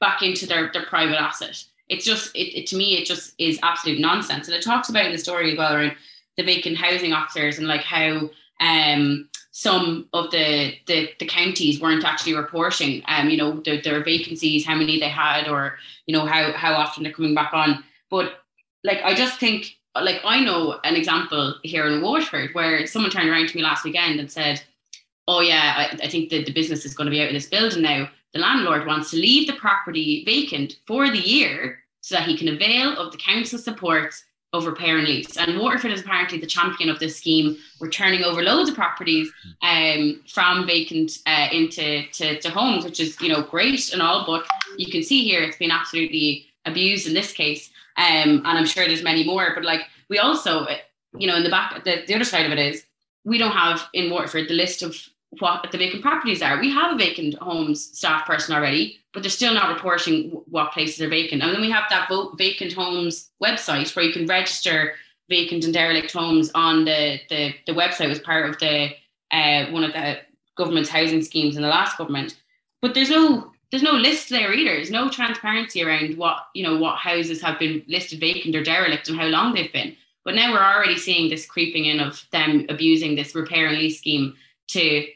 back 0.00 0.22
into 0.22 0.46
their, 0.46 0.70
their 0.72 0.86
private 0.86 1.20
asset 1.20 1.62
it's 1.90 2.04
just 2.04 2.34
it, 2.34 2.58
it, 2.58 2.66
to 2.68 2.76
me 2.76 2.96
it 2.96 3.04
just 3.04 3.34
is 3.38 3.58
absolute 3.62 4.00
nonsense. 4.00 4.48
And 4.48 4.56
it 4.56 4.62
talks 4.62 4.88
about 4.88 5.06
in 5.06 5.12
the 5.12 5.18
story 5.18 5.52
as 5.52 5.58
well 5.58 5.74
around 5.74 5.94
the 6.36 6.44
vacant 6.44 6.78
housing 6.78 7.12
officers 7.12 7.58
and 7.58 7.68
like 7.68 7.82
how 7.82 8.30
um 8.60 9.28
some 9.52 10.08
of 10.12 10.30
the, 10.30 10.72
the 10.86 11.10
the 11.18 11.26
counties 11.26 11.80
weren't 11.80 12.04
actually 12.04 12.34
reporting 12.34 13.02
um 13.08 13.28
you 13.28 13.36
know 13.36 13.60
their, 13.60 13.82
their 13.82 14.02
vacancies 14.02 14.64
how 14.64 14.74
many 14.74 14.98
they 14.98 15.08
had 15.08 15.48
or 15.48 15.76
you 16.06 16.16
know 16.16 16.24
how 16.24 16.52
how 16.52 16.72
often 16.72 17.02
they're 17.02 17.12
coming 17.12 17.34
back 17.34 17.52
on. 17.52 17.84
But 18.10 18.40
like 18.84 19.00
i 19.02 19.14
just 19.14 19.38
think 19.38 19.76
like 20.00 20.20
i 20.24 20.40
know 20.40 20.78
an 20.84 20.96
example 20.96 21.54
here 21.62 21.86
in 21.86 22.02
waterford 22.02 22.50
where 22.54 22.86
someone 22.86 23.10
turned 23.10 23.28
around 23.28 23.48
to 23.48 23.56
me 23.56 23.62
last 23.62 23.84
weekend 23.84 24.20
and 24.20 24.30
said 24.30 24.62
oh 25.28 25.40
yeah 25.40 25.74
i, 25.76 26.04
I 26.04 26.08
think 26.08 26.30
that 26.30 26.46
the 26.46 26.52
business 26.52 26.84
is 26.84 26.94
going 26.94 27.06
to 27.06 27.10
be 27.10 27.20
out 27.20 27.28
of 27.28 27.34
this 27.34 27.48
building 27.48 27.82
now 27.82 28.08
the 28.32 28.40
landlord 28.40 28.86
wants 28.86 29.10
to 29.10 29.16
leave 29.16 29.46
the 29.46 29.54
property 29.54 30.24
vacant 30.24 30.76
for 30.86 31.10
the 31.10 31.18
year 31.18 31.80
so 32.00 32.14
that 32.14 32.28
he 32.28 32.36
can 32.36 32.48
avail 32.48 32.96
of 32.96 33.12
the 33.12 33.18
council 33.18 33.58
supports 33.58 34.24
of 34.52 34.66
repair 34.66 34.98
and 34.98 35.06
lease. 35.06 35.36
And 35.36 35.58
Waterford 35.58 35.92
is 35.92 36.00
apparently 36.00 36.38
the 36.38 36.46
champion 36.46 36.90
of 36.90 36.98
this 36.98 37.16
scheme. 37.16 37.56
We're 37.80 37.90
turning 37.90 38.24
over 38.24 38.42
loads 38.42 38.68
of 38.68 38.74
properties 38.74 39.30
um, 39.62 40.22
from 40.26 40.66
vacant 40.66 41.18
uh, 41.26 41.48
into 41.52 42.04
to, 42.12 42.40
to 42.40 42.50
homes, 42.50 42.84
which 42.84 42.98
is 42.98 43.20
you 43.20 43.28
know 43.28 43.42
great 43.42 43.92
and 43.92 44.02
all, 44.02 44.26
but 44.26 44.46
you 44.76 44.90
can 44.90 45.02
see 45.02 45.24
here 45.24 45.42
it's 45.42 45.56
been 45.56 45.70
absolutely 45.70 46.46
abused 46.64 47.06
in 47.06 47.14
this 47.14 47.32
case. 47.32 47.70
Um, 47.96 48.42
and 48.44 48.46
I'm 48.46 48.66
sure 48.66 48.86
there's 48.86 49.02
many 49.02 49.24
more. 49.24 49.52
But 49.54 49.64
like 49.64 49.82
we 50.08 50.18
also, 50.18 50.66
you 51.16 51.28
know, 51.28 51.36
in 51.36 51.44
the 51.44 51.50
back, 51.50 51.84
the, 51.84 52.02
the 52.06 52.14
other 52.14 52.24
side 52.24 52.46
of 52.46 52.52
it 52.52 52.58
is 52.58 52.84
we 53.24 53.38
don't 53.38 53.52
have 53.52 53.86
in 53.92 54.10
Waterford 54.10 54.48
the 54.48 54.54
list 54.54 54.82
of 54.82 54.96
what 55.38 55.70
the 55.70 55.78
vacant 55.78 56.02
properties 56.02 56.42
are. 56.42 56.58
We 56.58 56.70
have 56.70 56.94
a 56.94 56.98
vacant 56.98 57.34
homes 57.36 57.96
staff 57.96 58.26
person 58.26 58.54
already, 58.54 58.98
but 59.12 59.22
they're 59.22 59.30
still 59.30 59.54
not 59.54 59.72
reporting 59.72 60.30
what 60.46 60.72
places 60.72 61.00
are 61.00 61.08
vacant. 61.08 61.42
And 61.42 61.54
then 61.54 61.60
we 61.60 61.70
have 61.70 61.84
that 61.90 62.08
vote 62.08 62.36
vacant 62.36 62.72
homes 62.72 63.30
website 63.42 63.94
where 63.94 64.04
you 64.04 64.12
can 64.12 64.26
register 64.26 64.94
vacant 65.28 65.64
and 65.64 65.72
derelict 65.72 66.12
homes 66.12 66.50
on 66.54 66.84
the 66.84 67.20
the, 67.28 67.54
the 67.66 67.72
website 67.72 68.10
as 68.10 68.18
part 68.18 68.50
of 68.50 68.58
the 68.58 68.90
uh, 69.30 69.70
one 69.70 69.84
of 69.84 69.92
the 69.92 70.18
government's 70.56 70.90
housing 70.90 71.22
schemes 71.22 71.56
in 71.56 71.62
the 71.62 71.68
last 71.68 71.96
government. 71.96 72.36
But 72.82 72.94
there's 72.94 73.10
no 73.10 73.52
there's 73.70 73.84
no 73.84 73.92
list 73.92 74.30
there 74.30 74.52
either. 74.52 74.74
There's 74.74 74.90
no 74.90 75.08
transparency 75.08 75.82
around 75.82 76.16
what 76.16 76.46
you 76.54 76.64
know 76.64 76.76
what 76.76 76.96
houses 76.96 77.40
have 77.42 77.58
been 77.58 77.84
listed 77.86 78.18
vacant 78.18 78.56
or 78.56 78.64
derelict 78.64 79.08
and 79.08 79.18
how 79.18 79.26
long 79.26 79.54
they've 79.54 79.72
been. 79.72 79.96
But 80.24 80.34
now 80.34 80.52
we're 80.52 80.58
already 80.58 80.98
seeing 80.98 81.30
this 81.30 81.46
creeping 81.46 81.86
in 81.86 82.00
of 82.00 82.26
them 82.32 82.66
abusing 82.68 83.14
this 83.14 83.34
repair 83.34 83.68
and 83.68 83.78
lease 83.78 83.98
scheme 83.98 84.34
to 84.68 85.06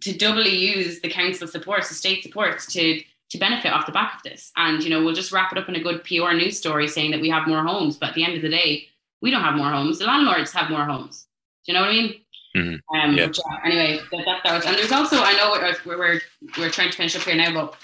to 0.00 0.16
doubly 0.16 0.54
use 0.54 1.00
the 1.00 1.08
council 1.08 1.46
supports, 1.46 1.88
the 1.88 1.94
state 1.94 2.22
supports 2.22 2.66
to 2.72 3.02
to 3.30 3.38
benefit 3.38 3.72
off 3.72 3.86
the 3.86 3.92
back 3.92 4.16
of 4.16 4.22
this. 4.22 4.52
And 4.56 4.82
you 4.82 4.90
know, 4.90 5.02
we'll 5.02 5.14
just 5.14 5.32
wrap 5.32 5.52
it 5.52 5.58
up 5.58 5.68
in 5.68 5.74
a 5.74 5.82
good 5.82 6.04
PR 6.04 6.32
news 6.32 6.58
story 6.58 6.86
saying 6.86 7.12
that 7.12 7.20
we 7.20 7.30
have 7.30 7.48
more 7.48 7.62
homes, 7.62 7.96
but 7.96 8.10
at 8.10 8.14
the 8.14 8.24
end 8.24 8.34
of 8.36 8.42
the 8.42 8.50
day, 8.50 8.88
we 9.22 9.30
don't 9.30 9.42
have 9.42 9.54
more 9.54 9.70
homes. 9.70 9.98
The 9.98 10.04
landlords 10.04 10.52
have 10.52 10.68
more 10.68 10.84
homes. 10.84 11.26
Do 11.64 11.72
you 11.72 11.78
know 11.78 11.82
what 11.82 11.90
I 11.90 11.92
mean? 11.92 12.14
Mm-hmm. 12.54 12.96
Um, 12.96 13.16
yeah. 13.16 13.26
Which, 13.26 13.38
uh, 13.38 13.56
anyway, 13.64 14.00
that, 14.10 14.24
that, 14.26 14.40
that 14.44 14.54
was, 14.54 14.66
and 14.66 14.76
there's 14.76 14.92
also 14.92 15.16
I 15.18 15.32
know 15.32 15.74
we're, 15.86 15.96
we're 15.96 16.20
we're 16.58 16.70
trying 16.70 16.90
to 16.90 16.96
finish 16.96 17.16
up 17.16 17.22
here 17.22 17.34
now, 17.34 17.54
but 17.54 17.76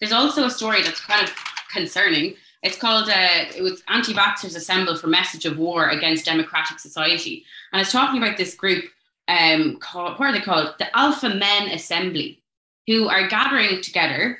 there's 0.00 0.12
also 0.12 0.46
a 0.46 0.50
story 0.50 0.82
that's 0.82 1.00
kind 1.00 1.22
of 1.22 1.32
concerning. 1.72 2.34
It's 2.64 2.76
called 2.76 3.08
uh, 3.08 3.44
it 3.56 3.62
was 3.62 3.82
anti-vaxxers 3.88 4.56
assemble 4.56 4.96
for 4.96 5.06
message 5.06 5.44
of 5.44 5.58
war 5.58 5.90
against 5.90 6.24
democratic 6.24 6.80
society, 6.80 7.44
and 7.72 7.80
it's 7.80 7.92
talking 7.92 8.20
about 8.20 8.36
this 8.36 8.56
group 8.56 8.84
um, 9.28 9.76
called, 9.76 10.18
what 10.18 10.28
are 10.28 10.32
they 10.32 10.40
called? 10.40 10.74
The 10.78 10.96
Alpha 10.96 11.28
Men 11.28 11.68
Assembly, 11.68 12.42
who 12.86 13.08
are 13.08 13.28
gathering 13.28 13.80
together 13.80 14.38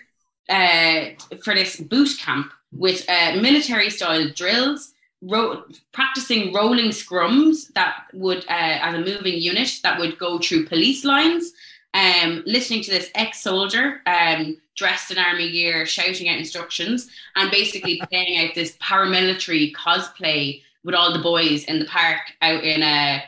uh, 0.48 1.10
for 1.42 1.54
this 1.54 1.80
boot 1.80 2.10
camp 2.18 2.52
with 2.72 3.08
uh, 3.08 3.36
military 3.36 3.90
style 3.90 4.28
drills, 4.34 4.92
ro- 5.20 5.64
practicing 5.92 6.52
rolling 6.52 6.90
scrums 6.90 7.72
that 7.74 8.06
would, 8.12 8.44
uh, 8.48 8.78
as 8.82 8.94
a 8.94 8.98
moving 8.98 9.38
unit, 9.40 9.80
that 9.82 9.98
would 9.98 10.18
go 10.18 10.38
through 10.38 10.66
police 10.66 11.04
lines. 11.04 11.52
Um, 11.94 12.42
listening 12.46 12.82
to 12.84 12.90
this 12.90 13.10
ex-soldier 13.14 14.00
um, 14.06 14.56
dressed 14.74 15.10
in 15.10 15.18
army 15.18 15.52
gear 15.52 15.84
shouting 15.84 16.30
out 16.30 16.38
instructions 16.38 17.10
and 17.36 17.50
basically 17.50 18.00
playing 18.10 18.38
out 18.38 18.54
this 18.54 18.78
paramilitary 18.78 19.74
cosplay 19.74 20.62
with 20.84 20.94
all 20.94 21.12
the 21.12 21.22
boys 21.22 21.64
in 21.64 21.78
the 21.78 21.84
park 21.84 22.20
out 22.40 22.64
in 22.64 22.82
a 22.82 23.16
uh, 23.16 23.20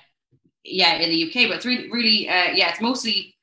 yeah, 0.64 0.94
in 0.94 1.10
the 1.10 1.24
UK, 1.24 1.48
but 1.48 1.56
it's 1.56 1.66
really, 1.66 1.90
really, 1.90 2.28
uh, 2.28 2.52
yeah, 2.54 2.70
it's 2.70 2.80
mostly 2.80 3.34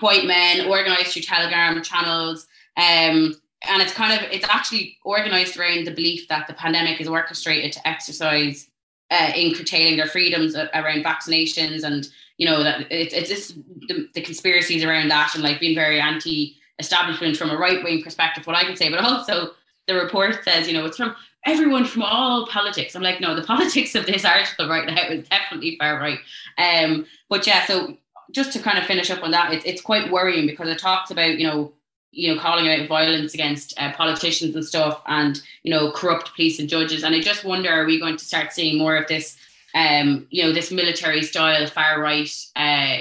white 0.00 0.26
men 0.26 0.68
organized 0.68 1.12
through 1.12 1.22
Telegram 1.22 1.82
channels. 1.82 2.46
Um, 2.76 3.34
and 3.68 3.82
it's 3.82 3.92
kind 3.92 4.12
of 4.12 4.30
it's 4.30 4.46
actually 4.48 4.98
organized 5.04 5.56
around 5.56 5.86
the 5.86 5.90
belief 5.90 6.28
that 6.28 6.46
the 6.46 6.54
pandemic 6.54 7.00
is 7.00 7.08
orchestrated 7.08 7.72
to 7.72 7.88
exercise 7.88 8.68
uh, 9.10 9.32
in 9.34 9.54
curtailing 9.54 9.96
their 9.96 10.06
freedoms 10.06 10.54
around 10.56 11.04
vaccinations 11.04 11.82
and 11.84 12.08
you 12.38 12.46
know 12.46 12.62
that 12.62 12.86
it's 12.90 13.14
it's 13.14 13.28
just 13.28 13.56
the, 13.88 14.08
the 14.14 14.20
conspiracies 14.20 14.84
around 14.84 15.08
that 15.08 15.34
and 15.34 15.42
like 15.42 15.60
being 15.60 15.74
very 15.74 16.00
anti 16.00 16.56
establishment 16.78 17.36
from 17.36 17.50
a 17.50 17.56
right 17.56 17.82
wing 17.82 18.02
perspective 18.02 18.46
what 18.46 18.56
I 18.56 18.64
can 18.64 18.76
say 18.76 18.90
but 18.90 19.00
also 19.00 19.52
the 19.86 19.94
report 19.94 20.44
says 20.44 20.68
you 20.68 20.74
know 20.74 20.84
it's 20.84 20.98
from 20.98 21.16
everyone 21.46 21.84
from 21.84 22.02
all 22.02 22.46
politics 22.46 22.94
I'm 22.94 23.02
like 23.02 23.20
no 23.20 23.34
the 23.34 23.42
politics 23.54 23.94
of 23.94 24.06
this 24.06 24.24
article 24.24 24.68
right 24.68 24.86
now 24.86 25.08
is 25.08 25.28
definitely 25.28 25.76
far 25.78 25.98
right 25.98 26.18
um 26.58 27.06
but 27.28 27.46
yeah 27.46 27.64
so 27.66 27.96
just 28.32 28.52
to 28.52 28.58
kind 28.58 28.78
of 28.78 28.84
finish 28.84 29.10
up 29.10 29.22
on 29.22 29.30
that 29.30 29.52
it's, 29.52 29.64
it's 29.64 29.80
quite 29.80 30.10
worrying 30.10 30.46
because 30.46 30.68
it 30.68 30.78
talks 30.78 31.10
about 31.10 31.38
you 31.38 31.46
know 31.46 31.72
you 32.16 32.34
know, 32.34 32.40
calling 32.40 32.68
out 32.68 32.88
violence 32.88 33.34
against 33.34 33.78
uh, 33.78 33.92
politicians 33.92 34.54
and 34.56 34.64
stuff, 34.64 35.02
and 35.06 35.40
you 35.62 35.70
know, 35.70 35.92
corrupt 35.92 36.34
police 36.34 36.58
and 36.58 36.68
judges. 36.68 37.04
And 37.04 37.14
I 37.14 37.20
just 37.20 37.44
wonder, 37.44 37.70
are 37.70 37.84
we 37.84 38.00
going 38.00 38.16
to 38.16 38.24
start 38.24 38.52
seeing 38.52 38.78
more 38.78 38.96
of 38.96 39.06
this, 39.06 39.36
um, 39.74 40.26
you 40.30 40.42
know, 40.42 40.52
this 40.52 40.72
military 40.72 41.22
style 41.22 41.66
far 41.66 42.00
right 42.00 42.30
uh, 42.56 42.98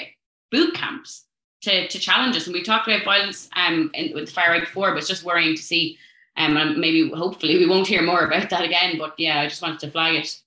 boot 0.51 0.75
camps 0.75 1.23
to 1.61 1.87
to 1.87 1.97
challenge 1.97 2.35
us? 2.35 2.45
And 2.45 2.53
we 2.53 2.61
talked 2.61 2.87
about 2.87 3.05
violence 3.05 3.49
um 3.55 3.89
in, 3.93 4.13
with 4.13 4.27
the 4.27 4.31
far 4.31 4.49
right 4.49 4.65
before, 4.65 4.91
but 4.91 4.99
it's 4.99 5.07
just 5.07 5.23
worrying 5.23 5.55
to 5.55 5.63
see. 5.63 5.97
Um, 6.37 6.57
and 6.57 6.77
maybe 6.77 7.09
hopefully 7.09 7.57
we 7.57 7.67
won't 7.67 7.87
hear 7.87 8.01
more 8.01 8.25
about 8.25 8.49
that 8.49 8.63
again. 8.63 8.97
But 8.97 9.15
yeah, 9.17 9.39
I 9.41 9.47
just 9.47 9.61
wanted 9.61 9.79
to 9.81 9.91
flag 9.91 10.15
it. 10.15 10.37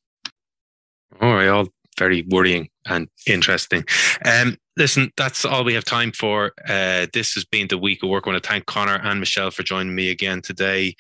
All 1.20 1.34
right, 1.34 1.48
all 1.48 1.68
very 1.98 2.22
worrying 2.28 2.68
and 2.86 3.08
interesting. 3.26 3.84
Um, 4.24 4.56
listen, 4.76 5.12
that's 5.16 5.44
all 5.44 5.64
we 5.64 5.74
have 5.74 5.84
time 5.84 6.12
for. 6.12 6.52
Uh, 6.66 7.06
this 7.12 7.34
has 7.34 7.44
been 7.44 7.68
the 7.68 7.76
week 7.76 8.02
of 8.02 8.08
work. 8.08 8.24
I 8.26 8.30
want 8.30 8.42
to 8.42 8.48
thank 8.48 8.66
Conor 8.66 9.00
and 9.02 9.20
Michelle 9.20 9.50
for 9.50 9.62
joining 9.62 9.94
me 9.94 10.10
again 10.10 10.40
today. 10.40 10.94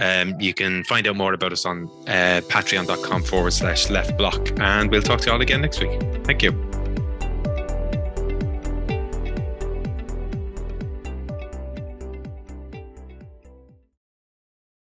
Um, 0.00 0.40
you 0.40 0.54
can 0.54 0.84
find 0.84 1.06
out 1.06 1.16
more 1.16 1.34
about 1.34 1.52
us 1.52 1.66
on 1.66 1.84
uh, 2.06 2.40
patreon.com 2.48 3.24
forward 3.24 3.52
slash 3.52 3.90
left 3.90 4.16
block, 4.16 4.48
and 4.60 4.90
we'll 4.90 5.02
talk 5.02 5.20
to 5.22 5.26
you 5.26 5.32
all 5.32 5.40
again 5.40 5.60
next 5.60 5.80
week. 5.80 6.00
Thank 6.24 6.42
you. 6.42 6.73